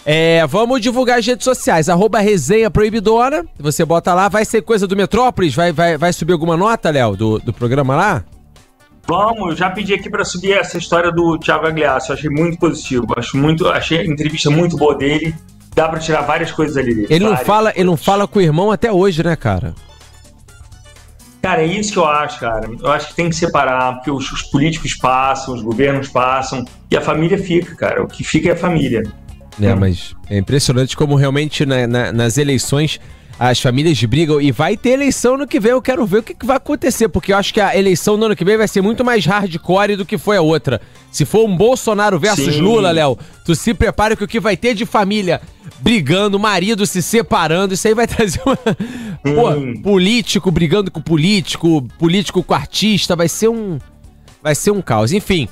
É, 0.07 0.47
vamos 0.47 0.81
divulgar 0.81 1.19
as 1.19 1.27
redes 1.27 1.45
sociais. 1.45 1.91
Arroba 1.91 2.21
resenha 2.21 2.71
proibidora. 2.71 3.45
Você 3.59 3.85
bota 3.85 4.15
lá, 4.15 4.31
vai 4.31 4.47
ser 4.47 4.63
coisa 4.63 4.87
do 4.87 4.97
Metrópolis? 4.97 5.55
Vai, 5.55 5.73
vai, 5.73 5.99
vai 5.99 6.11
subir 6.11 6.33
alguma 6.33 6.57
nota, 6.57 6.89
Léo, 6.89 7.15
do, 7.15 7.39
do 7.39 7.53
programa 7.53 7.95
lá? 7.95 8.25
Vamos, 9.07 9.51
eu 9.51 9.57
já 9.57 9.69
pedi 9.69 9.93
aqui 9.93 10.09
para 10.09 10.25
subir 10.25 10.53
essa 10.53 10.79
história 10.79 11.13
do 11.13 11.39
Thiago 11.39 11.67
Agliasso. 11.67 12.15
Achei 12.15 12.31
muito 12.31 12.59
positivo. 12.59 13.07
Acho 13.15 13.37
muito, 13.37 13.69
achei 13.69 13.99
a 13.99 14.07
entrevista 14.07 14.49
muito 14.49 14.75
boa 14.75 14.97
dele. 14.97 15.35
Dá 15.75 15.89
para 15.89 15.99
tirar 16.01 16.23
várias 16.23 16.51
coisas 16.53 16.77
ali 16.77 16.95
dele. 16.95 17.07
Ele 17.11 17.25
não, 17.25 17.37
fala, 17.37 17.71
ele 17.75 17.85
não 17.85 17.93
coisas. 17.93 18.05
fala 18.07 18.29
com 18.29 18.39
o 18.39 18.43
irmão 18.43 18.71
até 18.71 18.93
hoje, 18.93 19.23
né, 19.25 19.35
cara? 19.37 19.75
Cara, 21.41 21.63
é 21.63 21.67
isso 21.67 21.93
que 21.93 21.99
eu 21.99 22.07
acho, 22.07 22.39
cara. 22.39 22.71
Eu 22.81 22.91
acho 22.93 23.09
que 23.09 23.15
tem 23.15 23.29
que 23.29 23.35
separar, 23.35 23.95
porque 23.95 24.11
os, 24.11 24.31
os 24.31 24.43
políticos 24.45 24.95
passam, 24.95 25.55
os 25.55 25.63
governos 25.63 26.09
passam, 26.09 26.65
e 26.91 26.97
a 26.97 27.01
família 27.01 27.37
fica, 27.37 27.75
cara. 27.75 28.03
O 28.03 28.07
que 28.07 28.23
fica 28.23 28.51
é 28.51 28.53
a 28.53 28.57
família. 28.57 29.03
É, 29.61 29.75
mas 29.75 30.15
é 30.31 30.39
impressionante 30.39 30.97
como 30.97 31.15
realmente 31.17 31.67
na- 31.67 31.87
na- 31.87 32.13
nas 32.13 32.39
eleições 32.39 33.01
as 33.39 33.61
famílias 33.61 34.03
brigam 34.05 34.41
e 34.41 34.53
vai 34.53 34.77
ter 34.77 34.91
eleição 34.91 35.37
no 35.37 35.47
que 35.47 35.59
vem. 35.59 35.73
Eu 35.73 35.83
quero 35.83 36.07
ver 36.07 36.19
o 36.19 36.23
que, 36.23 36.35
que 36.35 36.47
vai 36.47 36.57
acontecer, 36.57 37.09
porque 37.09 37.33
eu 37.33 37.37
acho 37.37 37.53
que 37.53 37.61
a 37.61 37.77
eleição 37.77 38.17
no 38.17 38.27
ano 38.27 38.37
que 38.37 38.45
vem 38.45 38.57
vai 38.57 38.69
ser 38.69 38.81
muito 38.81 39.05
mais 39.05 39.27
hardcore 39.27 39.97
do 39.97 40.05
que 40.05 40.19
foi 40.19 40.37
a 40.37 40.43
outra. 40.43 40.81
Se 41.11 41.25
for 41.25 41.49
um 41.49 41.57
Bolsonaro 41.57 42.19
versus 42.19 42.55
Sim. 42.55 42.61
Lula, 42.61 42.91
Léo, 42.91 43.19
tu 43.45 43.55
se 43.55 43.75
prepara 43.75 44.17
que 44.17 44.25
o 44.25 44.29
que 44.29 44.41
vai 44.41 44.57
ter 44.57 44.75
de 44.75 44.87
família 44.87 45.41
brigando, 45.81 46.39
marido 46.39 46.87
se 46.87 47.03
separando, 47.03 47.75
isso 47.75 47.87
aí 47.89 47.95
vai 47.95 48.07
trazer 48.09 48.41
uma. 48.47 48.57
Pô, 48.57 49.83
político 49.83 50.51
brigando 50.51 50.91
com 50.91 51.01
político, 51.01 51.83
político 51.99 52.43
com 52.43 52.55
artista, 52.55 53.17
vai 53.17 53.29
ser 53.29 53.49
um. 53.49 53.79
Vai 54.43 54.55
ser 54.55 54.71
um 54.71 54.83
caos. 54.83 55.13
Enfim. 55.13 55.49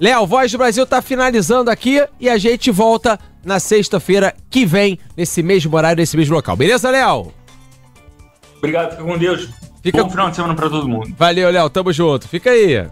Léo, 0.00 0.26
Voz 0.26 0.50
do 0.50 0.58
Brasil 0.58 0.86
tá 0.86 1.02
finalizando 1.02 1.70
aqui 1.70 2.02
e 2.18 2.28
a 2.28 2.38
gente 2.38 2.70
volta 2.70 3.18
na 3.44 3.60
sexta-feira 3.60 4.34
que 4.48 4.64
vem, 4.64 4.98
nesse 5.16 5.42
mesmo 5.42 5.76
horário, 5.76 5.98
nesse 6.00 6.16
mesmo 6.16 6.34
local. 6.34 6.56
Beleza, 6.56 6.90
Léo? 6.90 7.32
Obrigado, 8.58 8.92
fica 8.92 9.02
com 9.04 9.18
Deus. 9.18 9.48
Fica- 9.82 10.02
Bom 10.02 10.10
final 10.10 10.30
de 10.30 10.36
semana 10.36 10.54
para 10.54 10.68
todo 10.70 10.88
mundo. 10.88 11.14
Valeu, 11.18 11.50
Léo. 11.50 11.68
Tamo 11.70 11.92
junto. 11.92 12.28
Fica 12.28 12.50
aí. 12.50 12.86